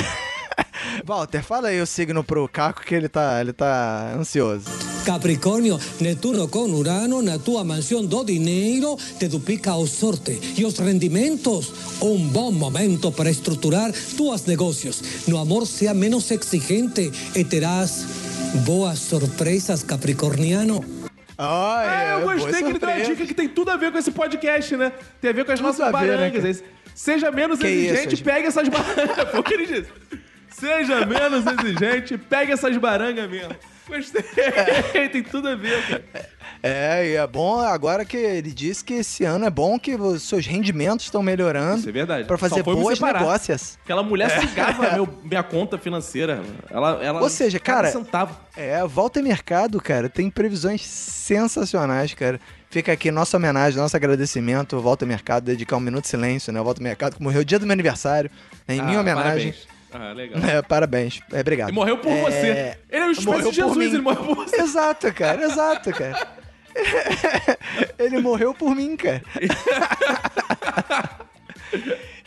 Walter, 1.05 1.43
fala 1.43 1.69
aí 1.69 1.79
o 1.81 1.85
signo 1.85 2.23
pro 2.23 2.47
Caco 2.47 2.81
que 2.81 2.93
ele 2.95 3.07
tá, 3.07 3.39
ele 3.39 3.53
tá 3.53 4.13
ansioso. 4.17 4.65
Capricórnio, 5.05 5.79
Netuno 5.99 6.47
com 6.47 6.69
Urano 6.71 7.21
na 7.21 7.39
tua 7.39 7.63
mansão 7.63 8.05
do 8.05 8.23
dinheiro 8.23 8.97
te 9.17 9.27
duplica 9.27 9.73
a 9.73 9.87
sorte 9.87 10.39
e 10.57 10.65
os 10.65 10.77
rendimentos. 10.77 11.71
Um 12.01 12.17
bom 12.27 12.51
momento 12.51 13.11
para 13.11 13.29
estruturar 13.29 13.91
tuas 14.17 14.45
negócios. 14.45 15.01
No 15.27 15.37
amor, 15.37 15.65
sea 15.65 15.93
menos 15.93 16.29
exigente 16.31 17.11
e 17.35 17.43
terás 17.43 18.05
boas 18.65 18.99
surpresas, 18.99 19.83
Capricorniano. 19.83 20.83
Olha, 21.37 21.89
Ah, 21.89 22.19
eu 22.19 22.21
gostei 22.25 22.61
que 22.63 22.69
ele 22.69 22.79
deu 22.79 22.89
uma 22.89 23.01
dica 23.01 23.25
que 23.25 23.33
tem 23.33 23.47
tudo 23.47 23.71
a 23.71 23.77
ver 23.77 23.91
com 23.91 23.97
esse 23.97 24.11
podcast, 24.11 24.75
né? 24.75 24.91
Tem 25.21 25.29
a 25.29 25.33
ver 25.33 25.45
com 25.45 25.51
as 25.51 25.59
Tudo 25.59 25.67
nossas 25.67 25.85
ver, 25.85 26.07
né, 26.07 26.29
barangas. 26.29 26.59
cara? 26.61 26.71
Seja 26.93 27.31
menos 27.31 27.59
Que 27.59 27.67
exigente, 27.67 28.15
isso, 28.15 28.23
pegue 28.23 28.47
essas 28.47 28.67
barangas. 28.69 29.29
Foi 29.31 29.39
o 29.39 29.43
que 29.43 29.53
ele 29.53 29.65
disse. 29.65 29.89
Seja 30.51 31.05
menos 31.05 31.45
exigente, 31.45 32.17
pegue 32.17 32.51
essas 32.51 32.75
barangas 32.77 33.29
mesmo. 33.29 33.55
Gostei. 33.89 34.23
tem 35.09 35.23
tudo 35.23 35.49
a 35.49 35.55
ver, 35.55 35.85
cara. 35.87 36.29
É, 36.61 37.07
e 37.07 37.15
é 37.15 37.25
bom 37.27 37.59
agora 37.59 38.03
que 38.03 38.17
ele 38.17 38.51
disse 38.51 38.83
que 38.83 38.95
esse 38.95 39.23
ano 39.23 39.45
é 39.45 39.49
bom 39.49 39.79
que 39.79 39.95
os 39.95 40.23
seus 40.23 40.45
rendimentos 40.45 41.05
estão 41.05 41.23
melhorando. 41.23 41.79
Isso 41.79 41.89
é 41.89 41.91
verdade. 41.91 42.25
Pra 42.25 42.37
fazer 42.37 42.63
boas 42.63 42.99
negócias. 42.99 43.79
Aquela 43.83 44.03
mulher 44.03 44.29
sugava 44.41 44.91
meu, 44.93 45.07
minha 45.23 45.43
conta 45.43 45.77
financeira. 45.77 46.41
Ela, 46.69 47.03
ela 47.03 47.21
Ou 47.21 47.29
seja, 47.29 47.59
cara, 47.59 47.89
centavo. 47.89 48.35
É, 48.57 48.85
Volta 48.85 49.21
Mercado, 49.21 49.79
cara, 49.81 50.09
tem 50.09 50.29
previsões 50.29 50.85
sensacionais, 50.85 52.13
cara. 52.13 52.39
Fica 52.69 52.91
aqui 52.91 53.09
nossa 53.09 53.37
homenagem, 53.37 53.79
nosso 53.79 53.95
agradecimento 53.95 54.75
ao 54.75 54.81
Volta 54.81 55.05
Mercado, 55.05 55.45
dedicar 55.45 55.77
um 55.77 55.79
minuto 55.79 56.03
de 56.03 56.09
silêncio, 56.09 56.53
né? 56.53 56.61
O 56.61 56.63
Volta 56.63 56.83
Mercado 56.83 57.15
que 57.15 57.23
morreu 57.23 57.43
dia 57.43 57.57
do 57.57 57.65
meu 57.65 57.73
aniversário, 57.73 58.29
né? 58.67 58.75
em 58.75 58.81
minha 58.81 58.97
Ah, 58.97 59.01
homenagem. 59.01 59.51
Parabéns. 59.53 59.67
Ah, 59.91 60.13
legal. 60.13 60.39
É, 60.43 60.61
parabéns. 60.61 61.19
É, 61.31 61.41
obrigado. 61.41 61.69
E 61.69 61.73
morreu 61.73 61.97
por 61.97 62.11
É, 62.11 62.21
você. 62.21 62.77
Ele 62.89 63.03
é 63.03 63.03
uma 63.05 63.11
espécie 63.11 63.27
morreu 63.27 63.49
de 63.49 63.55
Jesus, 63.55 63.73
por 63.73 63.79
mim. 63.79 63.85
ele 63.85 64.01
morreu 64.01 64.23
por 64.23 64.35
você. 64.35 64.61
Exato, 64.61 65.13
cara, 65.13 65.43
exato, 65.43 65.91
cara. 65.91 66.27
Ele 67.97 68.19
morreu 68.21 68.53
por 68.53 68.73
mim, 68.75 68.95
cara. 68.95 69.21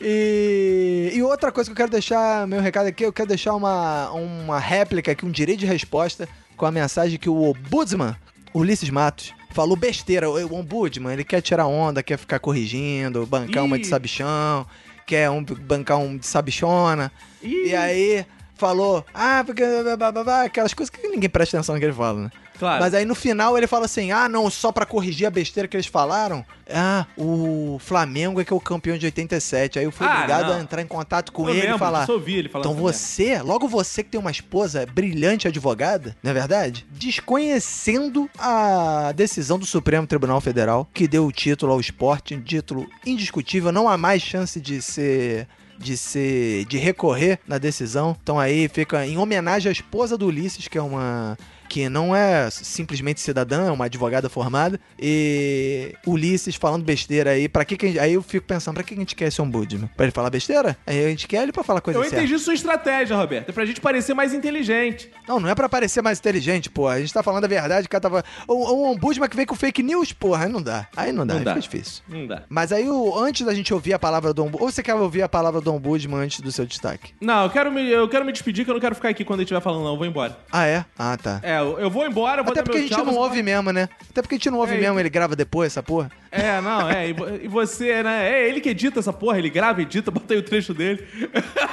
E, 0.05 1.13
e 1.15 1.23
outra 1.23 1.53
coisa 1.53 1.69
que 1.69 1.73
eu 1.73 1.77
quero 1.77 1.91
deixar, 1.93 2.45
meu 2.47 2.61
recado 2.61 2.87
aqui, 2.89 3.05
eu 3.05 3.13
quero 3.13 3.29
deixar 3.29 3.55
uma, 3.55 4.11
uma 4.11 4.59
réplica 4.59 5.13
aqui, 5.13 5.25
um 5.25 5.31
direito 5.31 5.61
de 5.61 5.67
resposta 5.67 6.29
com 6.57 6.67
a 6.67 6.73
mensagem 6.73 7.19
que 7.19 7.29
o 7.29 7.51
Ombudsman, 7.51 8.17
Ulisses 8.53 8.91
Matos, 8.91 9.33
falou 9.53 9.77
besteira. 9.77 10.29
O 10.29 10.35
o 10.45 10.55
Ombudsman, 10.57 11.13
ele 11.13 11.23
quer 11.25 11.41
tirar 11.41 11.67
onda, 11.67 12.03
quer 12.03 12.17
ficar 12.19 12.41
corrigindo, 12.41 13.25
bancar 13.27 13.65
uma 13.65 13.79
de 13.79 13.85
Ih. 13.87 13.89
sabichão, 13.89 14.67
quer 15.13 15.29
um, 15.29 15.45
bancar 15.45 15.99
um 15.99 16.17
de 16.17 16.27
sabichona. 16.27 17.13
Ih. 17.43 17.69
E 17.69 17.77
aí 17.77 18.27
falou, 18.55 19.05
ah, 19.13 19.43
porque 19.45 19.63
blá, 19.83 20.11
blá, 20.11 20.25
blá, 20.25 20.43
aquelas 20.45 20.73
coisas 20.73 20.89
que 20.89 21.07
ninguém 21.07 21.29
presta 21.29 21.59
atenção 21.59 21.75
no 21.75 21.79
que 21.79 21.85
ele 21.85 21.93
fala, 21.93 22.23
né? 22.25 22.31
Claro. 22.59 22.81
Mas 22.83 22.95
aí 22.95 23.05
no 23.05 23.15
final 23.15 23.57
ele 23.59 23.67
fala 23.67 23.87
assim: 23.87 24.13
ah, 24.13 24.29
não, 24.29 24.49
só 24.51 24.71
pra 24.73 24.87
corrigir 24.87 25.27
a 25.27 25.31
besteira 25.31 25.67
que 25.69 25.77
eles 25.77 25.87
falaram. 25.87 26.45
Ah, 26.75 27.07
o 27.19 27.79
Flamengo 27.81 28.41
é 28.41 28.45
que 28.45 28.53
é 28.53 28.57
o 28.57 28.61
campeão 28.61 28.97
de 28.97 29.05
87. 29.07 29.79
Aí 29.79 29.85
eu 29.85 29.91
fui 29.93 30.07
Ah, 30.07 30.15
obrigado 30.15 30.49
não. 30.49 30.57
a 30.57 30.61
entrar 30.61 30.81
em 30.81 30.87
contato 30.87 31.31
com 31.33 31.45
Eu 31.45 31.51
ele 31.51 31.61
lembro, 31.63 31.77
e 31.77 31.79
falar. 31.79 32.07
só 32.07 32.13
ouvi 32.15 32.35
ele 32.37 32.49
falar 32.49 32.63
Então 32.63 32.73
essa 32.73 32.81
você, 32.83 33.43
logo 33.43 33.69
você 33.69 34.03
que 34.03 34.11
tem 34.11 34.21
uma 34.21 34.31
esposa 34.31 34.87
brilhante 34.87 35.47
advogada, 35.49 36.17
não 36.23 36.31
é 36.31 36.35
verdade? 36.35 36.87
Desconhecendo 36.93 38.31
a 38.39 39.13
decisão 39.15 39.59
do 39.59 39.67
Supremo 39.67 40.07
Tribunal 40.07 40.41
Federal, 40.41 40.89
que 40.95 41.09
deu 41.09 41.27
o 41.27 41.33
título 41.33 41.73
ao 41.73 41.81
esporte, 41.81 42.35
um 42.35 42.41
título 42.41 42.87
indiscutível, 43.05 43.73
não 43.73 43.89
há 43.89 43.99
mais 43.99 44.23
chance 44.23 44.61
de 44.61 44.81
ser 44.81 45.49
de 45.79 45.97
ser 45.97 46.65
de 46.67 46.79
recorrer 46.79 47.41
na 47.49 47.59
decisão. 47.59 48.17
Então 48.23 48.39
aí 48.39 48.69
fica 48.69 49.05
em 49.05 49.19
homenagem 49.19 49.69
à 49.69 49.73
esposa 49.73 50.17
do 50.17 50.27
Ulisses, 50.27 50.69
que 50.69 50.79
é 50.79 50.83
uma 50.83 51.37
que 51.73 51.89
não 51.89 52.15
é 52.15 52.51
simplesmente 52.51 53.19
cidadã, 53.19 53.69
é 53.69 53.71
uma 53.71 53.87
advogada 53.87 54.29
formada, 54.29 54.79
e 55.01 55.95
Ulisses 56.07 56.55
falando 56.55 56.85
besteira 56.85 57.31
aí, 57.31 57.49
para 57.49 57.65
que 57.65 57.79
que 57.79 57.87
a 57.87 57.89
gente, 57.89 57.99
aí 57.99 58.13
eu 58.13 58.21
fico 58.23 58.47
pensando, 58.47 58.75
pra 58.75 58.83
que 58.83 58.93
a 58.93 58.97
gente 58.99 59.15
quer 59.17 59.29
esse 59.29 59.41
ombudsman? 59.41 59.89
Pra 59.97 60.05
ele 60.05 60.13
falar 60.13 60.29
besteira? 60.29 60.77
Aí 60.87 61.03
a 61.03 61.09
gente 61.09 61.27
quer 61.27 61.43
ele 61.43 61.51
pra 61.51 61.65
falar 61.65 61.81
coisa 61.81 61.99
Eu 61.99 62.03
certa. 62.05 62.19
entendi 62.19 62.39
sua 62.39 62.53
estratégia, 62.53 63.17
Roberto. 63.17 63.49
É 63.49 63.53
pra 63.53 63.65
gente 63.65 63.81
parecer 63.81 64.13
mais 64.13 64.35
inteligente. 64.35 65.11
Não, 65.27 65.41
não 65.41 65.49
é 65.49 65.55
pra 65.55 65.67
parecer 65.67 66.03
mais 66.03 66.19
inteligente, 66.19 66.69
porra. 66.69 66.93
A 66.97 67.01
gente 67.01 67.11
tá 67.15 67.23
falando 67.23 67.45
a 67.45 67.49
verdade, 67.49 67.87
o 67.87 67.89
cara 67.89 68.03
tava... 68.03 68.25
O, 68.47 68.53
o 68.53 68.91
ombudsman 68.93 69.27
que 69.31 69.37
vem 69.37 69.47
com 69.47 69.55
fake 69.55 69.83
news, 69.83 70.13
porra, 70.13 70.45
aí 70.45 70.53
não 70.53 70.61
dá. 70.61 70.87
Aí 70.95 71.11
não 71.11 71.27
dá, 71.27 71.33
Não 71.35 71.39
aí 71.41 71.45
dá. 71.47 71.55
fica 71.55 71.63
difícil. 71.63 72.03
Não 72.07 72.27
dá. 72.27 72.43
Mas 72.51 72.71
aí, 72.71 72.87
o, 72.87 73.19
antes 73.19 73.47
da 73.47 73.55
gente 73.55 73.73
ouvir 73.73 73.95
a 73.95 73.99
palavra 73.99 74.35
do 74.35 74.43
ombudsman... 74.45 74.63
Ou 74.67 74.71
você 74.71 74.83
quer 74.83 74.95
ouvir 74.95 75.23
a 75.23 75.29
palavra 75.29 75.63
do 75.63 75.73
ombudsman 75.73 76.21
antes 76.21 76.41
do 76.41 76.53
seu 76.53 76.67
destaque? 76.67 77.15
Não, 77.19 77.45
eu 77.45 77.51
quero, 77.51 77.73
me, 77.73 77.89
eu 77.89 78.07
quero 78.11 78.27
me 78.27 78.33
despedir, 78.33 78.67
que 78.67 78.71
eu 78.71 78.75
não 78.75 78.81
quero 78.81 78.95
ficar 78.95 79.09
aqui 79.09 79.25
quando 79.25 79.41
ele 79.41 79.45
estiver 79.45 79.63
falando, 79.63 79.85
não. 79.85 79.93
Eu 79.93 79.97
vou 79.97 80.07
embora. 80.07 80.37
Ah, 80.53 80.67
é? 80.67 80.85
Ah, 80.99 81.17
tá. 81.17 81.41
É, 81.43 81.62
eu, 81.79 81.91
vou 81.91 82.07
embora, 82.07 82.41
eu 82.41 82.45
vou 82.45 82.53
Até 82.53 82.63
porque 82.63 82.79
a 82.79 82.81
gente 82.81 82.95
tchau, 82.95 83.05
não 83.05 83.17
ouve 83.17 83.43
mesmo, 83.43 83.73
né? 83.73 83.89
Até 84.11 84.23
porque 84.23 84.35
a 84.35 84.39
gente 84.39 84.51
não 84.51 84.59
ouve 84.59 84.75
É, 84.75 84.79
mesmo, 84.79 84.99
ele 84.99 85.11
grava 85.11 85.35
depois, 85.37 85.73
essa 85.73 85.83
porra. 85.83 86.11
É, 86.31 86.61
não, 86.61 86.89
é. 86.89 87.11
E, 87.11 87.15
e 87.45 87.49
você, 87.49 88.03
né? 88.03 88.31
É 88.31 88.49
ele 88.49 88.61
que 88.61 88.69
edita 88.71 89.01
essa 89.01 89.13
porra, 89.13 89.39
ele 89.39 89.51
grava, 89.51 89.83
edita, 89.83 90.11
bota 90.13 90.35
aí 90.35 90.39
o 90.39 90.43
trecho 90.43 90.73
dele. 90.75 91.07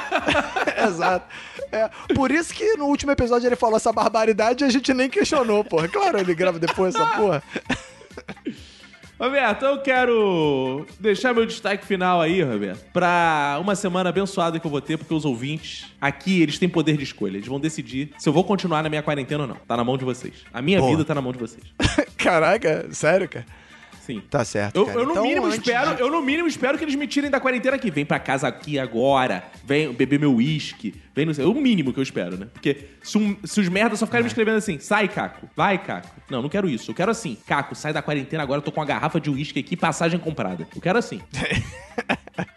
Exato. 0.88 1.26
É, 1.72 1.90
por 2.16 2.32
isso 2.32 2.54
que 2.54 2.76
no 2.78 2.86
último 2.86 3.12
episódio 3.12 3.48
ele 3.48 3.56
falou 3.56 3.78
essa 3.78 3.92
barbaridade 3.94 4.64
e 4.64 4.68
a 4.68 4.70
gente 4.70 4.94
nem 4.94 5.10
questionou, 5.10 5.64
porra. 5.64 5.88
Claro, 5.88 6.20
ele 6.20 6.34
grava 6.34 6.58
depois 6.58 6.96
essa 6.96 7.06
porra. 7.18 7.44
Roberto, 9.20 9.66
eu 9.66 9.80
quero 9.82 10.86
deixar 11.00 11.34
meu 11.34 11.46
destaque 11.46 11.86
final 11.86 12.22
aí, 12.22 12.42
Roberto, 12.42 12.86
pra 12.94 13.58
uma 13.62 13.76
semana 13.76 14.10
abençoada 14.10 14.58
que 14.60 14.66
eu 14.66 14.72
vou 14.72 14.80
ter, 14.80 14.98
porque 14.98 15.14
os 15.14 15.26
ouvintes 15.26 15.88
aqui, 16.00 16.42
eles 16.42 16.58
têm 16.58 16.70
poder 16.70 16.96
de 16.96 17.04
escolha. 17.04 17.36
Eles 17.36 17.48
vão 17.48 17.60
decidir 17.60 18.12
se 18.18 18.30
eu 18.30 18.34
vou 18.34 18.46
continuar 18.46 18.82
na 18.82 18.88
minha 18.88 19.04
quarentena 19.04 19.42
ou 19.44 19.48
não. 19.50 19.56
Tá 19.68 19.76
na 19.76 19.84
mão 19.84 19.98
de 19.98 20.06
vocês. 20.06 20.34
A 20.54 20.62
minha 20.62 20.80
Boa. 20.80 20.92
vida 20.92 21.04
tá 21.04 21.14
na 21.14 21.22
mão 21.22 21.34
de 21.34 21.38
vocês. 21.40 21.64
Caraca, 22.18 22.88
sério, 22.92 23.28
cara? 23.28 23.46
Sim. 24.02 24.24
Tá 24.28 24.44
certo, 24.44 24.76
Eu, 24.76 24.88
eu 24.90 25.06
no 25.06 25.12
Então, 25.12 25.24
mínimo 25.24 25.48
espero, 25.50 25.96
de- 25.96 26.02
eu 26.02 26.10
no 26.10 26.22
mínimo 26.22 26.48
espero 26.48 26.78
que 26.80 26.84
eles 26.84 26.96
me 26.96 27.06
tirem 27.06 27.30
da 27.30 27.40
quarentena 27.40 27.76
aqui. 27.76 27.92
Vem 27.92 28.06
pra 28.06 28.18
casa 28.18 28.48
aqui 28.48 28.80
agora, 28.80 29.44
vem 29.64 29.92
beber 29.94 30.18
meu 30.20 30.34
uísque, 30.34 30.96
Vem 31.20 31.26
no... 31.26 31.34
É 31.34 31.46
o 31.46 31.54
mínimo 31.54 31.92
que 31.92 32.00
eu 32.00 32.04
espero, 32.04 32.38
né? 32.38 32.48
Porque 32.54 32.78
se, 33.04 33.18
um- 33.18 33.36
se 33.44 33.60
os 33.60 33.68
merdas 33.68 34.00
só 34.00 34.06
ficarem 34.06 34.22
É. 34.22 34.24
me 34.24 34.30
escrevendo 34.30 34.56
assim, 34.58 34.80
sai, 34.80 35.08
Caco, 35.10 35.50
vai, 35.56 35.78
Caco. 35.78 36.08
Não, 36.30 36.42
não 36.42 36.48
quero 36.50 36.70
isso. 36.70 36.92
Eu 36.92 36.96
quero 36.96 37.12
assim, 37.12 37.38
Caco, 37.46 37.76
sai 37.76 37.92
da 37.92 38.02
quarentena 38.02 38.42
agora, 38.44 38.60
eu 38.60 38.64
tô 38.64 38.72
com 38.72 38.80
uma 38.80 38.86
garrafa 38.86 39.20
de 39.20 39.30
uísque 39.30 39.60
aqui, 39.60 39.76
passagem 39.76 40.18
comprada. 40.20 40.66
Eu 40.74 40.82
quero 40.82 40.98
assim. 40.98 41.20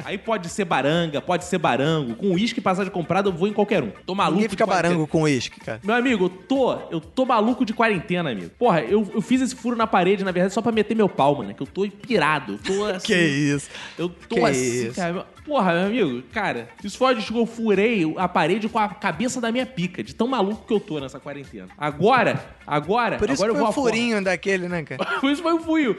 Aí 0.04 0.16
pode 0.16 0.48
ser 0.48 0.64
baranga, 0.64 1.20
pode 1.20 1.44
ser 1.44 1.58
barango. 1.58 2.14
Com 2.14 2.32
uísque 2.32 2.60
e 2.60 2.62
passagem 2.62 2.92
comprada, 2.92 3.28
eu 3.28 3.32
vou 3.32 3.48
em 3.48 3.52
qualquer 3.52 3.82
um. 3.82 3.90
Tô 4.06 4.14
maluco. 4.14 4.36
Ninguém 4.36 4.48
fica 4.48 4.64
barango 4.66 5.06
com 5.08 5.22
uísque, 5.22 5.58
cara. 5.60 5.80
Meu 5.82 5.94
amigo, 5.96 6.26
eu 6.26 6.28
tô, 6.28 6.72
eu 6.90 7.00
tô 7.00 7.24
maluco 7.26 7.64
de 7.64 7.72
quarentena, 7.72 8.30
amigo. 8.30 8.50
Porra, 8.58 8.80
eu, 8.82 9.10
eu 9.12 9.20
fiz 9.20 9.40
esse 9.40 9.56
furo 9.56 9.74
na 9.76 9.86
parede, 9.86 10.22
na 10.24 10.30
verdade, 10.30 10.54
só 10.54 10.62
pra 10.62 10.70
meter 10.70 10.94
meu 10.94 11.08
pau, 11.08 11.36
mano. 11.38 11.52
Que 11.52 11.62
eu 11.62 11.66
tô 11.66 11.88
pirado. 11.88 12.52
Eu 12.52 12.58
tô 12.76 12.84
assim. 12.94 13.06
Que 13.06 13.16
isso. 13.16 13.68
Eu 13.98 14.08
tô 14.08 14.36
Que 14.36 14.40
assim, 14.44 14.86
isso. 14.86 14.94
cara. 14.94 15.26
Porra, 15.44 15.72
meu 15.72 15.86
amigo, 15.86 16.22
cara, 16.32 16.68
isso 16.84 16.96
foi 16.96 17.16
onde 17.16 17.34
eu 17.34 17.46
furei 17.46 18.04
a 18.16 18.28
parede 18.28 18.68
com 18.68 18.78
a 18.78 18.88
cabeça 18.88 19.40
da 19.40 19.50
minha 19.50 19.66
pica, 19.66 20.00
de 20.02 20.14
tão 20.14 20.28
maluco 20.28 20.64
que 20.64 20.72
eu 20.72 20.78
tô 20.78 21.00
nessa 21.00 21.18
quarentena. 21.18 21.66
Agora, 21.76 22.40
agora, 22.64 23.18
Por 23.18 23.28
isso 23.28 23.42
agora 23.42 23.50
eu 23.50 23.54
foi 23.56 23.64
vou 23.64 23.72
força. 23.72 23.90
furinho 23.90 24.22
daquele, 24.22 24.68
né, 24.68 24.84
cara? 24.84 25.04
Por 25.20 25.30
isso 25.32 25.42
foi 25.42 25.52
o 25.54 25.58
fuio. 25.60 25.96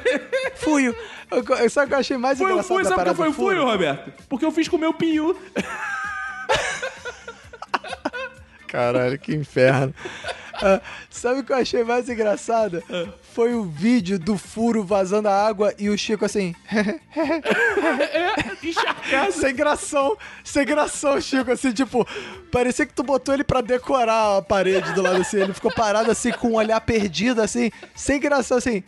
Fuio. 0.56 0.94
Eu- 1.30 1.38
o 1.40 1.44
que 1.44 1.52
eu 1.94 1.98
achei 1.98 2.16
mais 2.18 2.36
Foi 2.38 2.50
engraçado 2.50 2.74
fuio, 2.76 2.84
da 2.84 2.90
sabe 2.96 3.10
que 3.10 3.16
foi 3.16 3.28
o 3.28 3.30
do 3.30 3.34
furo? 3.34 3.56
fuio, 3.56 3.64
Roberto? 3.70 4.12
Porque 4.28 4.44
eu 4.44 4.52
fiz 4.52 4.68
com 4.68 4.76
o 4.76 4.80
meu 4.80 4.92
piu. 4.92 5.34
Caralho, 8.68 9.18
que 9.18 9.34
inferno. 9.34 9.94
Ah, 10.62 10.80
sabe 11.10 11.40
o 11.40 11.44
que 11.44 11.52
eu 11.52 11.56
achei 11.56 11.82
mais 11.84 12.08
engraçado? 12.08 12.82
Foi 13.34 13.54
o 13.54 13.64
vídeo 13.64 14.18
do 14.18 14.38
furo 14.38 14.82
vazando 14.84 15.28
a 15.28 15.46
água 15.46 15.74
e 15.78 15.88
o 15.90 15.98
Chico 15.98 16.24
assim. 16.24 16.54
Encharcado. 18.64 19.32
sem 19.34 19.54
gração, 19.54 20.16
sem 20.42 20.64
gração, 20.64 21.20
Chico, 21.20 21.52
assim, 21.52 21.72
tipo, 21.72 22.06
parecia 22.50 22.86
que 22.86 22.94
tu 22.94 23.02
botou 23.02 23.34
ele 23.34 23.44
pra 23.44 23.60
decorar 23.60 24.38
a 24.38 24.42
parede 24.42 24.92
do 24.92 25.02
lado 25.02 25.20
assim. 25.20 25.38
Ele 25.38 25.52
ficou 25.52 25.72
parado 25.72 26.10
assim, 26.10 26.32
com 26.32 26.48
um 26.48 26.54
olhar 26.54 26.80
perdido, 26.80 27.40
assim, 27.42 27.70
sem 27.94 28.20
gração, 28.20 28.58
assim. 28.58 28.82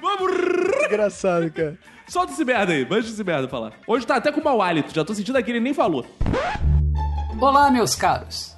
Vamos. 0.00 0.32
Engraçado, 0.86 1.50
cara. 1.50 1.78
Solta 2.08 2.32
esse 2.32 2.44
merda 2.44 2.72
aí, 2.72 2.88
manja 2.88 3.08
esse 3.08 3.22
merda 3.22 3.46
falar. 3.48 3.74
Hoje 3.86 4.06
tá 4.06 4.16
até 4.16 4.32
com 4.32 4.42
mau 4.42 4.62
hálito, 4.62 4.94
já 4.94 5.04
tô 5.04 5.14
sentindo 5.14 5.36
aqui, 5.36 5.50
ele 5.50 5.60
nem 5.60 5.74
falou. 5.74 6.06
Olá, 7.38 7.70
meus 7.70 7.94
caros. 7.94 8.56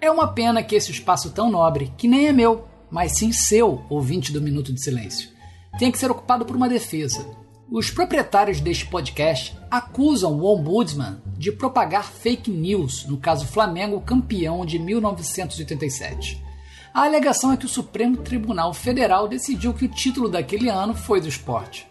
É 0.00 0.10
uma 0.10 0.32
pena 0.32 0.62
que 0.62 0.76
esse 0.76 0.92
espaço 0.92 1.32
tão 1.32 1.50
nobre, 1.50 1.92
que 1.98 2.06
nem 2.06 2.28
é 2.28 2.32
meu, 2.32 2.68
mas 2.90 3.18
sim 3.18 3.32
seu, 3.32 3.84
ouvinte 3.88 4.32
do 4.32 4.40
Minuto 4.40 4.72
de 4.72 4.80
Silêncio, 4.80 5.30
tenha 5.78 5.92
que 5.92 5.98
ser 5.98 6.10
ocupado 6.10 6.44
por 6.44 6.56
uma 6.56 6.68
defesa. 6.68 7.26
Os 7.70 7.90
proprietários 7.90 8.60
deste 8.60 8.86
podcast 8.86 9.58
acusam 9.70 10.38
o 10.38 10.44
Ombudsman 10.44 11.20
de 11.36 11.50
propagar 11.50 12.04
fake 12.04 12.50
news 12.50 13.04
no 13.06 13.16
caso 13.16 13.46
Flamengo 13.46 14.00
campeão 14.00 14.64
de 14.64 14.78
1987. 14.78 16.42
A 16.92 17.04
alegação 17.04 17.50
é 17.50 17.56
que 17.56 17.66
o 17.66 17.68
Supremo 17.68 18.18
Tribunal 18.18 18.72
Federal 18.72 19.26
decidiu 19.26 19.74
que 19.74 19.86
o 19.86 19.88
título 19.88 20.28
daquele 20.28 20.68
ano 20.68 20.94
foi 20.94 21.20
do 21.20 21.26
esporte. 21.26 21.88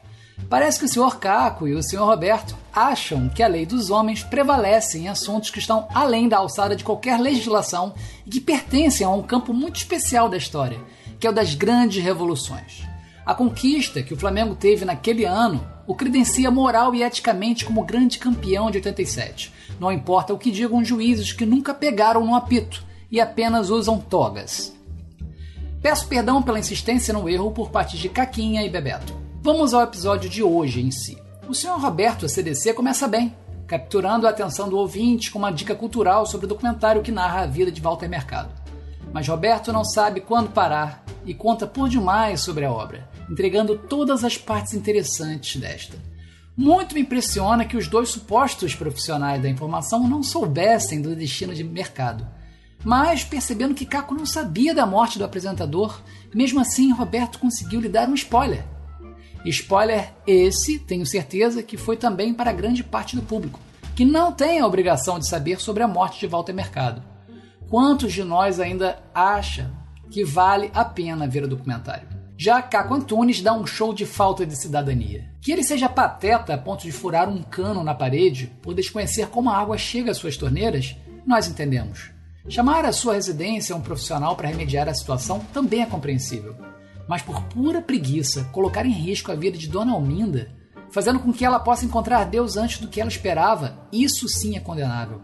Parece 0.49 0.79
que 0.79 0.85
o 0.85 0.87
Sr. 0.87 1.17
Caco 1.17 1.67
e 1.67 1.73
o 1.73 1.83
Sr. 1.83 2.05
Roberto 2.05 2.55
acham 2.73 3.27
que 3.27 3.43
a 3.43 3.47
lei 3.47 3.65
dos 3.65 3.89
homens 3.89 4.23
prevalece 4.23 4.99
em 4.99 5.09
assuntos 5.09 5.49
que 5.49 5.59
estão 5.59 5.87
além 5.93 6.29
da 6.29 6.37
alçada 6.37 6.75
de 6.75 6.83
qualquer 6.83 7.19
legislação 7.19 7.93
e 8.25 8.29
que 8.29 8.39
pertencem 8.39 9.05
a 9.05 9.09
um 9.09 9.21
campo 9.21 9.53
muito 9.53 9.75
especial 9.75 10.29
da 10.29 10.37
história, 10.37 10.79
que 11.19 11.27
é 11.27 11.29
o 11.29 11.33
das 11.33 11.53
grandes 11.53 12.01
revoluções. 12.01 12.92
A 13.25 13.33
conquista 13.33 14.03
que 14.03 14.13
o 14.13 14.17
Flamengo 14.17 14.53
teve 14.53 14.83
naquele 14.83 15.23
ano 15.23 15.65
o 15.87 15.95
credencia 15.95 16.51
moral 16.51 16.93
e 16.93 17.03
eticamente 17.03 17.65
como 17.65 17.83
grande 17.83 18.17
campeão 18.17 18.69
de 18.69 18.77
87. 18.77 19.53
Não 19.79 19.91
importa 19.91 20.33
o 20.33 20.37
que 20.37 20.51
digam 20.51 20.83
juízes 20.83 21.31
que 21.31 21.45
nunca 21.45 21.73
pegaram 21.73 22.25
no 22.25 22.35
apito 22.35 22.85
e 23.09 23.21
apenas 23.21 23.69
usam 23.69 23.97
togas. 23.97 24.73
Peço 25.81 26.07
perdão 26.07 26.41
pela 26.41 26.59
insistência 26.59 27.13
no 27.13 27.27
erro 27.27 27.51
por 27.51 27.69
parte 27.69 27.97
de 27.97 28.09
Caquinha 28.09 28.63
e 28.63 28.69
Bebeto. 28.69 29.13
Vamos 29.41 29.73
ao 29.73 29.83
episódio 29.83 30.29
de 30.29 30.41
hoje 30.41 30.81
em 30.81 30.91
si. 30.91 31.17
O 31.47 31.53
Sr. 31.53 31.77
Roberto 31.77 32.29
CDC 32.29 32.73
começa 32.73 33.07
bem, 33.07 33.35
capturando 33.67 34.25
a 34.25 34.29
atenção 34.29 34.69
do 34.69 34.77
ouvinte 34.77 35.29
com 35.29 35.39
uma 35.39 35.51
dica 35.51 35.75
cultural 35.75 36.25
sobre 36.25 36.45
o 36.45 36.49
documentário 36.49 37.01
que 37.01 37.11
narra 37.11 37.41
a 37.41 37.45
vida 37.45 37.71
de 37.71 37.81
Walter 37.81 38.07
Mercado. 38.07 38.49
Mas 39.11 39.27
Roberto 39.27 39.73
não 39.73 39.83
sabe 39.83 40.21
quando 40.21 40.51
parar 40.51 41.03
e 41.25 41.33
conta 41.33 41.67
por 41.67 41.89
demais 41.89 42.41
sobre 42.41 42.65
a 42.65 42.71
obra, 42.71 43.07
entregando 43.33 43.75
todas 43.75 44.23
as 44.23 44.37
partes 44.37 44.75
interessantes 44.75 45.59
desta. 45.59 45.97
Muito 46.55 46.93
me 46.93 47.01
impressiona 47.01 47.65
que 47.65 47.75
os 47.75 47.87
dois 47.87 48.09
supostos 48.09 48.75
profissionais 48.75 49.41
da 49.41 49.49
informação 49.49 50.07
não 50.07 50.21
soubessem 50.21 51.01
do 51.01 51.15
destino 51.15 51.53
de 51.53 51.63
mercado. 51.63 52.27
Mas, 52.83 53.23
percebendo 53.23 53.73
que 53.73 53.87
Caco 53.87 54.13
não 54.13 54.25
sabia 54.25 54.75
da 54.75 54.85
morte 54.85 55.17
do 55.17 55.25
apresentador, 55.25 55.99
mesmo 56.31 56.59
assim 56.59 56.93
Roberto 56.93 57.39
conseguiu 57.39 57.81
lhe 57.81 57.89
dar 57.89 58.07
um 58.07 58.13
spoiler. 58.13 58.63
Spoiler 59.45 60.13
esse, 60.27 60.77
tenho 60.77 61.05
certeza, 61.05 61.63
que 61.63 61.75
foi 61.75 61.97
também 61.97 62.35
para 62.35 62.53
grande 62.53 62.83
parte 62.83 63.15
do 63.15 63.23
público, 63.23 63.59
que 63.95 64.05
não 64.05 64.31
tem 64.31 64.59
a 64.59 64.67
obrigação 64.67 65.17
de 65.17 65.27
saber 65.27 65.59
sobre 65.59 65.81
a 65.81 65.87
morte 65.87 66.19
de 66.19 66.27
Walter 66.27 66.53
Mercado. 66.53 67.01
Quantos 67.67 68.13
de 68.13 68.23
nós 68.23 68.59
ainda 68.59 69.01
acham 69.13 69.71
que 70.11 70.23
vale 70.23 70.69
a 70.75 70.85
pena 70.85 71.27
ver 71.27 71.43
o 71.45 71.47
documentário? 71.47 72.12
Já 72.37 72.61
Caco 72.61 72.93
Antunes 72.93 73.41
dá 73.41 73.53
um 73.53 73.65
show 73.65 73.93
de 73.93 74.05
falta 74.05 74.45
de 74.45 74.55
cidadania. 74.55 75.29
Que 75.41 75.51
ele 75.51 75.63
seja 75.63 75.87
pateta 75.87 76.53
a 76.53 76.57
ponto 76.57 76.83
de 76.83 76.91
furar 76.91 77.29
um 77.29 77.43
cano 77.43 77.83
na 77.83 77.93
parede 77.93 78.51
por 78.61 78.73
desconhecer 78.73 79.27
como 79.27 79.49
a 79.49 79.57
água 79.57 79.77
chega 79.77 80.11
às 80.11 80.17
suas 80.17 80.35
torneiras, 80.35 80.95
nós 81.25 81.47
entendemos. 81.47 82.11
Chamar 82.49 82.85
a 82.85 82.91
sua 82.91 83.13
residência 83.13 83.75
um 83.75 83.81
profissional 83.81 84.35
para 84.35 84.49
remediar 84.49 84.89
a 84.89 84.93
situação 84.93 85.39
também 85.53 85.81
é 85.81 85.85
compreensível. 85.85 86.55
Mas 87.07 87.21
por 87.21 87.41
pura 87.43 87.81
preguiça, 87.81 88.45
colocar 88.51 88.85
em 88.85 88.91
risco 88.91 89.31
a 89.31 89.35
vida 89.35 89.57
de 89.57 89.67
Dona 89.67 89.93
Alminda, 89.93 90.51
fazendo 90.89 91.19
com 91.19 91.31
que 91.31 91.45
ela 91.45 91.59
possa 91.59 91.85
encontrar 91.85 92.25
Deus 92.25 92.57
antes 92.57 92.79
do 92.79 92.87
que 92.87 92.99
ela 92.99 93.09
esperava, 93.09 93.87
isso 93.91 94.27
sim 94.27 94.57
é 94.57 94.59
condenável. 94.59 95.21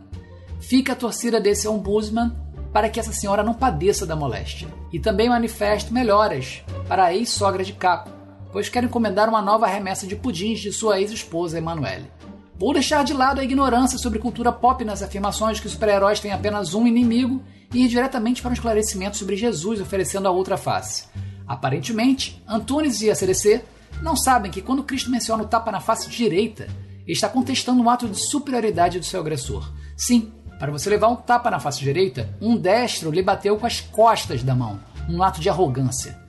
Fica 0.60 0.94
a 0.94 0.96
torcida 0.96 1.40
desse 1.40 1.68
ombudsman 1.68 2.36
para 2.72 2.90
que 2.90 3.00
essa 3.00 3.14
senhora 3.14 3.44
não 3.44 3.54
padeça 3.54 4.06
da 4.06 4.16
moléstia. 4.16 4.68
E 4.92 5.00
também 5.00 5.30
manifesto 5.30 5.94
melhoras 5.94 6.64
para 6.88 7.06
a 7.06 7.14
ex-sogra 7.14 7.64
de 7.64 7.74
Caco, 7.74 8.10
pois 8.52 8.70
quero 8.70 8.86
encomendar 8.86 9.30
uma 9.30 9.42
nova 9.42 9.68
remessa 9.68 10.08
de 10.08 10.16
pudins 10.16 10.60
de 10.60 10.72
sua 10.72 11.00
ex-esposa 11.00 11.58
Emanuele. 11.58 12.12
Vou 12.58 12.74
deixar 12.74 13.04
de 13.04 13.14
lado 13.14 13.40
a 13.40 13.44
ignorância 13.44 13.98
sobre 13.98 14.20
cultura 14.20 14.52
pop 14.52 14.84
nas 14.84 15.02
afirmações 15.02 15.60
que 15.60 15.70
super-heróis 15.70 16.20
têm 16.20 16.32
apenas 16.32 16.74
um 16.74 16.86
inimigo 16.86 17.42
e 17.74 17.86
ir 17.86 17.88
diretamente 17.88 18.42
para 18.42 18.50
um 18.50 18.54
esclarecimento 18.54 19.16
sobre 19.16 19.38
Jesus 19.38 19.80
oferecendo 19.80 20.28
a 20.28 20.32
outra 20.32 20.58
face. 20.58 21.06
Aparentemente, 21.48 22.44
Antunes 22.48 23.02
e 23.02 23.10
a 23.10 23.16
CDC 23.16 23.64
não 24.02 24.16
sabem 24.16 24.52
que 24.52 24.62
quando 24.62 24.84
Cristo 24.84 25.10
menciona 25.10 25.44
o 25.44 25.48
tapa 25.48 25.72
na 25.72 25.80
face 25.80 26.10
direita, 26.10 26.68
está 27.08 27.28
contestando 27.28 27.82
um 27.82 27.90
ato 27.90 28.08
de 28.08 28.18
superioridade 28.18 29.00
do 29.00 29.06
seu 29.06 29.20
agressor. 29.20 29.72
Sim, 29.96 30.32
para 30.60 30.74
você 30.74 30.90
levar 30.90 31.08
um 31.08 31.16
tapa 31.16 31.50
na 31.50 31.60
face 31.60 31.80
direita, 31.80 32.30
um 32.42 32.58
destro 32.58 33.10
lhe 33.10 33.24
bateu 33.24 33.58
com 33.58 33.66
as 33.66 33.80
costas 33.80 34.44
da 34.44 34.54
mão, 34.54 34.78
um 35.10 35.24
ato 35.24 35.40
de 35.40 35.50
arrogância. 35.50 36.20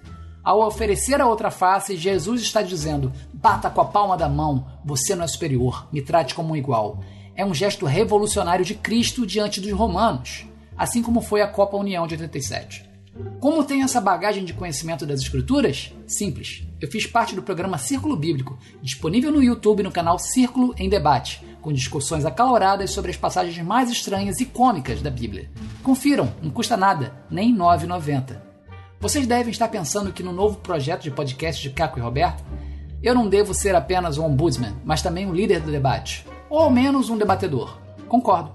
Ao 0.43 0.65
oferecer 0.67 1.21
a 1.21 1.27
outra 1.27 1.51
face, 1.51 1.97
Jesus 1.97 2.41
está 2.41 2.63
dizendo: 2.63 3.13
bata 3.35 3.69
com 3.69 3.81
a 3.81 3.85
palma 3.85 4.17
da 4.17 4.29
mão, 4.29 4.67
você 4.85 5.17
não 5.17 5.25
é 5.25 5.27
superior, 5.27 5.89
me 5.93 6.01
trate 6.01 6.35
como 6.35 6.53
um 6.53 6.57
igual. 6.57 7.01
É 7.35 7.45
um 7.45 7.53
gesto 7.53 7.87
revolucionário 7.87 8.65
de 8.65 8.75
Cristo 8.75 9.27
diante 9.27 9.61
dos 9.61 9.73
romanos, 9.73 10.47
assim 10.79 11.03
como 11.03 11.21
foi 11.21 11.43
a 11.43 11.49
Copa 11.49 11.77
União 11.77 12.07
de 12.07 12.15
87. 12.15 12.89
Como 13.41 13.65
tenho 13.65 13.85
essa 13.85 14.01
bagagem 14.01 14.45
de 14.45 14.55
conhecimento 14.55 15.05
das 15.05 15.21
Escrituras? 15.21 15.93
Simples. 16.07 16.63
Eu 16.81 16.89
fiz 16.89 17.07
parte 17.07 17.35
do 17.35 17.43
programa 17.43 17.77
Círculo 17.77 18.17
Bíblico, 18.17 18.59
disponível 18.81 19.33
no 19.33 19.43
YouTube 19.43 19.83
no 19.83 19.91
canal 19.91 20.19
Círculo 20.19 20.75
em 20.79 20.89
Debate, 20.89 21.43
com 21.61 21.73
discussões 21.73 22.25
acaloradas 22.25 22.91
sobre 22.91 23.11
as 23.11 23.17
passagens 23.17 23.65
mais 23.65 23.91
estranhas 23.91 24.41
e 24.41 24.47
cômicas 24.47 25.03
da 25.03 25.11
Bíblia. 25.11 25.51
Confiram, 25.83 26.33
não 26.43 26.51
custa 26.51 26.77
nada, 26.77 27.15
nem 27.31 27.53
R$ 27.53 27.59
9,90. 27.59 28.41
Vocês 28.99 29.27
devem 29.27 29.51
estar 29.51 29.69
pensando 29.69 30.13
que 30.13 30.23
no 30.23 30.33
novo 30.33 30.59
projeto 30.59 31.03
de 31.03 31.11
podcast 31.11 31.63
de 31.63 31.71
Caco 31.71 31.99
e 31.99 32.03
Roberto, 32.03 32.45
eu 33.03 33.15
não 33.15 33.29
devo 33.29 33.55
ser 33.55 33.75
apenas 33.75 34.19
um 34.19 34.27
ombudsman, 34.27 34.77
mas 34.85 35.01
também 35.01 35.27
um 35.27 35.33
líder 35.33 35.61
do 35.61 35.73
debate, 35.73 36.27
ou 36.51 36.59
ao 36.59 36.71
menos 36.71 37.09
um 37.09 37.17
debatedor. 37.17 37.79
Concordo. 38.09 38.53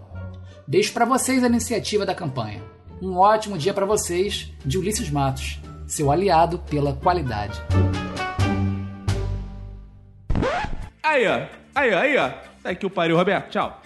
Deixo 0.67 0.93
para 0.93 1.05
vocês 1.05 1.43
a 1.43 1.47
iniciativa 1.47 2.05
da 2.05 2.13
campanha. 2.13 2.61
Um 3.01 3.17
ótimo 3.17 3.57
dia 3.57 3.73
para 3.73 3.85
vocês, 3.85 4.51
de 4.63 4.77
Ulisses 4.77 5.09
Matos, 5.09 5.59
seu 5.87 6.11
aliado 6.11 6.59
pela 6.59 6.93
qualidade. 6.93 7.59
Aí, 11.03 11.27
ó. 11.27 11.47
Aí, 11.73 11.93
ó, 11.93 11.97
aí, 11.97 12.17
ó. 12.17 12.54
Tá 12.65 12.73
que 12.73 12.83
o 12.83 12.89
pariu, 12.89 13.15
Roberto. 13.15 13.51
Tchau. 13.51 13.79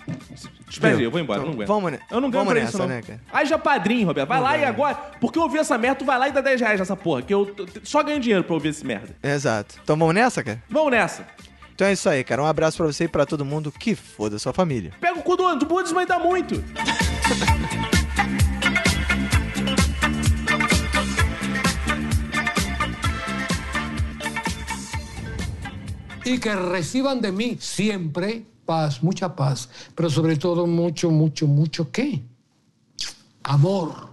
Espera 0.69 0.95
aí, 0.95 1.03
eu 1.03 1.11
vou 1.11 1.19
embora, 1.19 1.41
eu 1.41 1.45
não 1.47 1.51
aguento. 1.51 1.67
Vamos, 1.67 1.91
né? 1.91 1.99
Eu 2.09 2.21
não 2.21 2.29
ganho 2.29 2.45
Vamos 2.45 2.53
pra 2.53 2.61
nessa, 2.61 2.77
isso, 2.77 2.77
não. 2.77 2.87
né, 2.87 3.01
cara? 3.01 3.19
Aí 3.33 3.45
já 3.45 3.57
padrinho, 3.57 4.07
Roberto. 4.07 4.29
Vai 4.29 4.37
Não 4.37 4.45
lá 4.45 4.57
e 4.57 4.61
né? 4.61 4.67
agora. 4.67 4.95
Porque 5.19 5.37
eu 5.37 5.43
ouvi 5.43 5.57
essa 5.57 5.77
merda, 5.77 5.97
tu 5.97 6.05
vai 6.05 6.17
lá 6.17 6.29
e 6.29 6.31
dá 6.31 6.39
10 6.39 6.61
reais 6.61 6.79
nessa 6.79 6.95
porra. 6.95 7.21
Que 7.21 7.33
eu 7.33 7.53
só 7.83 8.01
ganho 8.01 8.21
dinheiro 8.21 8.41
pra 8.41 8.53
ouvir 8.53 8.69
esse 8.69 8.85
merda. 8.85 9.13
Exato. 9.21 9.75
Então 9.83 9.97
vamos 9.97 10.15
nessa, 10.15 10.41
cara? 10.41 10.63
Vamos 10.69 10.91
nessa. 10.91 11.27
Então 11.75 11.87
é 11.87 11.91
isso 11.91 12.07
aí, 12.07 12.23
cara. 12.23 12.41
Um 12.41 12.45
abraço 12.45 12.77
pra 12.77 12.85
você 12.85 13.03
e 13.03 13.07
pra 13.09 13.25
todo 13.25 13.43
mundo 13.43 13.69
que 13.69 13.95
foda 13.95 14.39
sua 14.39 14.53
família. 14.53 14.91
Pega 15.01 15.19
o 15.19 15.23
cu 15.23 15.35
do 15.35 15.45
ano, 15.45 15.59
do 15.59 15.65
budismo 15.65 15.99
ainda 15.99 16.17
muito. 16.17 16.63
e 26.25 26.37
que 26.37 26.49
recebam 26.49 27.19
de 27.19 27.31
mim 27.31 27.57
sempre 27.59 28.45
paz, 28.69 29.01
mucha 29.01 29.35
paz, 29.35 29.67
pero 29.95 30.11
sobre 30.11 30.37
todo 30.37 30.67
mucho, 30.67 31.09
mucho, 31.09 31.47
mucho 31.47 31.89
qué? 31.91 32.21
Amor. 33.43 34.08